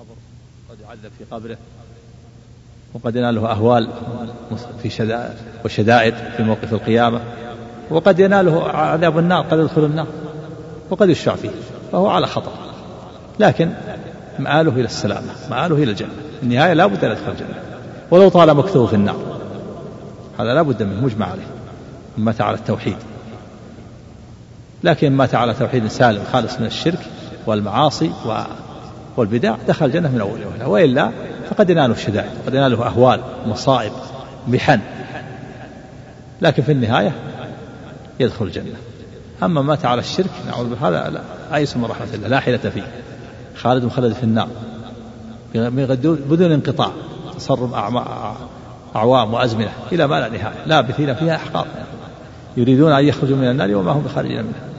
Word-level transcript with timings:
القبر 0.00 0.16
قد 0.70 0.80
يعذب 0.80 1.12
في 1.18 1.24
قبره 1.30 1.56
وقد 2.94 3.16
يناله 3.16 3.50
أهوال 3.50 3.88
في 4.82 4.90
شدائد 4.90 5.34
وشدائد 5.64 6.14
في 6.36 6.42
موقف 6.42 6.72
القيامة 6.72 7.20
وقد 7.90 8.20
يناله 8.20 8.68
عذاب 8.68 9.18
النار 9.18 9.42
قد 9.42 9.58
يدخل 9.58 9.84
النار 9.84 10.06
وقد 10.90 11.08
يشفع 11.08 11.34
فيه 11.34 11.50
فهو 11.92 12.08
على 12.08 12.26
خطر. 12.26 12.52
لكن 13.38 13.72
مآله 14.38 14.70
إلى 14.70 14.84
السلامة 14.84 15.32
مآله 15.50 15.74
إلى 15.74 15.90
الجنة. 15.90 16.10
النهاية 16.42 16.72
لا 16.72 16.86
بد 16.86 17.04
أن 17.04 17.10
يدخل 17.10 17.32
الجنة. 17.32 17.62
ولو 18.10 18.28
طال 18.28 18.54
مكثه 18.54 18.86
في 18.86 18.94
النار. 18.94 19.16
هذا 20.38 20.54
لا 20.54 20.62
بد 20.62 20.82
منه 20.82 21.04
مجمع 21.04 21.26
عليه. 21.26 21.46
مات 22.18 22.40
على 22.40 22.56
التوحيد. 22.56 22.96
لكن 24.84 25.12
مات 25.12 25.34
على 25.34 25.54
توحيد 25.54 25.86
سالم 25.86 26.24
خالص 26.32 26.60
من 26.60 26.66
الشرك 26.66 26.98
والمعاصي 27.46 28.12
والبدع 29.20 29.56
دخل 29.68 29.86
الجنة 29.86 30.08
من 30.08 30.20
أول 30.20 30.40
وهلة 30.46 30.68
وإلا 30.68 31.10
فقد 31.50 31.70
يناله 31.70 31.94
الشدائد 31.94 32.30
قد 32.46 32.54
يناله 32.54 32.86
أهوال 32.86 33.20
مصائب 33.46 33.92
محن. 34.48 34.80
لكن 36.42 36.62
في 36.62 36.72
النهاية 36.72 37.12
يدخل 38.20 38.44
الجنة. 38.44 38.76
أما 39.42 39.62
مات 39.62 39.84
على 39.84 40.00
الشرك 40.00 40.30
نعوذ 40.46 40.68
بالله 40.68 40.88
هذا 40.88 41.22
أيس 41.54 41.76
من 41.76 41.84
رحمة 41.84 42.06
الله 42.14 42.28
لا 42.28 42.40
حيلة 42.40 42.58
فيه. 42.58 42.86
خالد 43.56 43.84
مخلد 43.84 44.12
في 44.12 44.22
النار. 44.22 44.48
بدون 46.04 46.52
انقطاع 46.52 46.90
تصرف 47.36 47.74
أعوام 48.96 49.34
وأزمنة 49.34 49.72
إلى 49.92 50.06
ما 50.06 50.20
لا 50.20 50.28
نهاية 50.28 50.54
لابثين 50.66 51.14
فيها 51.14 51.36
أحقاب 51.36 51.66
يريدون 52.56 52.92
أن 52.92 53.04
يخرجوا 53.04 53.36
من 53.36 53.50
النار 53.50 53.74
وما 53.74 53.92
هم 53.92 54.02
بخارجين 54.02 54.42
منها. 54.42 54.70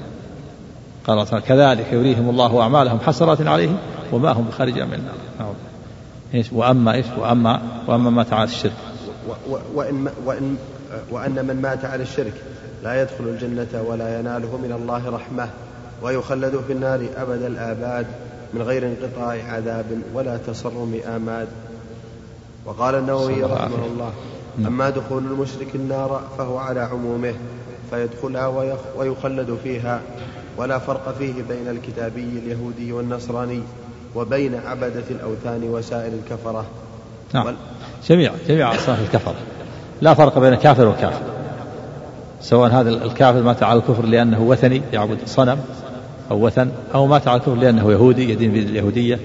قال 1.07 1.27
تعالى 1.27 1.45
كذلك 1.45 1.94
يريهم 1.94 2.30
الله 2.30 2.61
أعمالهم 2.61 2.99
حسرات 2.99 3.47
عليهم 3.47 3.77
وما 4.11 4.31
هم 4.31 4.44
بخارجين 4.44 4.88
من 4.88 4.94
النار. 4.94 5.16
نعم. 5.39 5.53
إيش؟ 6.33 6.53
وأما 6.53 6.93
إيش؟ 6.93 7.05
وأما 7.17 7.61
وأما 7.88 8.09
مات 8.09 8.33
على 8.33 8.43
الشرك. 8.43 8.73
وإن 9.75 10.09
وإن 10.25 10.55
وأن 11.11 11.45
من 11.45 11.61
مات 11.61 11.85
على 11.85 12.03
الشرك 12.03 12.33
لا 12.83 13.02
يدخل 13.02 13.23
الجنة 13.23 13.81
ولا 13.88 14.19
يناله 14.19 14.58
من 14.58 14.71
الله 14.71 15.09
رحمة 15.09 15.49
ويخلد 16.02 16.63
في 16.67 16.73
النار 16.73 17.05
أبد 17.17 17.41
الآباد 17.41 18.05
من 18.53 18.61
غير 18.61 18.88
انقطاع 18.88 19.53
عذاب 19.53 19.86
ولا 20.13 20.38
تصرم 20.38 20.99
آماد. 21.15 21.47
وقال 22.65 22.95
النووي 22.95 23.43
رحمه 23.43 23.86
الله 23.86 24.11
نعم. 24.58 24.67
أما 24.67 24.89
دخول 24.89 25.23
المشرك 25.23 25.75
النار 25.75 26.21
فهو 26.38 26.58
على 26.58 26.80
عمومه 26.80 27.33
فيدخلها 27.89 28.47
ويخلد 28.97 29.58
فيها. 29.63 30.02
ولا 30.57 30.80
فرق 30.80 31.16
فيه 31.19 31.33
بين 31.33 31.67
الكتابي 31.67 32.30
اليهودي 32.45 32.91
والنصراني 32.91 33.61
وبين 34.16 34.55
عبدة 34.66 35.03
الأوثان 35.09 35.63
وسائر 35.63 36.13
الكفرة. 36.13 36.66
نعم. 37.33 37.45
وال... 37.45 37.55
جميع 38.08 38.31
جميع 38.47 38.75
أصناف 38.75 39.02
الكفرة. 39.02 39.35
لا 40.02 40.13
فرق 40.13 40.39
بين 40.39 40.55
كافر 40.55 40.88
وكافر. 40.88 41.21
سواء 42.41 42.71
هذا 42.71 42.89
الكافر 42.89 43.41
مات 43.41 43.63
على 43.63 43.80
الكفر 43.80 44.05
لأنه 44.05 44.41
وثني 44.41 44.81
يعبد 44.93 45.17
صنم 45.25 45.59
أو 46.31 46.45
وثن 46.45 46.69
أو 46.95 47.08
مات 47.08 47.27
على 47.27 47.38
الكفر 47.38 47.55
لأنه 47.55 47.91
يهودي 47.91 48.30
يدين 48.30 48.52
باليهودية 48.52 49.19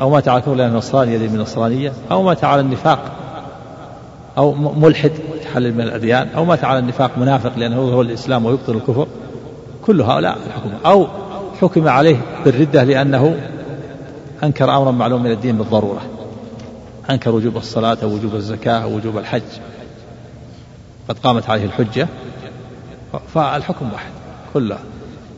أو 0.00 0.10
مات 0.10 0.28
على 0.28 0.38
الكفر 0.38 0.54
لأنه 0.54 0.76
نصراني 0.76 1.14
يدين 1.14 1.28
بالنصرانية 1.28 1.92
أو 2.10 2.22
مات 2.22 2.44
على 2.44 2.60
النفاق 2.60 3.12
أو 4.38 4.54
ملحد 4.54 5.12
يتحلل 5.34 5.74
من 5.74 5.80
الأديان 5.80 6.28
أو 6.28 6.44
مات 6.44 6.64
على 6.64 6.78
النفاق 6.78 7.18
منافق 7.18 7.58
لأنه 7.58 7.76
هو 7.76 8.02
الإسلام 8.02 8.46
ويبطل 8.46 8.76
الكفر. 8.76 9.06
كل 9.86 10.00
هؤلاء 10.00 10.38
الحكم. 10.46 10.70
أو 10.86 11.06
حكم 11.60 11.88
عليه 11.88 12.16
بالردة 12.44 12.84
لأنه 12.84 13.40
أنكر 14.42 14.76
أمرا 14.76 14.90
معلوم 14.90 15.22
من 15.22 15.30
الدين 15.30 15.58
بالضرورة. 15.58 16.02
أنكر 17.10 17.30
وجوب 17.30 17.56
الصلاة 17.56 17.96
أو 18.02 18.08
وجوب 18.08 18.34
الزكاة 18.34 18.78
أو 18.78 18.96
وجوب 18.96 19.18
الحج. 19.18 19.42
قد 21.08 21.18
قامت 21.18 21.50
عليه 21.50 21.64
الحجة. 21.64 22.08
فالحكم 23.34 23.92
واحد. 23.92 24.10
كله 24.54 24.78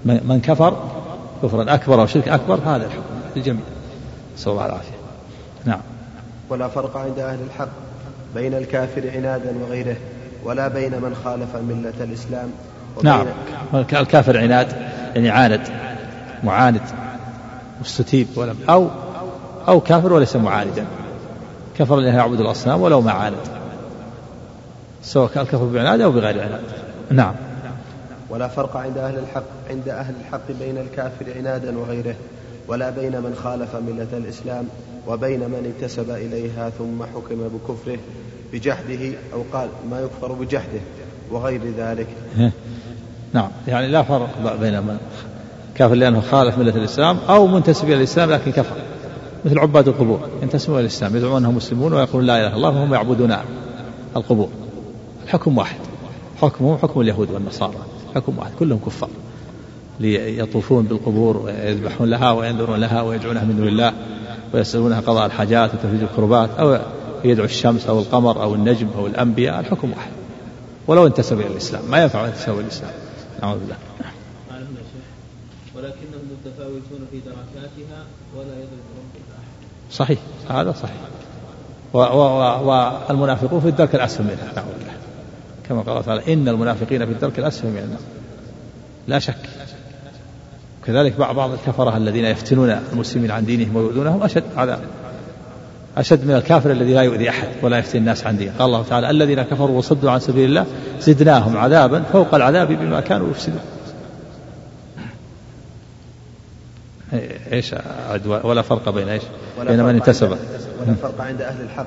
من 0.05 0.41
كفر 0.45 0.77
كفرا. 1.43 1.75
أكبر 1.75 2.01
أو 2.01 2.07
شرك 2.07 2.29
أكبر 2.29 2.59
هذا 2.65 2.87
الحكم 2.87 3.03
للجميع. 3.37 3.63
نسأل 4.37 4.53
الله 4.53 4.67
العافية. 4.67 4.97
نعم. 5.65 5.81
ولا 6.51 6.69
فرق 6.69 6.97
عند 6.97 7.19
أهل 7.19 7.39
الحق 7.47 7.69
بين 8.35 8.55
الكافر 8.55 9.11
عنادا 9.15 9.55
وغيره 9.63 9.97
ولا 10.45 10.69
بين 10.69 10.91
من 10.91 11.17
خالف 11.25 11.57
ملة 11.57 12.05
الإسلام 12.05 12.51
نعم. 13.03 13.27
الكافر 13.75 14.39
عناد 14.39 14.73
يعني 15.15 15.31
عاند 15.31 15.61
معاند 16.45 16.81
مستتيب 17.81 18.27
ولم 18.37 18.57
أو 18.69 18.89
أو 19.69 19.81
كافر 19.81 20.13
وليس 20.13 20.37
معاندا. 20.37 20.85
كفر 21.79 21.97
لأنه 21.97 22.17
يعبد 22.17 22.41
الأصنام 22.41 22.81
ولو 22.81 23.01
ما 23.01 23.13
عاند. 23.13 23.37
سواء 25.03 25.31
كان 25.35 25.43
الكفر 25.43 25.65
بعناد 25.65 26.01
أو 26.01 26.13
بغير 26.13 26.43
عناد. 26.43 26.61
نعم. 27.11 27.35
ولا 28.31 28.49
فرق 28.49 28.77
عند 28.77 28.99
أهل 28.99 29.19
الحق 29.19 29.43
عند 29.71 29.89
أهل 29.89 30.15
الحق 30.21 30.53
بين 30.61 30.79
الكافر 30.79 31.27
عنادا 31.37 31.79
وغيره 31.79 32.15
ولا 32.69 32.91
بين 32.91 33.13
من 33.13 33.41
خالف 33.45 33.77
ملة 33.77 34.19
الإسلام 34.19 34.69
وبين 35.09 35.41
من 35.41 35.75
انتسب 35.75 36.11
إليها 36.11 36.71
ثم 36.71 37.03
حكم 37.03 37.49
بكفره 37.49 37.99
بجحده 38.53 39.13
أو 39.33 39.45
قال 39.53 39.69
ما 39.91 40.01
يكفر 40.01 40.33
بجحده. 40.33 40.81
وغير 41.33 41.61
ذلك. 41.79 42.07
نعم. 43.33 43.49
يعني 43.69 43.89
لا 43.89 44.03
فرق 44.03 44.57
بين 44.61 44.81
من 44.81 44.97
كافر 45.75 45.95
لأنه 45.95 46.21
خالف 46.21 46.59
ملة 46.59 46.77
الإسلام 46.77 47.19
أو 47.29 47.47
منتسب 47.47 47.85
إلى 47.85 47.95
الإسلام 47.95 48.31
لكن 48.31 48.53
كفر. 48.53 48.77
مثل 49.45 49.59
عباد 49.59 49.89
القبور. 49.89 50.21
ينتسبون 50.43 50.77
إلى 50.77 50.87
الإسلام. 50.87 51.17
يدعون 51.17 51.37
أنهم 51.37 51.57
مسلمون 51.57 51.93
ويقولون 51.93 52.27
لا 52.27 52.37
إله 52.37 52.47
إلا 52.47 52.57
الله 52.57 52.69
وهم 52.69 52.95
يعبدون 52.95 53.37
القبور. 54.17 54.49
الحكم 55.25 55.59
واحد. 55.59 55.81
حكمهم 56.43 56.79
حكم 56.79 57.01
اليهود 57.01 57.31
والنصارى. 57.31 57.75
حكم 58.15 58.39
واحد. 58.39 58.51
كلهم 58.59 58.79
كفار. 58.87 59.11
ليطوفون 60.01 60.85
بالقبور 60.85 61.37
ويذبحون 61.37 62.11
لها 62.11 62.33
وينذرون 62.33 62.81
لها 62.81 63.03
ويدعونها 63.03 63.45
من 63.45 63.57
دون 63.57 63.69
الله 63.69 63.93
ويسألونها 64.55 65.01
قضاء 65.01 65.27
الحاجات 65.27 65.75
وتفريج 65.75 66.03
الكربات 66.03 66.51
أو 66.59 66.79
يدعو 67.25 67.45
الشمس 67.45 67.87
أو 67.87 67.99
القمر 67.99 68.43
أو 68.43 68.55
النجم 68.55 68.87
أو 68.99 69.07
الأنبياء. 69.07 69.61
الحكم 69.61 69.91
واحد. 69.91 70.22
ولو 70.87 71.07
انتسب 71.07 71.41
إلى 71.41 71.47
الإسلام. 71.47 71.91
ما 71.91 72.03
ينفع 72.03 72.27
انتساب 72.27 72.55
إلى 72.55 72.65
الإسلام. 72.65 72.93
نعوذ 73.43 73.59
بالله. 73.59 73.77
ولكنهم 75.77 76.23
متفاوتون 76.33 77.07
في 77.11 77.19
دركاتها 77.21 78.05
ولا 78.37 78.55
يضرب 78.55 78.87
ربك 78.99 79.25
أحد 79.39 79.93
صحيح. 79.93 80.19
هذا 80.49 80.73
صحيح. 80.73 80.97
والمنافقون 81.93 83.61
في 83.61 83.69
الدرك 83.69 83.95
الأسفل 83.95 84.25
منها. 84.25 84.53
نعوذ 84.57 84.73
بالله. 84.79 84.93
كما 85.69 85.83
قال 85.83 86.05
تعالى 86.05 86.33
إن 86.33 86.49
المنافقين 86.49 87.07
في 87.07 87.13
الدرك 87.13 87.39
الأسفل 87.39 87.69
من 87.69 87.79
النار 87.79 88.01
لا 89.09 89.19
شك. 89.19 89.49
كذلك 90.87 91.17
بعض 91.17 91.51
الكفرة 91.51 91.97
الذين 91.97 92.25
يفتنون 92.25 92.71
المسلمين 92.93 93.31
عن 93.31 93.45
دينهم 93.45 93.77
ويؤذونهم 93.77 94.23
أشد 94.23 94.45
عذاب 94.57 94.81
أشد 95.97 96.27
من 96.27 96.35
الكافر 96.35 96.71
الذي 96.71 96.95
لا 96.95 97.03
يؤذي 97.03 97.29
أحد 97.29 97.49
ولا 97.63 97.79
يفتن 97.79 97.99
الناس 97.99 98.27
عن 98.27 98.37
دينه. 98.37 98.53
قال 98.59 98.67
الله 98.67 98.83
تعالى 98.83 99.11
الذين 99.11 99.43
كفروا 99.43 99.79
وصدوا 99.79 100.11
عن 100.11 100.21
سبيل 100.21 100.49
الله 100.49 100.67
زدناهم 101.01 101.57
عذابا 101.57 102.03
فوق 102.13 102.35
العذاب 102.35 102.69
بما 102.69 103.01
كانوا 103.01 103.31
يفسدون. 103.31 103.61
إيش 107.53 107.75
ولا 108.45 108.63
فرق 108.63 108.89
بين 108.89 109.09
إيش؟ 109.09 109.23
بين 109.67 109.85
من 109.85 109.95
انتسب. 109.95 110.31
ولا 110.31 110.95
فرق 111.03 111.21
عند 111.21 111.43
أهل 111.43 111.63
الحق. 111.65 111.87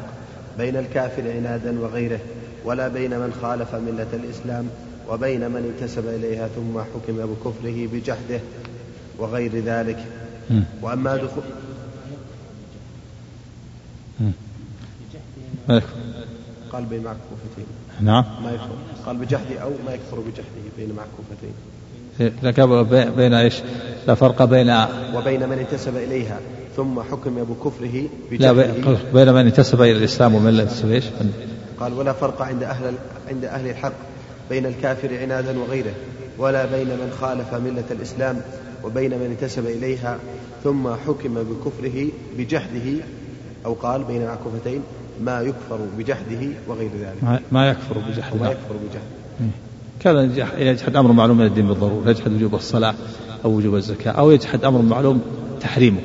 بين 0.57 0.77
الكافر 0.77 1.31
عنادا 1.37 1.79
وغيره 1.79 2.19
ولا 2.65 2.87
بين 2.87 3.19
من 3.19 3.33
خالف 3.41 3.75
ملة 3.75 4.07
الإسلام 4.13 4.67
وبين 5.09 5.51
من 5.51 5.73
انتسب 5.73 6.07
إليها 6.07 6.47
ثم 6.47 6.79
حكم 6.79 7.17
بكفره 7.17 7.87
بجحده 7.93 8.39
وغير 9.19 9.51
ذلك. 9.65 9.97
وأما 10.81 11.15
دخول 11.15 11.43
قال 16.71 16.85
بين 16.85 17.03
معكوفتين. 17.03 17.65
نعم. 18.01 18.25
ما 18.43 18.51
يكفر 18.51 18.75
قال 19.05 19.17
بجحده 19.17 19.59
أو 19.59 19.71
ما 19.85 19.93
يكفر 19.93 20.19
بجحده 20.19 20.61
بين 20.77 20.95
معكوفتين. 20.95 21.53
بين 23.17 23.33
إيش؟ 23.33 23.55
لا 24.07 24.15
فرق 24.15 24.43
بين 24.43 24.85
وبين 25.15 25.49
من 25.49 25.59
انتسب 25.59 25.97
إليها 25.97 26.39
ثم 26.75 27.01
حكم 27.01 27.43
بكفره 27.43 28.09
لا 28.31 28.51
بين 29.13 29.33
من 29.33 29.45
انتسب 29.45 29.81
إلى 29.81 29.91
الإسلام 29.91 30.35
ومن 30.35 30.51
لا 30.51 30.63
ينتسب 30.63 30.91
إيش؟ 30.91 31.05
قال 31.79 31.93
ولا 31.93 32.13
فرق 32.13 32.41
عند 32.41 32.63
أهل 32.63 32.93
عند 33.29 33.45
أهل 33.45 33.69
الحق 33.69 33.93
بين 34.49 34.65
الكافر 34.65 35.17
عنادا 35.21 35.59
وغيره 35.59 35.93
ولا 36.37 36.65
بين 36.65 36.87
من 36.87 37.17
خالف 37.21 37.53
ملة 37.53 37.83
الإسلام 37.91 38.41
وبين 38.83 39.11
من 39.11 39.25
انتسب 39.25 39.65
إليها 39.65 40.19
ثم 40.63 40.87
حكم 41.07 41.33
بكفره 41.33 42.07
بجحده 42.37 43.03
أو 43.65 43.73
قال 43.73 44.03
بين 44.03 44.25
معكوفتين. 44.25 44.81
ما 45.23 45.41
يكفر 45.41 45.79
بجحده 45.97 46.47
وغير 46.67 46.89
ذلك. 47.01 47.41
ما 47.51 47.69
يكفر 47.69 47.97
بجحده. 48.09 48.39
ما 48.39 48.51
يكفر 48.51 48.75
بجحده. 48.83 49.49
كان 49.99 50.31
يجحد 50.57 50.95
أمر 50.95 51.11
معلوم 51.11 51.37
من 51.37 51.45
الدين 51.45 51.67
بالضرورة 51.67 52.09
يجحد 52.09 52.33
وجوب 52.33 52.55
الصلاة 52.55 52.95
أو 53.45 53.51
وجوب 53.51 53.75
الزكاة 53.75 54.11
أو 54.11 54.31
يجحد 54.31 54.65
أمر 54.65 54.81
معلوم 54.81 55.21
تحريمه. 55.61 56.01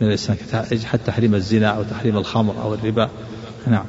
من 0.00 0.08
الإسلام 0.08 0.38
حتى 0.84 1.04
تحريم 1.06 1.34
الزنا 1.34 1.68
أو 1.68 1.82
تحريم 1.82 2.16
الخمر 2.16 2.54
أو 2.62 2.74
الربا. 2.74 3.08
نعم. 3.66 3.84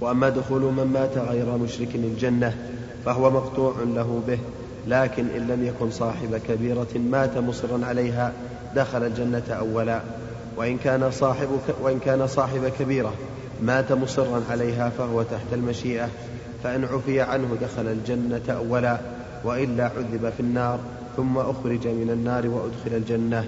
وأما 0.00 0.28
دخول 0.28 0.62
من 0.62 0.84
مات 0.84 1.18
غير 1.18 1.56
مشرك 1.56 1.88
الجنة 1.94 2.54
فهو 3.04 3.30
مقطوع 3.30 3.74
له 3.94 4.22
به 4.28 4.38
لكن 4.88 5.26
إن 5.36 5.46
لم 5.46 5.64
يكن 5.66 5.90
صاحب 5.90 6.40
كبيرة 6.48 6.86
مات 7.10 7.38
مصرا 7.38 7.86
عليها 7.86 8.32
دخل 8.76 9.06
الجنة 9.06 9.42
أولا. 9.50 10.00
وإن 10.56 10.78
كان 10.78 11.10
صاحب 11.10 11.48
وإن 11.82 11.98
كان 11.98 12.26
صاحب 12.26 12.72
كبيرة 12.78 13.12
مات 13.62 13.92
مصرا 13.92 14.42
عليها 14.50 14.88
فهو 14.98 15.22
تحت 15.22 15.52
المشيئة 15.52 16.08
فإن 16.64 16.84
عفي 16.84 17.20
عنه 17.20 17.56
دخل 17.62 17.86
الجنة 17.86 18.42
أولا 18.48 18.98
وإلا 19.44 19.84
عذب 19.84 20.32
في 20.36 20.40
النار 20.40 20.78
ثم 21.16 21.38
أخرج 21.38 21.86
من 21.86 22.10
النار 22.10 22.48
وأدخل 22.48 22.96
الجنة. 22.96 23.44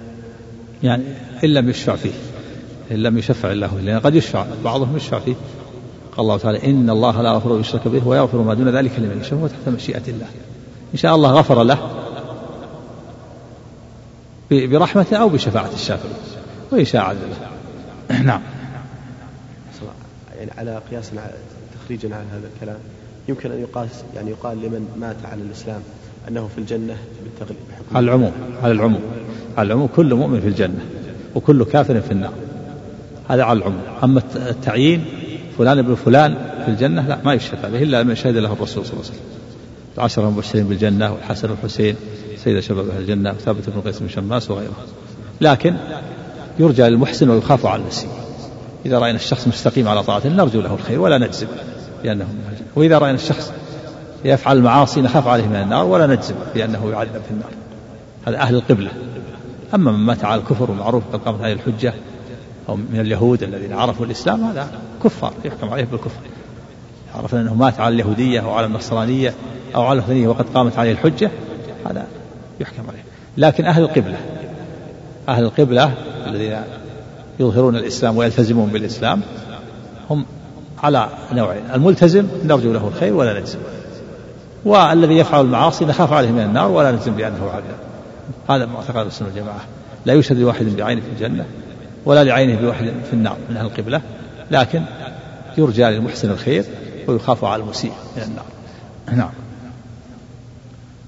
يعني 0.82 1.04
إن 1.44 1.48
لم 1.48 1.70
يشفع 1.70 1.96
فيه 1.96 2.12
إن 2.90 2.96
لم 2.96 3.18
يشفع 3.18 3.52
الله 3.52 3.80
لأن 3.80 4.00
قد 4.00 4.14
يشفع 4.14 4.46
بعضهم 4.64 4.96
يشفع 4.96 5.18
فيه. 5.18 5.34
قال 6.16 6.20
الله 6.20 6.38
تعالى 6.38 6.70
إن 6.70 6.90
الله 6.90 7.22
لا 7.22 7.32
يغفر 7.32 7.60
يشرك 7.60 7.88
به 7.88 8.08
ويغفر 8.08 8.38
ما 8.38 8.54
دون 8.54 8.68
ذلك 8.68 8.92
لمن 8.98 9.20
يشاء 9.20 9.34
وهو 9.38 9.46
تحت 9.46 9.68
مشيئة 9.68 10.02
الله. 10.08 10.26
إن 10.94 10.98
شاء 10.98 11.14
الله 11.14 11.32
غفر 11.32 11.62
له 11.62 11.78
برحمته 14.50 15.16
أو 15.16 15.28
بشفاعة 15.28 15.70
الشافعين 15.74 16.14
وإن 16.72 16.84
شاء 16.84 17.02
عذبه 17.02 17.36
نعم. 18.24 18.40
يعني 20.38 20.50
على 20.58 20.80
قياس 20.90 21.10
تخريجا 21.84 22.14
عن 22.14 22.24
هذا 22.32 22.48
الكلام 22.54 22.78
يمكن 23.28 23.52
أن 23.52 23.60
يقاس 23.60 23.88
يعني 24.14 24.30
يقال 24.30 24.58
لمن 24.58 24.88
مات 25.00 25.16
على 25.24 25.42
الإسلام 25.42 25.80
أنه 26.28 26.48
في 26.54 26.58
الجنة 26.58 26.96
بالتغليب 27.24 27.62
على 27.94 28.04
العموم 28.04 28.32
على 28.62 28.72
العموم. 28.72 29.00
على 29.56 29.66
العموم 29.66 29.88
كل 29.96 30.14
مؤمن 30.14 30.40
في 30.40 30.48
الجنة 30.48 30.80
وكل 31.34 31.64
كافر 31.64 32.00
في 32.00 32.10
النار. 32.10 32.32
هذا 33.28 33.42
على 33.42 33.58
العموم. 33.58 33.82
أما 34.04 34.22
التعيين 34.36 35.04
فلان 35.58 35.78
ابن 35.78 35.94
فلان 35.94 36.34
في 36.64 36.70
الجنة 36.70 37.08
لا 37.08 37.18
ما 37.24 37.34
يشهد 37.34 37.64
عليه 37.64 37.82
إلا 37.82 38.02
من 38.02 38.14
شهد 38.14 38.36
له 38.36 38.52
الرسول 38.52 38.86
صلى 38.86 38.92
الله 38.92 39.04
عليه 39.04 39.14
وسلم. 39.14 39.36
العشرة 39.96 40.28
المبشرين 40.28 40.64
بالجنة 40.68 41.12
والحسن 41.12 41.50
والحسين 41.50 41.96
سيد 42.44 42.60
شباب 42.60 42.88
أهل 42.88 43.00
الجنة 43.00 43.30
وثابت 43.30 43.70
بن 43.70 43.80
قيس 43.80 43.98
بن 43.98 44.08
شماس 44.08 44.50
وغيره 44.50 44.76
لكن 45.40 45.76
يرجى 46.58 46.82
للمحسن 46.82 47.30
ويخاف 47.30 47.66
على 47.66 47.82
المسيء 47.82 48.10
إذا 48.86 48.98
رأينا 48.98 49.16
الشخص 49.16 49.48
مستقيم 49.48 49.88
على 49.88 50.02
طاعته 50.02 50.28
نرجو 50.28 50.60
له 50.60 50.74
الخير 50.74 51.00
ولا 51.00 51.18
نجزم 51.18 51.46
بأنه 52.02 52.24
من 52.24 52.56
وإذا 52.76 52.98
رأينا 52.98 53.16
الشخص 53.16 53.52
يفعل 54.24 54.56
المعاصي 54.56 55.00
نخاف 55.00 55.28
عليه 55.28 55.46
من 55.46 55.56
النار 55.56 55.84
ولا 55.84 56.06
نجزم 56.06 56.34
بأنه 56.54 56.90
يعذب 56.90 57.10
في 57.10 57.30
النار. 57.30 57.50
هذا 58.26 58.36
أهل 58.36 58.54
القبلة. 58.54 58.90
أما 59.74 59.92
من 59.92 59.98
مات 59.98 60.24
على 60.24 60.40
الكفر 60.40 60.70
ومعروف 60.70 61.02
قد 61.12 61.20
قامت 61.20 61.40
عليه 61.40 61.52
الحجة 61.52 61.94
أو 62.68 62.76
من 62.76 63.00
اليهود 63.00 63.42
الذين 63.42 63.72
عرفوا 63.72 64.06
الإسلام 64.06 64.44
هذا 64.44 64.68
كفار 65.04 65.32
يحكم 65.44 65.68
عليه 65.68 65.84
بالكفر. 65.84 66.20
عرفنا 67.14 67.40
أنه 67.40 67.54
مات 67.54 67.80
على 67.80 67.94
اليهودية 67.94 68.40
أو 68.40 68.50
على 68.50 68.66
النصرانية 68.66 69.34
أو 69.74 69.82
على 69.82 69.98
الوثنية 69.98 70.28
وقد 70.28 70.44
قامت 70.54 70.78
عليه 70.78 70.92
الحجة 70.92 71.30
هذا 71.86 72.06
يحكم 72.60 72.82
عليه. 72.88 73.04
لكن 73.36 73.64
أهل 73.64 73.82
القبلة 73.82 74.16
أهل 75.28 75.44
القبلة 75.44 75.92
الذين 76.28 76.56
يظهرون 77.40 77.76
الإسلام 77.76 78.16
ويلتزمون 78.16 78.68
بالإسلام 78.68 79.20
هم 80.10 80.24
على 80.82 81.08
نوعين. 81.32 81.62
الملتزم 81.74 82.26
نرجو 82.44 82.72
له 82.72 82.88
الخير 82.88 83.14
ولا 83.14 83.40
نجزم 83.40 83.58
والذي 84.64 85.16
يفعل 85.16 85.44
المعاصي 85.44 85.84
نخاف 85.84 86.12
عليه 86.12 86.30
من 86.30 86.40
النار 86.40 86.70
ولا 86.70 86.92
نجزم 86.92 87.12
بأنه 87.12 87.50
عذاب 87.50 87.76
هذا 88.50 88.66
معتقد 88.66 89.06
السنة 89.06 89.28
والجماعة 89.28 89.60
لا 90.06 90.14
يشهد 90.14 90.38
لواحد 90.38 90.64
بعينه 90.64 91.00
في 91.00 91.08
الجنة 91.08 91.44
ولا 92.04 92.24
لعينه 92.24 92.60
بواحد 92.60 92.92
في 93.06 93.12
النار 93.12 93.36
من 93.50 93.56
أهل 93.56 93.66
القبلة. 93.66 94.00
لكن 94.50 94.82
يرجى 95.58 95.84
للمحسن 95.84 96.30
الخير 96.30 96.64
ويخاف 97.06 97.44
على 97.44 97.62
المسيء 97.62 97.92
من 98.16 98.22
النار. 98.22 98.44
نعم. 99.12 99.30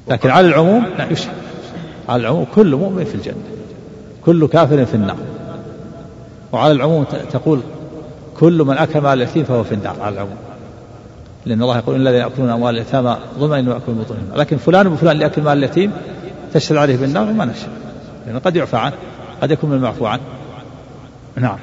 لكن 0.09 0.31
على 0.31 0.47
العموم 0.47 0.87
لا 0.99 1.12
يشهد. 1.12 1.32
على 2.09 2.23
العموم 2.23 2.47
كل 2.55 2.76
مؤمن 2.76 3.05
في 3.05 3.15
الجنة. 3.15 3.57
كل 4.28 4.48
كافر 4.48 4.84
في 4.84 4.94
النار. 4.94 5.16
وعلى 6.52 6.72
العموم 6.72 7.04
تقول 7.04 7.60
كل 8.40 8.62
من 8.62 8.76
أكل 8.76 9.00
مال 9.00 9.12
اليتيم 9.12 9.44
فهو 9.44 9.64
في 9.64 9.75
النار 9.75 9.96
على 10.00 10.14
العموم. 10.14 10.36
لأن 11.46 11.62
الله 11.62 11.78
يقول 11.78 11.94
إن 11.94 12.00
الذين 12.00 12.20
يأكلون 12.20 12.50
أموال 12.50 12.75
اليتامى 12.75 13.16
ظلما 13.38 13.58
إنه 13.58 13.70
يأكل 13.70 13.92
بطونهم 13.92 14.25
لكن 14.36 14.56
فلان 14.56 14.86
وفلان 14.86 15.12
اللي 15.12 15.25
يأكل 15.25 15.42
مال 15.42 15.58
اليتيم 15.58 15.92
تشهد 16.54 16.76
عليه 16.76 16.96
بالنار 16.96 17.30
وما 17.30 17.44
نشهد 17.44 17.69
لأنه 18.26 18.38
قد 18.38 18.56
يعفى 18.56 18.76
عنه 18.76 18.94
قد 19.42 19.50
يكون 19.50 19.70
من 19.70 19.76
المعفو 19.76 20.06
عنه. 20.06 20.22
نعم. 21.36 21.58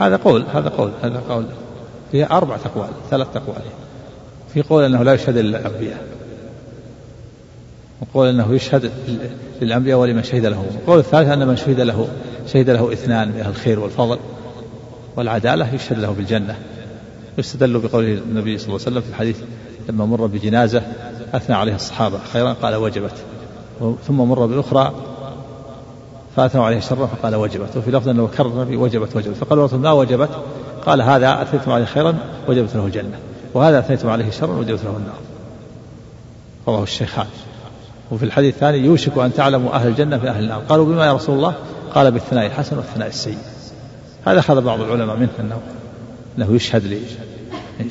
هذا 0.00 0.16
قول 0.16 0.44
هذا 0.54 0.68
قول 0.68 0.90
هذا 1.02 1.22
قول. 1.28 1.46
فيها 2.12 2.36
أربعة 2.36 2.60
أقوال 2.64 2.88
ثلاث 3.10 3.36
أقوال 3.36 3.62
في 4.54 4.62
قول 4.62 4.84
أنه 4.84 5.02
لا 5.02 5.14
يشهد 5.14 5.36
إلا 5.36 5.58
الأنبياء. 5.58 6.23
وقول 8.00 8.28
أنه 8.28 8.54
يشهد 8.54 8.90
للأنبياء 9.60 9.98
ولمن 9.98 10.22
شهد 10.22 10.46
له. 10.46 10.64
القول 10.80 10.98
الثالث 10.98 11.28
أن 11.28 11.48
من 11.48 11.56
شهد 11.56 11.80
له 11.80 12.08
شهد 12.46 12.70
له 12.70 12.92
اثنان 12.92 13.28
من 13.28 13.46
الخير 13.46 13.80
والفضل 13.80 14.18
والعدالة 15.16 15.74
يشهد 15.74 15.98
له 15.98 16.10
بالجنة. 16.10 16.56
يستدل 17.38 17.78
بقوله 17.78 18.12
النبي 18.12 18.58
صلى 18.58 18.66
الله 18.66 18.80
عليه 18.80 18.90
وسلم 18.90 19.00
في 19.00 19.08
الحديث 19.08 19.40
لما 19.88 20.04
مر 20.06 20.26
بجنازة 20.26 20.82
أثنى 21.34 21.56
عليها 21.56 21.76
الصحابة 21.76 22.18
خيرا 22.32 22.52
قال 22.52 22.74
وجبت. 22.74 23.14
ثم 24.06 24.16
مر 24.16 24.46
بأخرى 24.46 24.94
فأثنوا 26.36 26.64
عليه 26.64 26.80
شرا 26.80 27.06
فقال 27.06 27.34
وجبت. 27.34 27.76
وفي 27.76 27.90
لفظ 27.90 28.08
أنه 28.08 28.28
كرر 28.36 28.46
النبي 28.46 28.76
وجبت 28.76 29.16
وجبت. 29.16 29.36
فقال 29.36 29.58
الرسول 29.58 29.80
ما 29.80 29.92
وجبت؟ 29.92 30.30
قال 30.86 31.02
هذا 31.02 31.42
أثنيتم 31.42 31.72
عليه 31.72 31.84
خيرا 31.84 32.14
وجبت 32.48 32.76
له 32.76 32.86
الجنة. 32.86 33.18
وهذا 33.54 33.78
أثنيتم 33.78 34.10
عليه 34.10 34.30
شرا 34.30 34.56
وجبت 34.56 34.84
له 34.84 34.96
النار. 34.96 35.18
رواه 36.68 36.82
الشيخان. 36.82 37.26
وفي 38.10 38.24
الحديث 38.24 38.54
الثاني 38.54 38.78
يوشك 38.78 39.18
أن 39.18 39.34
تعلموا 39.34 39.74
أهل 39.74 39.88
الجنة 39.88 40.18
في 40.18 40.28
أهل 40.28 40.44
النار. 40.44 40.62
قالوا 40.68 40.86
بما 40.86 41.06
يا 41.06 41.12
رسول 41.12 41.36
الله؟ 41.36 41.54
قال 41.94 42.10
بالثناء 42.10 42.46
الحسن 42.46 42.76
والثناء 42.76 43.08
السيء. 43.08 43.38
هذا 44.26 44.38
أخذ 44.38 44.60
بعض 44.60 44.80
العلماء 44.80 45.16
منه 45.16 45.30
أنه 45.40 45.60
أنه 46.38 46.54
يشهد 46.54 47.00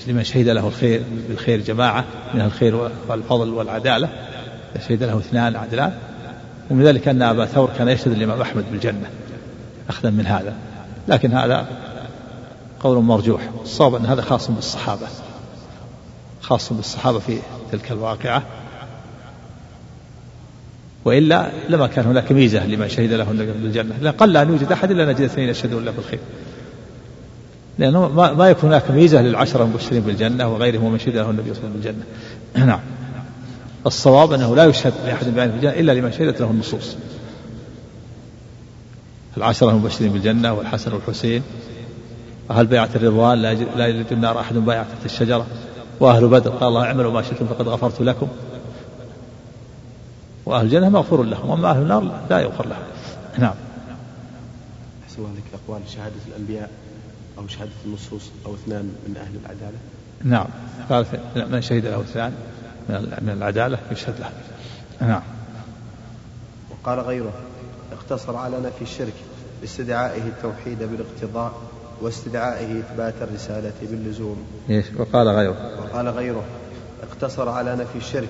لمن 0.08 0.24
شهد 0.24 0.48
له 0.48 0.67
الخير 0.67 1.03
بالخير 1.29 1.60
جماعة 1.60 2.05
من 2.34 2.41
الخير 2.41 2.89
والفضل 3.10 3.50
والعدالة 3.50 4.10
شهد 4.88 5.03
له 5.03 5.17
اثنان 5.17 5.55
عدلان. 5.55 5.93
ومن 6.72 6.84
ذلك 6.84 7.08
أن 7.08 7.22
أبا 7.22 7.46
ثور 7.46 7.70
كان 7.77 7.88
يشهد 7.88 8.12
الإمام 8.12 8.41
أحمد 8.41 8.65
بالجنة. 8.72 9.10
أخذا 9.89 10.10
من 10.10 10.25
هذا. 10.25 10.53
لكن 11.08 11.34
هذا 11.34 11.67
قول 12.79 13.03
مرجوح. 13.03 13.41
الصواب 13.63 13.96
أن 13.96 14.05
هذا 14.05 14.22
خاص 14.22 14.51
بالصحابة. 14.51 15.08
خاص 16.41 16.74
بالصحابة 16.74 17.20
في 17.20 17.38
تلك 17.72 17.91
الواقعة. 17.91 18.43
وإلا 21.05 21.51
لما 21.69 21.88
كان 21.88 22.05
هناك 22.05 22.31
ميزة 22.31 22.67
لمن 22.67 22.89
شهد 22.89 23.13
له 23.13 23.24
بالجنة 23.63 23.95
لأن 24.01 24.13
قل 24.13 24.38
أن 24.38 24.50
يوجد 24.50 24.72
أحد 24.72 24.91
إلا 24.91 25.05
نجد 25.05 25.22
اثنين 25.22 25.50
يشهدون 25.50 25.86
له 25.86 25.91
بالخير. 25.91 26.19
لأنه 27.79 28.07
ما, 28.07 28.33
ما 28.33 28.50
يكون 28.50 28.69
هناك 28.69 28.91
ميزة 28.91 29.22
للعشرة 29.22 29.63
المبشرين 29.63 30.01
بالجنة 30.01 30.53
وغيرهم 30.53 30.91
من 30.91 31.00
شهد 31.00 31.15
له 31.15 31.29
النبي 31.29 31.53
صلى 31.53 31.63
الله 31.63 31.69
عليه 31.69 31.79
وسلم 31.79 32.03
بالجنة. 32.53 32.65
نعم. 32.72 32.79
الصواب 33.86 34.31
أنه 34.31 34.55
لا 34.55 34.65
يشهد 34.65 34.93
لأحد 35.05 35.27
بعينه 35.36 35.51
بالجنة 35.51 35.72
إلا 35.72 35.91
لمن 35.91 36.12
شهدت 36.12 36.41
له 36.41 36.51
النصوص. 36.51 36.95
العشرة 39.38 39.69
المبشرين 39.69 40.13
بالجنة 40.13 40.53
والحسن 40.53 40.93
والحسين. 40.93 41.43
أهل 42.51 42.65
بيعة 42.65 42.89
الرضوان 42.95 43.41
لا 43.75 43.88
يجد 43.88 44.05
النار 44.12 44.39
أحد 44.39 44.55
تحت 44.65 45.05
الشجرة. 45.05 45.45
وأهل 46.00 46.27
بدر 46.27 46.50
قال 46.50 46.69
الله 46.69 46.83
اعملوا 46.83 47.12
ما 47.12 47.22
شئتم 47.22 47.45
فقد 47.45 47.67
غفرت 47.67 48.01
لكم. 48.01 48.27
وأهل 50.45 50.65
الجنة 50.65 50.89
مغفور 50.89 51.23
لهم 51.23 51.50
وأما 51.50 51.71
أهل 51.71 51.81
النار 51.81 52.21
لا 52.29 52.39
يغفر 52.39 52.67
لهم. 52.67 52.83
نعم. 53.38 53.53
أحسن 55.03 55.17
الله 55.17 55.29
أقوال 55.67 55.81
شهادة 55.89 56.15
الأنبياء 56.27 56.69
أو 57.38 57.47
شهادة 57.47 57.71
النصوص 57.85 58.31
أو 58.45 58.53
اثنان 58.53 58.83
من 59.07 59.17
أهل 59.17 59.35
العدالة؟ 59.43 59.77
نعم. 60.23 60.47
قال 60.89 61.05
من 61.51 61.62
شهد 61.62 61.85
له 61.85 62.01
اثنان 62.01 62.33
من 63.21 63.33
العدالة 63.38 63.77
يشهد 63.91 64.19
له. 64.19 64.29
نعم. 65.07 65.21
وقال 66.71 67.00
غيره 67.00 67.33
اقتصر 67.93 68.35
على 68.35 68.59
نفي 68.59 68.81
الشرك 68.81 69.13
باستدعائه 69.62 70.21
التوحيد 70.21 70.79
بالاقتضاء 70.79 71.53
واستدعائه 72.01 72.79
إثبات 72.79 73.13
الرسالة 73.21 73.73
باللزوم. 73.81 74.38
إيش؟ 74.69 74.85
وقال 74.97 75.27
غيره. 75.27 75.81
وقال 75.81 76.09
غيره 76.09 76.43
اقتصر 77.03 77.50
على 77.50 77.75
نفي 77.75 77.97
الشرك 77.97 78.29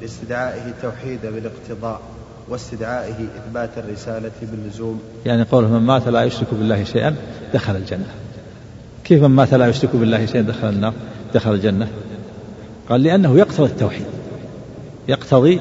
باستدعائه 0.00 0.66
التوحيد 0.66 1.20
بالاقتضاء 1.22 2.00
واستدعائه 2.48 3.14
إثبات 3.38 3.70
الرسالة 3.76 4.30
باللزوم. 4.42 5.00
يعني 5.26 5.42
قوله 5.42 5.68
من 5.68 5.80
مات 5.80 6.08
لا 6.08 6.24
يشرك 6.24 6.46
بالله 6.52 6.84
شيئا 6.84 7.16
دخل 7.54 7.76
الجنة. 7.76 8.06
كيف 9.04 9.22
من 9.22 9.30
مات 9.30 9.54
لا 9.54 9.68
يشرك 9.68 9.96
بالله 9.96 10.26
شيئا 10.26 10.42
دخل 10.42 10.68
النار؟ 10.68 10.92
دخل 11.34 11.54
الجنة. 11.54 11.88
قال 12.88 13.02
لأنه 13.02 13.38
يقتضي 13.38 13.66
التوحيد. 13.66 14.06
يقتضي 15.08 15.60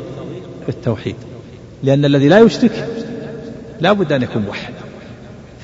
التوحيد. 0.69 1.15
لأن 1.83 2.05
الذي 2.05 2.27
لا 2.27 2.39
يشرك 2.39 2.87
لا 3.81 3.93
بد 3.93 4.11
أن 4.11 4.21
يكون 4.21 4.41
موحد. 4.41 4.73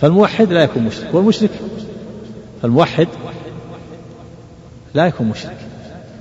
فالموحد 0.01 0.53
لا 0.53 0.63
يكون 0.63 0.83
مشرك. 0.83 1.13
والمشرك؟ 1.13 1.51
فالموحد 2.61 3.07
لا 4.93 5.05
يكون 5.05 5.27
مشرك. 5.27 5.57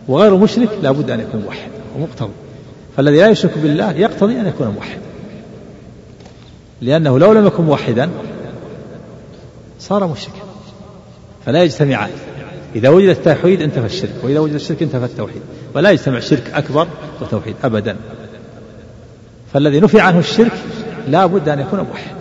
وغير 0.09 0.37
مشرك 0.37 0.69
لا 0.83 0.91
بد 0.91 1.11
أن 1.11 1.21
يكون 1.21 1.41
موحد. 1.41 1.71
ومقتضي. 1.97 2.31
فالذي 2.97 3.17
لا 3.17 3.29
يشرك 3.29 3.59
بالله 3.59 3.93
يقتضي 3.93 4.41
أن 4.41 4.47
يكون 4.47 4.69
موحد. 4.69 4.99
لأنه 6.81 7.19
لو 7.19 7.33
لم 7.33 7.47
يكن 7.47 7.65
موحدا 7.65 8.11
صار 9.81 10.07
مشركا. 10.07 10.41
فلا 11.47 11.63
يجتمعان. 11.63 12.11
إذا 12.77 12.89
وجد 12.89 13.09
التوحيد 13.09 13.63
انتفى 13.63 13.87
الشرك 13.87 14.15
وإذا 14.23 14.39
وجد 14.39 14.55
الشرك 14.55 14.83
انتفى 14.83 15.05
التوحيد. 15.05 15.43
ولا 15.75 15.91
يجتمع 15.91 16.21
شرك 16.21 16.51
أكبر 16.55 16.87
وتوحيد 17.21 17.55
أبدا. 17.65 17.97
فالذي 19.53 19.81
نفي 19.81 20.01
عنه 20.01 20.19
الشرك 20.19 20.53
لا 21.09 21.27
بد 21.27 21.49
أن 21.49 21.61
يكون 21.61 21.81
موحد. 21.81 22.15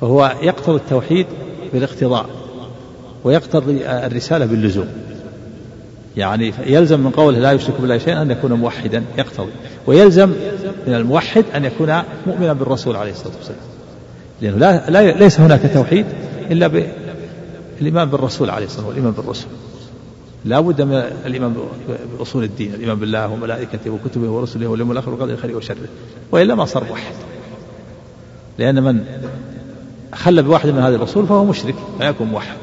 فهو 0.00 0.34
يقتضي 0.42 0.76
التوحيد 0.76 1.26
بالاقتضاء 1.72 2.26
ويقتضي 3.24 3.86
الرسالة 3.86 4.46
باللزوم. 4.46 4.88
يعني 6.16 6.52
يلزم 6.66 7.00
من 7.00 7.10
قوله 7.10 7.38
لا 7.38 7.52
يشرك 7.52 7.80
بالله 7.80 7.98
شيئا 7.98 8.22
أن 8.22 8.30
يكون 8.30 8.52
موحدا 8.52 9.02
يقتضي. 9.18 9.50
ويلزم 9.86 10.28
من 10.86 10.94
الموحد 10.94 11.44
أن 11.54 11.64
يكون 11.64 12.02
مؤمنا 12.26 12.52
بالرسول 12.52 12.96
عليه 12.96 13.10
الصلاة 13.10 13.32
والسلام. 13.36 13.60
لأنه 14.42 14.56
لا, 14.56 14.90
لا 14.90 15.12
ليس 15.12 15.40
هناك 15.40 15.70
توحيد 15.74 16.06
إلا 16.50 16.66
بالإيمان 17.78 18.08
بالرسول 18.08 18.50
عليه 18.50 18.66
الصلاة 18.66 18.86
والسلام 18.86 18.88
والإيمان 18.88 19.12
بالرسل. 19.12 19.46
لا 20.44 20.60
بد 20.60 20.82
من 20.82 21.02
الإيمان 21.26 21.54
بأصول 22.18 22.44
الدين 22.44 22.74
الإيمان 22.74 22.98
بالله 22.98 23.28
وملائكته 23.28 23.90
وكتبه 23.90 24.30
ورسله 24.30 24.66
واليوم 24.66 24.92
الآخر 24.92 25.10
وقدر 25.10 25.36
خيره 25.36 25.56
وشره. 25.56 25.76
وإلا 26.32 26.54
ما 26.54 26.64
صار 26.64 26.84
موحد. 26.84 27.14
لأن 28.58 28.82
من 28.82 29.04
خل 30.14 30.42
بواحد 30.42 30.68
من 30.68 30.78
هذه 30.78 30.94
الرسول 30.94 31.26
فهو 31.26 31.44
مشرك 31.44 31.74
فيكون 31.98 32.26
موحد. 32.26 32.56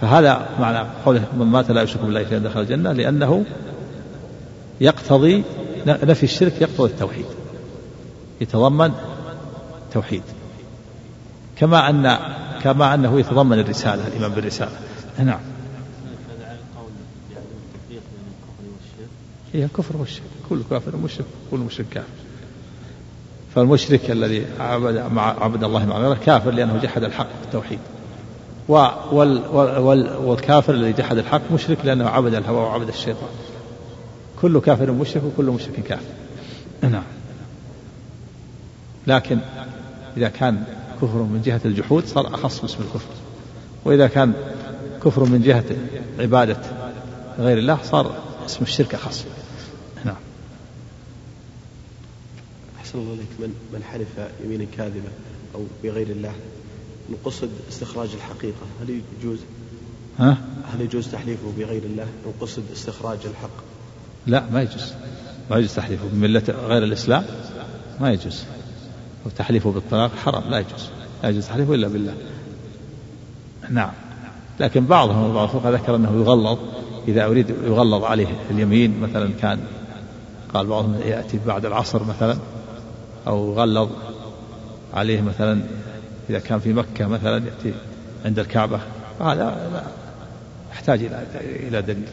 فهذا 0.00 0.48
معنى 0.60 0.88
قوله 1.04 1.24
من 1.38 1.46
مات 1.46 1.70
لا 1.70 1.82
يشرك 1.82 2.02
بالله 2.02 2.24
شيئا 2.28 2.38
دخل 2.38 2.60
الجنة 2.60 2.92
لأنه 2.92 3.44
يقتضي 4.80 5.44
نفي 5.86 6.22
الشرك 6.22 6.60
يقتضي 6.60 6.88
التوحيد 6.88 7.24
يتضمن 8.40 8.92
توحيد. 9.92 10.22
كما 11.56 11.90
أن 11.90 12.18
كما 12.62 12.94
أنه 12.94 13.20
يتضمن 13.20 13.58
الرسالة 13.58 14.06
الإيمان 14.06 14.30
بالرسالة. 14.30 14.72
نعم. 15.18 15.40
هي 19.52 19.64
الكفر 19.64 19.96
والشرك 19.96 20.22
كل 20.48 20.60
كافر 20.70 20.96
مشرك 20.96 21.26
كل 21.50 21.58
مشرك 21.58 21.86
كافر. 21.94 22.08
فالمشرك 23.54 24.10
الذي 24.10 24.46
عبد 24.60 25.12
مع 25.12 25.44
عبد 25.44 25.64
الله 25.64 25.86
مع 25.86 25.98
غيره 25.98 26.18
كافر 26.26 26.50
لأنه 26.50 26.78
جحد 26.82 27.04
الحق 27.04 27.28
التوحيد. 27.44 27.78
وال 28.68 29.42
وال 29.52 30.16
والكافر 30.16 30.74
الذي 30.74 30.92
جحد 30.92 31.18
الحق 31.18 31.52
مشرك 31.52 31.78
لأنه 31.84 32.08
عبد 32.08 32.34
الهوى 32.34 32.58
وعبد 32.58 32.88
الشيطان. 32.88 33.28
كل 34.42 34.60
كافر 34.60 34.92
مشرك 34.92 35.22
وكل 35.24 35.44
مشرك 35.44 35.80
كافر. 35.80 36.12
نعم. 36.82 37.02
لكن 39.06 39.38
إذا 40.16 40.28
كان 40.28 40.64
كفر 41.02 41.22
من 41.22 41.42
جهة 41.44 41.60
الجحود 41.64 42.06
صار 42.06 42.34
أخص 42.34 42.60
باسم 42.60 42.78
الكفر. 42.82 43.10
وإذا 43.84 44.06
كان 44.06 44.32
كفر 45.04 45.24
من 45.24 45.42
جهة 45.42 45.64
عبادة 46.18 46.60
غير 47.38 47.58
الله 47.58 47.78
صار 47.82 48.14
اسم 48.46 48.62
الشرك 48.62 48.94
أخص. 48.94 49.24
نعم. 50.04 50.16
أحسن 52.80 52.98
الله 52.98 53.12
عليك 53.12 53.28
من 53.38 53.54
من 53.72 53.82
حلف 53.82 54.28
يمينا 54.44 54.66
كاذبة 54.76 55.08
أو 55.54 55.64
بغير 55.84 56.06
الله؟ 56.06 56.32
قصد 57.24 57.48
استخراج 57.68 58.08
الحقيقة 58.14 58.66
هل 58.82 59.00
يجوز؟ 59.20 59.38
ها؟ 60.18 60.38
هل 60.72 60.80
يجوز 60.80 61.08
تحليفه 61.08 61.52
بغير 61.58 61.82
الله؟ 61.82 62.06
قصد 62.40 62.62
استخراج 62.72 63.18
الحق. 63.24 63.50
لا 64.26 64.44
ما 64.52 64.62
يجوز. 64.62 64.92
ما 65.50 65.58
يجوز 65.58 65.74
تحليفه 65.74 66.04
بملة 66.12 66.42
غير 66.68 66.84
الإسلام؟ 66.84 67.24
ما 68.00 68.12
يجوز. 68.12 68.44
وتحليفه 69.26 69.70
بالطلاق 69.70 70.10
حرام 70.16 70.50
لا 70.50 70.58
يجوز. 70.58 70.88
لا 71.22 71.28
يجوز 71.28 71.46
تحليفه 71.46 71.74
إلا 71.74 71.88
بالله. 71.88 72.14
نعم. 73.70 73.92
لكن 74.60 74.86
بعضهم 74.86 75.34
بعض 75.34 75.48
الفقهاء 75.48 75.74
ذكر 75.74 75.96
أنه 75.96 76.20
يغلظ 76.20 76.58
إذا 77.08 77.24
أريد 77.24 77.50
يغلظ 77.50 78.04
عليه 78.04 78.26
اليمين 78.50 79.00
مثلا 79.00 79.30
كان 79.40 79.60
قال 80.54 80.66
بعضهم 80.66 80.94
يأتي 81.04 81.40
بعد 81.46 81.66
العصر 81.66 82.04
مثلا 82.04 82.36
أو 83.26 83.52
يغلظ 83.52 83.88
عليه 84.94 85.20
مثلا 85.20 85.62
إذا 86.30 86.38
كان 86.38 86.58
في 86.58 86.72
مكة 86.72 87.06
مثلا 87.06 87.34
يأتي 87.34 87.76
عند 88.24 88.38
الكعبة 88.38 88.80
هذا 89.20 89.34
لا 89.72 89.82
يحتاج 90.72 91.02
إلى 91.02 91.22
إلى 91.68 91.82
دليل. 91.82 92.08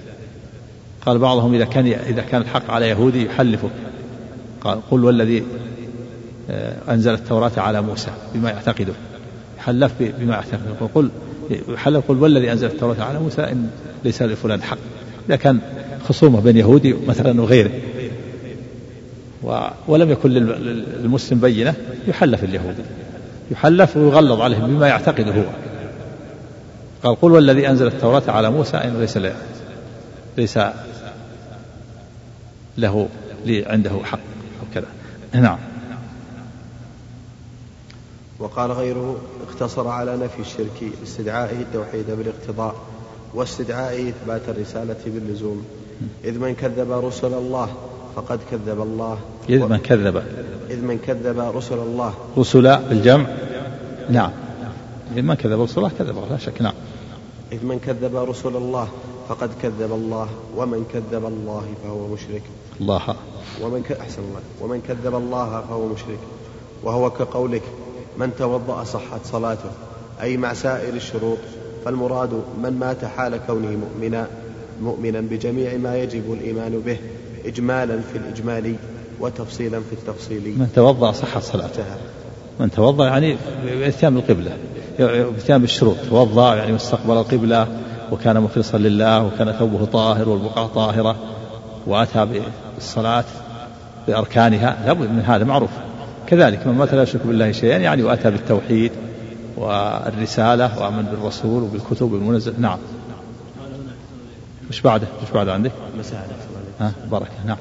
قال 1.05 1.17
بعضهم 1.17 1.53
إذا 1.53 1.65
كان 1.65 1.87
إذا 1.87 2.21
كان 2.21 2.41
الحق 2.41 2.71
على 2.71 2.89
يهودي 2.89 3.25
يحلفه 3.25 3.69
قال 4.61 4.79
قل 4.91 5.03
والذي 5.03 5.43
آه، 6.49 6.75
أنزل 6.89 7.13
التوراة 7.13 7.51
على 7.57 7.81
موسى 7.81 8.11
بما 8.33 8.49
يعتقده. 8.49 8.93
حلف 9.57 9.91
بما 9.99 10.33
يعتقده. 10.33 10.87
قل 10.95 11.09
يحلف 11.69 12.03
قل 12.07 12.17
والذي 12.17 12.51
أنزل 12.51 12.67
التوراة 12.67 13.03
على 13.03 13.19
موسى 13.19 13.41
إن 13.41 13.69
ليس 14.03 14.21
لفلان 14.21 14.63
حق. 14.63 14.77
إذا 15.29 15.35
كان 15.35 15.59
خصومة 16.07 16.39
بين 16.39 16.57
يهودي 16.57 16.95
مثلا 17.07 17.41
وغيره. 17.41 17.71
ولم 19.87 20.11
يكن 20.11 20.29
للمسلم 20.29 21.39
بينة 21.39 21.73
يحلف 22.07 22.43
اليهودي. 22.43 22.81
يحلف 23.51 23.97
ويغلظ 23.97 24.41
عليهم 24.41 24.67
بما 24.67 24.87
يعتقد 24.87 25.27
هو. 25.37 25.43
قال 27.03 27.21
قل 27.21 27.31
والذي 27.31 27.69
أنزل 27.69 27.87
التوراة 27.87 28.23
على 28.27 28.49
موسى 28.49 28.77
إنه 28.77 28.99
ليس 28.99 29.17
له 29.17 29.35
ليس 30.37 30.59
له 32.77 33.07
لي 33.45 33.65
عنده 33.65 33.91
حق. 34.03 34.19
أو 34.61 34.65
كذا. 34.73 34.87
نعم. 35.33 35.57
وقال 38.39 38.71
غيره 38.71 39.17
اقتصر 39.49 39.87
على 39.87 40.17
نفي 40.17 40.39
الشرك 40.39 40.91
استدعائه 41.03 41.61
التوحيد 41.61 42.05
بالاقتضاء 42.11 42.75
واستدعائه 43.33 44.09
إثبات 44.09 44.41
الرسالة 44.47 44.97
باللزوم. 45.05 45.65
إذ 46.23 46.39
من 46.39 46.55
كذب 46.55 46.91
رسل 46.91 47.33
الله 47.33 47.69
فقد 48.15 48.39
كذب 48.51 48.81
الله. 48.81 49.19
إذ 49.49 49.59
من 49.59 49.77
كذب. 49.77 50.23
إذ 50.69 50.81
من 50.81 50.97
كذب 51.07 51.39
رسل 51.39 51.77
الله. 51.77 52.13
رسل 52.37 52.77
بالجمع. 52.89 53.25
نعم. 54.09 54.31
إذ 55.17 55.21
من 55.21 55.33
كذب 55.33 55.61
رسل 55.61 55.77
الله 55.77 55.91
كذب 55.99 56.09
الله 56.09 56.27
لا 56.29 56.37
شك. 56.37 56.61
نعم. 56.61 56.73
إذ 57.51 57.65
من 57.65 57.79
كذب 57.79 58.15
رسل 58.15 58.55
الله 58.55 58.87
فقد 59.29 59.49
كذب 59.61 59.91
الله. 59.91 60.27
ومن 60.57 60.85
كذب 60.93 61.25
الله 61.25 61.63
فهو 61.83 62.07
مشرك. 62.07 62.41
الله. 62.81 63.15
ومن 63.61 63.83
ك... 63.83 63.91
أحسن 63.91 64.21
الله. 64.21 64.41
ومن 64.61 64.81
كذب 64.87 65.15
الله 65.15 65.63
فهو 65.69 65.87
مشرك. 65.87 66.19
وهو 66.83 67.09
كقولك 67.09 67.63
من 68.17 68.31
توضأ 68.39 68.83
صحت 68.83 69.25
صلاته. 69.25 69.71
أي 70.21 70.37
مع 70.37 70.53
سائر 70.53 70.93
الشروط. 70.93 71.37
فالمراد 71.85 72.33
من 72.63 72.77
مات 72.79 73.05
حال 73.05 73.39
كونه 73.47 73.77
مؤمنا 73.77 74.27
مؤمنا 74.81 75.21
بجميع 75.21 75.77
ما 75.77 75.97
يجب 75.97 76.33
الإيمان 76.33 76.81
به 76.85 76.97
إجمالا 77.45 77.99
في 78.11 78.17
الإجمال. 78.17 78.75
وتفصيلا 79.19 79.79
في 79.79 79.93
التفصيل 79.93 80.41
من 80.41 80.69
توضأ 80.75 81.11
صحت 81.11 81.43
صلاته. 81.43 81.83
من 82.59 82.71
توضأ 82.71 83.07
يعني 83.07 83.37
بإتيان 83.65 84.17
القبلة. 84.17 84.51
بإتيان 84.99 85.61
بالشروط. 85.61 85.95
توضأ 86.09 86.55
يعني 86.55 86.73
واستقبل 86.73 87.17
القبلة 87.17 87.67
وكان 88.11 88.41
مخلصا 88.41 88.77
لله 88.77 89.23
وكان 89.23 89.51
ثوبه 89.51 89.85
طاهر 89.85 90.29
والبقعة 90.29 90.67
طاهرة 90.67 91.15
وأتى 91.87 92.27
بالصلاة 92.75 93.23
بأركانها. 94.07 94.77
لابد 94.85 95.09
من 95.09 95.23
هذا 95.27 95.43
معروف. 95.43 95.69
كذلك 96.27 96.67
من 96.67 96.73
مات 96.73 96.93
لا 96.93 97.03
يشرك 97.03 97.21
بالله 97.25 97.51
شيئا 97.51 97.77
يعني 97.77 98.03
وأتى 98.03 98.31
بالتوحيد 98.31 98.91
والرسالة 99.57 100.79
وآمن 100.79 101.03
بالرسول 101.03 101.63
وبالكتب 101.63 102.13
المنزل 102.13 102.53
نعم. 102.57 102.77
مش 104.69 104.81
بعده؟ 104.81 105.07
مش 105.23 105.31
بعده 105.31 105.53
عندك؟ 105.53 105.71
مساعدة. 105.99 106.33
ها؟ 106.79 106.91
بركة 107.11 107.45
نعم. 107.45 107.57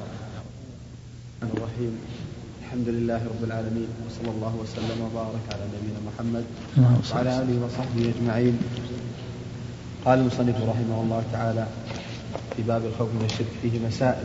الرحيم. 1.53 1.93
الحمد 2.63 2.87
لله 2.87 3.15
رب 3.15 3.43
العالمين 3.43 3.87
وصلى 4.05 4.31
الله 4.35 4.53
وسلم 4.63 4.97
وبارك 5.05 5.45
على 5.53 5.63
نبينا 5.73 5.99
محمد 6.09 6.43
وعلى 7.13 7.29
آله 7.29 7.65
وصحبه 7.65 8.13
أجمعين. 8.17 8.57
قال 10.05 10.19
المصنف 10.19 10.55
رحمه 10.55 11.01
الله 11.03 11.23
تعالى 11.33 11.67
في 12.55 12.63
باب 12.63 12.81
الخوف 12.85 13.09
من 13.09 13.25
الشرك 13.25 13.47
فيه 13.61 13.87
مسائل. 13.87 14.23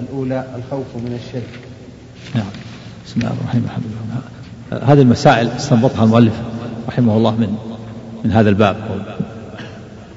الأولى 0.00 0.46
الخوف 0.56 0.86
من 0.96 1.20
الشرك. 1.24 1.60
نعم. 2.34 2.52
بسم 3.06 3.20
الله 3.20 3.32
الرحمن 3.32 3.64
الرحيم. 3.64 4.88
هذه 4.88 5.02
المسائل 5.02 5.48
استنبطها 5.48 6.04
المؤلف 6.04 6.34
رحمه 6.88 7.16
الله 7.16 7.30
من 7.30 7.56
من 8.24 8.32
هذا 8.32 8.48
الباب. 8.48 8.76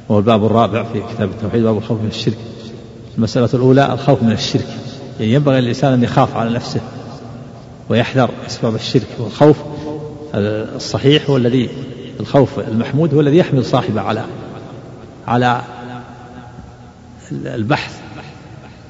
وهو 0.09 0.19
الباب 0.19 0.45
الرابع 0.45 0.83
في 0.83 1.01
كتاب 1.13 1.29
التوحيد 1.29 1.63
باب 1.63 1.77
الخوف 1.77 2.01
من 2.01 2.07
الشرك. 2.07 2.37
المسألة 3.17 3.49
الأولى 3.53 3.93
الخوف 3.93 4.23
من 4.23 4.31
الشرك. 4.31 4.67
يعني 5.19 5.33
ينبغي 5.33 5.59
الإنسان 5.59 5.93
أن 5.93 6.03
يخاف 6.03 6.35
على 6.35 6.49
نفسه 6.49 6.81
ويحذر 7.89 8.29
أسباب 8.47 8.75
الشرك 8.75 9.07
والخوف. 9.19 9.57
الصحيح 10.75 11.29
هو 11.29 11.37
الذي 11.37 11.69
الخوف 12.19 12.59
المحمود 12.59 13.13
هو 13.13 13.21
الذي 13.21 13.37
يحمل 13.37 13.65
صاحبه 13.65 14.01
على 14.01 14.23
على 15.27 15.61
البحث 17.31 17.99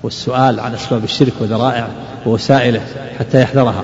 والسؤال 0.03 0.59
عن 0.59 0.73
أسباب 0.73 1.03
الشرك 1.03 1.33
وذرائعه 1.39 1.89
ووسائله 2.25 2.81
حتى 3.19 3.41
يحذرها. 3.41 3.83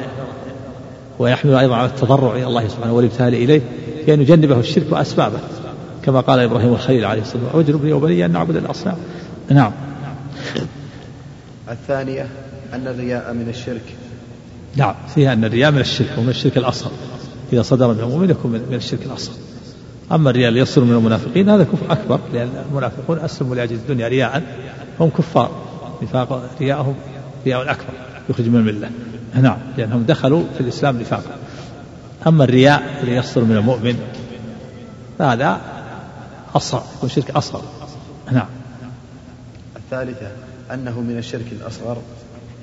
ويحمل 1.19 1.55
أيضا 1.55 1.75
على 1.75 1.87
التضرع 1.87 2.35
إلى 2.35 2.47
الله 2.47 2.67
سبحانه 2.67 2.93
والإبتهال 2.93 3.33
إليه 3.33 3.61
بأن 4.07 4.21
يجنبه 4.21 4.59
الشرك 4.59 4.85
وأسبابه. 4.91 5.39
كما 6.03 6.19
قال 6.19 6.39
إبراهيم 6.39 6.73
الخليل 6.73 7.05
عليه 7.05 7.21
الصلاة 7.21 7.43
والسلام 7.43 7.57
واجنبني 7.57 7.93
وبني 7.93 8.25
أن 8.25 8.31
نعبد 8.31 8.55
الأصنام. 8.55 8.97
نعم. 9.49 9.71
الثانية 11.71 12.27
أن 12.73 12.87
الرياء 12.87 13.33
من 13.33 13.49
الشرك. 13.49 13.95
نعم 14.75 14.95
فيها 15.15 15.33
أن 15.33 15.45
الرياء 15.45 15.71
من 15.71 15.79
الشرك 15.79 16.17
ومن 16.17 16.29
الشرك 16.29 16.57
الأصغر. 16.57 16.91
إذا 17.53 17.61
صدر 17.61 17.93
من 17.93 17.99
المؤمن 17.99 18.29
يكون 18.29 18.51
من 18.51 18.73
الشرك 18.73 19.05
الأصغر. 19.05 19.35
أما 20.11 20.29
الرياء 20.29 20.49
اللي 20.49 20.59
يصدر 20.59 20.85
من 20.85 20.95
المنافقين 20.95 21.49
هذا 21.49 21.63
كفر 21.63 21.91
أكبر 21.91 22.19
لأن 22.33 22.63
المنافقون 22.69 23.19
أسلموا 23.19 23.55
لأجل 23.55 23.75
الدنيا 23.75 24.07
رياء. 24.07 24.43
هم 24.99 25.09
كفار. 25.09 25.51
نفاق 26.01 26.49
رياءهم 26.61 26.95
رياء 27.45 27.71
أكبر 27.71 27.93
يخرج 28.29 28.47
من 28.47 28.59
الملة. 28.59 28.89
نعم 29.41 29.57
لأنهم 29.77 30.03
دخلوا 30.03 30.43
في 30.53 30.61
الإسلام 30.61 30.99
نفاقا. 30.99 31.35
أما 32.27 32.43
الرياء 32.43 32.99
اللي 33.01 33.15
يصدر 33.15 33.43
من 33.43 33.57
المؤمن 33.57 33.99
فهذا 35.19 35.61
أصغر 36.55 36.83
يكون 36.97 37.09
شرك 37.09 37.31
أصغر. 37.31 37.61
نعم. 38.31 38.47
الثالثة 39.75 40.31
أنه 40.73 40.99
من 40.99 41.17
الشرك 41.17 41.45
الأصغر. 41.51 41.97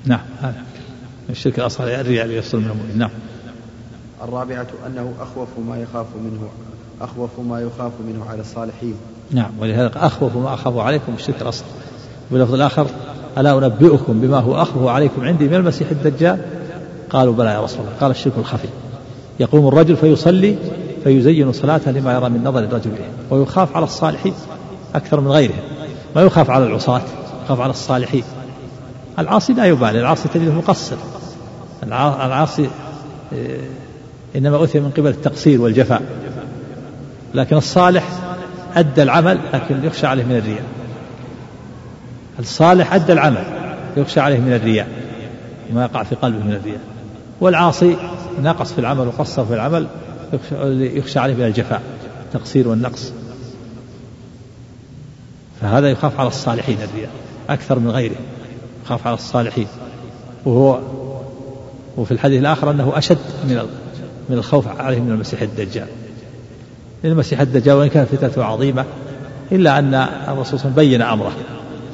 نعم 0.05 0.25
هذا. 0.41 0.63
الشرك 1.29 1.59
الأصغر 1.59 1.87
الرياء 1.87 2.25
اللي 2.25 2.37
يصدر 2.37 2.59
من 2.59 2.65
المؤمن 2.65 2.97
نعم. 2.97 3.09
الرابعة 4.23 4.67
أنه 4.87 5.13
أخوف 5.19 5.47
ما 5.69 5.77
يخاف 5.77 6.05
منه 6.23 6.49
أخوف 7.01 7.29
ما 7.39 7.61
يخاف 7.61 7.91
منه 8.07 8.25
على 8.29 8.41
الصالحين. 8.41 8.95
نعم 9.31 9.51
ولهذا 9.59 9.91
أخوف 9.95 10.35
ما 10.35 10.53
أخاف 10.53 10.77
عليكم 10.77 11.13
الشرك 11.13 11.41
الأصغر. 11.41 11.67
باللفظ 12.31 12.53
الآخر 12.53 12.87
ألا 13.37 13.57
أنبئكم 13.57 14.21
بما 14.21 14.37
هو 14.37 14.61
أخوف 14.61 14.87
عليكم 14.87 15.21
عندي 15.21 15.47
من 15.47 15.55
المسيح 15.55 15.89
الدجال؟ 15.89 16.39
قالوا 17.09 17.33
بلى 17.33 17.49
يا 17.49 17.61
رسول 17.61 17.79
الله 17.79 17.91
قال 17.99 18.11
الشرك 18.11 18.33
الخفي. 18.37 18.67
يقوم 19.39 19.67
الرجل 19.67 19.97
فيصلي 19.97 20.57
فيزين 21.03 21.51
صلاته 21.51 21.91
لما 21.91 22.13
يرى 22.13 22.29
من 22.29 22.43
نظر 22.43 22.59
الرجل 22.59 22.91
إليه 22.91 23.09
ويخاف 23.29 23.75
على 23.75 23.85
الصالحين 23.85 24.33
أكثر 24.95 25.19
من 25.19 25.27
غيرهم. 25.27 25.59
ما 26.15 26.21
يخاف 26.21 26.49
على 26.49 26.65
العصاة. 26.65 27.01
يخاف 27.49 27.61
على 27.61 27.69
الصالحين. 27.69 28.23
العاصي 29.19 29.53
لا 29.53 29.65
يبالي 29.65 29.99
العاصي 29.99 30.29
تجده 30.29 30.51
مقصر. 30.51 30.95
العاصي 31.83 32.69
آه، 33.33 33.59
إنما 34.35 34.63
أثر 34.63 34.79
من 34.79 34.91
قبل 34.97 35.07
التقصير 35.07 35.61
والجفاء. 35.61 36.01
لكن 37.33 37.57
الصالح 37.57 38.03
أدى 38.75 39.03
العمل 39.03 39.39
لكن 39.53 39.83
يخشى 39.83 40.07
عليه 40.07 40.23
من 40.23 40.35
الرياء. 40.35 40.63
الصالح 42.39 42.93
أدى 42.93 43.13
العمل 43.13 43.43
يخشى 43.97 44.19
عليه 44.19 44.39
من 44.39 44.53
الرياء 44.53 44.87
ما 45.73 45.83
يقع 45.83 46.03
في 46.03 46.15
قلبه 46.15 46.43
من 46.43 46.53
الرياء. 46.53 46.81
والعاصي 47.41 47.95
نقص 48.41 48.73
في 48.73 48.79
العمل 48.79 49.07
وقصر 49.07 49.45
في 49.45 49.53
العمل 49.53 49.87
يخشى 50.97 51.19
عليه 51.19 51.33
من 51.33 51.45
الجفاء 51.45 51.81
التقصير 52.25 52.67
والنقص. 52.67 53.13
فهذا 55.61 55.89
يخاف 55.89 56.19
على 56.19 56.27
الصالحين 56.27 56.77
الرياء. 56.81 57.11
أكثر 57.49 57.79
من 57.79 57.91
غيره 57.91 58.15
يخاف 58.85 59.07
على 59.07 59.13
الصالحين. 59.13 59.67
وهو 60.45 60.79
وفي 61.97 62.11
الحديث 62.11 62.39
الآخر 62.39 62.71
أنه 62.71 62.97
أشد 62.97 63.17
من 63.49 63.61
من 64.29 64.37
الخوف 64.37 64.67
عليه 64.67 64.99
من 64.99 65.11
المسيح 65.11 65.41
الدجال. 65.41 65.87
المسيح 67.05 67.41
الدجال 67.41 67.75
وإن 67.75 67.89
كانت 67.89 68.09
فتنته 68.09 68.43
عظيمة 68.43 68.85
إلا 69.51 69.79
أن 69.79 69.93
الرسول 70.27 70.71
بين 70.71 71.01
أمره. 71.01 71.31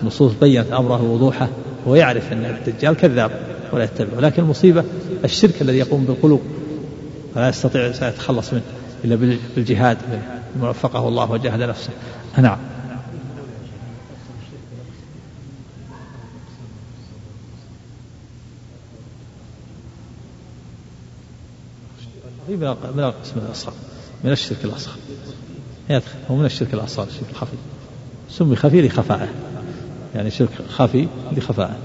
النصوص 0.01 0.33
بينت 0.41 0.71
أمره 0.71 1.01
ووضوحه 1.03 1.47
هو 1.87 1.95
يعرف 1.95 2.33
أن 2.33 2.45
الدجال 2.45 2.97
كذاب 2.97 3.31
ولا 3.73 3.83
يتبعه 3.83 4.19
لكن 4.19 4.43
المصيبة 4.43 4.83
الشرك 5.23 5.61
الذي 5.61 5.77
يقوم 5.77 6.05
بالقلوب 6.05 6.41
فلا 7.35 7.49
يستطيع 7.49 7.81
الإنسان 7.81 8.09
يتخلص 8.09 8.53
منه 8.53 8.61
إلا 9.05 9.37
بالجهاد 9.55 9.97
من 10.55 10.67
وفقه 10.67 11.07
الله 11.07 11.31
وجاهد 11.31 11.61
نفسه. 11.61 11.89
نعم. 12.37 12.57
من 22.49 23.03
القسم 23.03 23.39
الأصغر. 23.45 23.73
من 24.23 24.31
الشرك 24.31 24.65
الأصغر. 24.65 24.95
يدخل 25.89 26.17
هو 26.31 26.35
من 26.35 26.45
الشرك 26.45 26.73
الأصغر 26.73 27.07
الشرك 27.07 27.29
الخفي 27.31 27.57
سمي 28.29 28.55
خفي 28.55 28.81
لخفائه 28.81 29.27
يعني 30.15 30.31
شرك 30.31 30.49
خفي 30.69 31.07
لخفائه 31.31 31.77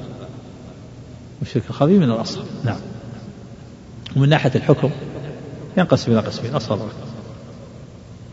والشرك 1.40 1.62
الخفي 1.70 1.98
من 1.98 2.10
الأصغر. 2.10 2.44
نعم. 2.64 2.80
ومن 4.16 4.28
ناحية 4.28 4.52
الحكم 4.54 4.90
ينقسم 5.76 6.12
إلى 6.12 6.20
قسمين 6.20 6.54
أصغر 6.54 6.88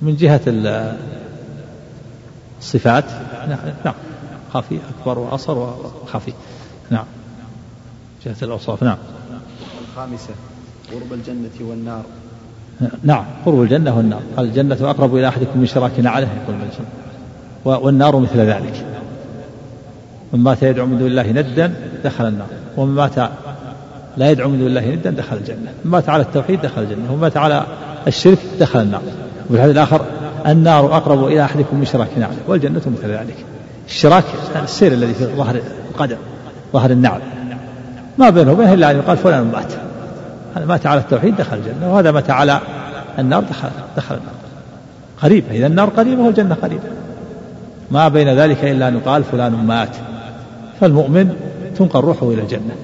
من 0.02 0.16
جهة 0.16 0.42
الصفات 2.60 3.06
نعم. 3.86 3.94
خفي 4.54 4.80
أكبر 4.90 5.20
وأصغر 5.20 5.58
وخفي. 6.04 6.34
نعم. 6.90 7.06
جهة 8.26 8.36
الأوصاف 8.42 8.84
نعم. 8.84 8.98
الخامسة. 9.90 10.34
قرب 10.93 11.13
الجنة 11.13 11.69
والنار. 11.69 12.02
نعم 13.04 13.26
قرب 13.45 13.62
الجنة 13.62 13.97
والنار. 13.97 14.21
قال 14.38 14.45
الجنة 14.45 14.78
أقرب 14.82 15.15
إلى 15.15 15.28
أحدكم 15.28 15.60
من 15.60 15.65
شراك 15.65 16.00
نعله 16.00 16.28
يقول 16.43 16.56
والنار 17.65 18.19
مثل 18.19 18.39
ذلك. 18.39 18.86
من 20.34 20.39
مات 20.39 20.63
يدعو 20.63 20.86
من 20.86 20.97
دون 20.97 21.08
الله 21.08 21.32
ندا 21.32 21.73
دخل 22.04 22.28
النار. 22.28 22.47
ومن 22.78 22.95
مات 22.95 23.17
لا 24.17 24.32
يدعو 24.32 24.50
من 24.50 24.60
دون 24.60 24.67
الله 24.67 24.88
ندا 24.88 25.10
دخل 25.10 25.38
الجنة. 25.38 25.71
من 25.86 25.91
مات 25.91 26.10
على 26.10 26.23
التوحيد 26.23 26.62
دخل 26.62 26.82
الجنة. 26.82 27.12
ومن 27.12 27.21
مات 27.21 27.38
على 27.38 27.63
الشرك 28.08 28.39
دخل 28.60 28.80
النار. 28.80 29.02
وفي 29.50 29.56
الحديث 29.56 29.76
الآخر 29.76 30.02
النار 30.47 30.97
أقرب 30.97 31.28
إلى 31.28 31.45
أحدكم 31.45 31.78
من 31.78 31.86
شراك 31.86 32.10
نعله 32.17 32.38
والجنة 32.47 32.82
مثل 32.86 33.12
ذلك. 33.12 33.36
الشراك 33.88 34.23
السير 34.63 34.91
الذي 34.91 35.13
في 35.13 35.26
ظهر 35.26 35.62
القدم 35.91 36.17
ظهر 36.73 36.91
النعل. 36.91 37.21
ما 38.17 38.30
بينه 38.30 38.52
وبينه 38.52 38.73
إلا 38.73 38.91
أن 38.91 38.97
يقال 38.97 39.17
فلان 39.17 39.52
مات. 39.52 39.73
هذا 40.58 40.65
مات 40.65 40.86
على 40.86 41.00
التوحيد 41.00 41.36
دخل 41.36 41.58
الجنة. 41.58 41.93
وهذا 41.93 42.12
مات 42.12 42.30
على 42.30 42.60
النار 43.20 43.43
دخل 43.43 43.70
دخل 43.98 44.15
النار. 44.15 44.34
قريبة 45.22 45.52
إذا 45.52 45.67
النار 45.67 45.89
قريبة 45.89 46.22
والجنة 46.22 46.56
قريبة. 46.56 46.84
ما 47.91 48.08
بين 48.08 48.30
ذلك 48.30 48.63
إلا 48.63 48.88
أن 48.88 48.98
يقال 48.98 49.24
فلان 49.24 49.52
مات. 49.54 49.96
فالمؤمن 50.80 51.36
تنقل 51.78 52.00
روحه 52.00 52.30
إلى 52.30 52.41
الجنة. 52.41 52.76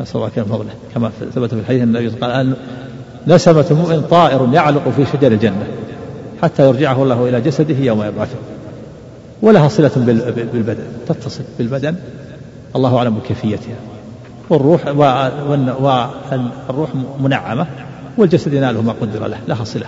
نسأل 0.00 0.16
الله 0.16 0.30
كان 0.36 0.44
فضله. 0.44 0.70
كما 0.94 1.10
ثبت 1.34 1.54
في 1.54 1.60
الحديث 1.60 1.82
النبي 1.82 2.08
قال 2.08 2.52
نسمة 3.26 3.64
المؤمن 3.70 4.02
طائر 4.10 4.48
يعلق 4.52 4.88
في 4.88 5.06
شجر 5.12 5.32
الجنة 5.32 5.66
حتى 6.42 6.66
يرجعه 6.66 7.02
الله 7.02 7.28
إلى 7.28 7.40
جسده 7.40 7.76
يوم 7.76 8.02
يبعثه. 8.02 8.38
ولها 9.42 9.68
صلة 9.68 9.90
بالبدن 10.52 10.84
تتصل 11.08 11.42
بالبدن. 11.58 11.94
الله 12.76 12.98
أعلم 12.98 13.14
بكيفيتها. 13.14 13.74
والروح 14.50 14.86
والروح 15.78 16.90
منعمة 17.20 17.66
والجسد 18.16 18.52
يناله 18.52 18.82
ما 18.82 18.94
قدر 19.00 19.26
له 19.26 19.38
لها 19.48 19.64
صلة 19.64 19.86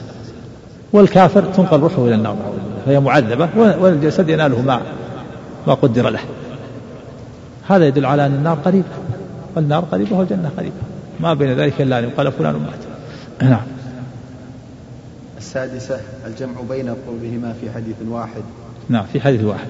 والكافر 0.92 1.42
تنقل 1.42 1.80
روحه 1.80 2.04
إلى 2.04 2.14
النار 2.14 2.36
فهي 2.86 3.00
معذبة 3.00 3.48
والجسد 3.56 4.28
يناله 4.28 4.62
ما 4.62 4.82
ما 5.66 5.74
قدر 5.74 6.10
له. 6.10 6.20
هذا 7.68 7.86
يدل 7.86 8.06
على 8.06 8.26
أن 8.26 8.34
النار 8.34 8.58
قريبة 8.64 8.88
والنار 9.56 9.84
قريبة 9.92 10.18
والجنة 10.18 10.50
قريبة. 10.56 10.74
ما 11.20 11.34
بين 11.34 11.52
ذلك 11.52 11.80
إلا 11.80 11.98
أن 11.98 12.04
يقال 12.04 12.32
فلان 12.32 12.52
مات 12.52 12.80
نعم. 13.50 13.66
السادسة 15.38 16.00
الجمع 16.26 16.60
بين 16.68 16.88
قربهما 16.88 17.54
في 17.60 17.70
حديث 17.70 17.96
واحد. 18.08 18.42
نعم 18.88 19.04
في 19.12 19.20
حديث 19.20 19.44
واحد. 19.44 19.68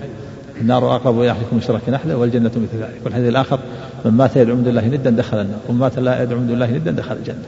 النار 0.61 0.97
أقرب 0.97 1.21
إلى 1.21 1.31
أحدكم 1.31 1.57
من 1.57 1.63
شرك 1.63 1.89
نحله 1.89 2.17
والجنة 2.17 2.51
مثل 2.57 2.83
ذلك. 2.83 3.01
والحديث 3.05 3.29
الآخر 3.29 3.59
من 4.05 4.11
مات 4.11 4.37
يدعو 4.37 4.57
من 4.57 4.63
دون 4.63 4.71
الله 4.71 4.89
ندا 4.89 5.11
دخل 5.11 5.41
النار. 5.41 5.59
ومن 5.69 5.79
مات 5.79 5.99
لا 5.99 6.23
يدعو 6.23 6.39
من 6.39 6.47
دون 6.47 6.55
الله 6.55 6.71
ندا 6.71 6.91
دخل 6.91 7.17
الجنة. 7.17 7.45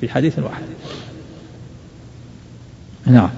في 0.00 0.08
حديث 0.08 0.38
واحد. 0.38 0.62
نعم. 3.06 3.30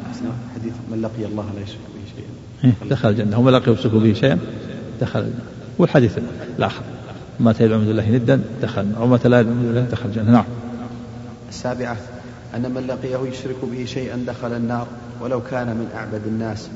حديث 0.54 0.72
من 0.90 1.02
لقي 1.02 1.24
الله 1.24 1.44
لا 1.56 1.62
يشرك 1.62 1.78
به 1.94 2.00
شيئا. 2.16 2.28
إيه، 2.64 2.88
دخل 2.90 3.08
الجنة. 3.08 3.38
ومن 3.38 3.52
لقي 3.52 3.72
يشرك 3.72 3.92
به 3.92 4.12
شيئا؟ 4.12 4.38
دخل 5.00 5.20
الجنة. 5.20 5.44
والحديث 5.78 6.18
الآخر 6.58 6.82
مات 7.40 7.60
يدعو 7.60 7.78
من 7.78 7.84
دون 7.84 7.90
الله 7.90 8.10
ندا 8.10 8.40
دخل 8.62 8.86
أو 8.96 9.06
مات 9.06 9.26
لا 9.26 9.40
يدعو 9.40 9.54
من 9.54 9.62
دون 9.62 9.70
الله 9.70 9.90
دخل 9.90 10.08
الجنة. 10.08 10.30
نعم. 10.30 10.44
السابعة 11.48 11.96
أن 12.56 12.70
من 12.74 12.86
لقيه 12.86 13.28
يشرك 13.28 13.56
به 13.72 13.84
شيئا 13.84 14.24
دخل 14.26 14.52
النار 14.52 14.86
ولو 15.20 15.40
كان 15.50 15.66
من 15.66 15.88
أعبد 15.94 16.26
الناس. 16.26 16.68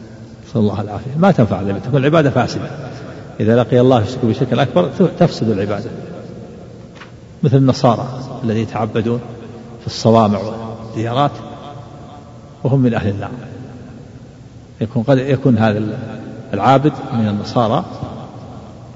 نسأل 0.49 0.61
الله 0.61 0.81
العافية. 0.81 1.11
ما 1.19 1.31
تنفع 1.31 1.61
العبادة 1.61 1.85
تكون 1.85 2.01
العبادة 2.01 2.31
فاسدة. 2.31 2.71
إذا 3.41 3.57
لقي 3.57 3.81
الله 3.81 4.03
يشرك 4.03 4.25
بشرك 4.25 4.53
أكبر 4.53 4.91
تفسد 5.19 5.51
العبادة. 5.51 5.91
مثل 7.43 7.57
النصارى 7.57 8.09
الذين 8.45 8.63
يتعبدون 8.63 9.21
في 9.81 9.87
الصوامع 9.87 10.39
والديارات 10.39 11.31
وهم 12.65 12.81
من 12.81 12.95
أهل 12.95 13.09
النار. 13.09 13.31
يكون 14.81 15.03
قد 15.03 15.19
يكون 15.19 15.59
هذا 15.59 15.83
العابد 16.55 16.93
من 17.13 17.29
النصارى 17.29 17.85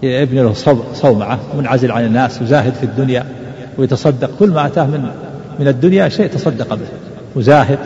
يبني 0.03 0.43
له 0.43 0.55
صومعة 0.95 1.39
منعزل 1.59 1.93
عن 1.93 2.05
الناس 2.05 2.43
وزاهد 2.43 2.75
في 2.75 2.83
الدنيا 2.83 3.27
ويتصدق. 3.79 4.31
كل 4.39 4.51
ما 4.51 4.67
أتاه 4.67 4.85
من 4.85 5.11
من 5.59 5.69
الدنيا 5.69 6.09
شيء 6.09 6.27
تصدق 6.27 6.75
به. 6.75 6.87
وزاهد 7.37 7.79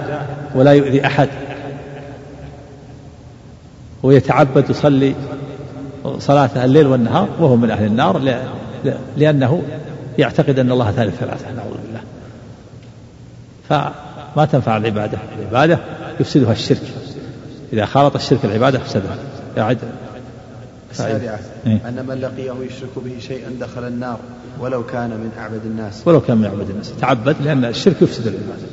ولا 0.55 0.73
يؤذي 0.73 1.07
أحد. 1.07 1.29
ويتعبد 4.05 4.71
يصلي 4.71 5.15
صلاة 6.19 6.65
الليل 6.65 6.87
والنهار 6.87 7.29
وهو 7.41 7.57
من 7.57 7.71
أهل 7.71 7.87
النار 7.87 8.43
لأنه 9.17 9.63
يعتقد 10.19 10.59
أن 10.59 10.71
الله 10.71 10.91
ثالث 10.91 11.21
ثلاثة 11.21 11.53
نعوذ 11.53 11.77
بالله. 11.87 12.01
فما 13.69 14.45
تنفع 14.45 14.77
العبادة؟ 14.77 15.19
العبادة 15.39 15.79
يفسدها 16.21 16.53
الشرك. 16.53 16.83
إذا 17.73 17.85
خالط 17.85 18.15
الشرك 18.17 18.45
العبادة 18.45 18.79
أفسدها 18.79 19.17
يعد. 19.57 19.79
السابعة 20.91 21.39
إيه؟ 21.67 21.89
أن 21.89 22.07
من 22.09 22.15
لقيه 22.15 22.53
يشرك 22.67 23.05
به 23.05 23.19
شيئا 23.21 23.51
دخل 23.61 23.85
النار 23.89 24.19
ولو 24.61 24.87
كان 24.87 25.11
من 25.11 25.31
أعبد 25.39 25.61
الناس. 25.65 26.03
ولو 26.07 26.21
كان 26.21 26.37
من 26.37 26.45
أعبد 26.45 26.71
الناس. 26.71 26.93
تعبد 27.01 27.37
لأن 27.45 27.65
الشرك 27.65 28.03
يفسد 28.03 28.27
العبادة. 28.27 28.67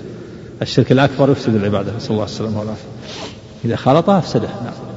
الشرك 0.61 0.91
الأكبر 0.91 1.31
يفسد 1.31 1.55
العبادة. 1.55 1.95
نسأل 1.97 2.11
الله 2.11 2.25
السلامة 2.25 2.59
والعافية. 2.59 2.89
إذا 3.65 3.75
خالطها 3.75 4.17
أفسدها 4.17 4.61
نعم. 4.63 4.90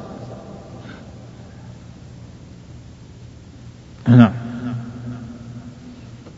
نعم. 4.08 4.32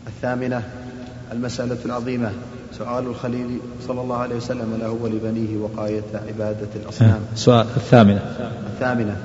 الثامنة 0.07 0.61
المسألة 1.31 1.77
العظيمة 1.85 2.31
سؤال 2.77 3.05
الخليل 3.05 3.59
صلى 3.87 4.01
الله 4.01 4.17
عليه 4.17 4.35
وسلم 4.35 4.77
له 4.81 4.97
ولبنيه 5.01 5.57
وقاية 5.57 6.03
عبادة 6.27 6.67
الأصنام. 6.75 7.19
سؤال 7.35 7.65
الثامنة. 7.77 8.21
الثامنة 8.73 9.15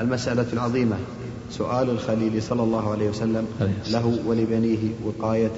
المسألة 0.00 0.46
العظيمة 0.52 0.96
سؤال 1.50 1.90
الخليل 1.90 2.42
صلى 2.42 2.62
الله 2.62 2.90
عليه 2.90 3.08
وسلم 3.08 3.46
له 3.90 4.18
ولبنيه 4.26 4.78
وقاية 5.04 5.50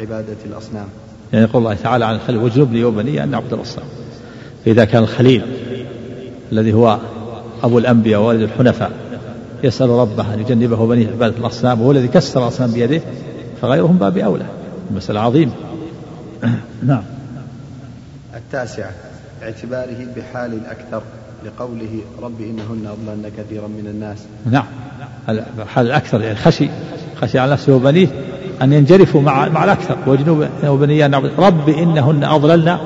عبادة 0.00 0.36
الأصنام. 0.46 0.86
يعني 1.32 1.44
يقول 1.44 1.62
الله 1.62 1.74
تعالى 1.74 2.04
عن 2.04 2.14
الخليل 2.14 2.40
واجنبني 2.40 2.84
وبني 2.84 3.24
أن 3.24 3.30
نعبد 3.30 3.52
الأصنام. 3.52 3.86
فإذا 4.64 4.84
كان 4.84 5.02
الخليل 5.02 5.42
الذي 6.52 6.72
هو 6.72 6.98
أبو 7.62 7.78
الأنبياء 7.78 8.20
ووالد 8.20 8.42
الحنفاء 8.42 8.92
يسأل 9.64 9.90
ربه 9.90 10.34
أن 10.34 10.40
يجنبه 10.40 10.86
بنيه 10.86 11.08
عبادة 11.08 11.38
الأصنام 11.38 11.80
وهو 11.80 11.92
الذي 11.92 12.08
كسر 12.08 12.42
الأصنام 12.42 12.70
بيده 12.70 13.00
فغيرهم 13.62 13.98
باب 13.98 14.18
أولى 14.18 14.46
مسألة 14.94 15.20
عظيمة. 15.20 15.52
نعم. 16.82 17.02
التاسعة 18.36 18.90
اعتباره 19.42 20.06
بحال 20.16 20.52
الأكثر 20.52 21.02
لقوله 21.44 22.00
رب 22.22 22.40
إنهن 22.40 22.86
أضللن 22.86 23.30
كثيرا 23.38 23.68
من 23.68 23.86
الناس. 23.86 24.18
نعم. 24.50 24.64
الحال 25.58 25.86
الأكثر 25.86 26.20
يعني 26.20 26.36
خشي 26.36 26.68
خشي 27.20 27.38
على 27.38 27.52
نفسه 27.52 27.74
وبنيه 27.74 28.08
أن 28.62 28.72
ينجرفوا 28.72 29.20
مع 29.20 29.48
مع 29.48 29.64
الأكثر 29.64 29.96
وجنوب 30.06 30.48
وبنيه 30.64 31.06
أن 31.06 31.14
رب 31.38 31.68
إنهن 31.68 32.24
أضللن 32.24 32.78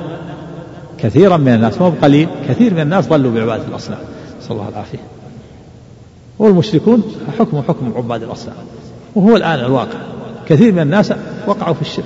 كثيرا 0.97 1.37
من 1.37 1.53
الناس 1.53 1.81
مو 1.81 1.89
قليل 2.01 2.29
كثير 2.47 2.73
من 2.73 2.79
الناس 2.79 3.07
ضلوا 3.07 3.31
بعبادة 3.31 3.63
الأصنام. 3.67 3.99
نسأل 4.39 4.51
الله 4.51 4.69
العافية. 4.69 5.12
والمشركون 6.43 7.03
حكم 7.39 7.61
حكم 7.61 7.93
عباد 7.95 8.23
الأصنام. 8.23 8.55
وهو 9.15 9.35
الآن 9.35 9.59
الواقع. 9.59 9.99
كثير 10.47 10.71
من 10.71 10.79
الناس 10.79 11.13
وقعوا 11.47 11.73
في 11.73 11.81
الشرك. 11.81 12.05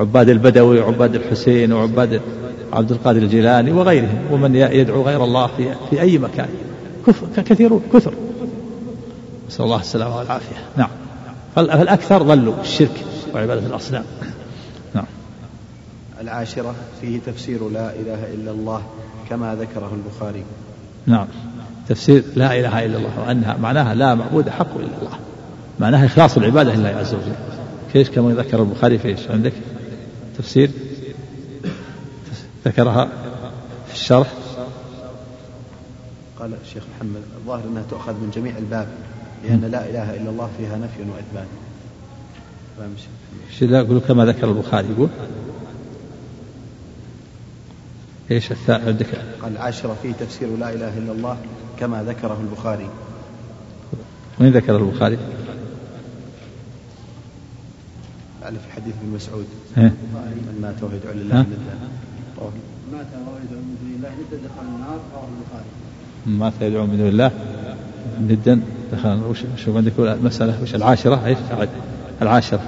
عباد 0.00 0.28
البدوي 0.28 0.80
وعباد 0.80 1.14
الحسين 1.14 1.72
وعباد 1.72 2.20
عبد 2.72 2.92
القادر 2.92 3.22
الجيلاني 3.22 3.72
وغيرهم. 3.72 4.18
ومن 4.30 4.56
يدعو 4.56 5.02
غير 5.02 5.24
الله 5.24 5.46
في 5.46 5.74
في 5.90 6.00
أي 6.00 6.18
مكان. 6.18 6.48
كثيرون 7.36 7.82
كثر. 7.92 8.14
نسأل 9.48 9.64
الله 9.64 9.80
السلامة 9.80 10.16
والعافية. 10.16 10.56
نعم. 10.76 10.90
فالأكثر 11.56 12.22
ضلوا 12.22 12.54
الشرك 12.62 13.04
وعبادة 13.34 13.66
الأصنام. 13.66 14.04
نعم. 14.94 15.04
العاشرة 16.20 16.74
فيه 17.00 17.20
تفسير 17.26 17.68
لا 17.68 17.90
إله 17.90 18.34
إلا 18.34 18.50
الله 18.50 18.82
كما 19.30 19.54
ذكره 19.54 19.92
البخاري. 19.94 20.42
نعم. 21.06 21.26
تفسير 21.88 22.22
لا 22.36 22.60
إله 22.60 22.84
إلا 22.84 22.98
الله 22.98 23.20
وأنها 23.20 23.56
معناها 23.56 23.94
لا 23.94 24.14
معبود 24.14 24.48
حق 24.48 24.76
إلا 24.76 24.98
الله. 25.00 25.18
معناها 25.80 26.06
إخلاص 26.06 26.36
العبادة 26.36 26.74
لله 26.74 26.88
عز 26.88 27.14
وجل. 27.14 27.32
كيف 27.92 28.10
كما 28.10 28.34
ذكر 28.34 28.62
البخاري 28.62 28.98
في 28.98 29.08
إيش 29.08 29.28
عندك؟ 29.28 29.52
تفسير 30.38 30.70
ذكرها 32.64 33.08
في 33.88 33.94
الشرح. 33.94 34.32
قال 36.38 36.54
الشيخ 36.64 36.82
محمد 36.96 37.22
الظاهر 37.38 37.64
أنها 37.68 37.82
تؤخذ 37.90 38.12
من 38.12 38.30
جميع 38.34 38.58
الباب 38.58 38.88
لأن 39.44 39.60
لا 39.60 39.90
إله 39.90 40.16
إلا 40.16 40.30
الله 40.30 40.50
فيها 40.58 40.76
نفي 40.76 41.00
وإثبات. 41.00 41.46
إيش 43.50 43.62
لا 43.62 43.78
يقول 43.78 43.98
كما 43.98 44.24
ذكر 44.24 44.48
البخاري 44.48 44.88
يقول؟ 44.90 45.08
إيش 48.30 48.52
الثاني 48.52 48.84
عندك؟ 48.86 49.06
قال 49.42 49.52
العاشرة 49.52 49.96
فيه 50.02 50.12
تفسير 50.12 50.56
لا 50.56 50.74
إله 50.74 50.98
إلا 50.98 51.12
الله 51.12 51.36
كما 51.82 52.02
ذكره 52.02 52.38
البخاري. 52.40 52.88
وين 54.40 54.52
ذكر 54.52 54.76
البخاري؟ 54.76 55.18
يعني 58.42 58.56
في 58.56 58.72
حديث 58.72 58.94
ابن 59.02 59.14
مسعود؟ 59.14 59.44
من 59.76 60.58
مات 60.62 60.82
وهو 60.82 60.92
يدعو 60.94 61.12
لله 61.12 61.40
ندا 61.40 61.74
مات 62.92 63.06
وهو 63.14 63.36
يدعو 63.44 63.60
من 63.60 63.76
دون 63.80 63.94
الله 63.96 64.08
ندا 64.08 64.36
دخل 64.36 64.66
النار 64.76 64.98
رواه 65.14 65.28
البخاري. 65.34 65.70
مات 66.26 66.52
يدعو 66.60 66.86
من 66.86 66.96
دون 66.96 67.08
الله 67.08 67.30
ندا 68.20 68.60
دخل 68.92 69.22
وش 69.30 69.38
شوف 69.64 69.76
عندك 69.76 69.92
المسألة؟ 69.98 70.62
وش 70.62 70.74
العاشرة؟ 70.74 71.26
إيش 71.26 71.38
العاشرة؟ 72.22 72.60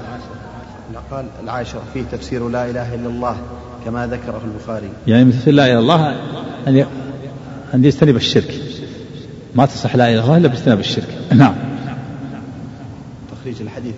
قال 1.11 1.27
العاشرة 1.43 1.83
فيه 1.95 2.03
تفسير 2.13 2.49
لا 2.49 2.71
إله 2.71 2.95
إلا 2.95 3.09
الله 3.09 3.37
كما 3.85 4.07
ذكره 4.07 4.41
البخاري. 4.45 4.91
يعني 5.07 5.25
من 5.25 5.33
تفسير 5.33 5.55
لا 5.55 5.67
إله 5.67 5.73
إلا 5.73 5.81
الله 5.81 6.13
أن 6.69 6.87
أن 7.75 7.85
يجتنب 7.85 8.17
الشرك. 8.17 8.64
ما 9.55 9.67
تصح 9.67 9.97
لا 9.97 10.15
إله 10.15 10.37
إلا 10.37 10.49
باجتناب 10.49 10.81
الشرك. 10.81 11.19
نعم. 11.33 11.55
تخريج 13.31 13.63
الحديث. 13.63 13.95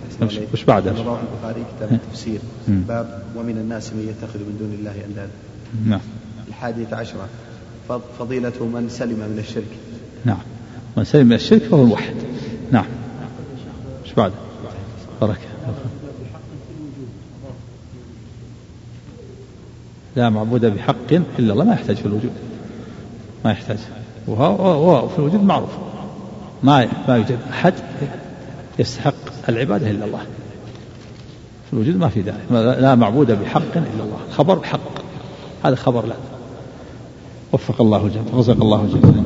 وش 0.53 0.63
بعده؟ 0.63 0.91
رواه 0.91 1.19
البخاري 1.19 1.65
كتاب 1.77 1.91
التفسير. 1.91 2.39
باب 2.67 3.23
ومن 3.35 3.57
الناس 3.57 3.93
من 3.93 3.99
يتخذ 4.09 4.39
من 4.39 4.57
دون 4.59 4.73
الله 4.79 5.05
أندادا. 5.05 5.31
نعم. 5.85 6.01
الحادية 6.47 6.87
عشرة. 6.91 7.27
فضيلة 8.19 8.65
من 8.65 8.89
سلم 8.89 9.19
من 9.19 9.39
الشرك. 9.39 9.77
نعم. 10.25 10.41
من 10.97 11.03
سلم 11.03 11.27
من 11.27 11.33
الشرك 11.33 11.61
فهو 11.61 11.83
الموحد 11.83 12.13
نعم. 12.71 12.85
إيش 14.05 14.13
بعد؟ 14.13 14.31
بركة 15.21 15.47
لا 20.15 20.29
معبود 20.29 20.65
بحق 20.65 21.13
إلا 21.39 21.53
الله 21.53 21.65
ما 21.65 21.73
يحتاج 21.73 21.95
في 21.95 22.05
الوجود. 22.05 22.31
ما 23.45 23.51
يحتاج. 23.51 23.77
وهو 24.27 25.07
في 25.07 25.19
الوجود 25.19 25.43
معروف. 25.43 25.69
ما 26.63 26.87
ما 27.07 27.17
يوجد 27.17 27.39
أحد 27.51 27.73
يستحق 28.79 29.13
العبادة 29.49 29.91
إلا 29.91 30.05
الله. 30.05 30.19
في 31.67 31.73
الوجود 31.73 31.95
ما 31.97 32.09
في 32.09 32.21
ذلك 32.21 32.35
لا 32.79 32.95
معبود 32.95 33.31
بحق 33.31 33.77
إلا 33.77 34.03
الله. 34.03 34.17
خبر 34.37 34.63
حق. 34.63 34.79
هذا 35.63 35.75
خبر 35.75 36.05
لا. 36.05 36.15
وفق 37.53 37.81
الله 37.81 38.05
الجميع. 38.05 38.33
رزق 38.35 38.53
الله 38.53 38.81
اللهم 38.81 39.25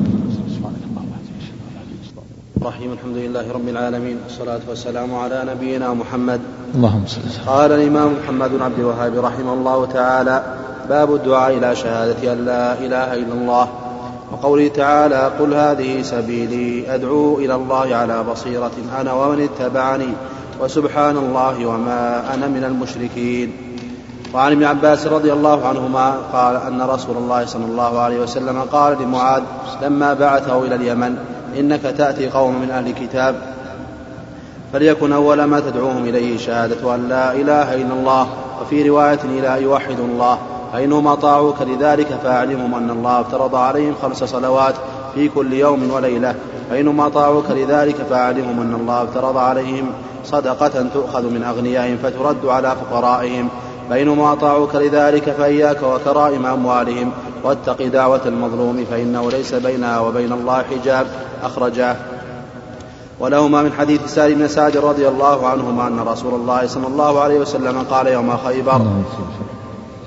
الرحيم. 2.56 2.92
الحمد 2.92 3.16
لله 3.16 3.52
رب 3.52 3.68
العالمين. 3.68 4.16
والصلاة 4.24 4.60
والسلام 4.68 5.14
على 5.14 5.44
نبينا 5.54 5.94
محمد. 5.94 6.40
اللهم 6.74 7.06
صل 7.06 7.20
قال 7.46 7.72
الإمام 7.72 8.12
محمد 8.24 8.50
بن 8.50 8.62
عبد 8.62 8.78
الوهاب 8.78 9.24
رحمه 9.24 9.52
الله 9.52 9.86
تعالى 9.86 10.56
باب 10.88 11.14
الدعاء 11.14 11.58
إلى 11.58 11.76
شهادة 11.76 12.32
أن 12.32 12.44
لا 12.44 12.78
إله 12.78 13.14
إلا 13.14 13.34
الله. 13.34 13.68
وقوله 14.32 14.68
تعالى 14.68 15.30
قل 15.40 15.54
هذه 15.54 16.02
سبيلي 16.02 16.94
أدعو 16.94 17.38
إلى 17.38 17.54
الله 17.54 17.96
على 17.96 18.22
بصيرة 18.22 18.72
أنا 19.00 19.12
ومن 19.12 19.42
اتبعني 19.42 20.08
وسبحان 20.60 21.16
الله 21.16 21.66
وما 21.66 22.34
أنا 22.34 22.46
من 22.46 22.64
المشركين. 22.64 23.52
وعن 24.34 24.52
ابن 24.52 24.64
عباس 24.64 25.06
رضي 25.06 25.32
الله 25.32 25.66
عنهما 25.66 26.16
قال 26.32 26.56
أن 26.56 26.82
رسول 26.82 27.16
الله 27.16 27.46
صلى 27.46 27.64
الله 27.64 28.00
عليه 28.00 28.20
وسلم 28.20 28.60
قال 28.60 29.02
لمعاذ 29.02 29.42
لما 29.82 30.14
بعثه 30.14 30.64
إلى 30.64 30.74
اليمن 30.74 31.16
إنك 31.58 31.82
تأتي 31.82 32.28
قوم 32.28 32.60
من 32.60 32.70
أهل 32.70 32.86
الكتاب 32.86 33.34
فليكن 34.72 35.12
أول 35.12 35.44
ما 35.44 35.60
تدعوهم 35.60 36.04
إليه 36.04 36.38
شهادة 36.38 36.94
أن 36.94 37.08
لا 37.08 37.32
إله 37.32 37.74
إلا 37.74 37.94
الله 37.94 38.28
وفي 38.60 38.88
رواية 38.88 39.20
إلى 39.24 39.58
أن 39.58 39.62
يوحدوا 39.62 40.06
الله. 40.06 40.38
فإنهم 40.72 41.06
أطاعوك 41.06 41.62
لذلك 41.62 42.06
فأعلمهم 42.24 42.74
أن 42.74 42.90
الله 42.90 43.20
افترض 43.20 43.54
عليهم 43.54 43.94
خمس 44.02 44.24
صلوات 44.24 44.74
في 45.14 45.28
كل 45.28 45.52
يوم 45.52 45.90
وليلة. 45.90 46.34
فإنما 46.70 47.06
أطاعوك 47.06 47.44
لذلك 47.50 47.96
فأعلمهم 48.10 48.60
أن 48.60 48.74
الله 48.80 49.02
افترض 49.02 49.36
عليهم 49.36 49.86
صدقة 50.24 50.86
تؤخذ 50.94 51.22
من 51.22 51.44
أغنيائهم 51.44 51.96
فترد 51.96 52.46
على 52.46 52.76
فقرائهم. 52.76 53.48
فإنما 53.90 54.32
أطاعوك 54.32 54.74
لذلك 54.74 55.30
فإياك 55.30 55.82
وكرائم 55.82 56.46
أموالهم. 56.46 57.10
واتق 57.44 57.86
دعوة 57.86 58.20
المظلوم 58.26 58.84
فإنه 58.90 59.30
ليس 59.30 59.54
بينها 59.54 60.00
وبين 60.00 60.32
الله 60.32 60.62
حجاب. 60.62 61.06
أخرجاه 61.42 61.96
ولهما 63.20 63.62
من 63.62 63.72
حديث 63.72 64.14
سالم 64.14 64.38
بن 64.38 64.48
سعد 64.48 64.76
رضي 64.76 65.08
الله 65.08 65.46
عنهما 65.46 65.88
أن 65.88 66.00
رسول 66.00 66.34
الله 66.34 66.66
صلى 66.66 66.86
الله 66.86 67.20
عليه 67.20 67.38
وسلم 67.38 67.84
قال 67.90 68.06
يوم 68.06 68.36
خيبر. 68.36 68.80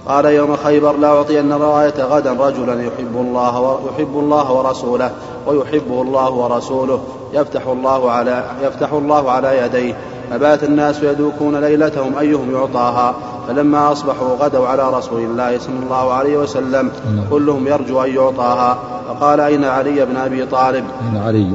قال 0.08 0.26
يوم 0.26 0.56
خيبر 0.56 0.98
لا 0.98 1.08
أعطين 1.08 1.52
الراية 1.52 2.04
غدا 2.04 2.32
رجلا 2.32 2.84
يحب 2.84 3.16
الله 3.16 3.60
ويحب 3.60 4.20
الله 4.20 4.52
ورسوله 4.52 5.12
ويحبه 5.48 6.02
الله 6.02 6.32
ورسوله 6.32 7.00
يفتح 7.34 7.68
الله 7.68 8.12
على 8.12 8.44
يفتح 8.64 8.92
الله 8.94 9.32
على 9.32 9.58
يديه. 9.58 9.96
فبات 10.32 10.64
الناس 10.64 11.04
يدوكون 11.04 11.56
ليلتهم 11.56 12.18
أيهم 12.18 12.52
يعطاها. 12.52 13.16
فلما 13.48 13.92
أصبحوا 13.92 14.36
غدوا 14.40 14.68
على 14.68 14.90
رسول 14.98 15.22
الله 15.22 15.60
صلى 15.60 15.80
الله 15.84 16.14
عليه 16.14 16.38
وسلم 16.38 16.92
كلهم 17.30 17.68
يرجو 17.68 18.04
أن 18.04 18.16
يعطاها. 18.16 18.78
فقال 19.08 19.40
أين 19.40 19.66
علي 19.66 20.06
بن 20.06 20.18
أبي 20.18 20.46
طالب؟ 20.46 20.86
أين 21.02 21.22
علي؟ 21.24 21.52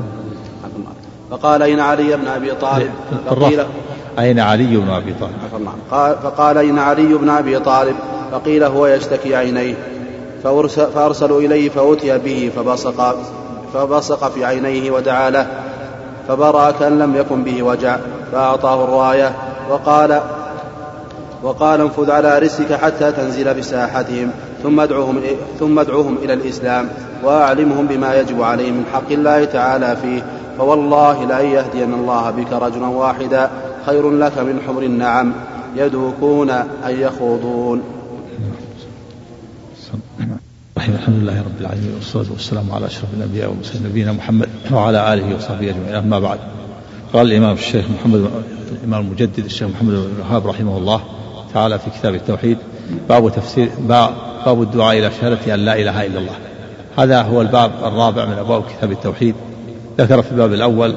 فقال 1.30 1.62
أين 1.62 1.80
علي 1.80 2.16
بن 2.16 2.28
أبي 2.28 2.52
طالب؟ 2.52 2.90
فقيل 3.26 3.64
أين 4.18 4.40
علي 4.40 4.76
بن 4.76 4.90
أبي 4.90 5.14
طالب؟ 5.20 5.68
قال 5.90 6.16
فقال 6.22 6.58
أين 6.58 6.78
علي 6.78 7.14
بن 7.14 7.28
أبي 7.28 7.58
طالب؟ 7.58 7.96
فقيل 8.32 8.64
هو 8.64 8.86
يشتكي 8.86 9.36
عينيه 9.36 9.74
فأرسلوا 10.94 11.40
إليه 11.40 11.68
فأتي 11.68 12.18
به 12.18 12.50
فبصق 12.56 13.16
فبصق 13.74 14.28
في 14.28 14.44
عينيه 14.44 14.90
ودعا 14.90 15.30
له 15.30 15.46
فبرأ 16.28 16.70
كأن 16.70 16.98
لم 16.98 17.16
يكن 17.16 17.44
به 17.44 17.62
وجع 17.62 17.96
فأعطاه 18.32 18.84
الراية 18.84 19.32
وقال 19.70 20.20
وقال 21.42 21.80
انفذ 21.80 22.10
على 22.10 22.38
رسلك 22.38 22.72
حتى 22.72 23.12
تنزل 23.12 23.54
بساحتهم 23.54 24.30
ثم 24.62 24.80
ادعوهم 24.80 25.20
ثم 25.60 25.78
ادعوهم 25.78 26.16
إلى 26.22 26.32
الإسلام 26.32 26.88
وأعلمهم 27.24 27.86
بما 27.86 28.20
يجب 28.20 28.42
عليهم 28.42 28.74
من 28.74 28.84
حق 28.92 29.10
الله 29.10 29.44
تعالى 29.44 29.96
فيه 30.02 30.22
فوالله 30.58 31.24
لأن 31.24 31.46
يهدين 31.46 31.94
الله 31.94 32.30
بك 32.30 32.52
رجلا 32.52 32.86
واحدا 32.86 33.50
خير 33.86 34.10
لك 34.10 34.38
من 34.38 34.60
حمر 34.66 34.82
النعم 34.82 35.32
يدوكون 35.76 36.50
أن 36.50 36.66
يخوضون. 37.00 37.99
الحمد 40.76 41.16
لله 41.22 41.40
رب 41.40 41.60
العالمين 41.60 41.94
والصلاة 41.94 42.32
والسلام 42.32 42.72
على 42.72 42.86
أشرف 42.86 43.04
الأنبياء 43.18 43.48
والمرسلين 43.48 43.82
نبينا 43.86 44.12
محمد 44.12 44.48
وعلى 44.72 45.14
آله 45.14 45.36
وصحبه 45.36 45.70
أجمعين 45.70 45.94
أما 45.94 46.18
بعد. 46.18 46.38
قال 47.12 47.26
الإمام 47.26 47.54
الشيخ 47.56 47.84
محمد 48.00 48.30
الإمام 48.72 49.06
المجدد 49.06 49.44
الشيخ 49.44 49.68
محمد 49.68 49.90
بن 49.90 50.12
الوهاب 50.16 50.46
رحمه 50.46 50.78
الله 50.78 51.00
تعالى 51.54 51.78
في 51.78 51.90
كتاب 51.90 52.14
التوحيد 52.14 52.58
باب 53.08 53.32
تفسير 53.32 53.68
باب 54.46 54.62
الدعاء 54.62 54.98
إلى 54.98 55.10
شهادة 55.20 55.54
أن 55.54 55.60
لا 55.60 55.80
إله 55.80 56.06
إلا 56.06 56.18
الله. 56.18 56.36
هذا 56.98 57.22
هو 57.22 57.40
الباب 57.40 57.72
الرابع 57.84 58.24
من 58.24 58.32
أبواب 58.32 58.62
كتاب 58.62 58.92
التوحيد. 58.92 59.34
ذكر 59.98 60.22
في 60.22 60.32
الباب 60.32 60.52
الأول 60.52 60.94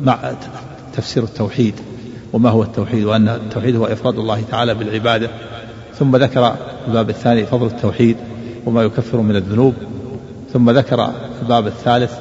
مع 0.00 0.32
تفسير 0.96 1.22
التوحيد 1.22 1.74
وما 2.32 2.50
هو 2.50 2.62
التوحيد 2.62 3.04
وأن 3.04 3.28
التوحيد 3.28 3.76
هو 3.76 3.86
إفراد 3.86 4.18
الله 4.18 4.42
تعالى 4.50 4.74
بالعبادة. 4.74 5.30
ثم 5.98 6.16
ذكر 6.16 6.56
الباب 6.88 7.10
الثاني 7.10 7.46
فضل 7.46 7.66
التوحيد 7.66 8.16
وما 8.66 8.82
يكفر 8.82 9.18
من 9.18 9.36
الذنوب 9.36 9.74
ثم 10.52 10.70
ذكر 10.70 11.10
الباب 11.42 11.66
الثالث 11.66 12.12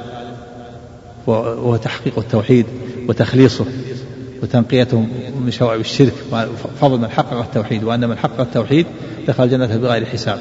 وهو 1.27 1.75
تحقيق 1.75 2.19
التوحيد 2.19 2.65
وتخليصه 3.09 3.65
وتنقيته 4.43 5.05
من 5.45 5.51
شوائب 5.51 5.81
الشرك 5.81 6.13
فضل 6.81 6.97
من 6.99 7.09
حقق 7.09 7.39
التوحيد 7.39 7.83
وأن 7.83 8.09
من 8.09 8.17
حقق 8.17 8.39
التوحيد 8.39 8.85
دخل 9.27 9.43
الجنة 9.43 9.77
بغير 9.77 10.05
حساب. 10.05 10.39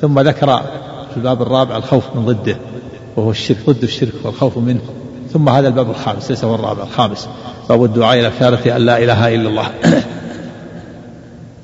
ثم 0.00 0.20
ذكر 0.20 0.62
في 1.10 1.16
الباب 1.16 1.42
الرابع 1.42 1.76
الخوف 1.76 2.04
من 2.14 2.24
ضده 2.24 2.56
وهو 3.16 3.30
الشرك 3.30 3.58
ضد 3.66 3.82
الشرك 3.82 4.12
والخوف 4.24 4.58
منه. 4.58 4.80
ثم 5.32 5.48
هذا 5.48 5.68
الباب 5.68 5.90
الخامس 5.90 6.30
ليس 6.30 6.44
هو 6.44 6.54
الرابع 6.54 6.82
الخامس. 6.82 7.28
باب 7.68 7.84
الدعاء 7.84 8.20
إلى 8.20 8.30
شهادة 8.40 8.76
أن 8.76 8.82
لا 8.82 9.04
إله 9.04 9.34
إلا 9.34 9.48
الله. 9.48 9.70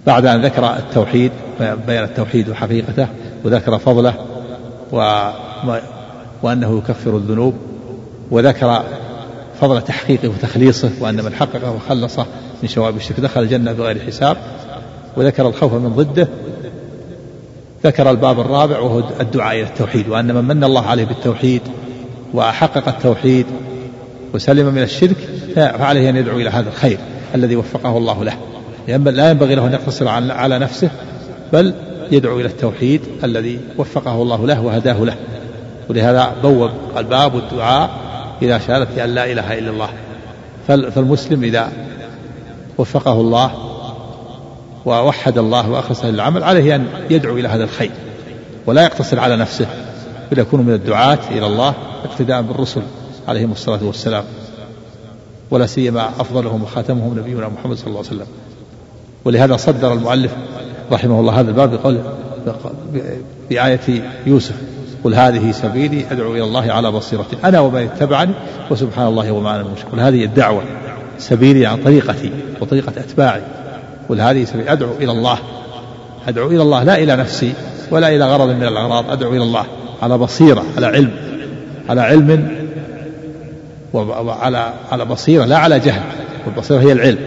بعد 0.07 0.27
أن 0.27 0.45
ذكر 0.45 0.77
التوحيد 0.77 1.33
بيان 1.61 2.05
التوحيد 2.05 2.49
وحقيقته 2.49 3.09
وذكر 3.45 3.79
فضله 3.79 4.15
و 4.93 5.31
وأنه 6.43 6.79
يكفر 6.79 7.17
الذنوب 7.17 7.55
وذكر 8.31 8.83
فضل 9.61 9.83
تحقيقه 9.83 10.29
وتخليصه 10.29 10.91
وأن 11.01 11.25
من 11.25 11.35
حققه 11.35 11.71
وخلصه 11.71 12.27
من 12.63 12.69
شوائب 12.69 12.97
الشرك 12.97 13.21
دخل 13.21 13.43
الجنة 13.43 13.73
بغير 13.73 13.99
حساب 14.07 14.37
وذكر 15.17 15.49
الخوف 15.49 15.73
من 15.73 15.89
ضده 15.89 16.29
ذكر 17.85 18.11
الباب 18.11 18.41
الرابع 18.41 18.79
وهو 18.79 19.03
الدعاء 19.21 19.55
إلى 19.55 19.67
التوحيد 19.67 20.09
وأن 20.09 20.35
من 20.35 20.45
من 20.45 20.65
الله 20.65 20.87
عليه 20.87 21.05
بالتوحيد 21.05 21.63
وحقق 22.35 22.89
التوحيد 22.89 23.47
وسلم 24.35 24.67
من 24.75 24.83
الشرك 24.83 25.17
فعليه 25.55 26.11
أن 26.11 26.17
يدعو 26.17 26.37
إلى 26.37 26.51
هذا 26.51 26.69
الخير 26.69 26.99
الذي 27.35 27.57
وفقه 27.57 27.99
الله 27.99 28.25
له. 28.25 28.37
لا 28.89 29.31
ينبغي 29.31 29.55
له 29.55 29.67
أن 29.67 29.73
يقتصر 29.73 30.09
على 30.09 30.59
نفسه 30.59 30.91
بل 31.53 31.75
يدعو 32.13 32.41
إلى 32.41 32.49
التوحيد 32.49 33.01
الذي 33.25 33.61
وفقه 33.79 34.23
الله 34.23 34.47
له 34.47 34.61
وهداه 34.61 35.05
له. 35.05 35.17
ولهذا 35.89 36.33
بوب 36.43 36.71
الباب 36.97 37.37
الدعاء 37.37 37.91
إلى 38.43 38.61
شهادة 38.61 39.05
أن 39.05 39.15
لا 39.15 39.33
إله 39.33 39.59
إلا 39.59 39.71
الله. 39.71 39.89
فالمسلم 40.69 41.45
إذا 41.45 41.73
وفقه 42.79 43.13
الله 43.13 43.51
ووحد 44.85 45.39
الله 45.39 45.71
وأخلص 45.71 46.05
للعمل 46.05 46.45
عليه 46.45 46.77
أن 46.77 46.87
يدعو 47.11 47.37
إلى 47.37 47.49
هذا 47.49 47.65
الخير 47.65 47.91
ولا 48.67 48.83
يقتصر 48.83 49.21
على 49.21 49.37
نفسه 49.37 49.67
بل 50.33 50.39
يكون 50.39 50.63
من 50.63 50.75
الدعاة 50.75 51.19
إلى 51.31 51.47
الله 51.47 51.75
اقتداء 52.05 52.43
بالرسل 52.43 52.83
عليهم 53.29 53.53
الصلاة 53.53 53.85
والسلام. 53.85 54.25
ولا 55.51 55.67
سيما 55.67 56.09
أفضلهم 56.19 56.63
وخاتمهم 56.63 57.19
نبينا 57.19 57.49
محمد 57.49 57.77
صلى 57.77 57.87
الله 57.87 57.99
عليه 57.99 58.09
وسلم. 58.09 58.27
ولهذا 59.25 59.57
صدر 59.57 59.93
المؤلف 59.93 60.33
رحمه 60.93 61.21
الله 61.21 61.41
هذا 61.41 61.49
الباب 61.51 61.71
بقول 61.71 61.99
بآية 63.51 63.81
يوسف 64.27 64.55
قل 65.05 65.15
هذه 65.15 65.53
سبيلي 65.53 66.05
أدعو 66.11 66.35
إلى 66.35 66.45
الله 66.45 66.73
على 66.73 66.91
بصيرة 66.91 67.27
أنا 67.45 67.61
ومن 67.61 67.83
اتبعني 67.83 68.33
وسبحان 68.71 69.07
الله 69.07 69.33
وما 69.33 69.51
أنا 69.51 69.61
المشرك 69.61 69.87
قل 69.93 70.01
هذه 70.01 70.25
الدعوة 70.25 70.63
سبيلي 71.19 71.67
عن 71.67 71.77
طريقتي 71.77 72.31
وطريقة 72.61 72.93
أتباعي. 72.97 73.41
قل 74.09 74.21
هذه 74.21 74.45
سبيلي 74.45 74.73
أدعو 74.73 74.93
إلى 75.01 75.13
الله 75.13 75.39
أدعو 76.29 76.49
إلى 76.49 76.63
الله 76.63 76.83
لا 76.83 76.99
إلى 76.99 77.17
نفسي 77.17 77.53
ولا 77.91 78.09
إلى 78.09 78.25
غرض 78.25 78.49
من 78.49 78.63
الأغراض 78.63 79.11
أدعو 79.11 79.31
إلى 79.31 79.43
الله 79.43 79.65
على 80.03 80.19
بصيرة 80.19 80.65
على 80.77 80.87
علم 80.87 81.11
على 81.89 82.01
علم 82.01 82.49
وعلى 83.93 84.73
على 84.93 85.05
بصيرة 85.05 85.45
لا 85.45 85.59
على 85.59 85.79
جهل 85.81 86.03
والبصيرة 86.47 86.81
هي 86.81 86.93
العلم. 86.93 87.19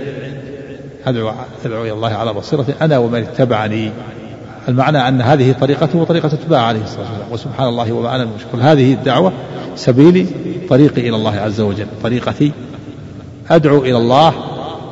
أدعو 1.08 1.32
أدعو 1.66 1.84
إلى 1.84 1.92
الله 1.92 2.10
على 2.10 2.34
بصيرة 2.34 2.66
أنا 2.82 2.98
ومن 2.98 3.20
اتبعني. 3.20 3.92
المعنى 4.70 5.08
أن 5.08 5.22
هذه 5.22 5.52
طريقته 5.52 6.00
وطريقة 6.00 6.28
اتباع 6.28 6.62
عليه 6.62 6.84
الصلاة 6.84 7.00
والسلام. 7.00 7.32
وسبحان 7.32 7.68
الله 7.68 7.92
وما 7.92 8.16
أنا 8.16 8.24
المشكل 8.24 8.60
هذه 8.62 8.94
الدعوة 8.94 9.34
سبيلي 9.76 10.26
طريقي 10.70 11.02
إلى 11.02 11.16
الله 11.16 11.36
عز 11.36 11.62
وجل. 11.62 11.88
طريقتي 12.04 12.52
أدعو 13.52 13.82
إلى 13.82 13.98
الله 13.98 14.34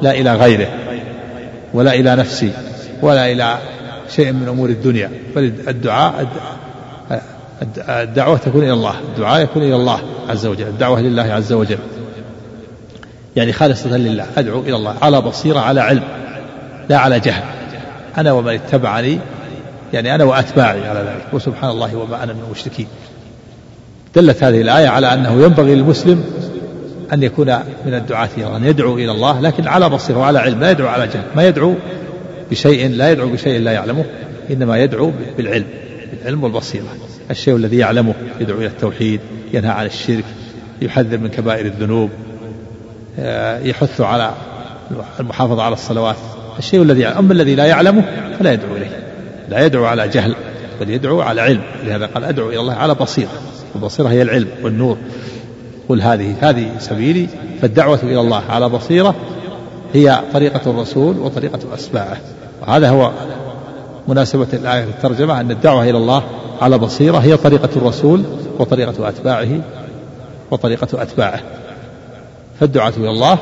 لا 0.01 0.11
إلى 0.11 0.35
غيره 0.35 0.67
ولا 1.73 1.93
إلى 1.93 2.15
نفسي 2.15 2.51
ولا 3.01 3.31
إلى 3.31 3.57
شيء 4.09 4.31
من 4.31 4.47
أمور 4.47 4.69
الدنيا. 4.69 5.11
بل 5.35 5.53
الدعاء 5.67 6.27
الدعوة 7.89 8.37
تكون 8.37 8.63
إلى 8.63 8.73
الله. 8.73 8.95
الدعاء 9.15 9.43
يكون 9.43 9.63
إلى 9.63 9.75
الله 9.75 9.99
عز 10.29 10.45
وجل. 10.45 10.67
الدعوة 10.67 11.01
لله 11.01 11.23
عز 11.23 11.53
وجل. 11.53 11.77
يعني 13.35 13.53
خالصة 13.53 13.97
لله 13.97 14.25
أدعو 14.37 14.61
إلى 14.61 14.75
الله 14.75 14.95
على 15.01 15.21
بصيرة 15.21 15.59
على 15.59 15.81
علم 15.81 16.03
لا 16.89 16.97
على 16.97 17.19
جهل. 17.19 17.43
أنا 18.17 18.31
ومن 18.31 18.53
اتبعني 18.53 19.19
يعني 19.93 20.15
أنا 20.15 20.23
وأتباعي 20.23 20.87
على 20.87 20.99
ذلك 20.99 21.33
وسبحان 21.33 21.69
الله 21.69 21.95
وما 21.95 22.23
أنا 22.23 22.33
من 22.33 22.41
المشركين. 22.45 22.87
دلت 24.15 24.43
هذه 24.43 24.61
الآية 24.61 24.87
على 24.87 25.13
أنه 25.13 25.43
ينبغي 25.43 25.75
للمسلم 25.75 26.23
أن 27.13 27.23
يكون 27.23 27.47
من 27.85 27.93
الدعاة 27.93 28.29
أن 28.57 28.65
يدعو 28.65 28.95
إلى 28.95 29.11
الله 29.11 29.41
لكن 29.41 29.67
على 29.67 29.89
بصيرة 29.89 30.17
وعلى 30.17 30.39
علم 30.39 30.59
لا 30.59 30.71
يدعو 30.71 30.87
على 30.87 31.07
جهل. 31.07 31.23
ما 31.35 31.47
يدعو 31.47 31.75
بشيء 32.51 32.89
لا 32.89 33.11
يدعو 33.11 33.29
بشيء 33.29 33.59
لا 33.59 33.71
يعلمه 33.71 34.05
إنما 34.51 34.77
يدعو 34.77 35.11
بالعلم 35.37 35.65
بالعلم 36.11 36.43
والبصيرة. 36.43 36.85
الشيء 37.31 37.55
الذي 37.55 37.77
يعلمه 37.77 38.13
يدعو 38.39 38.57
إلى 38.57 38.67
التوحيد 38.67 39.19
ينهى 39.53 39.71
عن 39.71 39.85
الشرك 39.85 40.25
يحذر 40.81 41.17
من 41.17 41.27
كبائر 41.27 41.65
الذنوب. 41.65 42.09
يحث 43.63 44.01
على 44.01 44.31
المحافظة 45.19 45.63
على 45.63 45.73
الصلوات. 45.73 46.15
الشيء 46.59 46.81
الذي 46.81 47.07
أما 47.07 47.33
الذي 47.33 47.55
لا 47.55 47.65
يعلمه 47.65 48.03
فلا 48.39 48.53
يدعو 48.53 48.75
إليه. 48.75 48.99
لا 49.49 49.65
يدعو 49.65 49.85
على 49.85 50.07
جهل 50.07 50.35
بل 50.81 50.89
يدعو 50.89 51.21
على 51.21 51.41
علم. 51.41 51.61
لهذا 51.83 52.05
قال 52.05 52.23
أدعو 52.23 52.49
إلى 52.49 52.59
الله 52.59 52.73
على 52.73 52.93
بصيرة. 52.93 53.29
البصيرة 53.75 54.07
هي 54.07 54.21
العلم 54.21 54.47
والنور. 54.63 54.97
قل 55.89 56.01
هذه 56.01 56.35
هذه 56.41 56.71
سبيلي 56.79 57.27
فالدعوة 57.61 57.99
إلى 58.03 58.21
الله 58.21 58.43
على 58.49 58.69
بصيرة 58.69 59.15
هي 59.93 60.19
طريقة 60.33 60.71
الرسول 60.71 61.19
وطريقة 61.19 61.59
أتباعه 61.73 62.17
وهذا 62.61 62.89
هو 62.89 63.11
مناسبة 64.07 64.47
الآية 64.53 64.83
الترجمة 64.83 65.41
أن 65.41 65.51
الدعوة 65.51 65.83
إلى 65.83 65.97
الله 65.97 66.23
على 66.61 66.77
بصيرة 66.77 67.17
هي 67.17 67.37
طريقة 67.37 67.69
الرسول 67.75 68.23
وطريقة 68.59 69.09
أتباعه 69.09 69.61
وطريقة 70.51 71.01
أتباعه. 71.01 71.39
فالدعاة 72.61 72.93
إلى 72.97 73.09
الله 73.09 73.37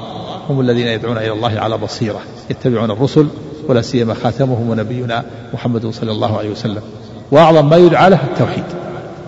هم 0.49 0.62
الذين 0.62 0.88
يدعون 0.88 1.17
إلى 1.17 1.32
الله 1.32 1.60
على 1.60 1.77
بصيرة 1.77 2.19
يتبعون 2.49 2.91
الرسل 2.91 3.27
ولا 3.67 3.82
سيما 3.82 4.13
خاتمهم 4.13 4.69
ونبينا 4.69 5.23
محمد 5.53 5.88
صلى 5.88 6.12
الله 6.12 6.38
عليه 6.38 6.49
وسلم. 6.49 6.82
وأعظم 7.32 7.69
ما 7.69 7.77
يدعى 7.77 8.10
له 8.10 8.19
التوحيد. 8.23 8.63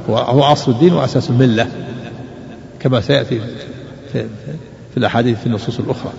وهو 0.07 0.43
أصل 0.43 0.71
الدين 0.71 0.93
وأساس 0.93 1.29
الملة 1.29 1.67
كما 2.79 3.01
سيأتي 3.01 3.41
في, 4.13 4.25
في 4.91 4.97
الأحاديث 4.97 5.39
في 5.39 5.47
النصوص 5.47 5.79
الأخرى. 5.79 6.11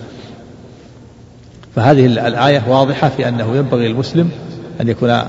فهذه 1.75 2.05
الآية 2.05 2.63
واضحة 2.67 3.09
في 3.09 3.27
أنه 3.27 3.55
ينبغي 3.55 3.87
للمسلم 3.87 4.31
أن 4.81 4.89
يكون 4.89 5.19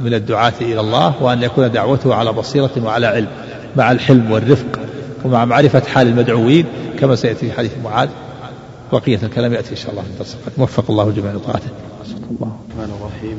من 0.00 0.14
الدعاة 0.14 0.52
إلى 0.60 0.80
الله 0.80 1.14
وأن 1.20 1.42
يكون 1.42 1.72
دعوته 1.72 2.14
على 2.14 2.32
بصيرة 2.32 2.72
وعلى 2.82 3.06
علم 3.06 3.28
مع 3.76 3.92
الحلم 3.92 4.30
والرفق. 4.30 4.83
ومع 5.24 5.44
معرفة 5.44 5.80
حال 5.80 6.08
المدعوين 6.08 6.66
كما 6.98 7.16
سيأتي 7.16 7.50
في 7.50 7.52
حديث 7.52 7.72
معاذ. 7.84 8.08
بقية 8.92 9.18
الكلام 9.22 9.52
يأتي 9.52 9.70
إن 9.70 9.76
شاء 9.76 9.90
الله 9.90 10.02
في 10.02 10.08
الدرس 10.08 10.36
وفق 10.58 10.84
الله 10.90 11.10
جميع 11.10 11.32
لطاعته 11.32 11.68
الله. 12.30 12.56
الرحمن 12.70 12.96
الرحيم. 13.00 13.38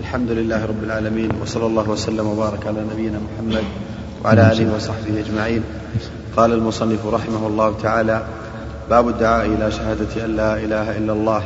الحمد 0.00 0.30
لله 0.30 0.66
رب 0.66 0.84
العالمين 0.84 1.30
وصلى 1.42 1.66
الله 1.66 1.90
وسلم 1.90 2.26
وبارك 2.26 2.66
على 2.66 2.80
نبينا 2.92 3.18
محمد 3.18 3.64
وعلى 4.24 4.52
آله 4.52 4.76
وصحبه 4.76 5.20
أجمعين. 5.20 5.62
قال 6.36 6.52
المصنف 6.52 7.06
رحمه 7.06 7.46
الله 7.46 7.74
تعالى 7.82 8.22
باب 8.90 9.08
الدعاء 9.08 9.46
إلى 9.46 9.70
شهادة 9.70 10.24
أن 10.24 10.36
لا 10.36 10.56
إله 10.56 10.98
إلا 10.98 11.12
الله. 11.12 11.42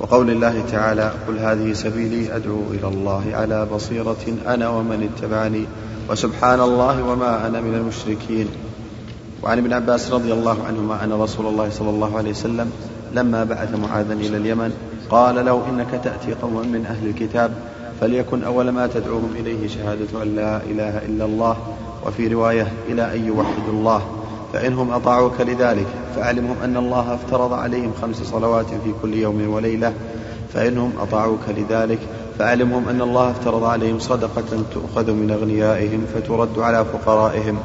وقول 0.00 0.30
الله 0.30 0.62
تعالى 0.72 1.12
قل 1.28 1.38
هذه 1.38 1.72
سبيلي 1.72 2.36
أدعو 2.36 2.62
إلى 2.70 2.88
الله 2.88 3.24
على 3.32 3.66
بصيرة 3.74 4.24
أنا 4.46 4.68
ومن 4.68 5.08
اتبعني 5.08 5.64
وسبحان 6.10 6.60
الله 6.60 7.02
وما 7.02 7.46
أنا 7.46 7.60
من 7.60 7.74
المشركين. 7.74 8.48
وعن 9.46 9.58
ابن 9.58 9.72
عباس 9.72 10.12
رضي 10.12 10.32
الله 10.32 10.56
عنهما 10.66 11.04
أن 11.04 11.12
رسول 11.12 11.46
الله 11.46 11.70
صلى 11.70 11.90
الله 11.90 12.16
عليه 12.18 12.30
وسلم 12.30 12.70
لما 13.14 13.44
بعث 13.44 13.74
معاذا 13.74 14.12
إلى 14.12 14.36
اليمن 14.36 14.72
قال 15.10 15.46
له 15.46 15.62
إنك 15.70 16.00
تأتي 16.04 16.34
قوما 16.42 16.62
من 16.62 16.86
أهل 16.86 17.06
الكتاب 17.08 17.52
فليكن 18.00 18.44
أول 18.44 18.68
ما 18.68 18.86
تدعوهم 18.86 19.30
إليه 19.36 19.68
شهادة 19.68 20.22
أن 20.22 20.36
لا 20.36 20.56
إله 20.56 20.98
إلا 20.98 21.24
الله 21.24 21.56
وفي 22.06 22.28
رواية 22.28 22.72
إلى 22.88 23.14
أن 23.14 23.26
يوحدوا 23.26 23.72
الله 23.72 24.02
فإنهم 24.52 24.90
أطاعوك 24.90 25.40
لذلك 25.40 25.86
فأعلمهم 26.16 26.56
أن 26.64 26.76
الله 26.76 27.14
افترض 27.14 27.52
عليهم 27.52 27.92
خمس 28.02 28.16
صلوات 28.16 28.66
في 28.66 28.92
كل 29.02 29.14
يوم 29.14 29.54
وليلة 29.54 29.92
فإنهم 30.54 30.92
أطاعوك 31.00 31.48
لذلك 31.48 31.98
فأعلمهم 32.38 32.88
أن 32.88 33.02
الله 33.02 33.30
افترض 33.30 33.64
عليهم 33.64 33.98
صدقة 33.98 34.62
تؤخذ 34.74 35.10
من 35.10 35.30
أغنيائهم 35.30 36.06
فترد 36.14 36.58
على 36.58 36.84
فقرائهم 36.84 37.58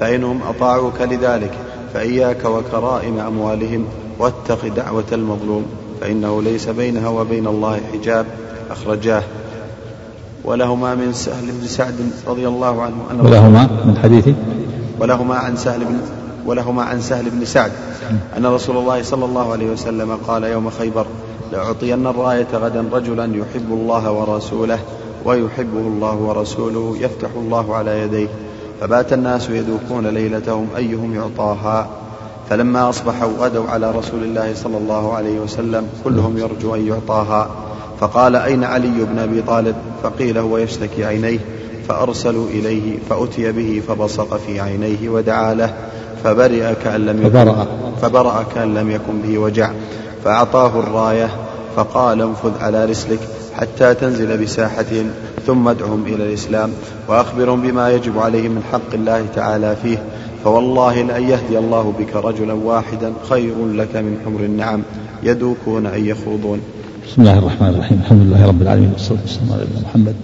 فإنهم 0.00 0.40
أطاعوك 0.48 1.00
لذلك 1.00 1.52
فإياك 1.94 2.44
وكرائم 2.44 3.18
أموالهم 3.18 3.84
واتق 4.18 4.66
دعوة 4.76 5.04
المظلوم 5.12 5.66
فإنه 6.00 6.42
ليس 6.42 6.68
بينها 6.68 7.08
وبين 7.08 7.46
الله 7.46 7.80
حجاب. 7.92 8.26
أخرجاه. 8.70 9.22
ولهما 10.44 10.94
من 10.94 11.12
سهل 11.12 11.52
بن 11.60 11.66
سعد 11.66 11.94
رضي 12.26 12.48
الله 12.48 12.82
عنه 12.82 12.96
أن 13.10 13.20
ولهما 13.20 13.68
من 13.84 13.98
حديث؟ 14.02 14.28
ولهما 15.00 15.34
عن 15.34 15.56
سهل 15.56 15.84
بن 15.84 15.98
ولهما 16.46 16.82
عن 16.82 17.00
سهل 17.00 17.30
بن 17.30 17.44
سعد 17.44 17.72
أن 18.36 18.46
رسول 18.46 18.76
الله 18.76 19.02
صلى 19.02 19.24
الله 19.24 19.52
عليه 19.52 19.70
وسلم 19.70 20.18
قال 20.26 20.44
يوم 20.44 20.70
خيبر 20.70 21.06
لأعطين 21.52 22.06
الراية 22.06 22.46
غدا 22.54 22.84
رجلا 22.92 23.24
يحب 23.24 23.72
الله 23.72 24.12
ورسوله 24.12 24.78
ويحبه 25.24 25.80
الله 25.80 26.16
ورسوله 26.16 26.96
يفتح 27.00 27.28
الله 27.36 27.76
على 27.76 28.00
يديه. 28.00 28.28
فبات 28.82 29.12
الناس 29.12 29.50
يذوقون 29.50 30.06
ليلتهم 30.06 30.68
أيهم 30.76 31.14
يعطاها 31.14 31.88
فلما 32.50 32.88
أصبحوا 32.88 33.30
غدوا 33.38 33.68
على 33.68 33.90
رسول 33.90 34.22
الله 34.22 34.54
صلى 34.54 34.76
الله 34.76 35.14
عليه 35.14 35.40
وسلم 35.40 35.86
كلهم 36.04 36.38
يرجو 36.38 36.74
أن 36.74 36.86
يعطاها 36.86 37.50
فقال 38.00 38.36
أين 38.36 38.64
علي 38.64 39.04
بن 39.04 39.18
أبي 39.18 39.42
طالب؟ 39.42 39.76
فقيل 40.02 40.38
هو 40.38 40.58
يشتكي 40.58 41.04
عينيه 41.04 41.38
فأرسلوا 41.88 42.46
إليه 42.46 42.98
فأتي 43.10 43.52
به 43.52 43.82
فبصق 43.88 44.36
في 44.36 44.60
عينيه 44.60 45.08
ودعا 45.08 45.54
له 45.54 45.74
فبرئ 46.24 46.74
كأن 46.84 47.06
لم 47.06 47.22
يكن 47.26 47.30
فبرأ, 47.30 47.66
فبرأ 48.02 48.44
كأن 48.54 48.74
لم 48.74 48.90
يكن 48.90 49.20
به 49.22 49.38
وجع 49.38 49.70
فأعطاه 50.24 50.80
الراية 50.80 51.30
فقال 51.76 52.22
انفذ 52.22 52.52
على 52.60 52.84
رسلك 52.84 53.20
حتى 53.62 53.94
تنزل 53.94 54.42
بساحتهم 54.42 55.10
ثم 55.46 55.68
ادعهم 55.68 56.04
إلى 56.06 56.24
الإسلام. 56.28 56.70
وأخبرهم 57.08 57.62
بما 57.62 57.90
يجب 57.90 58.18
عليهم 58.18 58.50
من 58.50 58.62
حق 58.72 58.94
الله 58.94 59.24
تعالى 59.34 59.76
فيه. 59.82 60.02
فوالله 60.44 61.02
لأن 61.02 61.22
يهدي 61.22 61.58
الله 61.58 61.92
بك 61.98 62.16
رجلا 62.16 62.52
واحدا 62.52 63.12
خير 63.28 63.66
لك 63.66 63.96
من 63.96 64.16
حمر 64.24 64.40
النعم. 64.40 64.82
يدوكون 65.22 65.86
أن 65.86 66.06
يخوضون. 66.06 66.60
بسم 67.08 67.22
الله 67.22 67.38
الرحمن 67.38 67.68
الرحيم. 67.68 68.00
الحمد 68.04 68.20
لله 68.22 68.46
رب 68.46 68.62
العالمين 68.62 68.92
والصلاة 68.92 69.18
والسلام 69.20 69.52
على 69.52 69.64
محمد 69.84 70.14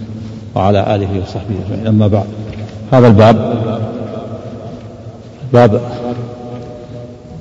وعلى 0.55 0.95
آله 0.95 1.21
وصحبه 1.21 1.55
أجمعين. 1.65 1.87
أما 1.87 2.07
بعد 2.07 2.27
هذا 2.91 3.07
الباب 3.07 3.63
باب 5.53 5.81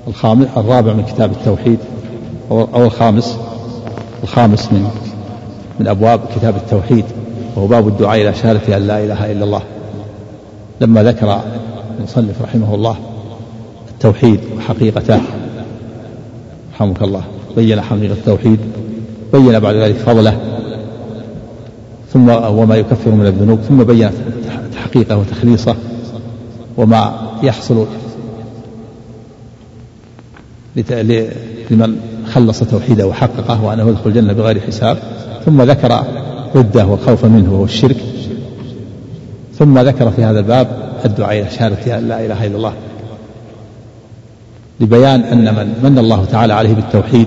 الخامس 0.08 0.46
الرابع 0.56 0.92
من 0.92 1.04
كتاب 1.04 1.32
التوحيد 1.32 1.78
أو 2.50 2.84
الخامس 2.84 3.36
الخامس 4.22 4.72
من 4.72 4.90
من 5.80 5.88
أبواب 5.88 6.20
كتاب 6.36 6.56
التوحيد 6.56 7.04
وهو 7.56 7.66
باب 7.66 7.88
الدعاء 7.88 8.22
إلى 8.22 8.34
شهادة 8.34 8.76
أن 8.76 8.86
لا 8.86 9.04
إله 9.04 9.32
إلا 9.32 9.44
الله. 9.44 9.62
لما 10.80 11.02
ذكر 11.02 11.40
المصنف 11.98 12.42
رحمه 12.42 12.74
الله 12.74 12.96
التوحيد 13.88 14.40
وحقيقته 14.56 15.20
رحمك 16.74 17.02
الله 17.02 17.22
بين 17.56 17.80
حقيقة 17.80 18.12
التوحيد 18.12 18.58
بين 19.32 19.58
بعد 19.58 19.74
ذلك 19.74 19.94
فضله 19.94 20.38
ثم 22.12 22.28
وما 22.28 22.76
يكفر 22.76 23.10
من 23.10 23.26
الذنوب 23.26 23.60
ثم 23.60 23.82
بين 23.82 24.10
تحقيقه 24.72 25.16
وتخليصه 25.16 25.76
وما 26.76 27.18
يحصل 27.42 27.86
لمن 31.70 31.96
خلص 32.32 32.60
توحيده 32.60 33.06
وحققه 33.06 33.64
وأنه 33.64 33.88
يدخل 33.88 34.10
الجنة 34.10 34.32
بغير 34.32 34.60
حساب. 34.60 34.98
ثم 35.48 35.62
ذكر 35.62 36.04
ضده 36.56 36.86
والخوف 36.86 37.24
منه 37.24 37.52
وهو 37.52 37.64
الشرك. 37.64 37.96
ثم 39.58 39.78
ذكر 39.78 40.10
في 40.10 40.24
هذا 40.24 40.38
الباب 40.38 40.68
الدعاء 41.04 41.40
إلى 41.40 41.50
شهادة 41.50 41.98
أن 41.98 42.08
لا 42.08 42.26
إله 42.26 42.46
إلا 42.46 42.56
الله. 42.56 42.72
لبيان 44.80 45.20
أن 45.20 45.54
من 45.54 45.90
من 45.90 45.98
الله 45.98 46.24
تعالى 46.24 46.52
عليه 46.52 46.74
بالتوحيد 46.74 47.26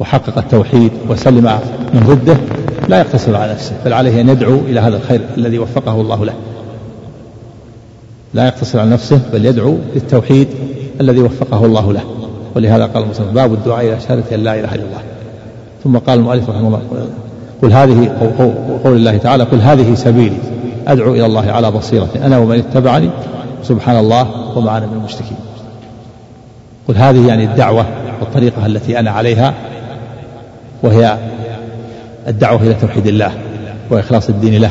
وحقق 0.00 0.38
التوحيد 0.38 0.90
وسلم 1.08 1.44
من 1.94 2.00
ضده 2.06 2.36
لا 2.88 2.98
يقتصر 3.00 3.36
على 3.36 3.52
نفسه 3.52 3.72
بل 3.84 3.92
عليه 3.92 4.20
أن 4.20 4.28
يدعو 4.28 4.58
إلى 4.58 4.80
هذا 4.80 4.96
الخير 4.96 5.20
الذي 5.36 5.58
وفقه 5.58 6.00
الله 6.00 6.24
له. 6.24 6.34
لا 8.34 8.46
يقتصر 8.46 8.80
على 8.80 8.90
نفسه 8.90 9.20
بل 9.32 9.46
يدعو 9.46 9.78
للتوحيد 9.94 10.48
الذي 11.00 11.20
وفقه 11.20 11.66
الله 11.66 11.92
له. 11.92 12.04
ولهذا 12.56 12.86
قال 12.86 13.02
المصنف 13.02 13.28
باب 13.28 13.54
الدعاء 13.54 13.86
إلى 13.86 14.00
شهادة 14.00 14.34
أن 14.34 14.44
لا 14.44 14.60
إله 14.60 14.74
إلا 14.74 14.84
الله. 14.84 15.02
ثم 15.84 15.98
قال 15.98 16.18
المؤلف 16.18 16.50
رحمه 16.50 16.66
الله 16.66 16.82
قل 17.62 17.72
هذه 17.72 18.08
قول 18.84 18.96
الله 18.96 19.16
تعالى 19.16 19.44
قل 19.44 19.60
هذه 19.60 19.94
سبيلي 19.94 20.36
أدعو 20.86 21.14
إلى 21.14 21.26
الله 21.26 21.50
على 21.50 21.70
بصيره 21.70 22.08
أنا 22.24 22.38
ومن 22.38 22.58
اتبعني 22.58 23.10
سبحان 23.62 23.96
الله 23.96 24.56
وما 24.56 24.78
أنا 24.78 24.86
من 24.86 24.92
المشركين. 24.92 25.36
قل 26.88 26.96
هذه 26.96 27.28
يعني 27.28 27.44
الدعوة 27.44 27.86
والطريقة 28.20 28.66
التي 28.66 28.98
أنا 28.98 29.10
عليها 29.10 29.54
وهي 30.82 31.18
الدعوة 32.28 32.62
إلى 32.62 32.74
توحيد 32.74 33.06
الله 33.06 33.32
وإخلاص 33.90 34.28
الدين 34.28 34.60
له 34.60 34.70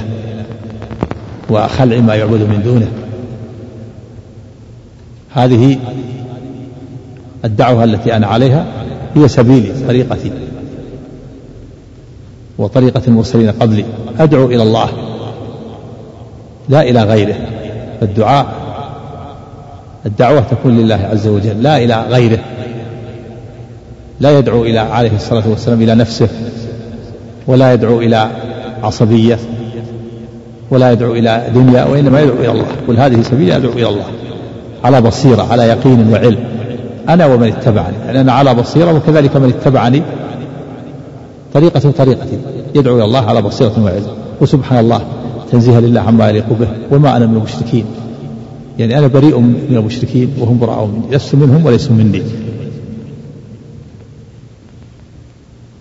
وخلع 1.49 1.99
ما 1.99 2.15
يعبد 2.15 2.41
من 2.41 2.61
دونه. 2.63 2.87
هذه 5.33 5.77
الدعوة 7.45 7.83
التي 7.83 8.15
أنا 8.15 8.27
عليها 8.27 8.65
هي 9.15 9.27
سبيلي 9.27 9.73
طريقتي. 9.87 10.31
وطريقة 12.59 13.01
المرسلين 13.07 13.51
قبلي. 13.51 13.85
أدعو 14.19 14.45
إلى 14.45 14.63
الله. 14.63 14.89
لا 16.69 16.81
إلى 16.81 17.03
غيره. 17.03 17.35
الدعاء 18.01 18.45
الدعوة 20.05 20.39
تكون 20.39 20.77
لله 20.77 21.09
عز 21.11 21.27
وجل. 21.27 21.63
لا 21.63 21.77
إلى 21.77 22.05
غيره. 22.09 22.39
لا 24.19 24.39
يدعو 24.39 24.63
إلى 24.63 24.79
عليه 24.79 25.15
الصلاة 25.15 25.49
والسلام 25.49 25.81
إلى 25.81 25.95
نفسه 25.95 26.29
ولا 27.47 27.73
يدعو 27.73 27.99
إلى 27.99 28.29
عصبية 28.83 29.37
ولا 30.71 30.91
يدعو 30.91 31.13
إلى 31.13 31.43
دنيا 31.53 31.85
وإنما 31.85 32.21
يدعو 32.21 32.35
إلى 32.35 32.51
الله. 32.51 32.67
قل 32.87 32.97
هذه 32.97 33.21
سبيلي 33.21 33.55
أدعو 33.55 33.71
إلى 33.71 33.89
الله. 33.89 34.05
على 34.83 35.01
بصيرة 35.01 35.47
على 35.51 35.63
يقين 35.63 36.09
وعلم. 36.13 36.43
أنا 37.09 37.25
ومن 37.25 37.47
اتبعني. 37.47 37.95
يعني 38.05 38.21
أنا 38.21 38.33
على 38.33 38.55
بصيرة 38.55 38.93
وكذلك 38.93 39.35
من 39.35 39.53
اتبعني. 39.59 40.01
طريقة 41.53 41.91
طريقتي 41.91 42.37
يدعو 42.75 42.95
إلى 42.95 43.05
الله 43.05 43.19
على 43.19 43.41
بصيرة 43.41 43.83
وعلم. 43.83 44.07
وسبحان 44.41 44.79
الله 44.79 45.01
تنزيها 45.51 45.81
لله 45.81 46.01
عما 46.01 46.29
يليق 46.29 46.53
به 46.53 46.67
وما 46.91 47.17
أنا 47.17 47.25
من 47.25 47.37
المشركين. 47.37 47.85
يعني 48.79 48.97
أنا 48.97 49.07
بريء 49.07 49.39
من 49.39 49.75
المشركين 49.77 50.33
وهم 50.39 50.59
براء 50.59 50.85
مني. 50.85 51.15
لست 51.15 51.35
منهم 51.35 51.65
وليسوا 51.65 51.95
مني. 51.95 52.21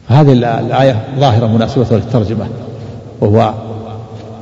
هذه 0.09 0.33
الآية 0.33 1.05
ظاهرة 1.19 1.47
مناسبة 1.47 1.87
للترجمة 1.91 2.47
وهو 3.21 3.55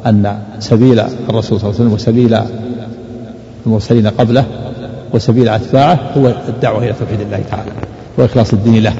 أن 0.06 0.38
سبيل 0.58 1.00
الرسول 1.00 1.60
صلى 1.60 1.70
الله 1.70 1.80
عليه 1.80 1.90
وسلم 1.90 1.92
وسبيل 1.92 2.38
المرسلين 3.66 4.06
قبله 4.06 4.44
وسبيل 5.14 5.48
أتباعه 5.48 6.12
هو 6.16 6.32
الدعوة 6.48 6.78
إلى 6.84 6.92
توحيد 6.92 7.20
الله 7.20 7.42
تعالى 7.50 7.70
وإخلاص 8.18 8.52
الدين 8.52 8.82
له 8.82 8.94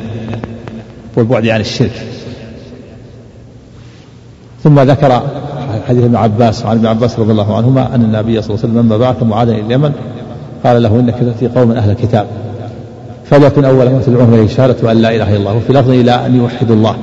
والبعد 1.17 1.47
عن 1.47 1.61
الشرك. 1.61 2.07
ثم 4.67 4.81
ذكر 4.81 5.23
حديث 5.89 6.05
ابن 6.05 6.17
عباس 6.17 6.65
وعن 6.65 6.77
ابن 6.77 6.87
عباس 6.87 7.19
رضي 7.19 7.33
الله 7.33 7.57
عنهما 7.57 7.95
أن 7.95 8.03
النبي 8.03 8.43
صلى 8.43 8.55
الله 8.55 8.65
عليه 8.65 8.73
وسلم 8.73 8.79
لما 8.79 8.97
بعث 8.97 9.23
معاذا 9.23 9.53
إلى 9.53 9.61
اليمن 9.61 9.93
قال 10.65 10.83
له 10.83 11.01
إنك 11.01 11.15
تأتي 11.15 11.59
قوم 11.59 11.71
أهل 11.71 11.91
الكتاب 11.91 12.27
فليكن 13.25 13.65
أول 13.65 13.91
ما 13.91 14.03
تدعوهم 14.07 14.35
إليه 14.35 14.47
شهادة 14.47 14.93
أن 14.93 14.97
لا 14.97 15.17
إله 15.17 15.31
إلا 15.31 15.37
الله 15.37 15.57
وفي 15.57 15.73
لفظ 15.73 15.91
إلى 15.91 16.27
أن 16.27 16.37
يوحدوا 16.37 16.77
الله. 16.77 16.95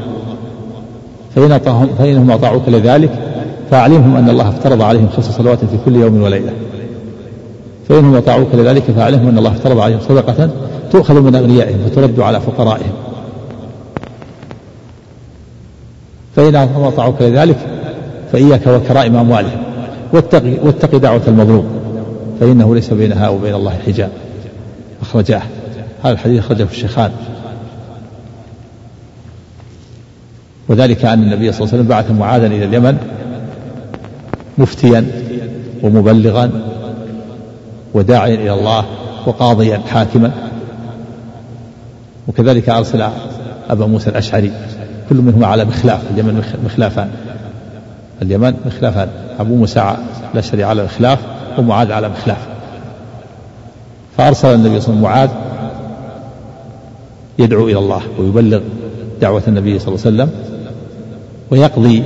فإن 1.36 1.52
أطاعهم 1.52 1.90
فإنهم 2.00 2.32
أطاعوك 2.32 2.64
لذلك 2.68 3.10
فأعلمهم 3.72 4.16
أن 4.16 4.30
الله 4.30 4.50
افترض 4.50 4.82
عليهم 4.82 5.08
خمس 5.16 5.26
صلوات 5.26 5.60
في 5.60 5.78
كل 5.86 5.96
يوم 5.96 6.22
وليلة. 6.22 6.52
فإنهم 7.90 8.16
أطاعوك 8.16 8.48
لذلك 8.54 8.84
فأعلمهم 8.84 9.28
أن 9.28 9.38
الله 9.38 9.52
افترض 9.52 9.80
عليهم 9.80 10.00
صدقة 10.10 10.50
تؤخذ 10.92 11.22
من 11.22 11.36
أغنيائهم 11.36 11.78
وترد 11.86 12.20
على 12.20 12.42
فقرائهم. 12.42 12.92
فإن 16.36 16.56
أطاعوك 16.56 17.22
لذلك 17.22 17.58
فإياك 18.32 18.68
وكرائم 18.68 19.16
أموالهم. 19.16 19.64
واتقي 20.14 20.54
واتقي 20.64 21.00
دعوة 21.00 21.22
المظلوم. 21.28 21.66
فإنه 22.40 22.76
ليس 22.76 22.94
بينها 22.94 23.30
وبين 23.30 23.54
الله 23.54 23.74
حجاب. 23.86 24.10
أخرجاه. 25.02 25.42
هذا 26.04 26.14
الحديث 26.14 26.40
أخرجه 26.40 26.64
الشيخان. 26.72 27.12
وذلك 30.70 31.06
أن 31.06 31.24
النبي 31.24 31.52
صلى 31.52 31.60
الله 31.62 31.74
عليه 31.74 31.84
وسلم 31.84 31.88
بعث 31.88 32.12
معاذا 32.12 32.48
إلى 32.48 32.66
اليمن 32.66 32.98
مفتيا 34.58 35.06
ومبلغا 35.84 36.52
وداعيا 37.94 38.36
إلى 38.36 38.54
الله 38.54 38.86
وقاضيا 39.26 39.82
حاكما. 39.88 40.32
وكذلك 42.28 42.70
أرسل 42.70 43.04
أبا 43.70 43.86
موسى 43.86 44.10
الأشعري 44.10 44.52
كل 45.10 45.16
منهما 45.16 45.48
على 45.48 45.66
مخلاف 45.66 46.02
اليمن 46.14 46.44
مخلافان. 46.66 47.10
اليمن 48.22 48.54
مخلافان. 48.66 49.08
أبو 49.40 49.56
موسى 49.56 49.96
الأشعري 50.34 50.64
على 50.64 50.84
الخلاف 50.84 51.20
ومعاذ 51.58 51.92
على 51.92 52.10
مخلاف. 52.10 52.48
فأرسل 54.18 54.54
النبي 54.54 54.82
صلى 54.82 54.96
الله 54.96 55.10
عليه 55.10 55.24
وسلم 55.24 55.30
معاذ 55.30 55.30
يدعو 57.40 57.68
إلى 57.68 57.80
الله 57.80 58.02
ويبلغ 58.20 58.62
دعوة 59.22 59.44
النبي 59.48 59.80
صلى 59.80 59.88
الله 59.88 60.06
عليه 60.06 60.16
وسلم 60.16 60.30
ويقضي 61.52 62.04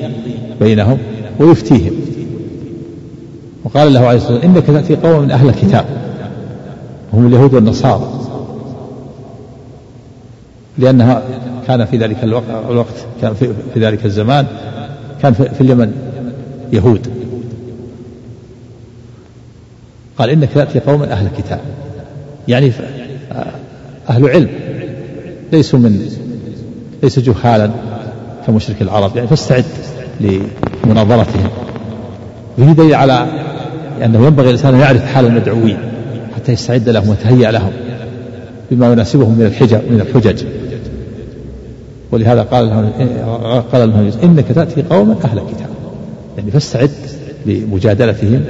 بينهم 0.59 0.97
ويفتيهم. 1.39 1.93
وقال 3.63 3.93
له 3.93 3.99
عليه 3.99 4.17
الصلاة 4.17 4.33
والسلام 4.33 4.55
إنك 4.55 4.65
تأتي 4.65 4.95
قوم 4.95 5.21
من 5.21 5.31
أهل 5.31 5.49
الكتاب 5.49 5.85
هم 7.13 7.27
اليهود 7.27 7.53
والنصارى. 7.53 8.11
لأنها 10.77 11.21
كان 11.67 11.85
في 11.85 11.97
ذلك 11.97 12.23
الوقت 12.69 13.05
كان 13.21 13.33
في, 13.33 13.49
في 13.73 13.79
ذلك 13.79 14.05
الزمان 14.05 14.45
كان 15.21 15.33
في 15.33 15.61
اليمن 15.61 15.91
يهود. 16.73 17.07
قال 20.17 20.29
إنك 20.29 20.49
تأتي 20.53 20.79
قوما 20.79 21.11
أهل 21.11 21.25
الكتاب 21.25 21.59
يعني 22.47 22.71
أهل 24.09 24.29
علم. 24.29 24.49
ليسوا 25.51 25.79
من 25.79 26.09
ليسوا 27.03 27.23
جهالا 27.23 27.71
كمشرك 28.47 28.81
العرب. 28.81 29.15
يعني 29.15 29.27
فاستعد 29.27 29.65
لمناظرتهم. 30.19 31.49
وفي 32.57 32.73
دليل 32.73 32.93
على 32.93 33.27
أنه 34.05 34.25
ينبغي 34.25 34.45
الإنسان 34.45 34.73
أن 34.73 34.79
يعرف 34.79 35.05
حال 35.05 35.25
المدعوين 35.25 35.77
حتى 36.35 36.51
يستعد 36.51 36.89
لهم 36.89 37.09
ويتهيأ 37.09 37.51
لهم 37.51 37.71
بما 38.71 38.91
يناسبهم 38.91 39.39
من 39.39 39.45
الحجج 39.45 39.81
من 39.91 40.01
الحجج. 40.01 40.43
ولهذا 42.11 42.41
قال 42.41 42.89
قال 43.71 43.89
لهم 43.89 44.11
إنك 44.23 44.51
تأتي 44.51 44.81
قوما 44.81 45.15
أهل 45.25 45.37
الكتاب 45.37 45.67
يعني 46.37 46.51
فاستعد 46.51 46.91
لمجادلتهم 47.45 48.43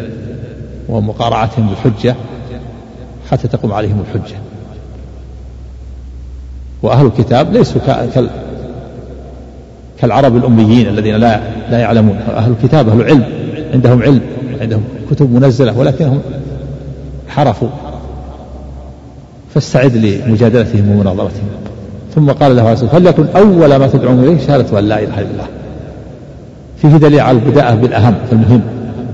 ومقارعتهم 0.89 1.69
بالحجة 1.69 2.15
حتى 3.31 3.47
تقوم 3.47 3.73
عليهم 3.73 4.03
الحجة. 4.07 4.35
وأهل 6.83 7.05
الكتاب 7.05 7.53
ليسوا 7.53 7.81
كال 8.15 8.29
كالعرب 9.99 10.37
الأميين 10.37 10.87
الذين 10.87 11.15
لا 11.15 11.39
لا 11.71 11.79
يعلمون. 11.79 12.17
أهل 12.17 12.51
الكتاب 12.51 12.89
أهل 12.89 13.03
علم 13.03 13.25
عندهم 13.73 14.03
علم 14.03 14.21
عندهم 14.61 14.83
كتب 15.11 15.31
منزلة 15.31 15.77
ولكنهم 15.77 16.21
حرفوا. 17.27 17.69
فاستعد 19.53 19.95
لمجادلتهم 19.95 20.91
ومناظرتهم. 20.91 21.47
ثم 22.17 22.31
قال 22.31 22.55
له 22.55 22.73
الصلاة 22.73 22.89
فليكن 22.89 23.25
أول 23.35 23.75
ما 23.75 23.87
تدعون 23.87 24.23
إليه 24.23 24.37
شهادة 24.47 24.79
أن 24.79 24.85
لا 24.85 24.99
إله 24.99 25.19
إلا 25.19 25.31
الله. 25.31 25.47
فيه 26.81 26.97
دليل 26.97 27.19
على 27.19 27.37
البداءة 27.37 27.75
بالأهم 27.75 28.15
فالمهم 28.29 28.61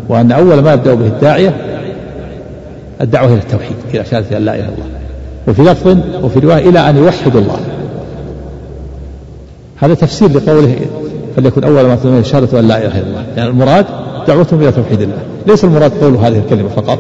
وأن 0.10 0.32
أول 0.32 0.60
ما 0.60 0.74
يبدأ 0.74 0.94
به 0.94 1.06
الداعية 1.06 1.56
الدعوة 3.02 3.28
إلى 3.28 3.38
التوحيد 3.38 3.76
إلى 3.94 4.06
شهادة 4.06 4.38
أن 4.38 4.46
لا 4.46 4.56
إله 4.56 4.64
إلا 4.64 4.74
الله. 4.74 4.86
وفي 5.48 5.62
لفظ 5.62 5.98
وفي 6.24 6.40
رواية 6.40 6.70
إلى 6.70 6.90
أن 6.90 6.98
يوحدوا 6.98 7.42
الله. 7.42 7.60
هذا 9.78 9.94
تفسير 9.94 10.30
لقوله 10.30 10.76
فليكن 11.36 11.64
أول 11.64 11.86
ما 11.86 11.96
تدعون 11.96 12.14
إليه 12.14 12.24
شهادة 12.24 12.60
أن 12.60 12.68
لا 12.68 12.78
إله 12.78 13.00
إلا 13.00 13.08
الله. 13.08 13.24
يعني 13.38 13.50
المراد 13.50 13.86
دعوتهم 14.28 14.62
إلى 14.62 14.72
توحيد 14.72 15.02
الله. 15.02 15.24
ليس 15.48 15.64
المراد 15.64 15.92
قول 15.92 16.16
هذه 16.16 16.40
الكلمة 16.40 16.70
فقط. 16.70 17.00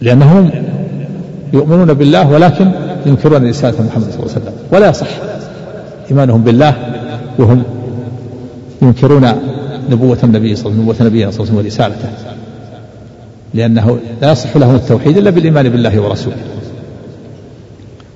لأنهم 0.00 0.50
يؤمنون 1.52 1.94
بالله 1.94 2.30
ولكن 2.30 2.70
ينكرون 3.06 3.48
رسالة 3.48 3.82
محمد 3.82 4.04
صلى 4.04 4.20
الله 4.20 4.32
عليه 4.32 4.42
وسلم. 4.42 4.52
ولا 4.72 4.88
يصح. 4.88 5.06
إيمانهم 6.10 6.42
بالله 6.42 6.74
وهم 7.38 7.62
ينكرون 8.82 9.28
نبوة 9.90 10.18
النبي 10.24 10.56
صلى 10.56 10.72
الله 10.72 10.82
عليه 10.82 10.90
وسلم 10.90 11.06
نبوة 11.06 11.30
صلى 11.30 11.44
الله 11.44 11.58
عليه 11.58 11.64
ورسالته. 11.64 12.08
لأنه 13.54 13.98
لا 14.22 14.32
يصح 14.32 14.56
لهم 14.56 14.74
التوحيد 14.74 15.18
إلا 15.18 15.30
بالإيمان 15.30 15.68
بالله 15.68 16.00
ورسوله. 16.00 16.36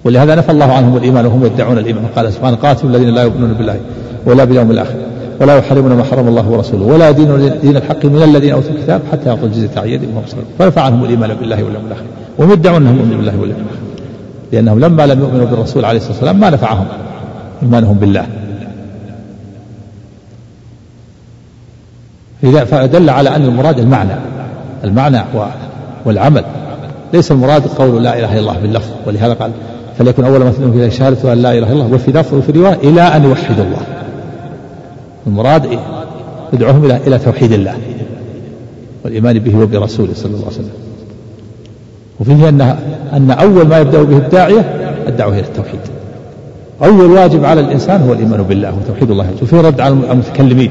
ولهذا 0.05 0.35
نفى 0.35 0.53
الله 0.53 0.73
عنهم 0.73 0.97
الإيمان 0.97 1.27
وهم 1.27 1.47
يدعون 1.47 1.79
الإيمان. 1.79 2.05
قال 2.17 2.33
سبحانه 2.33 2.57
قاتلوا 2.57 2.91
الذين 2.91 3.09
لا 3.09 3.23
يؤمنون 3.23 3.53
بالله 3.53 3.81
ولا 4.27 4.45
باليوم 4.45 4.71
الآخر 4.71 4.95
ولا 5.41 5.57
يحرمون 5.57 5.93
ما 5.93 6.05
حرم 6.05 6.29
الله 6.29 6.51
ورسوله 6.51 6.85
ولا 6.85 7.11
دين 7.11 7.53
دين 7.63 7.77
الحق 7.77 8.05
من 8.05 8.23
الذين 8.23 8.53
أوتوا 8.53 8.71
الكتاب 8.71 9.01
حتى 9.13 9.29
يعطوا 9.29 9.47
الجزية 9.47 9.71
عن 9.77 9.89
يد 9.89 10.03
وهم 10.03 10.23
فنفع 10.59 10.83
عنهم 10.83 11.05
الإيمان 11.05 11.35
بالله 11.35 11.65
واليوم 11.65 11.87
الآخر. 11.87 12.05
وهم 12.39 12.53
يدعون 12.53 12.83
انهم 12.83 12.97
يؤمنون 12.97 13.17
بالله 13.17 13.41
واليوم 13.41 13.59
الآخر. 13.59 13.86
لأنهم 14.53 14.81
لما 14.81 15.07
لم 15.07 15.21
يؤمنوا 15.21 15.47
بالرسول 15.47 15.85
عليه 15.85 15.99
الصلاة 15.99 16.13
والسلام 16.13 16.41
ما 16.41 16.51
نفعهم 16.51 16.87
إيمانهم 17.63 17.97
بالله. 17.97 18.27
فدل 22.65 23.11
على 23.11 23.29
أن 23.37 23.45
المراد 23.45 23.79
المعنى 23.79 24.13
المعنى 24.85 25.21
والعمل. 26.05 26.45
ليس 27.13 27.33
المراد 27.33 27.67
قول 27.67 28.03
لا 28.05 28.19
إله 28.19 28.33
إلا 28.33 28.41
الله 28.41 28.59
باللفظ 28.59 28.91
ولهذا 29.07 29.33
قال 29.33 29.51
فليكن 29.99 30.25
أول 30.25 30.39
ما 30.45 30.51
تدعون 30.51 30.73
اليه 30.73 30.89
شهادة 30.89 31.33
أن 31.33 31.43
لا 31.43 31.59
إله 31.59 31.73
إلا 31.73 31.85
الله 31.85 31.95
وفي 31.95 32.13
لفظ 32.13 32.35
وفي 32.35 32.53
رواية 32.53 32.75
إلى 32.75 33.03
أن 33.03 33.25
يوحدوا 33.25 33.65
الله. 33.65 33.81
المراد 35.27 35.67
إيه؟ 35.67 35.79
يدعوهم 36.53 36.85
إلى 36.85 36.97
إلى 36.97 37.19
توحيد 37.19 37.53
الله 37.53 37.75
والإيمان 39.05 39.39
به 39.39 39.59
وبرسوله 39.59 40.15
صلى 40.15 40.27
الله 40.27 40.45
عليه 40.47 40.55
وسلم. 40.57 40.86
وفيه 42.21 42.49
أن 42.49 42.61
أن 43.13 43.31
أول 43.31 43.67
ما 43.67 43.79
يبدأ 43.79 44.03
به 44.03 44.17
الداعية 44.17 44.61
الدعوة 45.09 45.33
إلى 45.33 45.41
التوحيد. 45.41 45.81
أول 46.85 47.11
واجب 47.11 47.45
على 47.45 47.61
الإنسان 47.61 48.03
هو 48.03 48.13
الإيمان 48.13 48.43
بالله 48.43 48.75
وتوحيد 48.75 49.11
الله. 49.11 49.31
وفيه 49.43 49.61
رد 49.61 49.81
على 49.81 49.95
المتكلمين 49.95 50.71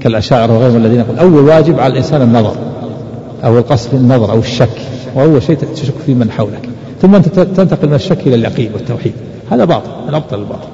كالأشاعرة 0.00 0.56
وغيرهم 0.56 0.76
الذين 0.76 1.00
يقول 1.00 1.18
أول 1.18 1.48
واجب 1.48 1.80
على 1.80 1.92
الإنسان 1.92 2.22
النظر 2.22 2.54
أو 3.44 3.58
القصد 3.58 3.94
النظر 3.94 4.32
أو 4.32 4.38
الشك. 4.38 4.80
وأول 5.14 5.42
شيء 5.42 5.56
تشك 5.56 5.94
في 6.06 6.14
من 6.14 6.30
حولك. 6.30 6.68
ثم 7.02 7.14
أنت 7.14 7.28
تنتقل 7.28 7.88
من 7.88 7.94
الشك 7.94 8.26
إلى 8.26 8.34
اليقين 8.34 8.70
والتوحيد. 8.74 9.12
هذا 9.50 9.64
باطل 9.64 9.90
من 10.08 10.14
أبطل 10.14 10.38
الباطل. 10.38 10.68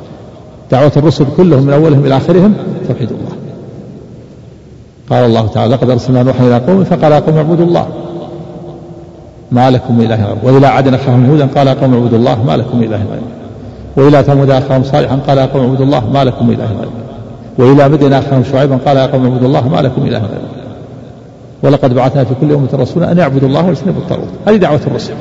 دعوة 0.70 0.92
الرسل 0.96 1.26
كلهم 1.36 1.62
من 1.62 1.72
أولهم 1.72 2.04
إلى 2.04 2.16
آخرهم 2.16 2.54
توحيد 2.88 3.08
الله. 3.08 3.36
قال 5.10 5.24
الله 5.24 5.46
تعالى 5.46 5.74
لقد 5.74 5.90
أرسلنا 5.90 6.22
نوحا 6.22 6.46
إلى 6.46 6.58
قومه 6.58 6.84
فقال 6.84 7.12
قوم 7.12 7.36
اعبدوا 7.36 7.66
الله. 7.66 7.86
ما 9.52 9.70
لكم 9.70 10.00
إله 10.00 10.24
غيره 10.24 10.38
وإلى 10.42 10.66
عاد 10.66 10.94
أخاهم 10.94 11.30
هودا 11.30 11.46
قال 11.46 11.68
قوم 11.68 11.94
اعبدوا 11.94 12.18
الله 12.18 12.44
ما 12.44 12.56
لكم 12.56 12.82
إله 12.82 12.96
غيره 13.10 13.36
وإلى 13.96 14.22
ثمود 14.22 14.50
أخاهم 14.50 14.84
صالحا 14.84 15.16
قال 15.16 15.38
قوم 15.38 15.62
اعبدوا 15.62 15.84
الله 15.84 16.10
ما 16.10 16.24
لكم 16.24 16.50
إله 16.50 16.66
غيره 16.66 17.06
وإلى 17.58 17.88
مدين 17.88 18.12
أخاهم 18.12 18.44
شعيبا 18.52 18.78
قال 18.86 18.96
يا 18.96 19.06
قوم 19.06 19.24
اعبدوا 19.24 19.48
الله 19.48 19.68
ما 19.68 19.76
لكم 19.76 20.02
إله 20.02 20.18
غيره 20.18 20.56
ولقد 21.62 21.94
بعثنا 21.94 22.24
في 22.24 22.34
كل 22.40 22.52
أمة 22.52 22.68
رسولا 22.74 23.12
أن 23.12 23.18
يعبدوا 23.18 23.48
الله 23.48 23.66
واجتنبوا 23.66 24.02
الطاغوت. 24.02 24.28
هذه 24.48 24.56
دعوة 24.56 24.80
الرسل. 24.86 25.14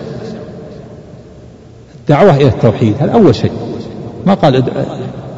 الدعوة 2.01 2.35
إلى 2.35 2.47
التوحيد 2.47 2.95
هذا 2.99 3.11
أول 3.11 3.35
شيء. 3.35 3.51
ما 4.25 4.33
قال 4.33 4.63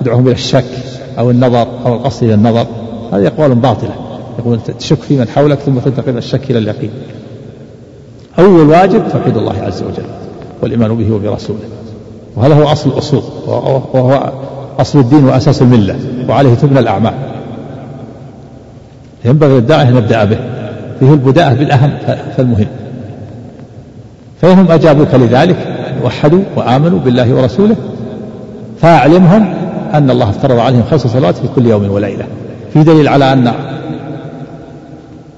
ادعوهم 0.02 0.26
إلى 0.26 0.32
الشك 0.32 0.66
أو 1.20 1.32
النظر 1.32 1.68
أو 1.86 1.94
القصد 1.94 2.24
إلى 2.24 2.34
النظر. 2.34 2.66
هذه 3.14 3.28
أقوال 3.28 3.56
باطلة. 3.56 3.96
يقول 4.40 4.60
تشك 4.80 5.02
في 5.02 5.18
من 5.18 5.28
حولك 5.28 5.60
ثم 5.60 5.80
تنتقل 5.80 6.18
الشك 6.18 6.52
إلى 6.52 6.60
اليقين. 6.60 6.92
أول 8.40 8.70
واجب 8.70 9.04
توحيد 9.12 9.38
الله 9.38 9.54
عز 9.62 9.84
وجل 9.84 10.06
والإيمان 10.62 10.96
به 10.96 11.16
وبرسوله. 11.16 11.60
وهذا 12.36 12.56
هو 12.56 12.72
أصل 12.72 12.90
الأصول 12.90 13.22
وهو 13.94 14.32
أصل 14.80 15.00
الدين 15.00 15.26
وأساس 15.26 15.62
الملة 15.62 15.96
وعليه 16.30 16.54
تبنى 16.54 16.80
الأعمال. 16.80 17.14
ينبغي 19.26 19.54
للداعية 19.54 19.90
أن 19.90 19.94
نبدأ 19.94 20.24
به 20.24 20.38
فيه 21.00 21.14
البداءة 21.14 21.54
بالأهم 21.54 21.92
فالمهم. 22.38 22.68
فإنهم 24.42 24.72
أجابوك 24.72 25.14
لذلك 25.14 25.58
وحدوا 26.04 26.44
وآمنوا 26.56 27.00
بالله 27.00 27.34
ورسوله 27.34 27.76
فأعلمهم 28.82 29.54
أن 29.94 30.12
الله 30.12 30.30
افترض 30.30 30.60
عليهم 30.60 30.84
خمس 30.92 31.08
صلوات 31.08 31.36
في 31.36 31.48
كل 31.56 31.66
يوم 31.66 31.92
وليلة. 31.92 32.26
في 32.74 32.84
دليل 32.84 33.08
على 33.08 33.34
أن 33.34 33.54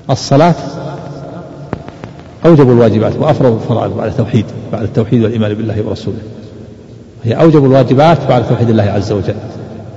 الصلاة 0.10 0.56
أوجب 2.46 2.72
الواجبات 2.72 3.14
وأفرض 3.20 3.54
الفرائض 3.54 3.98
بعد 3.98 4.08
التوحيد 4.08 4.46
بعد 4.72 4.84
التوحيد 4.84 5.24
والإيمان 5.24 5.54
بالله 5.54 5.84
ورسوله. 5.88 6.18
هي 7.24 7.34
أوجب 7.34 7.66
الواجبات 7.66 8.18
بعد 8.30 8.48
توحيد 8.48 8.70
الله 8.70 8.84
عز 8.84 9.12
وجل. 9.12 9.36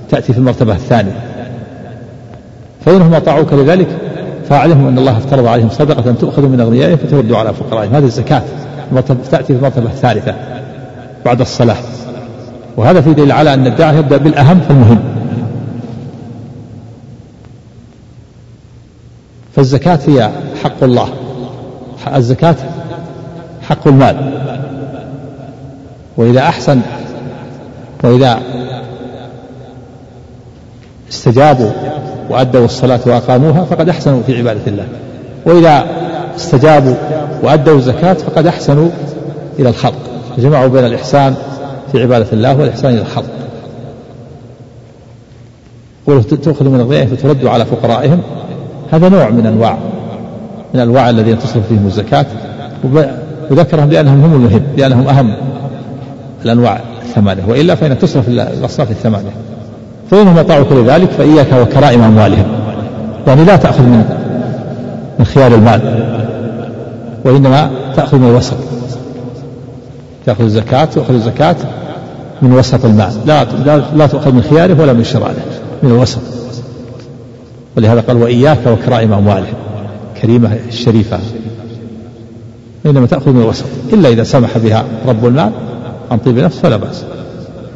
تأتي 0.09 0.33
في 0.33 0.39
المرتبة 0.39 0.73
الثانية. 0.73 1.23
فإنهم 2.85 3.13
أطاعوك 3.13 3.53
لذلك 3.53 3.87
فأعلمهم 4.49 4.87
أن 4.87 4.97
الله 4.97 5.17
افترض 5.17 5.45
عليهم 5.45 5.69
صدقة 5.69 6.11
تؤخذ 6.11 6.47
من 6.47 6.59
أغنيائهم 6.59 6.97
فترد 6.97 7.31
على 7.31 7.53
فقرائهم. 7.53 7.95
هذه 7.95 8.05
الزكاة 8.05 8.41
تأتي 9.31 9.43
في 9.43 9.53
المرتبة 9.53 9.85
الثالثة 9.85 10.35
بعد 11.25 11.41
الصلاة. 11.41 11.77
وهذا 12.77 13.01
في 13.01 13.13
دليل 13.13 13.31
على 13.31 13.53
أن 13.53 13.67
الداعي 13.67 13.97
يبدأ 13.97 14.17
بالأهم 14.17 14.59
فالمهم 14.59 14.99
فالزكاة 19.55 19.99
هي 20.07 20.29
حق 20.63 20.83
الله. 20.83 21.07
الزكاة 22.07 22.55
حق 23.61 23.87
المال. 23.87 24.33
وإذا 26.17 26.39
أحسن 26.39 26.79
وإذا 28.03 28.39
استجابوا 31.09 31.71
وأدوا 32.29 32.65
الصلاة 32.65 32.99
وأقاموها 33.05 33.63
فقد 33.63 33.89
أحسنوا 33.89 34.23
في 34.23 34.37
عبادة 34.37 34.61
الله. 34.67 34.87
وإذا 35.45 35.85
استجابوا 36.35 36.95
وأدوا 37.43 37.75
الزكاة 37.77 38.13
فقد 38.13 38.47
أحسنوا 38.47 38.89
إلى 39.59 39.69
الخلق. 39.69 39.99
جمعوا 40.37 40.67
بين 40.67 40.85
الإحسان 40.85 41.35
في 41.91 42.01
عبادة 42.01 42.27
الله 42.33 42.57
والإحسان 42.57 42.93
إلى 42.93 43.01
الخلق. 43.01 43.29
تؤخذ 46.43 46.69
من 46.69 46.79
الغنية 46.79 47.05
فترد 47.05 47.45
على 47.45 47.65
فقرائهم. 47.65 48.21
هذا 48.91 49.09
نوع 49.09 49.29
من 49.29 49.45
أنواع 49.45 49.77
من 50.73 50.79
أنواع 50.79 51.09
الذين 51.09 51.39
تصرف 51.39 51.67
فيهم 51.67 51.85
الزكاة. 51.87 52.25
وذكرهم 53.51 53.89
لأنهم 53.89 54.21
هم 54.23 54.33
المهم 54.33 54.61
لأنهم 54.77 55.07
أهم 55.07 55.35
الأنواع 56.45 56.79
الثمانية. 57.05 57.43
وإلا 57.47 57.75
فإن 57.75 57.99
تصرف 57.99 58.27
الأصناف 58.27 58.91
الثمانية. 58.91 59.31
فإنهم 60.11 60.37
أطاعوا 60.37 60.63
كل 60.63 60.85
ذلك 60.85 61.09
فإياك 61.09 61.53
وكرائم 61.61 62.01
أموالهم. 62.01 62.45
يعني 63.27 63.45
لا 63.45 63.55
تأخذ 63.55 63.83
من 63.83 64.03
من 65.19 65.25
خيار 65.25 65.53
المال 65.55 65.81
وإنما 67.25 67.69
تأخذ 67.95 68.17
من 68.17 68.29
الوسط. 68.29 68.57
تأخذ 70.25 70.43
الزكاة 70.43 70.85
تأخذ 70.85 71.13
الزكاة 71.13 71.55
من 72.41 72.53
وسط 72.53 72.85
المال. 72.85 73.11
لا 73.25 73.43
لا, 73.65 73.81
لا 73.95 74.07
تؤخذ 74.07 74.31
من 74.31 74.41
خياره 74.41 74.81
ولا 74.81 74.93
من 74.93 75.03
شراره 75.03 75.35
من 75.83 75.91
الوسط. 75.91 76.21
ولهذا 77.77 78.01
قال 78.01 78.17
وإياك 78.17 78.59
وكرائم 78.67 79.13
أموالهم. 79.13 79.62
كريمة 80.23 80.57
الشريفة. 80.67 81.19
إنما 82.85 83.07
تأخذ 83.07 83.31
من 83.31 83.41
الوسط 83.41 83.65
إلا 83.93 84.09
إذا 84.09 84.23
سمح 84.23 84.57
بها 84.57 84.85
رب 85.07 85.25
المال 85.25 85.51
عن 86.11 86.17
طيب 86.17 86.39
نفس 86.39 86.57
فلا 86.57 86.77
بأس. 86.77 87.03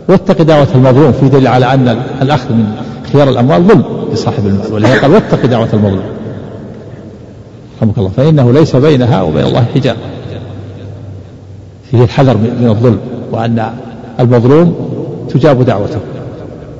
واتق 0.09 0.41
دعوة 0.41 0.67
المظلوم 0.75 1.11
في 1.11 1.29
دليل 1.29 1.47
على 1.47 1.73
أن 1.73 2.01
الأخذ 2.21 2.53
من 2.53 2.65
خيار 3.13 3.29
الأموال 3.29 3.63
ظلم 3.63 3.83
لصاحب 4.13 4.47
المال 4.47 4.73
ولهذا 4.73 5.01
قال 5.01 5.11
واتق 5.11 5.45
دعوة 5.45 5.69
المظلوم. 5.73 6.03
رحمك 7.77 7.97
الله. 7.97 8.09
فإنه 8.09 8.53
ليس 8.53 8.75
بينها 8.75 9.21
وبين 9.21 9.45
الله 9.45 9.65
حجاب. 9.75 9.95
فيه 11.91 12.03
الحذر 12.03 12.37
من 12.37 12.67
الظلم 12.69 12.99
وأن 13.31 13.71
المظلوم 14.19 14.75
تجاب 15.29 15.65
دعوته. 15.65 15.99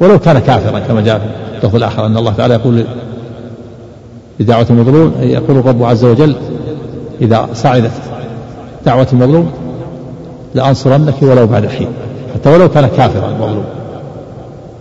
ولو 0.02 0.20
كان 0.20 0.40
كافرا 0.40 0.80
كما 0.80 1.02
جاء 1.02 1.48
في 1.62 1.78
الآخر 1.78 2.06
أن 2.06 2.18
الله 2.18 2.34
تعالى 2.34 2.54
يقول 2.54 2.84
لدعوة 4.40 4.66
المظلوم 4.70 5.14
يقول 5.20 5.58
الرب 5.58 5.84
عز 5.84 6.06
وجل 6.06 6.36
إذا 7.22 7.48
صعدت 7.54 7.92
دعوة 8.86 9.08
المظلوم 9.14 9.52
لأنصرنك 10.56 11.16
ولو 11.22 11.48
بعد 11.48 11.68
حين 11.68 11.88
حتى 12.34 12.50
ولو 12.50 12.70
كان 12.70 12.88
كافرا 12.98 13.30
المظلوم. 13.30 13.66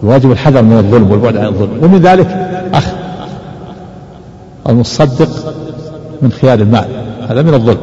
الواجب 0.03 0.33
الحذر 0.33 0.63
من 0.63 0.79
الظلم 0.79 1.11
والبعد 1.11 1.37
عن 1.37 1.47
الظلم. 1.47 1.85
ومن 1.85 2.01
ذلك 2.01 2.27
أخذ 2.75 2.93
المصدق 4.69 5.29
من 6.23 6.33
خيار 6.33 6.59
المال 6.59 6.87
هذا 7.29 7.43
من 7.43 7.55
الظلم. 7.55 7.79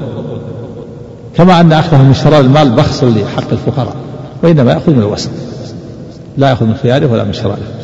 كما 1.35 1.61
أن 1.61 1.73
أخذه 1.73 2.01
من 2.01 2.13
شرار 2.13 2.39
المال 2.39 2.69
بخس 2.69 3.03
لحق 3.03 3.51
الفقراء 3.51 3.95
وإنما 4.43 4.71
يأخذ 4.71 4.91
من 4.91 4.99
الوسط 4.99 5.29
لا 6.37 6.49
يأخذ 6.49 6.65
من 6.65 6.75
خياره 6.75 7.11
ولا 7.11 7.23
من 7.23 7.33
شراره. 7.33 7.82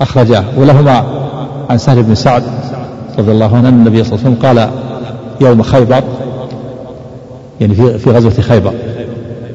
أخرجاه. 0.00 0.44
ولهما 0.56 1.04
عن 1.70 1.78
سهل 1.78 2.02
بن 2.02 2.14
سعد 2.14 2.42
رضي 3.18 3.32
الله 3.32 3.56
عنه 3.56 3.68
أن 3.68 3.74
النبي 3.74 4.04
صلى 4.04 4.18
الله 4.18 4.26
عليه 4.26 4.36
وسلم 4.36 4.48
قال 4.48 4.70
يوم 5.40 5.62
خيبر 5.62 6.02
يعني 7.60 7.74
في 7.74 7.98
في 7.98 8.10
غزوة 8.10 8.30
خيبر. 8.30 8.72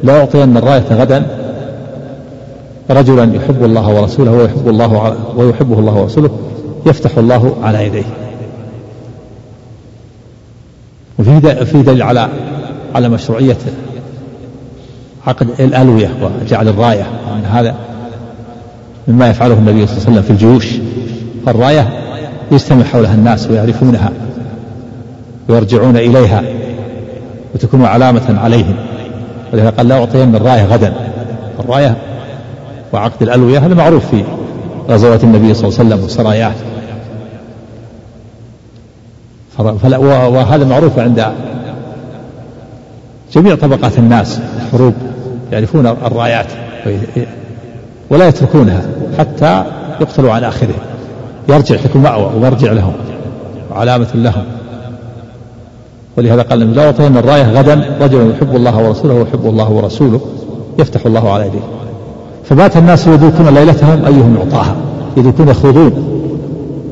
لا 0.03 0.19
أعطين 0.19 0.57
الراية 0.57 0.83
غدا 0.91 1.25
رجلا 2.89 3.35
يحب 3.35 3.63
الله 3.63 3.89
ورسوله 3.89 4.31
ويحب 4.31 4.67
الله 4.67 5.15
ويحبه 5.35 5.79
الله 5.79 5.93
ورسوله 5.93 6.29
يفتح 6.85 7.17
الله 7.17 7.55
على 7.63 7.85
يديه. 7.85 8.05
وفي 11.19 11.65
في 11.65 11.81
دليل 11.81 12.03
على 12.03 12.29
على 12.95 13.09
مشروعية 13.09 13.57
عقد 15.27 15.47
الألوية 15.59 16.09
وجعل 16.41 16.67
الراية. 16.67 17.07
هذا 17.51 17.75
مما 19.07 19.29
يفعله 19.29 19.53
النبي 19.53 19.87
صلى 19.87 19.97
الله 19.97 20.07
عليه 20.07 20.11
وسلم 20.11 20.21
في 20.21 20.29
الجيوش. 20.29 20.67
فالراية 21.45 21.89
يجتمع 22.51 22.83
حولها 22.83 23.13
الناس 23.13 23.47
ويعرفونها 23.47 24.11
ويرجعون 25.49 25.97
إليها 25.97 26.43
وتكون 27.55 27.85
علامة 27.85 28.39
عليهم. 28.39 28.75
ولهذا 29.53 29.69
قال 29.69 29.87
لا 29.87 29.95
أعطين 29.95 30.35
الراية 30.35 30.65
غدا. 30.65 30.93
الراية 31.59 31.95
وعقد 32.93 33.21
الألوية 33.21 33.59
هذا 33.59 33.73
معروف 33.73 34.05
في 34.11 34.23
غزوات 34.89 35.23
النبي 35.23 35.53
صلى 35.53 35.67
الله 35.67 35.79
عليه 35.79 35.89
وسلم 35.89 36.05
وسراياه 36.05 36.53
وهذا 40.27 40.65
معروف 40.65 40.99
عند 40.99 41.25
جميع 43.33 43.55
طبقات 43.55 43.97
الناس 43.97 44.39
الحروب 44.65 44.93
يعرفون 45.51 45.87
الرايات 45.87 46.47
ولا 48.09 48.27
يتركونها 48.27 48.81
حتى 49.17 49.63
يقتلوا 50.01 50.31
عن 50.31 50.43
آخرهم 50.43 50.79
يرجع 51.49 51.75
تكون 51.75 52.01
مأوى 52.01 52.31
ومرجع 52.35 52.71
لهم 52.71 52.93
وعلامة 53.71 54.07
لهم. 54.15 54.43
ولهذا 56.17 56.41
قال 56.41 56.75
لا 56.75 56.85
أعطين 56.85 57.17
الراية 57.17 57.51
غدا 57.51 57.97
رجل 58.01 58.31
يحب 58.31 58.55
الله 58.55 58.87
ورسوله 58.87 59.13
ويحب 59.13 59.45
الله 59.45 59.71
ورسوله 59.71 60.19
يفتح 60.79 61.05
الله 61.05 61.33
على 61.33 61.45
يديه. 61.45 61.59
فبات 62.43 62.77
الناس 62.77 63.07
يذوقون 63.07 63.47
ليلتهم 63.53 64.05
أيهم 64.05 64.35
يعطاها. 64.39 64.75
يذوقون 65.17 65.47
يخوضون. 65.47 66.11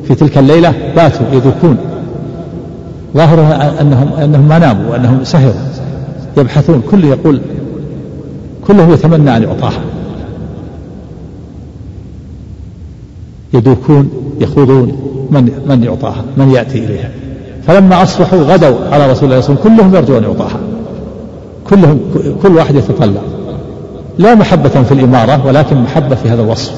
في 0.08 0.14
تلك 0.14 0.38
الليلة 0.38 0.74
باتوا 0.96 1.26
يذوقون. 1.32 1.76
ظاهرها 3.16 3.80
أنهم 3.80 4.12
أنهم 4.12 4.48
ما 4.48 4.58
ناموا 4.58 4.90
وأنهم 4.90 5.24
سهروا 5.24 5.54
يبحثون. 6.36 6.82
كل 6.90 7.04
يقول 7.04 7.40
كله 8.66 8.92
يتمنى 8.92 9.36
أن 9.36 9.42
يعطاها. 9.42 9.80
يدوكون 13.54 14.10
يخوضون 14.40 14.92
من 15.30 15.50
من 15.68 15.84
يعطاها 15.84 16.24
من 16.36 16.50
يأتي 16.50 16.78
إليها. 16.78 17.10
فلما 17.66 18.02
أصبحوا 18.02 18.38
غدوا 18.38 18.76
على 18.92 19.10
رسول 19.10 19.24
الله 19.24 19.40
صلى 19.40 19.54
الله 19.54 19.64
عليه 19.64 19.74
وسلم 19.74 19.76
كلهم 19.76 19.94
يرجون 19.94 20.22
يعطاها. 20.22 20.60
كلهم 21.70 22.00
كل 22.42 22.56
واحد 22.56 22.74
يتطلع. 22.74 23.20
لا 24.18 24.34
محبة 24.34 24.68
في 24.68 24.92
الإمارة 24.92 25.46
ولكن 25.46 25.76
محبة 25.76 26.14
في 26.14 26.28
هذا 26.28 26.42
الوصف. 26.42 26.72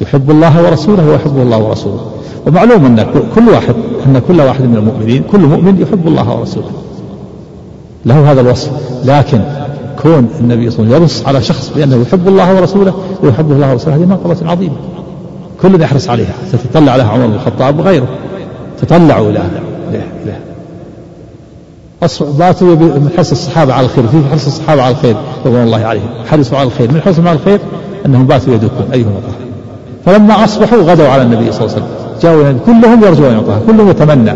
يحب 0.00 0.30
الله 0.30 0.64
ورسوله 0.64 1.10
ويحبه 1.10 1.42
الله 1.42 1.58
ورسوله. 1.58 2.00
ومعلوم 2.46 2.84
أن 2.84 3.06
كل 3.34 3.48
واحد 3.48 3.74
أن 4.06 4.22
كل 4.28 4.40
واحد 4.40 4.64
من 4.64 4.76
المؤمنين 4.76 5.22
كل 5.22 5.40
مؤمن 5.40 5.80
يحب 5.80 6.08
الله 6.08 6.38
ورسوله. 6.38 6.70
له 8.06 8.32
هذا 8.32 8.40
الوصف. 8.40 8.70
لكن 9.04 9.40
كون 10.02 10.28
النبي 10.40 10.70
صلى 10.70 10.84
الله 10.84 10.94
عليه 10.94 10.96
وسلم 10.96 11.02
ينص 11.02 11.26
على 11.26 11.42
شخص 11.42 11.72
بأنه 11.76 12.02
يحب 12.02 12.28
الله 12.28 12.56
ورسوله 12.56 12.94
ويحبه 13.22 13.54
الله 13.54 13.72
ورسوله 13.72 13.96
هذه 13.96 14.04
منقبة 14.04 14.50
عظيمة. 14.50 14.76
كل 15.62 15.82
يحرص 15.82 16.08
عليها. 16.08 16.34
ستطلع 16.52 16.92
عليها 16.92 17.06
عمر 17.06 17.26
بن 17.26 17.34
الخطاب 17.34 17.78
وغيره. 17.78 18.08
تطلعوا 18.80 19.30
إلى 19.30 19.42
باتوا 22.20 22.76
من 22.76 23.10
حرص 23.16 23.30
الصحابة 23.30 23.74
على 23.74 23.86
الخير. 23.86 24.06
في 24.06 24.16
حرص 24.30 24.46
الصحابة 24.46 24.82
على 24.82 24.92
الخير 24.92 25.16
رضوان 25.46 25.62
الله 25.62 25.86
عليهم. 25.86 26.08
حرصوا 26.30 26.58
على 26.58 26.66
الخير. 26.66 26.92
من 26.92 27.00
حرصهم 27.00 27.28
على 27.28 27.38
الخير 27.38 27.60
أنهم 28.06 28.26
باتوا 28.26 28.54
يدكون 28.54 28.88
أيهم 28.92 29.08
الله 29.08 29.34
فلما 30.04 30.44
أصبحوا 30.44 30.78
غدوا 30.78 31.08
على 31.08 31.22
النبي 31.22 31.52
صلى 31.52 31.66
الله 31.66 31.74
عليه 31.74 31.84
وسلم. 31.84 31.86
جاءوا 32.22 32.58
كلهم 32.66 33.04
يرجو 33.04 33.26
أن 33.26 33.62
كلهم 33.66 33.88
يتمنى. 33.88 34.32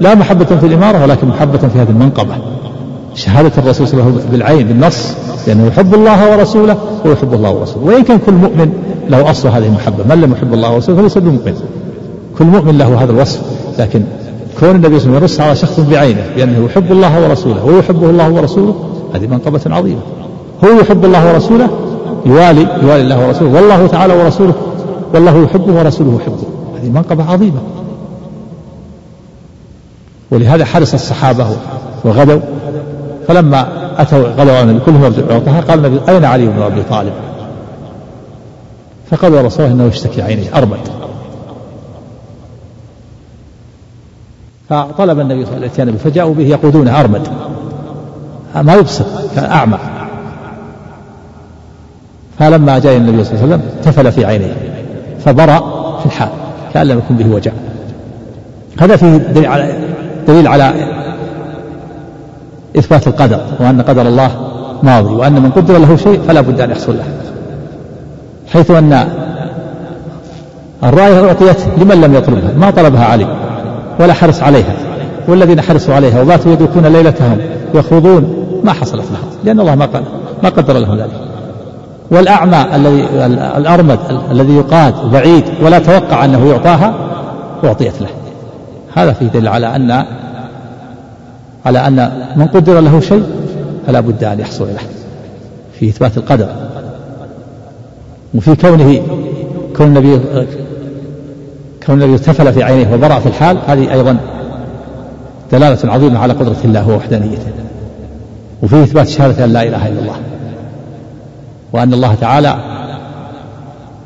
لا 0.00 0.14
محبة 0.14 0.44
في 0.44 0.66
الإمارة 0.66 1.02
ولكن 1.02 1.28
محبة 1.28 1.58
في 1.58 1.78
هذه 1.78 1.90
المنقبة. 1.90 2.34
شهادة 3.16 3.52
الرسول 3.58 3.88
صلى 3.88 4.00
الله 4.00 4.04
عليه 4.04 4.16
وسلم 4.16 4.30
بالعين 4.32 4.66
بالنص 4.66 5.14
لأنه 5.46 5.66
يحب 5.66 5.94
الله 5.94 6.30
ورسوله 6.30 6.76
ويحب 7.04 7.34
الله 7.34 7.50
ورسوله. 7.50 7.86
وإن 7.86 8.02
كان 8.02 8.18
كل 8.26 8.32
مؤمن 8.32 8.72
له 9.10 9.30
أصل 9.30 9.48
هذه 9.48 9.66
المحبة. 9.66 10.04
من 10.14 10.20
لم 10.20 10.32
يحب 10.32 10.54
الله 10.54 10.74
ورسوله 10.74 10.98
فليس 10.98 11.18
بمؤمن. 11.18 11.54
كل 12.38 12.44
مؤمن 12.44 12.78
له 12.78 13.02
هذا 13.02 13.12
الوصف. 13.12 13.40
لكن 13.78 14.02
كون 14.60 14.70
النبي 14.70 14.98
صلى 14.98 15.06
الله 15.06 15.16
عليه 15.16 15.24
وسلم 15.24 15.36
يرص 15.36 15.40
على 15.40 15.56
شخص 15.56 15.80
بعينه 15.80 16.22
بأنه 16.36 16.64
يحب 16.64 16.92
الله 16.92 17.28
ورسوله 17.28 17.64
ويحبه 17.64 18.10
الله 18.10 18.30
ورسوله 18.30 18.74
هذه 19.14 19.26
منقبة 19.26 19.60
عظيمة. 19.66 20.00
هو 20.64 20.80
يحب 20.80 21.04
الله 21.04 21.32
ورسوله 21.32 21.68
يوالي 22.26 22.68
يوالي 22.82 23.00
الله 23.00 23.26
ورسوله. 23.26 23.50
والله 23.50 23.86
تعالى 23.86 24.14
ورسوله 24.14 24.54
والله 25.14 25.44
يحبه 25.44 25.72
ورسوله 25.72 26.18
يحبه. 26.22 26.46
هذه 26.82 26.90
منقبة 26.90 27.24
عظيمة. 27.24 27.60
ولهذا 30.30 30.64
حرص 30.64 30.94
الصحابة 30.94 31.46
وغدوا 32.04 32.40
فلما 33.28 33.66
أتوا 33.98 34.28
على 34.38 34.62
النبي 34.62 34.80
كلهم 34.80 35.14
يعطاها 35.30 35.60
قال 35.60 35.86
النبي 35.86 36.00
أين 36.08 36.24
علي 36.24 36.46
بن 36.46 36.62
أبي 36.62 36.82
طالب؟ 36.82 37.12
فقال 39.10 39.34
يا 39.34 39.42
رسول 39.42 39.64
الله 39.64 39.76
إنه 39.76 39.84
يشتكي 39.84 40.22
عينيه 40.22 40.56
أرمد 40.56 40.78
فطلب 44.68 45.20
النبي 45.20 45.44
صلى 45.44 45.56
الله 45.56 45.70
عليه 45.78 45.82
وسلم 45.82 45.96
فجاءوا 45.96 46.34
به 46.34 46.44
يقودونه 46.44 47.00
أرمد 47.00 47.28
ما 48.62 48.74
يبصر 48.74 49.04
كان 49.36 49.44
أعمى. 49.44 49.78
فلما 52.38 52.78
جاء 52.78 52.96
النبي 52.96 53.24
صلى 53.24 53.34
الله 53.34 53.42
عليه 53.42 53.54
وسلم 53.54 53.70
تفل 53.82 54.12
في 54.12 54.24
عينيه 54.24 54.54
فبرأ 55.24 55.60
في 56.00 56.06
الحال 56.06 56.28
كأن 56.74 56.86
لم 56.86 56.98
يكن 56.98 57.16
به 57.16 57.34
وجع. 57.34 57.52
هذا 58.80 58.96
فيه 58.96 59.16
دليل 59.16 59.46
على 59.46 59.74
دليل 60.28 60.48
على 60.48 60.95
إثبات 62.78 63.06
القدر 63.06 63.40
وأن 63.60 63.82
قدر 63.82 64.02
الله 64.02 64.30
ماضي 64.82 65.14
وأن 65.14 65.32
من 65.32 65.50
قدر 65.50 65.78
له 65.78 65.96
شيء 65.96 66.20
فلا 66.28 66.40
بد 66.40 66.60
أن 66.60 66.70
يحصل 66.70 66.96
له. 66.96 67.04
حيث 68.52 68.70
أن 68.70 69.08
الراية 70.84 71.28
أعطيت 71.28 71.56
لمن 71.78 72.00
لم 72.00 72.14
يطلبها 72.14 72.52
ما 72.58 72.70
طلبها 72.70 73.04
علي 73.04 73.26
ولا 74.00 74.12
حرص 74.12 74.42
عليها 74.42 74.74
والذين 75.28 75.60
حرصوا 75.60 75.94
عليها 75.94 76.22
وباتوا 76.22 76.52
يدركون 76.52 76.86
ليلتهم 76.86 77.38
يخوضون 77.74 78.46
ما 78.64 78.72
حصلت 78.72 79.04
لهم 79.04 79.30
لأن 79.44 79.60
الله 79.60 79.74
ما 79.74 79.88
ما 80.42 80.48
قدر 80.48 80.78
لهم 80.78 80.96
ذلك. 80.96 81.10
والأعمى 82.10 82.66
الذي 82.74 83.04
الأرمد 83.56 83.98
الذي 84.30 84.56
يقاد 84.56 84.94
بعيد 85.12 85.44
ولا 85.62 85.78
توقع 85.78 86.24
أنه 86.24 86.48
يعطاها 86.48 86.94
أعطيت 87.64 88.02
له. 88.02 88.08
هذا 88.94 89.12
فيه 89.12 89.26
دليل 89.26 89.48
على 89.48 89.76
أن 89.76 90.04
على 91.66 91.86
أن 91.86 92.10
من 92.36 92.46
قدر 92.46 92.80
له 92.80 93.00
شيء 93.00 93.24
فلا 93.86 94.00
بد 94.00 94.24
أن 94.24 94.40
يحصل 94.40 94.64
له 94.64 94.82
في 95.78 95.88
إثبات 95.88 96.16
القدر. 96.16 96.48
وفي 98.34 98.56
كونه 98.56 99.02
كون 99.76 99.86
النبي 99.86 100.20
كون 101.86 101.94
النبي 102.02 102.12
ارتفل 102.12 102.52
في 102.52 102.62
عينيه 102.62 102.94
وبرأ 102.94 103.18
في 103.18 103.26
الحال 103.26 103.58
هذه 103.66 103.92
أيضا 103.92 104.16
دلالة 105.52 105.92
عظيمة 105.92 106.18
على 106.18 106.32
قدرة 106.32 106.56
الله 106.64 106.88
ووحدانيته. 106.88 107.52
وفيه 108.62 108.82
إثبات 108.82 109.08
شهادة 109.08 109.44
أن 109.44 109.52
لا 109.52 109.62
إله 109.62 109.88
إلا 109.88 110.00
الله. 110.00 110.16
وأن 111.72 111.94
الله 111.94 112.14
تعالى 112.14 112.56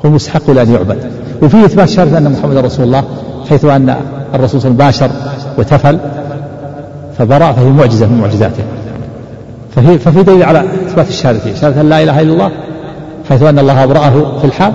هو 0.05 0.09
مستحق 0.09 0.49
لأن 0.51 0.73
يعبد. 0.73 1.11
وفيه 1.41 1.65
إثبات 1.65 1.89
شهادة 1.89 2.17
أن 2.17 2.31
محمد 2.31 2.57
رسول 2.57 2.85
الله 2.85 3.03
حيث 3.49 3.65
أن 3.65 3.95
الرسول 4.33 4.61
صلى 4.61 4.71
الله 4.71 4.85
عليه 4.85 4.95
وسلم 4.95 5.09
باشر 5.09 5.11
وتفل. 5.57 5.99
فبرأ 7.17 7.51
فهي 7.51 7.65
معجزة 7.65 8.05
من 8.05 8.21
معجزاته. 8.21 8.63
ففي, 9.75 9.97
ففي 9.97 10.23
دليل 10.23 10.43
على 10.43 10.59
إثبات 10.59 11.09
الشهادة 11.09 11.55
شهادة 11.61 11.81
لا 11.81 12.03
إله 12.03 12.21
إلا 12.21 12.33
الله 12.33 12.51
حيث 13.29 13.43
أن 13.43 13.59
الله 13.59 13.83
أبرأه 13.83 14.37
في 14.39 14.45
الحال 14.45 14.73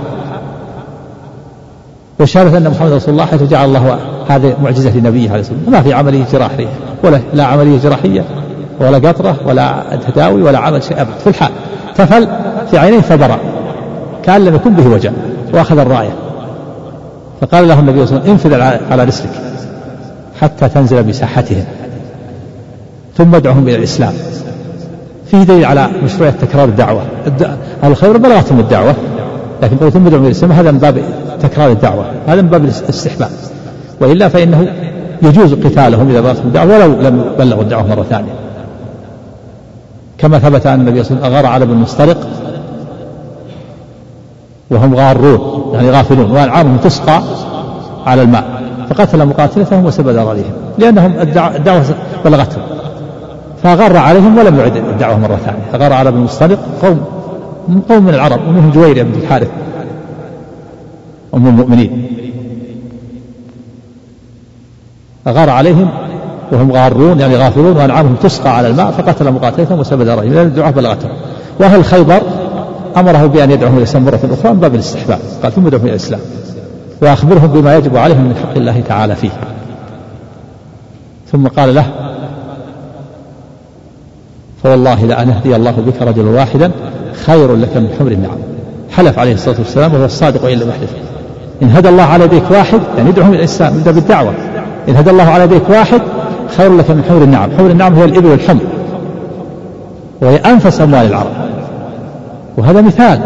وشهادة 2.19 2.57
أن 2.57 2.69
محمد 2.69 2.91
رسول 2.91 3.13
الله 3.13 3.25
حيث 3.25 3.43
جعل 3.43 3.65
الله 3.65 3.97
هذه 4.29 4.55
معجزة 4.63 4.97
لنبيه 4.97 5.31
عليه 5.31 5.39
الصلاة 5.39 5.57
والسلام. 5.57 5.71
ما 5.71 5.81
في 5.81 5.93
عملية 5.93 6.23
جراحية 6.31 6.67
ولا 7.03 7.19
لا 7.33 7.43
عملية 7.43 7.79
جراحية 7.79 8.23
ولا 8.79 9.09
قطرة 9.09 9.35
ولا 9.45 9.83
تداوي 10.07 10.41
ولا 10.41 10.59
عمل 10.59 10.83
شيء 10.83 11.01
أبدا 11.01 11.13
في 11.23 11.27
الحال. 11.27 11.51
تفل 11.95 12.27
في 12.71 12.77
عينيه 12.77 12.99
فبرأ 12.99 13.37
كأن 14.23 14.45
لم 14.45 14.55
يكن 14.55 14.73
به 14.73 14.87
وجع 14.87 15.11
وأخذ 15.53 15.77
الراية. 15.77 16.15
فقال 17.41 17.67
له 17.67 17.79
النبي 17.79 18.05
صلى 18.05 18.17
الله 18.17 18.29
عليه 18.29 18.33
وسلم 18.33 18.53
انفذ 18.53 18.91
على 18.91 19.03
رسلك 19.03 19.29
حتى 20.41 20.69
تنزل 20.69 21.03
بساحتهم 21.03 21.65
ثم 23.17 23.35
ادعهم 23.35 23.67
إلى 23.67 23.75
الإسلام. 23.75 24.13
فيه 25.31 25.43
دليل 25.43 25.65
على 25.65 25.87
مشروعية 26.03 26.33
تكرار 26.41 26.65
الدعوة. 26.65 27.01
أهل 27.83 27.91
الخير 27.91 28.17
بلغتهم 28.17 28.59
الدعوة. 28.59 28.95
لكن 29.63 29.77
ثم 29.77 30.07
ادعهم 30.07 30.21
إلى 30.21 30.27
الإسلام 30.27 30.51
هذا 30.51 30.71
من 30.71 30.77
باب 30.77 31.01
تكرار 31.41 31.71
الدعوة. 31.71 32.05
هذا 32.27 32.41
من 32.41 32.49
باب 32.49 32.63
الاستحباب. 32.63 33.29
وإلا 34.01 34.27
فإنه 34.27 34.67
يجوز 35.21 35.53
قتالهم 35.53 36.09
إذا 36.09 36.21
بلغتهم 36.21 36.47
الدعوة 36.47 36.75
ولو 36.75 37.01
لم 37.01 37.25
بلغوا 37.39 37.61
الدعوة 37.61 37.87
مرة 37.87 38.03
ثانية. 38.03 38.31
كما 40.17 40.39
ثبت 40.39 40.67
أن 40.67 40.79
النبي 40.79 41.03
صلى 41.03 41.11
الله 41.11 41.25
عليه 41.25 41.29
وسلم 41.29 41.35
أغار 41.35 41.45
على 41.53 41.63
ابن 41.63 41.73
المسترق 41.73 42.17
وهم 44.71 44.95
غارون 44.95 45.71
يعني 45.73 45.91
غافلون 45.91 46.31
وأنعامهم 46.31 46.77
تسقى 46.77 47.21
على 48.05 48.21
الماء 48.21 48.43
فقتل 48.89 49.25
مقاتلتهم 49.25 49.85
وسبد 49.85 50.15
أراضيهم 50.15 50.51
لأنهم 50.77 51.13
الدعوة 51.19 51.83
بلغتهم. 52.25 52.61
فغر 53.63 53.97
عليهم 53.97 54.37
ولم 54.37 54.59
يعد 54.59 54.75
الدعوة 54.77 55.19
مرة 55.19 55.35
ثانية. 55.35 55.59
فغر 55.71 55.93
على 55.93 56.09
ابن 56.09 56.17
المصطلق 56.17 56.59
قوم 56.81 57.05
قوم 57.89 58.03
من 58.03 58.13
العرب 58.13 58.39
ومنهم 58.47 58.71
جويرية 58.71 59.03
بن 59.03 59.19
الحارث 59.21 59.47
أم 61.33 61.47
المؤمنين. 61.47 62.07
فغار 65.25 65.49
عليهم 65.49 65.89
وهم 66.51 66.71
غارون 66.71 67.19
يعني 67.19 67.35
غافلون 67.35 67.77
وأنعامهم 67.77 68.15
تسقى 68.15 68.57
على 68.57 68.67
الماء 68.67 68.91
فقتل 68.91 69.31
مقاتلتهم 69.31 69.79
وسبد 69.79 70.07
رأيهم. 70.07 70.33
لأن 70.33 70.45
الدعاء 70.45 70.71
بلغتهم. 70.71 71.11
وأهل 71.59 71.85
خيبر 71.85 72.21
أمره 72.97 73.25
بأن 73.25 73.51
يدعوهم 73.51 73.73
إلى 73.73 73.83
الإسلام 73.83 74.05
مرة 74.05 74.19
أخرى 74.39 74.53
من 74.53 74.59
باب 74.59 74.75
الاستحباب. 74.75 75.19
قال 75.43 75.51
ثم 75.51 75.67
ادعوهم 75.67 75.85
إلى 75.85 75.95
الإسلام. 75.95 76.21
وأخبرهم 77.01 77.47
بما 77.47 77.75
يجب 77.75 77.97
عليهم 77.97 78.23
من 78.23 78.35
حق 78.35 78.57
الله 78.57 78.81
تعالى 78.87 79.15
فيه. 79.15 79.29
ثم 81.31 81.47
قال 81.47 81.75
له 81.75 81.85
فوالله 84.63 85.05
لأن 85.05 85.29
يهدي 85.29 85.55
الله 85.55 85.71
بك 85.71 86.01
رجلا 86.01 86.29
واحدا 86.29 86.71
خير 87.25 87.55
لك 87.55 87.77
من 87.77 87.89
حمر 87.99 88.11
النعم. 88.11 88.37
حلف 88.91 89.19
عليه 89.19 89.33
الصلاة 89.33 89.55
والسلام 89.59 89.93
وهو 89.93 90.05
الصادق 90.05 90.43
وإن 90.43 90.57
لم 90.57 90.69
يحلف 90.69 90.89
إن 91.61 91.69
هدى 91.69 91.89
الله 91.89 92.03
على 92.03 92.23
يديك 92.23 92.51
واحد 92.51 92.81
يعني 92.97 93.09
يدعوهم 93.09 93.29
إلى 93.29 93.39
الإسلام 93.39 93.77
يبدأ 93.77 93.91
بالدعوة. 93.91 94.33
إن 94.89 94.95
هدى 94.95 95.09
الله 95.09 95.23
على 95.23 95.43
يديك 95.43 95.69
واحد 95.69 96.01
خير 96.57 96.75
لك 96.75 96.91
من 96.91 97.03
حمر 97.09 97.23
النعم. 97.23 97.49
حمر 97.57 97.71
النعم 97.71 97.93
هي 97.93 98.05
الإبل 98.05 98.27
والحمر. 98.27 98.61
وهي 100.21 100.35
أنفس 100.35 100.81
أموال 100.81 101.05
العرب. 101.05 101.31
وهذا 102.57 102.81
مثال. 102.81 103.19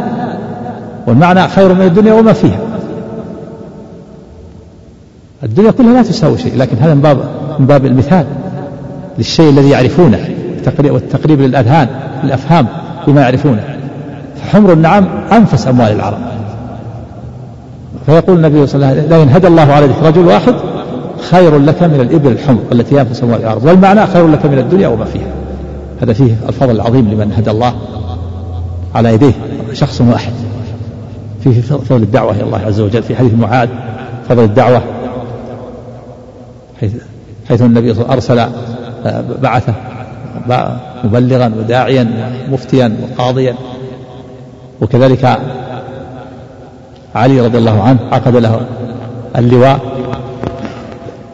والمعنى 1.08 1.48
خير 1.48 1.74
من 1.74 1.82
الدنيا 1.82 2.14
وما 2.14 2.34
فيها. 2.34 2.60
الدنيا 5.44 5.72
كلها 5.72 5.94
لا 5.94 6.02
تساوي 6.02 6.38
شيء 6.38 6.58
لكن 6.58 6.78
هذا 6.78 6.94
من 6.94 7.02
باب 7.02 7.18
من 7.60 7.66
باب 7.66 7.86
المثال 7.86 8.26
للشيء 9.18 9.50
الذي 9.50 9.70
يعرفونه. 9.70 10.41
والتقريب 10.68 11.42
للأذهان 11.42 11.88
للأفهام 12.24 12.68
بما 13.08 13.22
يعرفونه. 13.22 13.64
فحمر 14.36 14.74
النعم 14.74 15.08
أنفس 15.32 15.68
أموال 15.68 15.92
العرب. 15.92 16.18
فيقول 18.06 18.36
النبي 18.38 18.68
صلى 18.68 18.76
الله 18.76 18.88
عليه 18.88 19.02
وسلم 19.02 19.18
لئن 19.18 19.30
هدى 19.30 19.48
الله 19.48 19.74
عليك 19.74 19.92
رجل 20.04 20.26
واحد 20.26 20.56
خير 21.32 21.58
لك 21.58 21.84
من 21.84 22.00
الإبل 22.02 22.32
الحمر 22.32 22.60
التي 22.72 23.06
في 23.06 23.14
سماء 23.14 23.38
الأرض 23.40 23.64
والمعنى 23.66 24.08
خير 24.08 24.28
لك 24.28 24.46
من 24.46 24.58
الدنيا 24.60 24.88
وما 24.88 25.06
فيها. 25.06 25.32
هذا 26.02 26.14
فيه 26.14 26.36
الفضل 26.48 26.76
العظيم 26.76 27.10
لمن 27.10 27.34
هدى 27.38 27.52
الله 27.52 27.74
على 28.96 29.14
يديه 29.14 29.34
شخص 29.74 30.02
واحد. 30.02 30.34
فيه 31.44 31.62
فضل 31.62 32.04
الدعوة 32.04 32.32
إلى 32.32 32.44
الله 32.44 32.60
عز 32.60 32.80
وجل 32.80 33.04
في 33.04 33.16
حديث 33.16 33.34
معاذ 33.34 33.70
فضل 34.30 34.44
الدعوة 34.44 34.82
حيث, 36.82 36.92
حيث 37.50 37.62
النبي 37.62 37.94
صلى 37.94 38.02
الله 38.02 38.12
عليه 38.12 38.24
وسلم 38.24 38.40
أرسل 38.46 39.42
بعثة 39.42 39.74
مبلغا 41.04 41.52
وداعيا 41.60 42.34
ومفتيا 42.50 42.96
وقاضيا. 43.02 43.56
وكذلك 44.82 45.40
علي 47.16 47.42
رضي 47.42 47.58
الله 47.58 47.82
عنه 47.82 48.00
عقد 48.12 48.36
له 48.36 48.62
اللواء. 49.38 49.80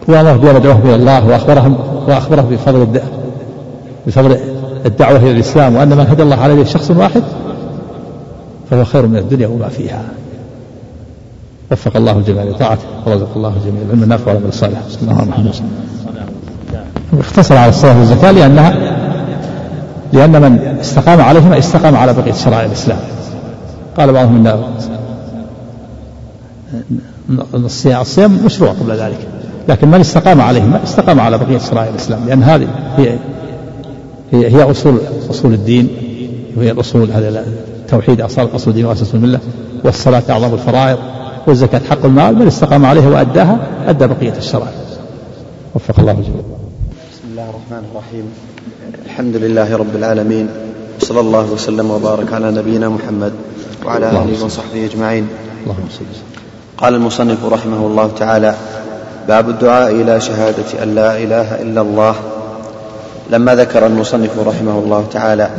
وامره 0.07 0.33
بان 0.33 0.55
إلى 0.55 0.95
الله 0.95 1.27
واخبرهم 1.27 1.77
واخبره 2.07 2.41
بفضل 2.41 2.87
بفضل 4.07 4.37
الدعوة 4.85 5.17
إلى 5.17 5.31
الإسلام 5.31 5.75
وأن 5.75 5.89
من 5.89 6.07
هدى 6.09 6.23
الله 6.23 6.41
عليه 6.41 6.63
شخص 6.63 6.91
واحد 6.91 7.23
فهو 8.69 8.85
خير 8.85 9.07
من 9.07 9.17
الدنيا 9.17 9.47
وما 9.47 9.67
فيها. 9.67 10.01
وفق 11.71 11.97
الله 11.97 12.11
الجميع 12.11 12.43
لطاعته 12.43 12.83
ورزق 13.05 13.29
الله 13.35 13.53
الجميع 13.57 13.81
العلم 13.85 14.03
النافع 14.03 14.27
والعمل 14.27 14.47
الصالح 14.47 14.81
صلى 14.89 15.11
الله 15.11 15.33
عليه 15.33 15.49
وسلم. 15.49 15.71
اختصر 17.19 17.57
على 17.57 17.69
الصلاة 17.69 17.99
والزكاة 17.99 18.31
لأنها 18.31 18.86
لأن 20.13 20.41
من 20.41 20.77
استقام 20.79 21.21
عليهما 21.21 21.57
استقام 21.57 21.95
على 21.95 22.13
بقية 22.13 22.33
شرائع 22.33 22.65
الإسلام. 22.65 22.99
قال 23.97 24.13
بعضهم 24.13 24.47
إن 24.47 24.85
الصيام 27.53 28.01
الصيام 28.01 28.45
مشروع 28.45 28.71
قبل 28.71 28.91
ذلك. 28.91 29.27
لكن 29.69 29.87
من 29.87 29.99
استقام 29.99 30.41
عليهما 30.41 30.83
استقام 30.83 31.19
على 31.19 31.37
بقية 31.37 31.57
شرائع 31.57 31.89
الإسلام. 31.89 32.25
لأن 32.27 32.43
هذه 32.43 32.67
هي 32.97 33.17
هي, 34.31 34.55
هي 34.55 34.71
اصول 34.71 34.99
أصول 35.29 35.53
الدين 35.53 35.89
وهي 36.55 36.71
الأصول 36.71 37.11
هذا 37.11 37.45
التوحيد 37.81 38.21
اصل 38.21 38.49
أصل 38.55 38.69
الدين 38.71 38.85
واسس 38.85 39.15
الملة 39.15 39.39
والصلاة 39.83 40.23
أعظم 40.29 40.53
الفرائض 40.53 40.97
والزكاة 41.47 41.81
حق 41.89 42.05
المال. 42.05 42.35
من 42.35 42.47
استقام 42.47 42.85
عليها 42.85 43.09
وأداها 43.09 43.57
أدى 43.87 44.07
بقية 44.07 44.37
الشرائع. 44.37 44.71
وفق 45.75 45.99
الله 45.99 46.11
الجميع. 46.11 46.41
بسم 47.11 47.21
الله 47.31 47.49
الرحمن 47.49 47.83
الرحيم. 47.91 48.56
الحمد 49.17 49.35
لله 49.35 49.75
رب 49.75 49.95
العالمين 49.95 50.49
صلى 50.99 51.19
الله 51.19 51.51
وسلم 51.53 51.91
وبارك 51.91 52.33
على 52.33 52.51
نبينا 52.51 52.89
محمد 52.89 53.33
وعلى 53.85 54.09
آله 54.09 54.45
وصحبه 54.45 54.85
أجمعين. 54.85 55.27
اللهم 55.63 55.87
صل 55.89 56.05
قال 56.77 56.95
المصنف 56.95 57.45
رحمه 57.45 57.87
الله 57.87 58.11
تعالى 58.19 58.55
باب 59.27 59.49
الدعاء 59.49 59.91
إلى 59.91 60.21
شهادة 60.21 60.83
أن 60.83 60.95
لا 60.95 61.17
إله 61.17 61.61
إلا 61.61 61.81
الله. 61.81 62.15
لما 63.31 63.55
ذكر 63.55 63.85
المصنف 63.87 64.39
رحمه 64.47 64.79
الله 64.79 65.05
تعالى 65.13 65.49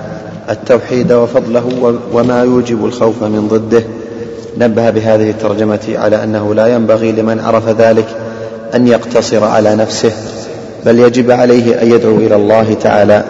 التوحيد 0.50 1.12
وفضله 1.12 1.98
وما 2.12 2.42
يوجب 2.42 2.84
الخوف 2.84 3.22
من 3.22 3.48
ضده 3.48 3.82
نبه 4.58 4.90
بهذه 4.90 5.30
الترجمة 5.30 5.94
على 5.94 6.24
أنه 6.24 6.54
لا 6.54 6.66
ينبغي 6.66 7.12
لمن 7.12 7.40
عرف 7.40 7.68
ذلك 7.68 8.06
أن 8.74 8.88
يقتصر 8.88 9.44
على 9.44 9.74
نفسه 9.74 10.12
بل 10.86 10.98
يجب 10.98 11.30
عليه 11.30 11.82
أن 11.82 11.90
يدعو 11.90 12.16
إلى 12.16 12.36
الله 12.36 12.74
تعالى. 12.74 13.24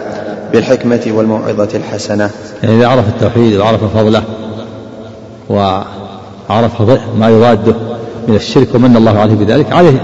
بالحكمة 0.53 1.01
والموعظة 1.07 1.69
الحسنة. 1.75 2.29
يعني 2.63 2.77
إذا 2.77 2.87
عرف 2.87 3.07
التوحيد 3.07 3.57
وعرف 3.57 3.83
فضله 3.97 4.23
وعرف 5.49 6.81
ما 7.19 7.29
يضاده 7.29 7.75
من 8.27 8.35
الشرك 8.35 8.75
ومن 8.75 8.97
الله 8.97 9.19
عليه 9.19 9.33
بذلك 9.33 9.71
عليه 9.71 10.01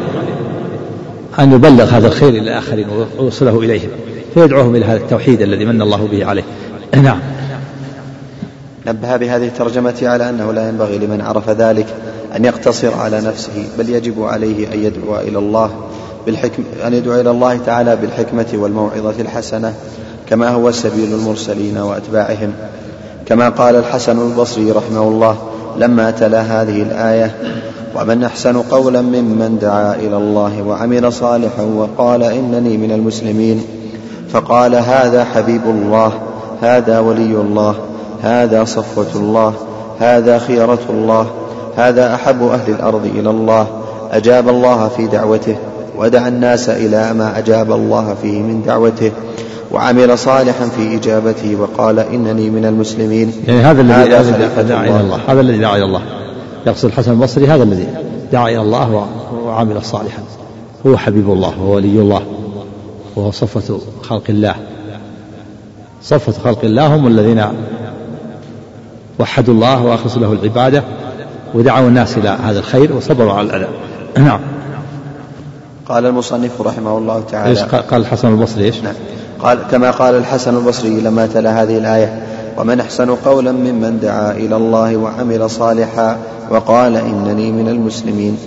أن 1.39 1.51
يبلغ 1.51 1.83
هذا 1.83 2.07
الخير 2.07 2.29
إلى 2.29 2.39
الآخرين 2.39 2.87
ويوصله 3.19 3.59
إليهم 3.59 3.89
فيدعوهم 4.33 4.75
إلى 4.75 4.85
هذا 4.85 4.97
التوحيد 4.97 5.41
الذي 5.41 5.65
من 5.65 5.81
الله 5.81 6.07
به 6.11 6.25
عليه. 6.25 6.43
نعم. 7.03 7.19
نبه 8.87 9.17
بهذه 9.17 9.47
الترجمة 9.47 9.95
على 10.01 10.29
أنه 10.29 10.53
لا 10.53 10.69
ينبغي 10.69 10.97
لمن 10.97 11.21
عرف 11.21 11.49
ذلك 11.49 11.85
أن 12.35 12.45
يقتصر 12.45 12.93
على 12.93 13.21
نفسه 13.21 13.67
بل 13.77 13.89
يجب 13.89 14.23
عليه 14.23 14.73
أن 14.73 14.83
يدعو 14.83 15.19
إلى 15.19 15.39
الله 15.39 15.69
بالحكم 16.25 16.63
أن 16.87 16.93
يدعو 16.93 17.21
إلى 17.21 17.31
الله 17.31 17.57
تعالى 17.57 17.95
بالحكمة 17.95 18.45
والموعظة 18.53 19.21
الحسنة. 19.21 19.73
كما 20.29 20.49
هو 20.49 20.71
سبيل 20.71 21.13
المرسلين 21.13 21.77
وأتباعهم. 21.77 22.53
كما 23.25 23.49
قال 23.49 23.75
الحسن 23.75 24.21
البصري 24.21 24.71
رحمه 24.71 25.01
الله 25.01 25.37
لما 25.77 26.11
تلا 26.11 26.41
هذه 26.41 26.81
الآية 26.81 27.35
ومن 27.95 28.23
أحسن 28.23 28.57
قولا 28.57 29.01
ممن 29.01 29.57
دعا 29.61 29.95
إلى 29.95 30.17
الله 30.17 30.61
وعمل 30.61 31.13
صالحا 31.13 31.63
وقال 31.63 32.23
إنني 32.23 32.77
من 32.77 32.91
المسلمين 32.91 33.63
فقال 34.29 34.75
هذا 34.75 35.23
حبيب 35.23 35.61
الله 35.65 36.11
هذا 36.61 36.99
ولي 36.99 37.35
الله 37.35 37.75
هذا 38.21 38.63
صفوة 38.63 39.07
الله 39.15 39.53
هذا 39.99 40.39
خيرة 40.39 40.79
الله 40.89 41.27
هذا 41.75 42.15
أحب 42.15 42.43
أهل 42.43 42.71
الأرض 42.71 43.05
إلى 43.05 43.29
الله 43.29 43.67
أجاب 44.11 44.49
الله 44.49 44.87
في 44.87 45.07
دعوته 45.07 45.55
ودعا 45.97 46.27
الناس 46.27 46.69
إلى 46.69 47.13
ما 47.13 47.39
أجاب 47.39 47.71
الله 47.71 48.15
فيه 48.21 48.41
من 48.41 48.63
دعوته 48.65 49.11
وعمل 49.75 50.17
صالحا 50.17 50.69
في 50.69 50.95
إجابته 50.95 51.55
وقال 51.55 51.99
إنني 51.99 52.49
من 52.49 52.65
المسلمين. 52.65 53.31
يعني 53.47 53.61
هذا 53.61 53.81
الذي 53.81 54.09
دعا 54.69 54.85
إلى 54.85 54.99
الله. 54.99 55.19
هذا 55.27 55.41
الذي 55.41 55.57
دعا 55.57 55.77
إلى 55.77 55.85
الله. 55.85 56.01
يقصد 56.67 56.85
الحسن 56.85 57.11
البصري 57.11 57.47
هذا 57.47 57.63
الذي 57.63 57.87
دعا 58.31 58.49
إلى 58.49 58.61
الله 58.61 59.07
وعمل 59.45 59.83
صالحا. 59.83 60.23
هو 60.87 60.97
حبيب 60.97 61.31
الله 61.31 61.61
وهو 61.61 61.75
ولي 61.75 61.99
الله 61.99 62.21
وهو 63.15 63.31
صفة 63.31 63.79
خلق 64.03 64.23
الله. 64.29 64.55
صفة 66.03 66.31
خلق 66.43 66.59
الله 66.63 66.95
هم 66.95 67.07
الذين 67.07 67.43
وحدوا 69.19 69.53
الله 69.53 69.83
وأخلصوا 69.83 70.21
له 70.21 70.33
العبادة 70.33 70.83
ودعوا 71.53 71.87
الناس 71.87 72.17
إلى 72.17 72.29
هذا 72.29 72.59
الخير 72.59 72.95
وصبروا 72.95 73.33
على 73.33 73.47
الأذى. 73.47 73.67
نعم. 74.17 74.39
قال 75.89 76.05
المصنف 76.05 76.61
رحمه 76.61 76.97
الله 76.97 77.23
تعالى. 77.31 77.49
إيش 77.49 77.63
قال 77.63 78.01
الحسن 78.01 78.27
البصري 78.27 78.63
إيش؟ 78.63 78.83
نعم. 78.83 78.93
قال 79.39 79.59
كما 79.71 79.91
قال 79.91 80.15
الحسن 80.15 80.57
البصري 80.57 81.01
لما 81.01 81.27
تلا 81.27 81.63
هذه 81.63 81.77
الآية 81.77 82.23
ومن 82.57 82.79
أحسن 82.79 83.09
قولا 83.15 83.51
ممن 83.51 83.99
دعا 83.99 84.31
إلى 84.31 84.55
الله 84.55 84.97
وعمل 84.97 85.49
صالحا 85.49 86.17
وقال 86.49 86.95
إنني 86.95 87.51
من 87.51 87.69
المسلمين. 87.69 88.37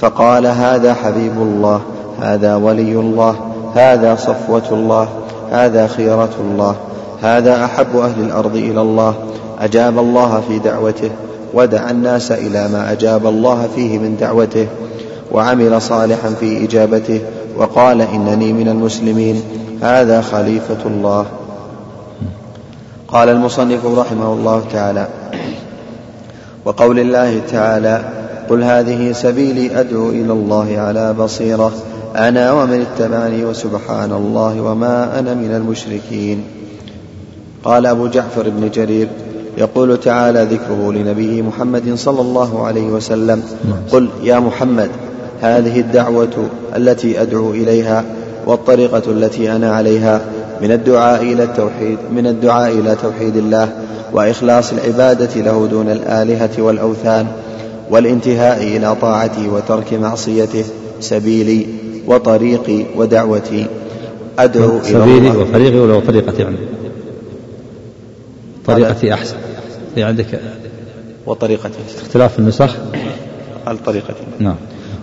فقال 0.00 0.46
هذا 0.46 0.94
حبيب 0.94 1.32
الله 1.36 1.80
هذا 2.20 2.56
ولي 2.56 2.92
الله 2.92 3.36
هذا 3.74 4.16
صفوة 4.16 4.62
الله 4.72 5.08
هذا 5.50 5.86
خيرة 5.86 6.30
الله 6.40 6.76
هذا 7.22 7.64
أحب 7.64 7.96
أهل 7.96 8.20
الأرض 8.20 8.56
إلى 8.56 8.80
الله 8.80 9.14
أجاب 9.60 9.98
الله 9.98 10.42
في 10.48 10.58
دعوته 10.58 11.10
ودعا 11.54 11.90
الناس 11.90 12.32
إلى 12.32 12.68
ما 12.68 12.92
أجاب 12.92 13.26
الله 13.26 13.68
فيه 13.74 13.98
من 13.98 14.16
دعوته. 14.20 14.66
وعمل 15.32 15.82
صالحا 15.82 16.30
في 16.30 16.64
إجابته 16.64 17.20
وقال 17.56 18.02
إنني 18.02 18.52
من 18.52 18.68
المسلمين 18.68 19.42
هذا 19.82 20.20
خليفة 20.20 20.86
الله. 20.86 21.26
قال 23.08 23.28
المصنف 23.28 23.86
رحمه 23.86 24.32
الله 24.32 24.64
تعالى 24.72 25.08
وقول 26.64 26.98
الله 26.98 27.40
تعالى 27.50 28.04
قل 28.50 28.62
هذه 28.62 29.12
سبيلي 29.12 29.80
أدعو 29.80 30.10
إلى 30.10 30.32
الله 30.32 30.78
على 30.78 31.12
بصيرة 31.12 31.72
أنا 32.16 32.52
ومن 32.52 32.86
اتبعني 32.86 33.44
وسبحان 33.44 34.12
الله 34.12 34.60
وما 34.60 35.18
أنا 35.18 35.34
من 35.34 35.54
المشركين. 35.54 36.44
قال 37.64 37.86
أبو 37.86 38.06
جعفر 38.06 38.48
بن 38.48 38.70
جرير 38.70 39.08
يقول 39.58 40.00
تعالى 40.00 40.42
ذكره 40.42 40.92
لنبيه 40.92 41.42
محمد 41.42 41.94
صلى 41.94 42.20
الله 42.20 42.66
عليه 42.66 42.86
وسلم 42.86 43.42
قل 43.92 44.08
يا 44.22 44.38
محمد 44.38 44.90
هذه 45.40 45.80
الدعوة 45.80 46.48
التي 46.76 47.22
أدعو 47.22 47.50
إليها 47.50 48.04
والطريقة 48.46 49.02
التي 49.10 49.52
أنا 49.52 49.72
عليها 49.72 50.20
من 50.62 50.72
الدعاء 50.72 51.22
إلى 51.22 51.42
التوحيد 51.42 51.98
من 52.12 52.26
الدعاء 52.26 52.72
إلى 52.72 52.96
توحيد 53.02 53.36
الله 53.36 53.68
وإخلاص 54.12 54.72
العبادة 54.72 55.40
له 55.40 55.66
دون 55.70 55.90
الآلهة 55.90 56.50
والأوثان 56.58 57.26
والانتهاء 57.90 58.62
إلى 58.62 58.96
طاعته 59.00 59.52
وترك 59.52 59.94
معصيته 59.94 60.64
سبيلي 61.00 61.66
وطريقي 62.06 62.84
ودعوتي. 62.96 63.66
أدعو 64.38 64.78
إلى 64.78 64.84
سبيلي 64.84 65.30
وطريقي 65.30 65.78
ولا 65.78 66.00
طريقتي 66.00 66.42
يعني 66.42 66.56
طريقتي 68.66 69.14
أحسن. 69.14 69.36
في 69.94 70.02
عندك 70.02 70.40
وطريقتي. 71.26 71.78
اختلاف 72.02 72.38
النسخ؟ 72.38 72.76
قال 73.66 73.84
طريقتي 73.84 74.22
نعم. 74.38 74.56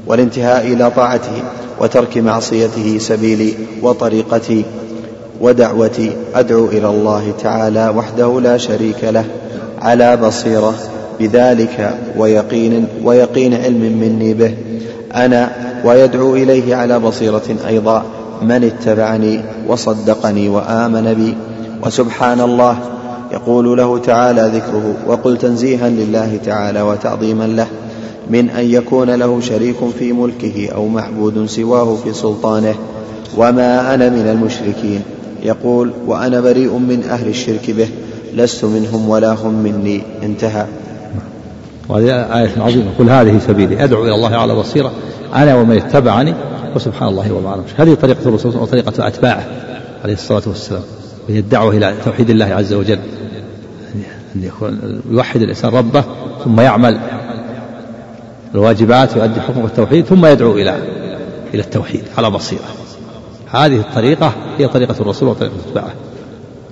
والانتهاء 0.08 0.68
إلى 0.68 0.92
طاعته 0.96 1.44
وترك 1.80 2.18
معصيته 2.18 2.98
سبيلي 2.98 3.54
وطريقتي 3.82 4.66
ودعوتي. 5.42 6.12
أدعو 6.36 6.66
إلى 6.66 6.88
الله 6.88 7.34
تعالى 7.44 7.94
وحده 7.98 8.40
لا 8.42 8.58
شريك 8.58 9.04
له 9.04 9.26
على 9.82 10.18
بصيرة 10.18 10.74
بذلك 11.20 11.98
ويقين 12.18 12.88
ويقين 13.04 13.54
علم 13.54 13.98
مني 14.02 14.34
به. 14.34 14.54
أنا 15.16 15.52
ويدعو 15.86 16.36
إليه 16.36 16.76
على 16.76 17.00
بصيرة 17.00 17.56
أيضا. 17.68 18.04
من 18.42 18.64
اتبعني 18.64 19.42
وصدقني 19.68 20.50
وآمن 20.50 21.14
بي. 21.14 21.36
وسبحان 21.86 22.42
الله 22.42 22.78
يقول 23.32 23.78
له 23.78 23.98
تعالى 23.98 24.52
ذكره 24.54 24.96
وقل 25.08 25.38
تنزيها 25.38 25.90
لله 25.90 26.40
تعالى 26.46 26.82
وتعظيما 26.82 27.44
له. 27.44 27.68
من 28.30 28.50
أن 28.50 28.66
يكون 28.66 29.10
له 29.10 29.42
شريك 29.42 29.76
في 30.00 30.14
ملكه 30.14 30.70
أو 30.76 30.88
معبود 30.88 31.46
سواه 31.46 31.96
في 31.96 32.14
سلطانه. 32.14 32.76
وما 33.38 33.94
أنا 33.94 34.10
من 34.10 34.28
المشركين. 34.28 35.02
يقول 35.44 35.94
وأنا 36.08 36.42
بريء 36.42 36.78
من 36.78 37.04
أهل 37.04 37.28
الشرك 37.28 37.72
به. 37.72 37.88
لست 38.34 38.66
منهم 38.66 39.10
ولا 39.10 39.34
هم 39.34 39.54
مني. 39.54 40.02
انتهى. 40.24 40.66
وهذه 41.90 42.40
آية 42.40 42.52
عظيمة. 42.58 42.92
قل 43.00 43.10
هذه 43.10 43.40
سبيلي. 43.48 43.84
أدعو 43.84 44.04
إلى 44.04 44.16
الله 44.16 44.36
على 44.36 44.56
بصيرة. 44.56 44.92
أنا 45.36 45.56
ومن 45.56 45.78
اتبعني 45.78 46.34
وسبحان 46.76 47.10
الله 47.10 47.34
وما 47.34 47.50
أعلم. 47.50 47.64
هذه 47.78 47.94
طريقة 47.94 48.30
الرسول 48.30 48.56
وطريقة 48.56 49.08
أتباعه 49.08 49.44
عليه 50.04 50.14
الصلاة 50.14 50.44
والسلام. 50.48 50.84
وهي 51.30 51.40
الدعوة 51.40 51.78
إلى 51.78 51.94
توحيد 52.06 52.30
الله 52.30 52.46
عز 52.46 52.74
وجل. 52.74 53.00
أن 54.36 54.44
يكون 54.44 55.02
يوحد 55.12 55.42
الإنسان 55.42 55.72
ربه 55.72 56.04
ثم 56.44 56.60
يعمل 56.60 57.00
الواجبات 58.56 59.18
ويؤدي 59.18 59.42
حكم 59.42 59.66
التوحيد 59.66 60.06
ثم 60.06 60.26
يدعو 60.26 60.52
إلى 60.52 60.78
إلى 61.54 61.62
التوحيد 61.62 62.04
على 62.18 62.30
بصيرة. 62.30 62.66
هذه 63.52 63.80
الطريقة 63.80 64.34
هي 64.58 64.68
طريقة 64.68 64.96
الرسول 65.00 65.30
وطريقة 65.30 65.54
أتباعه 65.68 65.94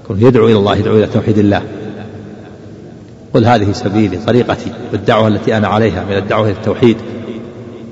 يكون 0.04 0.22
يدعو 0.22 0.48
إلى 0.48 0.56
الله 0.56 0.76
يدعو 0.76 0.98
إلى 0.98 1.08
توحيد 1.08 1.38
الله. 1.38 1.62
قل 3.34 3.46
هذه 3.46 3.72
سبيلي 3.72 4.18
طريقتي 4.18 4.72
والدعوة 4.92 5.28
التي 5.28 5.58
أنا 5.58 5.68
عليها 5.68 6.06
من 6.06 6.18
الدعوة 6.18 6.46
إلى 6.46 6.56
التوحيد. 6.56 6.98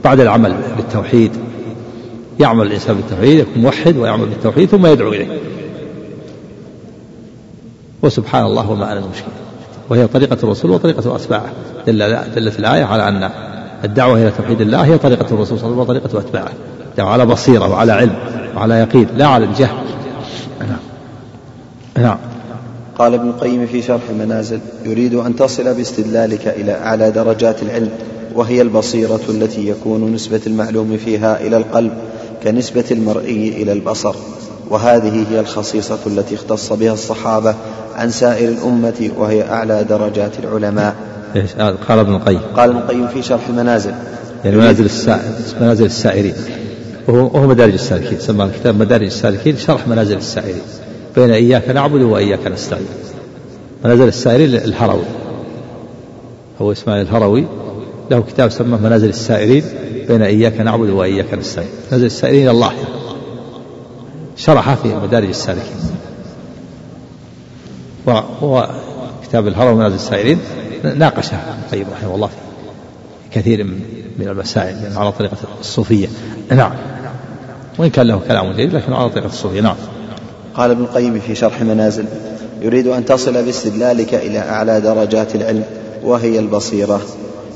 بعد 0.04 0.20
العمل 0.20 0.56
بالتوحيد 0.78 1.32
يعمل 2.40 2.68
الإنسان 2.68 2.96
بالتوحيد 2.96 3.40
يكون 3.40 3.62
موحد 3.64 3.98
ويعمل 3.98 4.26
بالتوحيد 4.26 4.70
ثم 4.70 4.86
يدعو 4.86 5.14
إليه. 5.14 5.40
وسبحان 8.02 8.46
الله 8.46 8.70
وما 8.70 8.92
أنا 8.92 9.00
المشكلة 9.00 9.34
وهي 9.90 10.08
طريقة 10.08 10.38
الرسول 10.44 10.72
وطريقة 10.72 11.16
أتباعه. 11.16 11.52
دل 11.88 12.18
دلت 12.36 12.60
الآية 12.60 12.84
على 12.84 13.08
أن 13.08 13.30
الدعوة 13.84 14.18
إلى 14.22 14.32
توحيد 14.32 14.62
الله 14.62 14.86
هي 14.86 14.98
طريقة 14.98 15.34
الرسول 15.34 15.60
صلى 15.60 15.70
الله 15.70 15.90
عليه 15.90 16.00
وسلم 16.00 16.00
وطريقة 16.02 16.20
أتباعه. 16.20 16.52
الدعوة 16.92 17.12
على 17.12 17.26
بصيرة 17.26 17.70
وعلى 17.70 17.92
علم 17.92 18.16
وعلى 18.56 18.76
يقين 18.80 19.08
لا 19.16 19.28
على 19.28 19.46
الجهل. 19.46 19.76
نعم. 20.60 20.80
نعم. 21.98 22.18
قال 22.98 23.14
ابن 23.14 23.28
القيم 23.30 23.66
في 23.66 23.82
شرح 23.82 24.02
المنازل 24.10 24.60
يريد 24.86 25.14
أن 25.14 25.36
تصل 25.36 25.74
باستدلالك 25.74 26.48
إلى 26.48 26.72
أعلى 26.72 27.12
درجات 27.12 27.64
العلم 27.64 27.90
وهي 28.36 28.62
البصيرة 28.62 29.20
التي 29.30 29.68
يكون 29.70 30.14
نسبة 30.14 30.42
المعلوم 30.48 30.98
فيها 31.06 31.42
إلى 31.42 31.58
القلب 31.58 31.92
كنسبة 32.44 32.86
المرئي 32.92 33.64
إلى 33.64 33.72
البصر. 33.72 34.16
وهذه 34.70 35.26
هي 35.32 35.40
الخصيصة 35.40 36.00
التي 36.08 36.36
اختص 36.36 36.74
بها 36.74 36.94
الصحابة 36.94 37.56
عن 37.96 38.10
سائر 38.10 38.50
الأمة 38.50 39.10
وهي 39.18 39.50
أعلى 39.50 39.84
درجات 39.84 40.32
العلماء. 40.44 40.96
إيش؟ 41.36 41.52
قال 41.88 42.00
ابن 42.00 42.16
القيم. 42.16 42.40
قال 42.56 42.70
ابن 42.70 42.80
القيم 42.80 43.08
في 43.08 43.22
شرح 43.22 43.48
المنازل. 43.50 43.94
يعني 44.46 44.58
منازل 44.58 44.86
السائر 44.86 45.22
منازل 45.62 45.86
السائرين. 45.86 46.34
وهو, 47.08 47.18
وهو 47.18 47.48
مدارج 47.48 47.74
السالكين. 47.74 48.20
سمى 48.20 48.44
الكتاب 48.44 48.80
مدارج 48.80 49.06
السالكين 49.06 49.58
شرح 49.58 49.88
منازل 49.88 50.18
السائرين. 50.18 50.62
بين 51.16 51.32
إياك 51.32 51.70
نعبد 51.70 52.02
وإياك 52.02 52.48
نستعين. 52.48 52.86
منازل 53.86 54.08
السائرين 54.08 54.56
الهروي. 54.56 55.06
هو 56.62 56.72
إسماعيل 56.72 57.08
الهروي. 57.08 57.46
له 58.12 58.22
كتاب 58.22 58.50
سماه 58.52 58.78
منازل 58.78 59.10
السائرين. 59.10 59.64
بين 60.08 60.22
إياك 60.22 60.60
نعبد 60.62 60.90
وإياك 60.90 61.34
نستعين. 61.34 61.70
منازل 61.92 62.06
السائرين 62.06 62.42
إلى 62.42 62.52
الله. 62.52 62.72
شرح 64.38 64.74
في 64.74 64.96
مدارج 64.96 65.28
السالكين. 65.28 65.80
وهو 68.06 68.70
كتاب 69.24 69.48
الهروي 69.48 69.74
منازل 69.74 69.96
السائرين. 69.96 70.40
ناقشها 70.84 71.58
القيم 71.66 71.86
رحمه 71.92 72.16
الله 72.16 72.28
في 72.28 73.40
كثير 73.40 73.64
من 74.20 74.28
المسائل 74.28 74.76
على 74.96 75.12
طريقة 75.12 75.38
الصوفية. 75.60 76.08
نعم. 76.52 76.72
وإن 77.78 77.90
كان 77.90 78.08
له 78.08 78.22
كلام 78.28 78.54
جيد 78.54 78.74
لكن 78.74 78.94
على 78.94 79.10
طريقة 79.10 79.28
الصوفية. 79.28 79.62
نعم. 79.62 79.76
قال 80.54 80.72
ابن 80.72 80.82
القيم 80.82 81.20
في 81.20 81.36
شرح 81.36 81.62
منازل 81.62 82.06
يريد 82.62 82.88
أن 82.88 83.06
تصل 83.06 83.46
باستدلالك 83.46 84.14
إلى 84.14 84.40
أعلى 84.40 84.82
درجات 84.82 85.36
العلم 85.36 85.64
وهي 86.04 86.40
البصيرة 86.40 87.02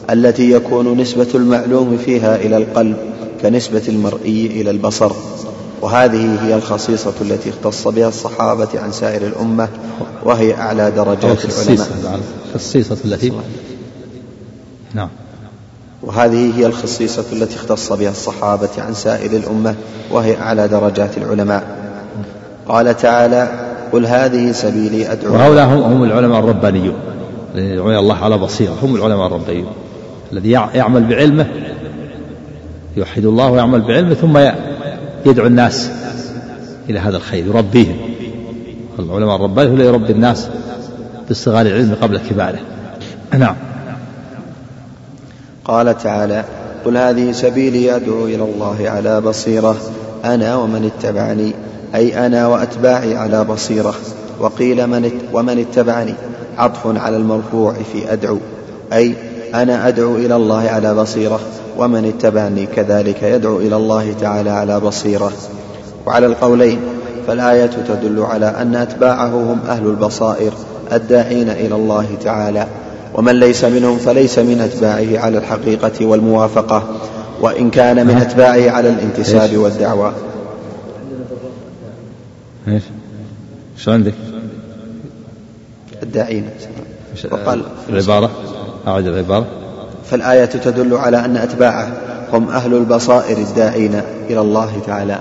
التي 0.10 0.52
يكون 0.52 0.98
نسبة 0.98 1.28
المعلوم 1.36 1.98
فيها 1.98 2.36
إلى 2.36 2.58
القلب 2.58 2.98
كنسبة 3.42 3.82
المرئي 3.88 4.46
إلى 4.46 4.70
البصر. 4.70 5.12
وهذه 5.84 6.46
هي 6.46 6.56
الخصيصة 6.56 7.14
التي 7.22 7.50
اختص 7.50 7.88
بها 7.88 8.08
الصحابة 8.08 8.68
عن 8.76 8.92
سائر 8.92 9.28
الأمة 9.28 9.68
وهي 10.24 10.54
أعلى 10.54 10.92
درجات 10.92 11.46
العلماء. 11.46 12.20
الخصيصة 12.56 12.98
التي 13.06 13.34
نعم. 14.94 15.10
وهذه 16.04 16.60
هي 16.60 16.66
الخصيصة 16.66 17.24
التي 17.34 17.56
اختص 17.56 17.94
بها 17.94 18.10
الصحابة 18.10 18.70
عن 18.78 18.94
سائر 18.94 19.32
الأمة 19.32 19.76
وهي 20.12 20.38
أعلى 20.38 20.68
درجات 20.68 21.18
العلماء. 21.18 21.64
قال 22.68 22.98
تعالى 22.98 23.48
قل 23.92 24.06
هذه 24.06 24.52
سبيلي 24.52 25.12
أدعو 25.12 25.34
وهؤلاء 25.34 25.66
هم, 25.66 25.82
هم 25.82 26.04
العلماء 26.04 26.40
الربانيون 26.40 26.96
يدعون 27.56 27.98
الله 27.98 28.16
على 28.16 28.38
بصيرة. 28.38 28.74
هم 28.84 28.96
العلماء 28.96 29.28
الربانيون. 29.28 29.74
الذي 30.32 30.52
يعمل 30.52 31.04
بعلمه 31.04 31.48
يوحد 32.98 33.26
الله 33.26 33.52
ويعمل 33.52 33.82
بعلمه 33.82 34.14
ثم 34.14 34.38
يدعو 35.26 35.48
الناس 35.48 35.90
إلى 36.90 37.00
هذا 37.00 37.18
الخير 37.18 37.46
يربيهم. 37.46 37.98
العلماء 39.00 39.36
الرباني 39.36 39.72
هو 39.72 39.88
يربي 39.88 40.12
الناس 40.12 40.48
باصطغار 41.28 41.66
العلم 41.66 41.96
قبل 42.02 42.18
كباره. 42.18 42.60
نعم. 43.38 43.56
قال 45.66 45.98
تعالى 45.98 46.44
قل 46.86 46.98
هذه 46.98 47.32
سبيلي 47.32 47.96
أدعو 47.96 48.26
إلى 48.26 48.44
الله 48.44 48.90
على 48.90 49.22
بصيرة 49.22 49.78
أنا 50.26 50.56
ومن 50.56 50.92
اتبعني 50.98 51.54
أي 51.96 52.26
أنا 52.26 52.48
وأتباعي 52.48 53.16
على 53.16 53.44
بصيرة. 53.44 53.96
وقيل 54.40 54.88
من 54.88 55.12
ومن 55.34 55.60
اتبعني 55.60 56.14
عطف 56.58 56.98
على 56.98 57.18
المرفوع 57.18 57.74
في 57.74 58.14
أدعو 58.14 58.38
أي 58.94 59.16
أنا 59.54 59.88
أدعو 59.88 60.16
إلى 60.16 60.36
الله 60.36 60.70
على 60.70 60.96
بصيرة. 60.96 61.40
ومن 61.78 62.06
اتبعني 62.06 62.66
كذلك 62.66 63.24
يدعو 63.24 63.58
إلى 63.58 63.76
الله 63.76 64.14
تعالى 64.22 64.50
على 64.50 64.80
بصيرة. 64.80 65.32
وعلى 66.06 66.26
القولين 66.26 66.80
فالآية 67.28 67.66
تدل 67.66 68.20
على 68.20 68.46
أن 68.46 68.76
أتباعه 68.76 69.54
هم 69.54 69.60
أهل 69.68 69.88
البصائر 69.88 70.54
الداعين 70.94 71.50
إلى 71.50 71.76
الله 71.76 72.08
تعالى. 72.24 72.68
ومن 73.16 73.40
ليس 73.40 73.66
منهم 73.66 73.98
فليس 73.98 74.40
من 74.40 74.62
أتباعه 74.62 75.26
على 75.26 75.38
الحقيقة 75.38 76.06
والموافقة 76.06 76.84
وإن 77.42 77.70
كان 77.70 78.08
من 78.08 78.18
أتباعه 78.18 78.70
على 78.70 78.90
الانتساب 78.90 79.58
والدعوة. 79.58 80.14
إيش؟ 82.68 82.84
شو 83.78 83.92
عندك؟ 83.92 84.14
الداعين. 86.04 86.50
وقال 87.32 87.64
العبارة؟ 87.90 88.32
أعد 88.88 89.08
العبارة. 89.08 89.48
فالآية 90.06 90.46
تدل 90.46 90.94
على 90.94 91.26
أن 91.26 91.38
أتباعه 91.38 91.94
هم 92.34 92.50
أهل 92.50 92.74
البصائر 92.74 93.38
الداعين 93.38 94.02
إلى 94.30 94.42
الله 94.42 94.82
تعالى. 94.86 95.20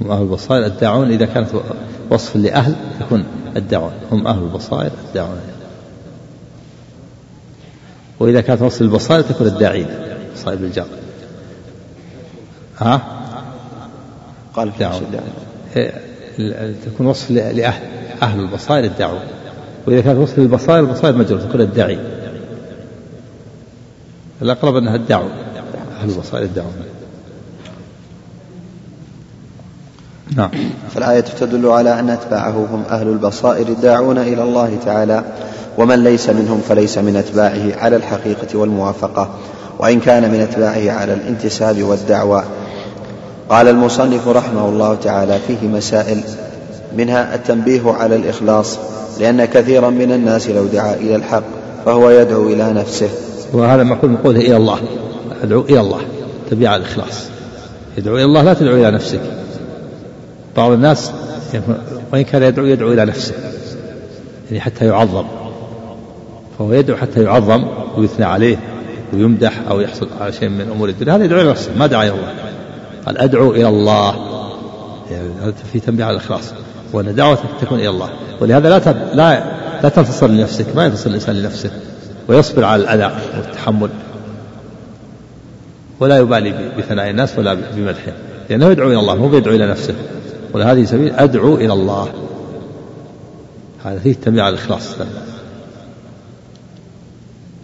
هم 0.00 0.10
أهل 0.10 0.22
البصائر 0.22 0.66
الداعون 0.66 1.10
إذا 1.10 1.26
كانت 1.26 1.48
وصف 2.10 2.36
لأهل 2.36 2.74
يكون 3.00 3.24
الدعوة 3.56 3.92
هم 4.12 4.26
أهل 4.26 4.42
البصائر 4.42 4.90
الداعون. 5.08 5.40
وإذا 8.20 8.40
كانت 8.40 8.62
وصف 8.62 8.82
للبصائر 8.82 9.22
تكون 9.22 9.46
الداعين 9.46 9.86
صاحب 10.36 10.64
الجار. 10.64 10.86
ها؟ 12.78 13.00
قال 14.54 14.72
دعوة 14.80 15.00
تكون 16.86 17.06
وصف 17.06 17.30
لأهل 17.30 17.82
أهل 18.22 18.40
البصائر 18.40 18.84
الدعوة 18.84 19.20
وإذا 19.86 20.00
كانت 20.00 20.18
وصف 20.18 20.38
للبصائر 20.38 20.80
البصائر 20.80 21.16
مجرور 21.16 21.40
تكون 21.40 21.60
الداعي 21.60 21.98
الأقرب 24.42 24.76
أنها 24.76 24.96
الدعوة. 24.96 25.30
أهل 26.00 26.10
البصائر 26.10 26.44
الدعوة. 26.44 26.70
نعم. 30.36 30.50
فالآية 30.94 31.20
تدل 31.20 31.66
على 31.66 32.00
أن 32.00 32.10
أتباعه 32.10 32.66
هم 32.70 32.82
أهل 32.90 33.08
البصائر 33.08 33.68
الداعون 33.68 34.18
إلى 34.18 34.42
الله 34.42 34.78
تعالى 34.84 35.24
ومن 35.78 36.04
ليس 36.04 36.30
منهم 36.30 36.60
فليس 36.68 36.98
من 36.98 37.16
أتباعه 37.16 37.84
على 37.84 37.96
الحقيقة 37.96 38.58
والموافقة 38.58 39.30
وإن 39.78 40.00
كان 40.00 40.30
من 40.32 40.40
أتباعه 40.40 40.98
على 40.98 41.14
الانتساب 41.14 41.82
والدعوة 41.82 42.44
قال 43.48 43.68
المصنف 43.68 44.28
رحمه 44.28 44.68
الله 44.68 44.94
تعالى 44.94 45.38
فيه 45.46 45.68
مسائل 45.68 46.20
منها 46.96 47.34
التنبيه 47.34 47.92
على 47.92 48.16
الإخلاص 48.16 48.78
لأن 49.20 49.44
كثيرا 49.44 49.90
من 49.90 50.12
الناس 50.12 50.48
لو 50.48 50.66
دعا 50.66 50.94
إلى 50.94 51.16
الحق 51.16 51.42
فهو 51.84 52.10
يدعو 52.10 52.46
إلى 52.46 52.72
نفسه. 52.72 53.08
وهذا 53.52 53.82
معقول 53.82 54.10
من 54.10 54.16
قوله 54.16 54.40
إلى 54.40 54.56
الله. 54.56 54.78
أدعو 55.42 55.60
إلى 55.60 55.80
الله. 55.80 56.00
تبيع 56.50 56.76
الإخلاص. 56.76 57.28
يدعو 57.98 58.16
إلى 58.16 58.24
الله 58.24 58.42
لا 58.42 58.54
تدعو 58.54 58.74
إلى 58.74 58.90
نفسك. 58.90 59.20
بعض 60.56 60.70
الناس 60.70 61.12
وإن 62.12 62.22
كان 62.22 62.42
يدعو 62.42 62.66
يدعو 62.66 62.92
إلى 62.92 63.04
نفسه. 63.04 63.34
يعني 64.50 64.60
حتى 64.60 64.86
يعظم. 64.86 65.24
فهو 66.58 66.72
يدعو 66.72 66.96
حتى 66.96 67.22
يعظم 67.22 67.64
ويثنى 67.96 68.24
عليه 68.24 68.56
ويمدح 69.12 69.52
أو 69.70 69.80
يحصل 69.80 70.08
على 70.20 70.32
شيء 70.32 70.48
من 70.48 70.70
أمور 70.74 70.88
الدنيا. 70.88 71.16
هذا 71.16 71.24
يدعو 71.24 71.40
إلى 71.40 71.50
نفسه. 71.50 71.70
ما 71.78 71.86
دعا 71.86 72.02
إلى 72.02 72.12
الله. 72.12 72.34
قال 73.06 73.18
أدعو 73.18 73.50
إلى 73.50 73.68
الله. 73.68 74.14
يعني 75.10 75.28
هذا 75.42 75.54
في 75.72 75.80
تنبيه 75.80 76.04
على 76.04 76.16
الإخلاص. 76.16 76.52
وأن 76.92 77.14
دعوتك 77.14 77.42
تكون 77.60 77.78
إلى 77.78 77.88
الله. 77.88 78.08
ولهذا 78.40 78.68
لا 78.68 78.78
لا 79.14 79.42
لا 79.82 79.88
تنتصر 79.88 80.26
لنفسك. 80.26 80.76
ما 80.76 80.84
ينتصر 80.84 81.10
الإنسان 81.10 81.34
لنفسه. 81.34 81.70
ويصبر 82.28 82.64
على 82.64 82.82
الأذى 82.82 83.14
والتحمل. 83.36 83.90
ولا 86.00 86.18
يبالي 86.18 86.72
بثناء 86.78 87.10
الناس 87.10 87.38
ولا 87.38 87.54
بمدحهم 87.54 88.12
لأنه 88.50 88.66
يدعو 88.66 88.88
إلى 88.88 89.00
الله 89.00 89.16
مو 89.16 89.28
بيدعو 89.28 89.54
إلى 89.54 89.66
نفسه. 89.66 89.94
ولهذه 90.52 90.84
سبيل 90.84 91.14
أدعو 91.14 91.54
إلى 91.54 91.72
الله. 91.72 92.08
هذا 93.84 93.98
فيه 93.98 94.10
التنبيه 94.10 94.42
على 94.42 94.54
الإخلاص. 94.54 94.94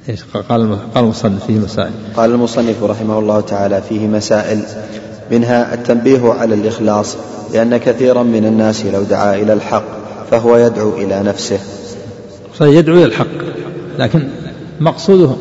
إيش 0.08 0.24
قال 0.48 0.78
قال 0.94 1.04
المصنف 1.04 1.46
فيه 1.46 1.58
مسائل. 1.58 1.92
قال 2.16 2.30
المصنف 2.30 2.82
رحمه 2.82 3.18
الله 3.18 3.40
تعالى 3.40 3.82
فيه 3.82 4.06
مسائل. 4.06 4.62
منها 5.30 5.74
التنبيه 5.74 6.32
على 6.32 6.54
الإخلاص 6.54 7.16
لأن 7.52 7.76
كثيرا 7.76 8.22
من 8.22 8.46
الناس 8.46 8.86
لو 8.86 9.02
دعا 9.02 9.34
إلى 9.34 9.52
الحق 9.52 9.84
فهو 10.30 10.56
يدعو 10.56 10.92
إلى 10.98 11.22
نفسه. 11.22 11.58
يدعو 12.60 12.96
إلى 12.96 13.04
الحق. 13.04 13.26
لكن 13.98 14.28
مقصوده 14.80 15.36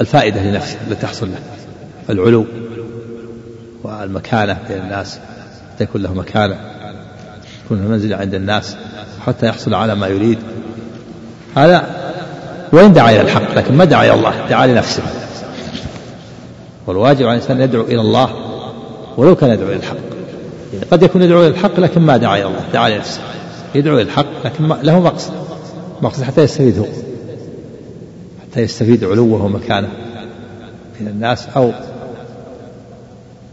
الفائدة 0.00 0.42
لنفسه 0.42 0.76
التي 0.88 1.02
تحصل 1.02 1.28
له 1.28 1.38
العلو 2.10 2.46
والمكانة 3.84 4.58
بين 4.68 4.78
الناس 4.78 5.18
حتى 5.74 5.84
يكون 5.84 6.02
له 6.02 6.14
مكانة 6.14 6.56
يكون 7.64 7.82
له 7.82 7.88
منزلة 7.88 8.16
عند 8.16 8.34
الناس 8.34 8.76
حتى 9.26 9.46
يحصل 9.46 9.74
على 9.74 9.94
ما 9.94 10.06
يريد. 10.06 10.38
هذا 11.56 11.84
وإن 12.72 12.92
دعا 12.92 13.10
إلى 13.10 13.20
الحق؟ 13.20 13.54
لكن 13.54 13.74
ما 13.74 13.84
دعا 13.84 14.04
إلى 14.04 14.14
الله 14.14 14.48
دعا 14.50 14.66
لنفسه. 14.66 15.02
والواجب 16.86 17.26
على 17.26 17.36
الإنسان 17.36 17.60
يدعو 17.60 17.82
إلى 17.82 18.00
الله 18.00 18.30
ولو 19.16 19.36
كان 19.36 19.50
يدعو 19.50 19.68
إلى 19.68 19.76
الحق. 19.76 19.96
يعني 20.72 20.84
قد 20.90 21.02
يكون 21.02 21.22
يدعو 21.22 21.40
إلى 21.40 21.48
الحق 21.48 21.80
لكن 21.80 22.00
ما 22.00 22.16
دعا 22.16 22.36
إلى 22.36 22.46
الله 22.46 22.64
دعا 22.72 22.88
لنفسه. 22.88 23.20
يدعو 23.74 23.94
إلى 23.94 24.02
الحق 24.02 24.26
لكن 24.44 24.68
له 24.82 25.00
مقصد 25.00 25.32
مقصد 26.02 26.22
حتى 26.22 26.42
يستفيد 26.42 26.78
هو 26.78 26.86
حتى 28.50 28.60
يستفيد 28.60 29.04
علوه 29.04 29.44
ومكانه 29.44 29.88
من 31.00 31.08
الناس 31.08 31.46
أو 31.56 31.72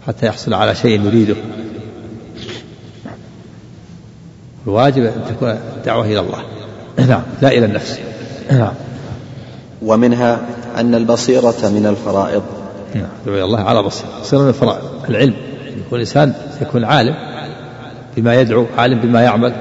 حتى 0.07 0.25
يحصل 0.25 0.53
على 0.53 0.75
شيء 0.75 1.05
يريده. 1.05 1.35
الواجب 4.67 5.03
أن 5.03 5.21
تكون 5.29 5.49
الدعوة 5.49 6.05
إلى 6.05 6.19
الله. 6.19 6.43
نعم 7.07 7.21
لا 7.41 7.47
إلى 7.47 7.65
النفس. 7.65 7.99
نعم. 8.51 8.73
ومنها 9.81 10.39
أن 10.77 10.95
البصيرة 10.95 11.69
من 11.69 11.85
الفرائض. 11.89 12.43
نعم 12.95 13.09
إلى 13.27 13.43
الله 13.43 13.59
على 13.59 13.83
بصيرة. 13.83 14.09
بصيرة 14.21 14.41
من 14.41 14.49
الفرائض. 14.49 14.83
العلم. 15.09 15.33
يكون 15.77 15.99
الإنسان 15.99 16.33
يكون 16.61 16.83
عالم 16.83 17.15
بما 18.17 18.41
يدعو 18.41 18.65
عالم 18.77 18.99
بما 18.99 19.21
يعمل. 19.21 19.53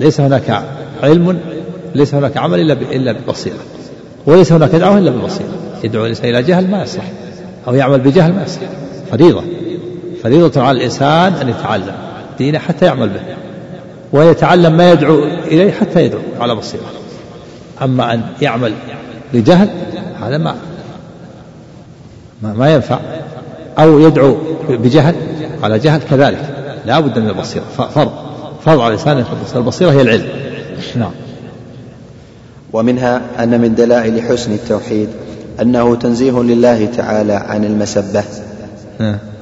ليس 0.00 0.20
هناك 0.20 0.62
علم 1.02 1.40
ليس 1.94 2.14
هناك 2.14 2.36
عمل 2.36 2.60
إلا 2.60 2.72
إلا 2.72 3.12
ببصيرة. 3.12 3.77
وليس 4.28 4.52
هناك 4.52 4.70
دعوة 4.70 4.98
إلا 4.98 5.10
ببصيرة 5.10 5.48
يدعو 5.84 6.04
الإنسان 6.04 6.28
إلى 6.28 6.42
جهل 6.42 6.70
ما 6.70 6.82
يصح 6.82 7.02
أو 7.68 7.74
يعمل 7.74 8.00
بجهل 8.00 8.32
ما 8.32 8.42
يصح 8.42 8.60
فريضة. 9.10 9.42
فريضة 10.22 10.62
على 10.62 10.78
الإنسان 10.78 11.32
أن 11.32 11.48
يتعلم 11.48 11.94
دينه 12.38 12.58
حتى 12.58 12.84
يعمل 12.86 13.08
به 13.08 13.20
ويتعلم 14.12 14.76
ما 14.76 14.92
يدعو 14.92 15.24
إليه 15.24 15.72
حتى 15.72 16.04
يدعو 16.04 16.20
على 16.40 16.54
بصيرة. 16.54 16.82
أما 17.82 18.14
أن 18.14 18.22
يعمل 18.42 18.72
بجهل 19.34 19.68
هذا 20.22 20.38
ما 20.38 20.54
ما, 22.42 22.52
ما 22.52 22.74
ينفع. 22.74 22.98
أو 23.78 23.98
يدعو 24.00 24.36
بجهل 24.68 25.14
على 25.62 25.78
جهل 25.78 26.00
كذلك. 26.10 26.48
لا 26.86 27.00
بد 27.00 27.18
من 27.18 27.28
البصيرة. 27.28 27.64
فرض. 27.94 28.12
فرض 28.64 28.80
على 28.80 28.94
الإنسان 28.94 29.24
البصيرة 29.56 29.90
هي 29.90 30.02
العلم. 30.02 30.28
نعم. 30.96 31.12
ومنها 32.72 33.44
أن 33.44 33.60
من 33.60 33.74
دلائل 33.74 34.22
حسن 34.22 34.52
التوحيد 34.52 35.08
أنه 35.60 35.94
تنزيه 35.94 36.42
لله 36.42 36.86
تعالى 36.96 37.32
عن 37.32 37.64
المسبة. 37.64 38.24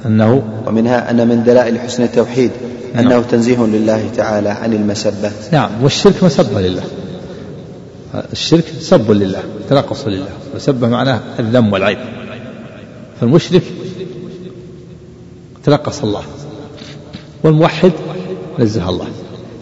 أنه؟ 0.05 0.43
ومنها 0.67 1.11
أن 1.11 1.27
من 1.27 1.43
دلائل 1.43 1.79
حسن 1.79 2.03
التوحيد 2.03 2.51
أنه 2.95 3.09
نعم. 3.09 3.21
تنزيه 3.21 3.65
لله 3.65 4.09
تعالى 4.17 4.49
عن 4.49 4.73
المسبة. 4.73 5.31
نعم 5.51 5.69
والشرك 5.83 6.23
مسبة 6.23 6.61
لله. 6.61 6.83
الشرك 8.31 8.65
سب 8.79 9.11
لله 9.11 9.43
تنقص 9.69 10.07
لله. 10.07 10.29
مسبة 10.55 10.87
معناه 10.87 11.19
الذم 11.39 11.73
والعيب. 11.73 11.97
فالمشرك 13.21 13.63
تنقص 15.63 16.03
الله. 16.03 16.23
والموحد 17.43 17.91
نزه 18.59 18.89
الله. 18.89 19.07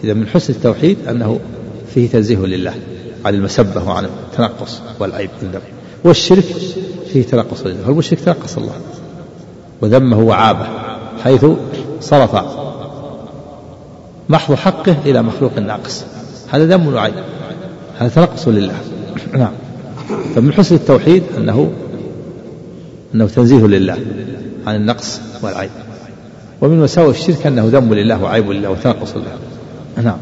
إذا 0.04 0.14
من 0.14 0.26
حسن 0.26 0.52
التوحيد 0.52 0.98
أنه 1.08 1.40
فيه 1.94 2.08
تنزيه 2.08 2.38
لله. 2.38 2.74
عن 3.26 3.34
المسبة 3.34 3.84
وعن 3.88 4.04
التنقص 4.04 4.80
والعيب 4.98 5.30
والذم 5.42 5.60
والشرك 6.04 6.44
فيه 7.12 7.22
تنقص 7.22 7.66
لله. 7.66 7.88
والمشرك 7.88 8.20
تنقص 8.20 8.56
الله. 8.56 8.72
وذمه 9.80 10.18
وعابه 10.18 10.66
حيث 11.24 11.46
صرف 12.00 12.36
محض 14.28 14.54
حقه 14.54 14.96
إلى 15.06 15.22
مخلوق 15.22 15.58
ناقص. 15.58 16.04
هذا 16.48 16.76
ذم 16.76 16.94
وعيب. 16.94 17.14
هذا 17.98 18.08
تنقص 18.08 18.48
لله. 18.48 18.74
نعم. 19.38 19.52
فمن 20.34 20.52
حسن 20.52 20.74
التوحيد 20.74 21.22
أنه 21.38 21.72
أنه 23.14 23.26
تنزيه 23.26 23.66
لله 23.66 23.98
عن 24.66 24.74
النقص 24.74 25.20
والعيب. 25.42 25.70
ومن 26.60 26.80
مساوئ 26.80 27.10
الشرك 27.10 27.46
أنه 27.46 27.68
ذم 27.72 27.94
لله 27.94 28.22
وعيب 28.22 28.50
لله 28.50 28.70
وتنقص 28.70 29.16
لله. 29.16 29.38
نعم. 30.02 30.18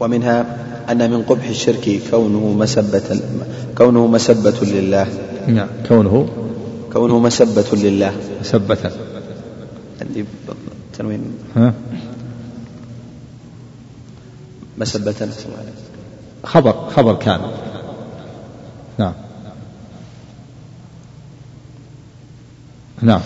ومنها 0.00 0.63
أن 0.90 1.10
من 1.10 1.22
قبح 1.22 1.48
الشرك 1.48 2.00
كونه 2.10 2.52
مسبة 2.52 3.20
كونه 3.78 4.06
مسبة 4.06 4.58
لله. 4.62 5.06
نعم. 5.46 5.68
كونه 5.88 6.28
كونه 6.92 7.18
مسبة 7.18 7.70
لله. 7.72 8.12
مسبة. 8.40 8.90
عندي 10.00 10.24
تنوين. 10.98 11.22
ها؟ 11.56 11.74
مسبة. 14.78 15.28
خبر 16.44 16.90
خبر 16.96 17.14
كان. 17.14 17.40
نعم. 18.98 19.14
نعم. 23.02 23.20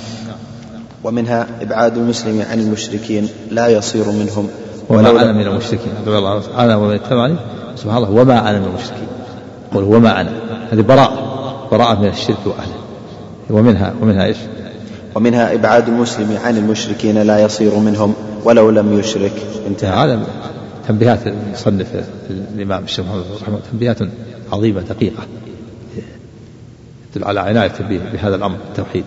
ومنها 1.05 1.47
إبعاد 1.61 1.99
المسلم 1.99 2.43
عن 2.51 2.61
المشركين 2.61 3.29
لا 3.51 3.69
يصير 3.69 4.11
منهم. 4.11 4.49
وما 4.89 5.11
أنا 5.11 5.33
من 5.33 5.47
المشركين. 5.47 5.93
الله 6.07 6.43
أنا 6.59 6.77
ومن 6.77 6.95
اتبعني 6.95 7.37
سبحان 7.77 7.97
الله. 7.97 8.11
وما 8.11 8.51
أنا 8.51 8.59
من 8.59 8.65
المشركين. 8.65 9.09
قل 9.75 9.83
وما 9.83 10.21
أنا. 10.21 10.31
هذه 10.73 10.81
براءة. 10.81 11.69
براءة 11.71 12.01
من 12.01 12.09
الشرك 12.09 12.47
وأهله. 12.47 12.79
ومنها 13.51 13.95
ومنها 14.03 14.25
إيش؟ 14.25 14.37
ومنها 15.15 15.55
إبعاد 15.55 15.89
المسلم 15.89 16.39
عن 16.45 16.57
المشركين 16.57 17.19
لا 17.23 17.39
يصير 17.39 17.75
منهم 17.79 18.15
ولو 18.45 18.71
لم 18.71 18.99
يشرك. 18.99 19.33
انتهى. 19.67 20.05
هذا 20.05 20.21
تنبيهات 20.89 21.27
المصنف 21.27 21.87
الإمام 22.55 22.85
الشيخ 22.85 23.05
محمد 23.07 23.25
رحمه 23.43 23.59
تنبيهات 23.73 23.99
عظيمة 24.53 24.81
دقيقة. 24.81 25.23
تدل 27.15 27.25
على 27.25 27.41
عناية 27.41 27.73
بهذا 28.13 28.37
الأمر 28.37 28.57
التوحيد. 28.71 29.05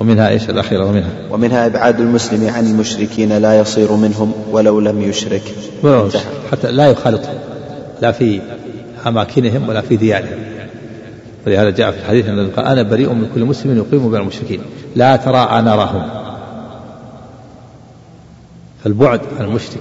ومنها 0.00 0.28
إيش 0.28 0.50
الأخيرة؟ 0.50 0.84
ومنها. 0.84 1.10
ومنها 1.30 1.66
إبعاد 1.66 2.00
المسلم 2.00 2.48
عن 2.48 2.66
المشركين 2.66 3.38
لا 3.38 3.58
يصير 3.60 3.92
منهم 3.92 4.32
ولو 4.50 4.80
لم 4.80 5.02
يشرك. 5.02 5.42
حتى 6.52 6.72
لا 6.72 6.86
يخالطهم 6.86 7.38
لا 8.02 8.12
في 8.12 8.40
أماكنهم 9.06 9.68
ولا 9.68 9.80
في 9.80 9.96
ديارهم. 9.96 10.38
ولهذا 11.46 11.70
جاء 11.70 11.90
في 11.90 11.98
الحديث 11.98 12.26
أن 12.26 12.50
قال 12.56 12.66
أنا 12.66 12.82
بريء 12.82 13.12
من 13.12 13.30
كل 13.34 13.44
مسلم 13.44 13.76
يقيم 13.76 14.10
بين 14.10 14.20
المشركين. 14.20 14.60
لا 14.96 15.16
ترى 15.16 15.62
نراهم 15.62 16.08
فالبعد 18.84 19.20
عن 19.38 19.44
المشرك 19.44 19.80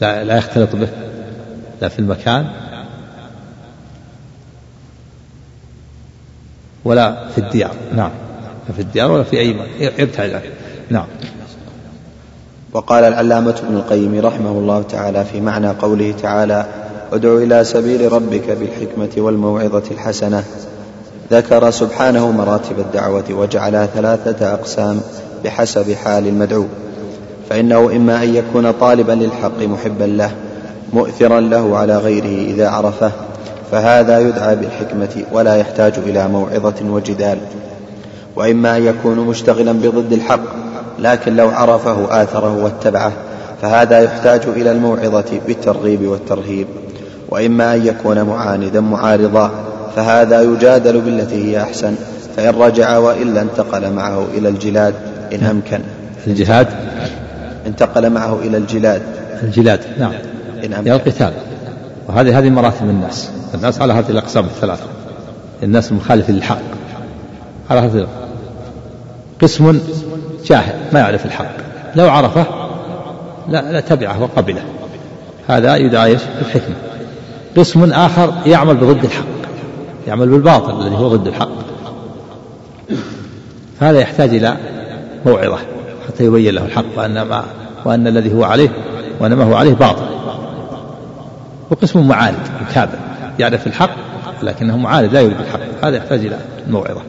لا, 0.00 0.24
لا 0.24 0.36
يختلط 0.36 0.76
به. 0.76 0.88
لا 1.82 1.88
في 1.88 1.98
المكان 1.98 2.46
ولا 6.84 7.28
في 7.28 7.38
الديار. 7.38 7.74
نعم. 7.96 8.10
في 8.76 8.82
الديار 8.82 9.10
ولا 9.10 9.22
في 9.22 9.38
أي 9.38 9.54
مكان 9.54 9.92
يبتعد 9.98 10.30
عنه 10.30 10.42
نعم. 10.90 11.06
وقال 12.72 13.04
العلامة 13.04 13.54
ابن 13.66 13.76
القيم 13.76 14.20
رحمه 14.20 14.50
الله 14.50 14.82
تعالى 14.82 15.24
في 15.24 15.40
معنى 15.40 15.68
قوله 15.68 16.14
تعالى 16.22 16.66
ادع 17.12 17.32
إلى 17.32 17.64
سبيل 17.64 18.12
ربك 18.12 18.50
بالحكمة 18.50 19.10
والموعظة 19.16 19.82
الحسنة. 19.90 20.44
ذكر 21.30 21.70
سبحانه 21.70 22.30
مراتب 22.30 22.78
الدعوة 22.78 23.24
وجعلها 23.30 23.86
ثلاثة 23.86 24.54
أقسام 24.54 25.00
بحسب 25.44 25.92
حال 25.92 26.26
المدعو. 26.26 26.66
فإنه 27.50 27.96
إما 27.96 28.22
أن 28.22 28.34
يكون 28.34 28.70
طالبا 28.70 29.12
للحق 29.12 29.62
محبا 29.62 30.04
له 30.04 30.30
مؤثرا 30.92 31.40
له 31.40 31.78
على 31.78 31.98
غيره 31.98 32.52
إذا 32.54 32.68
عرفه 32.68 33.12
فهذا 33.72 34.20
يدعى 34.20 34.56
بالحكمة 34.56 35.24
ولا 35.32 35.56
يحتاج 35.56 35.92
إلى 35.98 36.28
موعظة 36.28 36.90
وجدال. 36.90 37.38
وإما 38.38 38.76
أن 38.76 38.86
يكون 38.86 39.18
مشتغلا 39.18 39.72
بضد 39.72 40.12
الحق 40.12 40.40
لكن 40.98 41.36
لو 41.36 41.48
عرفه 41.48 42.22
آثره 42.22 42.64
واتبعه 42.64 43.12
فهذا 43.62 44.00
يحتاج 44.00 44.40
إلى 44.56 44.72
الموعظة 44.72 45.40
بالترغيب 45.46 46.02
والترهيب. 46.02 46.66
وإما 47.28 47.74
أن 47.74 47.86
يكون 47.86 48.22
معاندا 48.22 48.80
معارضا 48.80 49.50
فهذا 49.96 50.42
يجادل 50.42 51.00
بالتي 51.00 51.44
هي 51.44 51.62
أحسن 51.62 51.94
فإن 52.36 52.54
رجع 52.54 52.98
وإلا 52.98 53.42
انتقل 53.42 53.92
معه 53.92 54.26
إلى 54.34 54.48
الجلاد 54.48 54.94
إن 55.32 55.44
أمكن. 55.44 55.80
الجهاد؟ 56.26 56.66
انتقل 57.66 58.10
معه 58.10 58.38
إلى 58.42 58.56
الجلاد. 58.56 59.02
الجلاد 59.42 59.80
نعم. 59.98 60.12
إن 60.12 60.64
إلى 60.64 60.76
أمكن 60.76 60.92
القتال. 60.92 61.32
وهذه 62.08 62.38
هذه 62.38 62.50
مراتب 62.50 62.82
الناس. 62.82 63.30
الناس 63.54 63.80
على 63.80 63.92
هذه 63.92 64.10
الأقسام 64.10 64.44
الثلاثة. 64.44 64.86
الناس 65.62 65.90
المخالف 65.90 66.30
للحق. 66.30 66.62
على 67.70 67.80
هذه 67.80 68.06
قسم 69.42 69.80
جاهل 70.44 70.74
ما 70.92 71.00
يعرف 71.00 71.26
الحق. 71.26 71.56
لو 71.96 72.10
عرفه 72.10 72.46
لا, 73.48 73.72
لا 73.72 73.80
تبعه 73.80 74.22
وقبله. 74.22 74.62
هذا 75.48 75.76
يدعى 75.76 76.10
إيش؟ 76.10 76.20
بالحكمة. 76.38 76.74
قسم 77.56 77.92
آخر 77.92 78.32
يعمل 78.46 78.74
بضد 78.74 79.04
الحق 79.04 79.24
يعمل 80.06 80.28
بالباطل 80.28 80.80
الذي 80.80 80.96
هو 80.96 81.08
ضد 81.08 81.26
الحق. 81.26 81.48
هذا 83.80 84.00
يحتاج 84.00 84.28
إلى 84.28 84.56
موعظة 85.26 85.58
حتى 86.08 86.24
يبين 86.24 86.54
له 86.54 86.64
الحق 86.64 86.84
وأن 86.96 87.22
ما 87.22 87.44
وأن 87.84 88.06
الذي 88.06 88.34
هو 88.34 88.44
عليه 88.44 88.68
وأن 89.20 89.32
ما 89.34 89.44
هو 89.44 89.54
عليه 89.54 89.74
باطل. 89.74 90.06
وقسم 91.70 92.08
معاند 92.08 92.38
مكابر. 92.70 92.98
يعرف 93.38 93.66
الحق 93.66 93.90
لكنه 94.42 94.76
معاند 94.76 95.12
لا 95.12 95.20
يريد 95.20 95.40
الحق. 95.40 95.60
هذا 95.82 95.96
يحتاج 95.96 96.20
إلى 96.20 96.38
الموعظة 96.66 97.00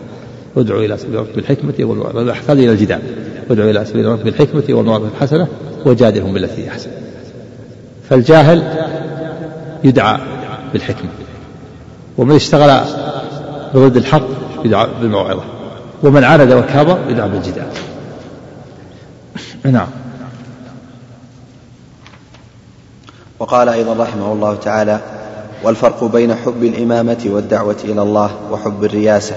ادعو 0.58 0.80
إلى 0.80 0.98
سبيل 0.98 1.16
ربك 1.16 1.36
بالحكمة 1.36 1.74
والموعظة 1.80 2.54
إلى 2.54 2.72
الجدال. 2.72 3.02
ادعو 3.52 3.70
إلى 3.70 3.86
سبيل 3.86 4.06
ربك 4.06 4.24
بالحكمة 4.24 4.64
والموعظة 4.70 5.08
الحسنة 5.08 5.48
وجادلهم 5.86 6.34
بالتي 6.34 6.66
هي 6.66 6.70
أحسن. 6.70 6.90
فالجاهل 8.10 8.64
يدعى 9.84 10.20
بالحكمة. 10.74 11.10
ومن 12.18 12.36
اشتغل 12.36 12.82
بضد 13.74 13.98
الحق 13.98 14.28
يدعى 14.66 14.88
بالموعظة. 15.02 15.44
ومن 16.04 16.24
عاند 16.24 16.52
وكابر 16.52 17.00
يدعى 17.10 17.30
بالجدال. 17.30 17.68
نعم. 19.64 19.88
وقال 23.40 23.70
أيضا 23.70 24.04
رحمه 24.04 24.34
الله 24.34 24.56
تعالى 24.56 25.00
والفرق 25.64 26.04
بين 26.04 26.36
حب 26.36 26.64
الإمامة 26.64 27.26
والدعوة 27.26 27.78
إلى 27.84 28.02
الله 28.02 28.32
وحب 28.52 28.84
الرياسة. 28.84 29.36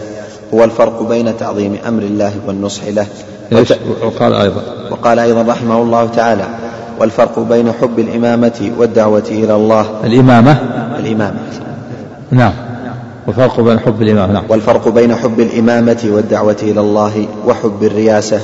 هو 0.55 0.65
الفرق 0.65 1.03
بين 1.03 1.37
تعظيم 1.37 1.79
أمر 1.89 2.03
الله 2.03 2.33
والنصح 2.47 2.85
له. 2.85 3.07
إيش؟ 3.53 3.73
وقال 4.03 4.35
أيضا. 4.35 4.63
وقال 4.91 5.19
أيضا 5.19 5.43
رحمه 5.53 5.83
الله 5.83 6.07
تعالى 6.07 6.45
والفرق 6.99 7.39
بين 7.39 7.73
حب 7.73 7.99
الإمامة 7.99 8.73
والدعوة 8.79 9.25
إلى 9.29 9.55
الله. 9.55 9.87
الإمامة؟ 10.05 10.57
الإمامة. 10.99 11.39
نعم. 12.31 12.53
والفرق 13.27 13.61
بين 13.61 13.81
حب 13.81 14.03
الإمام 14.03 14.33
نعم. 14.33 14.45
والفرق 14.49 14.89
بين 14.89 15.15
حب 15.15 15.41
الإمامة 15.41 16.05
والدعوة 16.05 16.57
إلى 16.63 16.81
الله 16.81 17.27
وحب 17.47 17.83
الرياسة 17.83 18.41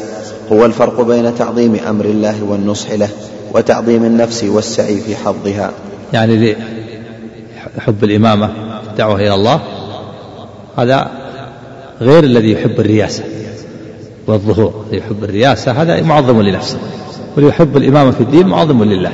هو 0.53 0.65
الفرق 0.65 1.01
بين 1.01 1.35
تعظيم 1.35 1.77
أمر 1.89 2.05
الله 2.05 2.45
والنصح 2.45 2.93
له 2.93 3.09
وتعظيم 3.55 4.05
النفس 4.05 4.45
والسعي 4.45 4.97
في 4.97 5.17
حظها. 5.17 5.71
يعني 6.13 6.57
حب 7.79 8.05
الإمامة 8.05 8.51
الدعوة 8.91 9.17
إلى 9.17 9.35
الله. 9.35 9.61
هذا 10.79 11.11
غير 12.01 12.25
الذي 12.25 12.53
يحب 12.53 12.81
الرياسة 12.81 13.25
والظهور 14.27 14.85
يحب 14.93 15.25
الرياسة 15.25 15.73
هذا 15.73 16.03
معظم 16.03 16.43
لنفسه 16.43 16.79
واللي 17.37 17.51
يحب 17.51 17.77
الإمامة 17.77 18.11
في 18.11 18.21
الدين 18.21 18.47
معظم 18.47 18.85
لله. 18.85 19.13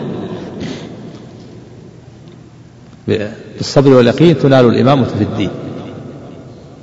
بالصبر 3.09 3.91
واليقين 3.91 4.39
تنال 4.39 4.66
الإمامة 4.66 5.05
في 5.05 5.24
الدين. 5.24 5.51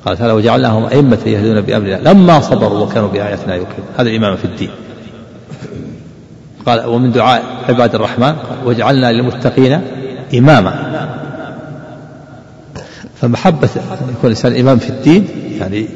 قال 0.05 0.17
تعالى 0.17 0.33
وجعلناهم 0.33 0.85
أئمة 0.85 1.19
يهدون 1.25 1.61
بأمرنا 1.61 2.09
لما 2.09 2.39
صبروا 2.39 2.79
وكانوا 2.79 3.09
بآياتنا 3.09 3.55
يوقنون. 3.55 3.87
هذا 3.97 4.09
الإمامة 4.09 4.35
في 4.35 4.45
الدين. 4.45 4.69
قال 6.65 6.85
ومن 6.85 7.11
دعاء 7.11 7.43
عباد 7.69 7.95
الرحمن 7.95 8.23
قال 8.23 8.57
وجعلنا 8.65 9.11
للمتقين 9.11 9.81
إماما. 10.37 10.91
فمحبة 13.21 13.69
أن 13.75 14.09
يكون 14.09 14.23
الإنسان 14.23 14.59
إمام 14.59 14.77
في 14.77 14.89
الدين 14.89 15.27
يعني 15.59 15.87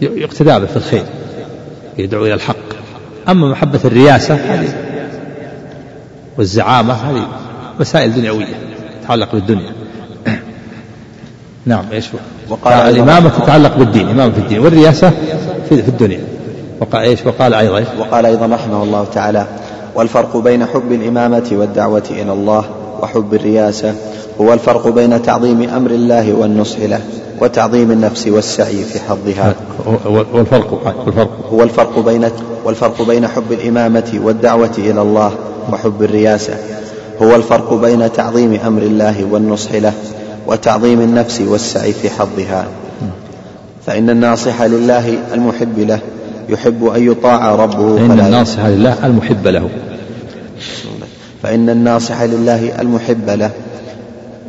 يقتدى 0.00 0.58
به 0.58 0.66
في 0.66 0.76
الخير 0.76 1.04
يدعو 1.98 2.26
إلى 2.26 2.34
الحق. 2.34 2.56
أما 3.28 3.48
محبة 3.48 3.80
الرياسة 3.84 4.34
هذه 4.34 4.74
والزعامة 6.38 6.94
هذه 6.94 7.28
مسائل 7.80 8.14
دنيوية 8.14 8.46
تتعلق 9.02 9.32
بالدنيا. 9.32 9.72
نعم 11.66 11.84
إيش 11.92 12.06
وقال 12.48 12.74
الإمامة 12.74 13.28
تتعلق 13.28 13.76
بالدين 13.76 14.08
إمامة 14.08 14.32
في 14.32 14.38
الدين 14.38 14.58
والرياسة 14.58 15.10
في, 15.68 15.82
في 15.82 15.88
الدنيا. 15.88 16.20
وقال 16.80 17.02
إيش؟ 17.02 17.26
وقال 17.26 17.54
أيضا 17.54 17.78
إيش؟ 17.78 17.88
وقال 17.98 18.26
أيضا 18.26 18.46
رحمه 18.46 18.82
الله 18.82 19.04
تعالى 19.04 19.46
والفرق 19.94 20.36
بين 20.36 20.66
حب 20.66 20.92
الإمامة 20.92 21.48
والدعوة 21.52 22.04
إلى 22.10 22.32
الله 22.32 22.64
وحب 23.00 23.34
الرياسة 23.34 23.94
هو 24.40 24.52
الفرق 24.52 24.88
بين 24.88 25.22
تعظيم 25.22 25.62
أمر 25.62 25.90
الله 25.90 26.34
والنصح 26.34 26.78
له 26.80 27.00
وتعظيم 27.40 27.90
النفس 27.90 28.26
والسعي 28.26 28.84
في 28.84 29.00
حظها. 29.00 29.54
والفرق 30.32 30.72
والفرق. 31.06 31.48
هو 31.52 31.62
الفرق 31.62 31.98
بين 31.98 32.28
والفرق 32.64 33.02
بين 33.02 33.28
حب 33.28 33.52
الإمامة 33.52 34.20
والدعوة 34.24 34.70
إلى 34.78 35.02
الله 35.02 35.32
وحب 35.72 36.02
الرياسة. 36.02 36.54
هو 37.22 37.36
الفرق 37.36 37.74
بين 37.74 38.12
تعظيم 38.12 38.58
أمر 38.66 38.82
الله 38.82 39.24
والنصح 39.30 39.72
له 39.72 39.92
وتعظيم 40.46 41.00
النفس 41.00 41.40
والسعي 41.40 41.92
في 41.92 42.10
حظها. 42.10 42.66
فإن 43.86 44.10
الناصح 44.10 44.62
لله 44.62 45.18
المحب 45.34 45.78
له 45.78 45.98
يحب 46.48 46.86
أن 46.86 47.10
يطاع 47.10 47.54
ربه 47.54 47.96
فإن 47.96 48.20
الناصح 48.20 48.66
لله 48.66 49.06
المحب 49.06 49.46
له. 49.46 49.68
فإن 51.42 51.70
الناصح 51.70 52.22
لله 52.22 52.80
المحب 52.80 53.30
له 53.30 53.50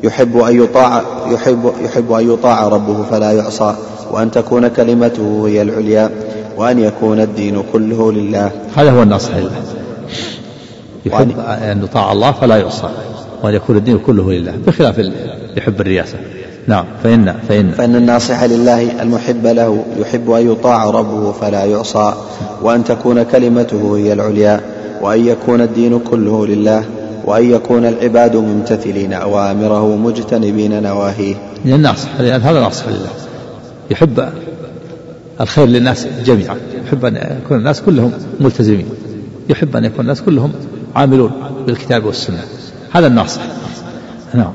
يحب 0.03 0.37
أن 0.37 0.63
يطاع 0.63 1.01
يحب 1.31 1.73
يحب 1.83 2.11
أن 2.11 2.33
يطاع 2.33 2.67
ربه 2.67 3.03
فلا 3.03 3.31
يعصى 3.31 3.75
وأن 4.11 4.31
تكون 4.31 4.67
كلمته 4.67 5.47
هي 5.47 5.61
العليا 5.61 6.09
وأن 6.57 6.79
يكون 6.79 7.19
الدين 7.19 7.63
كله 7.73 8.11
لله. 8.11 8.51
هذا 8.75 8.91
هو 8.91 9.03
الناصح 9.03 9.35
لله 9.35 9.61
يحب 11.05 11.39
أن 11.39 11.83
يطاع 11.83 12.11
الله 12.11 12.31
فلا 12.31 12.57
يعصى 12.57 12.89
وأن 13.43 13.53
يكون 13.53 13.77
الدين 13.77 13.99
كله 13.99 14.31
لله 14.31 14.53
بخلاف 14.67 14.99
يحب 15.57 15.81
الرياسة. 15.81 16.17
نعم 16.67 16.85
فإن 17.03 17.35
فإن 17.49 17.71
فإن 17.71 17.95
الناصح 17.95 18.43
لله 18.43 19.01
المحب 19.01 19.47
له 19.47 19.83
يحب 19.97 20.31
أن 20.31 20.51
يطاع 20.51 20.89
ربه 20.89 21.31
فلا 21.31 21.65
يعصى 21.65 22.13
وأن 22.61 22.83
تكون 22.83 23.23
كلمته 23.23 23.97
هي 23.97 24.13
العليا 24.13 24.61
وأن 25.01 25.27
يكون 25.27 25.61
الدين 25.61 25.99
كله 25.99 26.47
لله. 26.47 26.83
وأن 27.25 27.51
يكون 27.51 27.85
العباد 27.85 28.35
ممتثلين 28.35 29.13
أوامره 29.13 29.95
مجتنبين 29.95 30.83
نواهيه. 30.83 31.35
لأن 31.65 31.85
هذا 32.19 32.59
ناصح 32.59 32.87
لله 32.87 33.09
يحب 33.91 34.29
الخير 35.41 35.65
للناس 35.65 36.07
جميعا. 36.25 36.57
يحب 36.85 37.05
أن 37.05 37.15
يكون 37.45 37.57
الناس 37.57 37.81
كلهم 37.81 38.11
ملتزمين. 38.39 38.85
يحب 39.49 39.75
أن 39.75 39.85
يكون 39.85 39.99
الناس 39.99 40.21
كلهم 40.21 40.51
عاملون 40.95 41.31
بالكتاب 41.67 42.05
والسنة. 42.05 42.43
هذا 42.91 43.07
الناصح 43.07 43.41
نعم. 44.33 44.53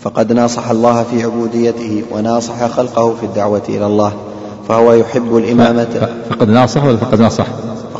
فقد 0.00 0.32
ناصح 0.32 0.70
الله 0.70 1.02
في 1.02 1.22
عبوديته 1.22 2.02
وناصح 2.12 2.66
خلقه 2.66 3.14
في 3.14 3.26
الدعوة 3.26 3.62
إلى 3.68 3.86
الله 3.86 4.12
فهو 4.68 4.92
يحب 4.92 5.36
الإمامة. 5.36 6.08
فقد 6.30 6.48
ناصح 6.48 6.84
ولا 6.84 6.96
فقد 6.96 7.20
ناصح؟ 7.20 7.46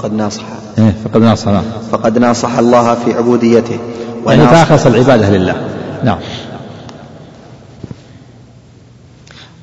فقد 0.03 0.13
ناصح. 0.13 0.43
إيه 0.79 0.95
فقد 1.05 1.21
ناصح. 1.21 1.49
نعم. 1.49 1.63
فقد 1.93 2.19
ناصح 2.19 2.59
الله 2.59 2.95
في 2.95 3.15
عبوديته. 3.15 3.79
يعني 4.27 4.47
فأخلص 4.47 4.87
العبادة 4.87 5.31
لله. 5.31 5.55
نعم. 6.05 6.19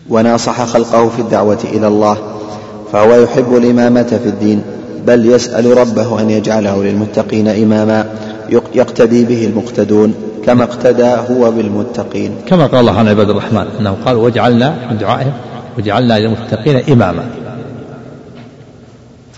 وناصح 0.09 0.65
خلقه 0.65 1.09
في 1.09 1.19
الدعوة 1.19 1.59
إلى 1.63 1.87
الله 1.87 2.17
فهو 2.91 3.15
يحب 3.15 3.55
الإمامة 3.55 4.03
في 4.03 4.29
الدين 4.29 4.61
بل 5.07 5.25
يسأل 5.25 5.77
ربه 5.77 6.21
أن 6.21 6.29
يجعله 6.29 6.83
للمتقين 6.83 7.47
إماما 7.47 8.05
يقتدي 8.75 9.25
به 9.25 9.45
المقتدون 9.45 10.13
كما 10.45 10.63
اقتدى 10.63 11.15
هو 11.31 11.51
بالمتقين. 11.51 12.35
كما 12.47 12.65
قال 12.65 12.79
الله 12.79 12.99
عن 12.99 13.07
عباد 13.07 13.29
الرحمن 13.29 13.67
أنه 13.79 13.97
قال 14.05 14.17
وجعلنا 14.17 14.75
من 14.91 14.97
دعائهم 14.97 15.33
وجعلنا 15.77 16.19
للمتقين 16.19 16.91
إماما. 16.91 17.23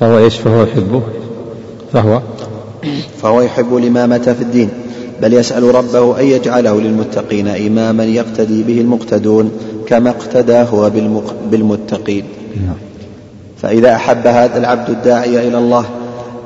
فهو 0.01 0.17
إيش؟ 0.17 0.37
فهو 0.37 0.63
يحبه. 0.63 1.01
فهو 1.93 2.21
فهو 3.21 3.41
يحب 3.41 3.77
الإمامة 3.77 4.17
في 4.17 4.41
الدين 4.41 4.69
بل 5.21 5.33
يسأل 5.33 5.75
ربه 5.75 6.19
أن 6.19 6.25
يجعله 6.25 6.81
للمتقين 6.81 7.47
إماما 7.47 8.03
يقتدي 8.03 8.63
به 8.63 8.81
المقتدون 8.81 9.51
كما 9.87 10.09
اقتدى 10.09 10.53
هو 10.53 10.91
بالمتقين. 11.51 12.23
نعم. 12.55 12.75
فإذا 13.57 13.95
أحب 13.95 14.27
هذا 14.27 14.57
العبد 14.57 14.89
الداعي 14.89 15.47
إلى 15.47 15.57
الله 15.57 15.85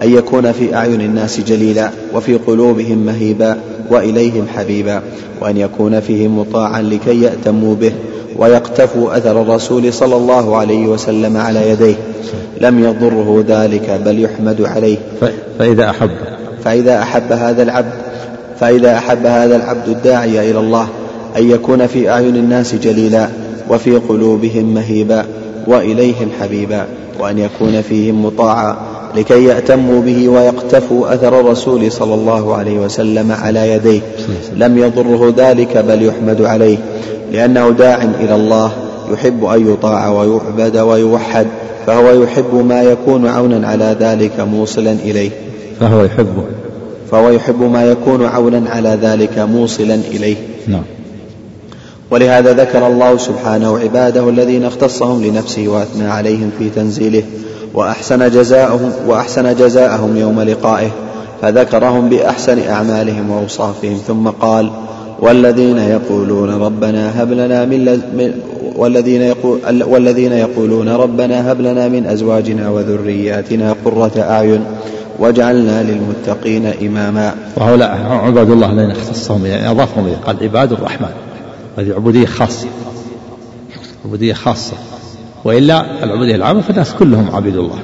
أن 0.03 0.13
يكون 0.13 0.51
في 0.51 0.75
أعين 0.75 1.01
الناس 1.01 1.39
جليلا 1.39 1.89
وفي 2.13 2.35
قلوبهم 2.35 2.97
مهيبا 2.97 3.57
وإليهم 3.91 4.45
حبيبا 4.55 5.01
وأن 5.41 5.57
يكون 5.57 5.99
فيهم 5.99 6.39
مطاعا 6.39 6.81
لكي 6.81 7.21
يأتموا 7.21 7.75
به 7.75 7.91
ويقتفوا 8.35 9.17
أثر 9.17 9.41
الرسول 9.41 9.93
صلى 9.93 10.15
الله 10.15 10.57
عليه 10.57 10.87
وسلم 10.87 11.37
على 11.37 11.69
يديه. 11.69 11.95
لم 12.61 12.83
يضره 12.83 13.43
ذلك 13.47 14.01
بل 14.05 14.23
يحمد 14.23 14.61
عليه. 14.61 14.97
فإذا 15.59 15.89
أحب. 15.89 16.09
فإذا 16.63 17.01
أحب 17.01 17.31
هذا 17.31 17.63
العبد 17.63 17.91
فإذا 18.59 18.97
أحب 18.97 19.25
هذا 19.25 19.55
العبد 19.55 19.87
الداعي 19.87 20.51
إلى 20.51 20.59
الله 20.59 20.87
أن 21.37 21.51
يكون 21.51 21.87
في 21.87 22.09
أعين 22.09 22.35
الناس 22.35 22.75
جليلا 22.75 23.29
وفي 23.69 23.95
قلوبهم 23.95 24.73
مهيبا 24.73 25.25
وإليهم 25.67 26.29
حبيبا 26.41 26.85
وأن 27.19 27.39
يكون 27.39 27.81
فيهم 27.81 28.25
مطاعا 28.25 28.77
لكي 29.15 29.43
يأتموا 29.43 30.01
به 30.01 30.29
ويقتفوا 30.29 31.13
أثر 31.13 31.39
الرسول 31.39 31.91
صلى 31.91 32.13
الله 32.13 32.55
عليه 32.55 32.79
وسلم 32.79 33.31
على 33.31 33.71
يديه. 33.71 34.01
لم 34.55 34.77
يضره 34.77 35.33
ذلك 35.37 35.77
بل 35.77 36.05
يحمد 36.05 36.41
عليه 36.41 36.77
لأنه 37.31 37.69
داع 37.69 38.03
إلى 38.03 38.35
الله 38.35 38.71
يحب 39.13 39.45
أن 39.45 39.73
يطاع 39.73 40.09
ويعبد 40.09 40.77
ويوحد 40.77 41.47
فهو 41.87 42.23
يحب 42.23 42.65
ما 42.65 42.83
يكون 42.83 43.27
عونا 43.27 43.67
على 43.67 43.95
ذلك 43.99 44.39
موصلا 44.39 44.91
إليه. 44.91 45.29
فهو 45.79 46.03
يحبه. 46.03 46.43
فهو 47.11 47.29
يحب 47.29 47.61
ما 47.61 47.85
يكون 47.91 48.25
عونا 48.25 48.69
على 48.69 48.97
ذلك 49.01 49.39
موصلا 49.39 49.95
إليه. 50.11 50.35
نعم. 50.67 50.83
ولهذا 52.15 52.53
ذكر 52.53 52.87
الله 52.87 53.17
سبحانه 53.17 53.79
عباده 53.79 54.29
الذين 54.29 54.65
اختصهم 54.65 55.23
لنفسه 55.23 55.67
وأثنى 55.67 56.07
عليهم 56.07 56.51
في 56.59 56.69
تنزيله 56.69 57.23
وأحسن 57.73 58.29
جزاءهم 58.29 58.91
وأحسن 59.07 59.55
جزاءهم 59.55 60.17
يوم 60.17 60.41
لقائه 60.41 60.89
فذكرهم 61.41 62.09
بأحسن 62.09 62.59
أعمالهم 62.69 63.31
وأوصافهم. 63.31 63.97
ثم 64.07 64.27
قال 64.27 64.69
والذين 65.19 65.77
يقولون 65.77 66.49
ربنا 66.49 67.23
هب 67.23 67.31
لنا 67.31 67.65
من 67.65 68.31
والذين 68.75 69.21
يقول 69.21 69.83
والذين 69.83 70.31
يقولون 70.31 70.89
ربنا 70.89 71.51
هب 71.51 71.61
لنا 71.61 71.87
من 71.87 72.05
أزواجنا 72.05 72.69
وذرياتنا 72.69 73.75
قرة 73.85 74.11
أعين 74.17 74.65
واجعلنا 75.19 75.83
للمتقين 75.83 76.65
إماما. 76.81 77.35
وهؤلاء 77.57 77.89
عباد 78.25 78.49
الله 78.49 78.71
الذين 78.71 78.91
اختصهم 78.91 79.45
يعني 79.45 79.71
أضافهم 79.71 80.05
إليه 80.05 80.17
قال 80.17 80.37
عباد 80.41 80.71
الرحمن. 80.71 81.34
هذه 81.77 81.93
عبودية 81.93 82.25
خاصة. 82.25 82.67
عبودية 84.05 84.33
خاصة. 84.33 84.73
وإلا 85.43 86.03
العبودية 86.03 86.35
العامة 86.35 86.61
فالناس 86.61 86.93
كلهم 86.93 87.35
عبيد 87.35 87.55
الله. 87.55 87.79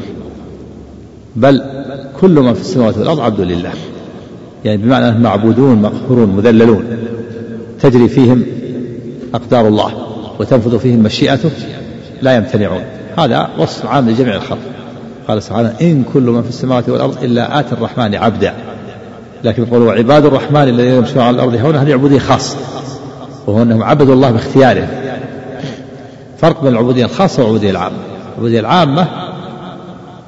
بل 1.36 1.64
كل 2.22 2.32
من 2.32 2.54
في 2.54 2.62
السماوات 2.62 2.98
والأرض 2.98 3.20
عبد 3.20 3.42
لله. 3.42 3.72
يعني 4.66 4.78
بمعنى 4.78 5.10
أنهم 5.10 5.22
معبودون 5.22 5.82
مقهورون 5.82 6.30
مذللون. 6.30 6.84
تجري 7.82 8.08
فيهم 8.08 8.44
أقدار 9.34 9.68
الله 9.68 9.94
وتنفذ 10.40 10.80
فيهم 10.80 11.00
مشيئته 11.00 11.52
لا 12.22 12.36
يمتنعون. 12.36 12.84
هذا 13.18 13.50
وصف 13.58 13.86
عام 13.86 14.10
لجميع 14.10 14.36
الخلق. 14.36 14.60
قال 15.28 15.44
سبحانه 15.44 15.76
إن 15.82 16.04
كل 16.14 16.22
من 16.22 16.42
في 16.42 16.50
السماوات 16.50 16.90
والأرض 16.90 17.24
إلا 17.24 17.60
آتي 17.60 17.72
الرحمن 17.72 18.16
عبدا. 18.16 18.54
لكن 19.44 19.64
يقول 19.64 19.98
عباد 19.98 20.26
الرحمن 20.26 20.64
الذين 20.64 20.94
يمشون 20.94 21.22
على 21.22 21.36
الأرض 21.36 21.56
هون 21.56 21.76
هذه 21.76 21.94
عبودية 21.94 22.20
خاصة. 22.20 22.58
وهو 23.48 23.62
أنهم 23.62 23.84
عبدوا 23.84 24.14
الله 24.14 24.32
باختيارهم 24.32 24.88
فرق 26.38 26.64
بين 26.64 26.72
العبودية 26.72 27.06
الخاصة 27.06 27.44
والعبودية 27.44 27.72
العامة. 27.72 27.98
العبودية 28.34 28.60
العامة 28.60 29.08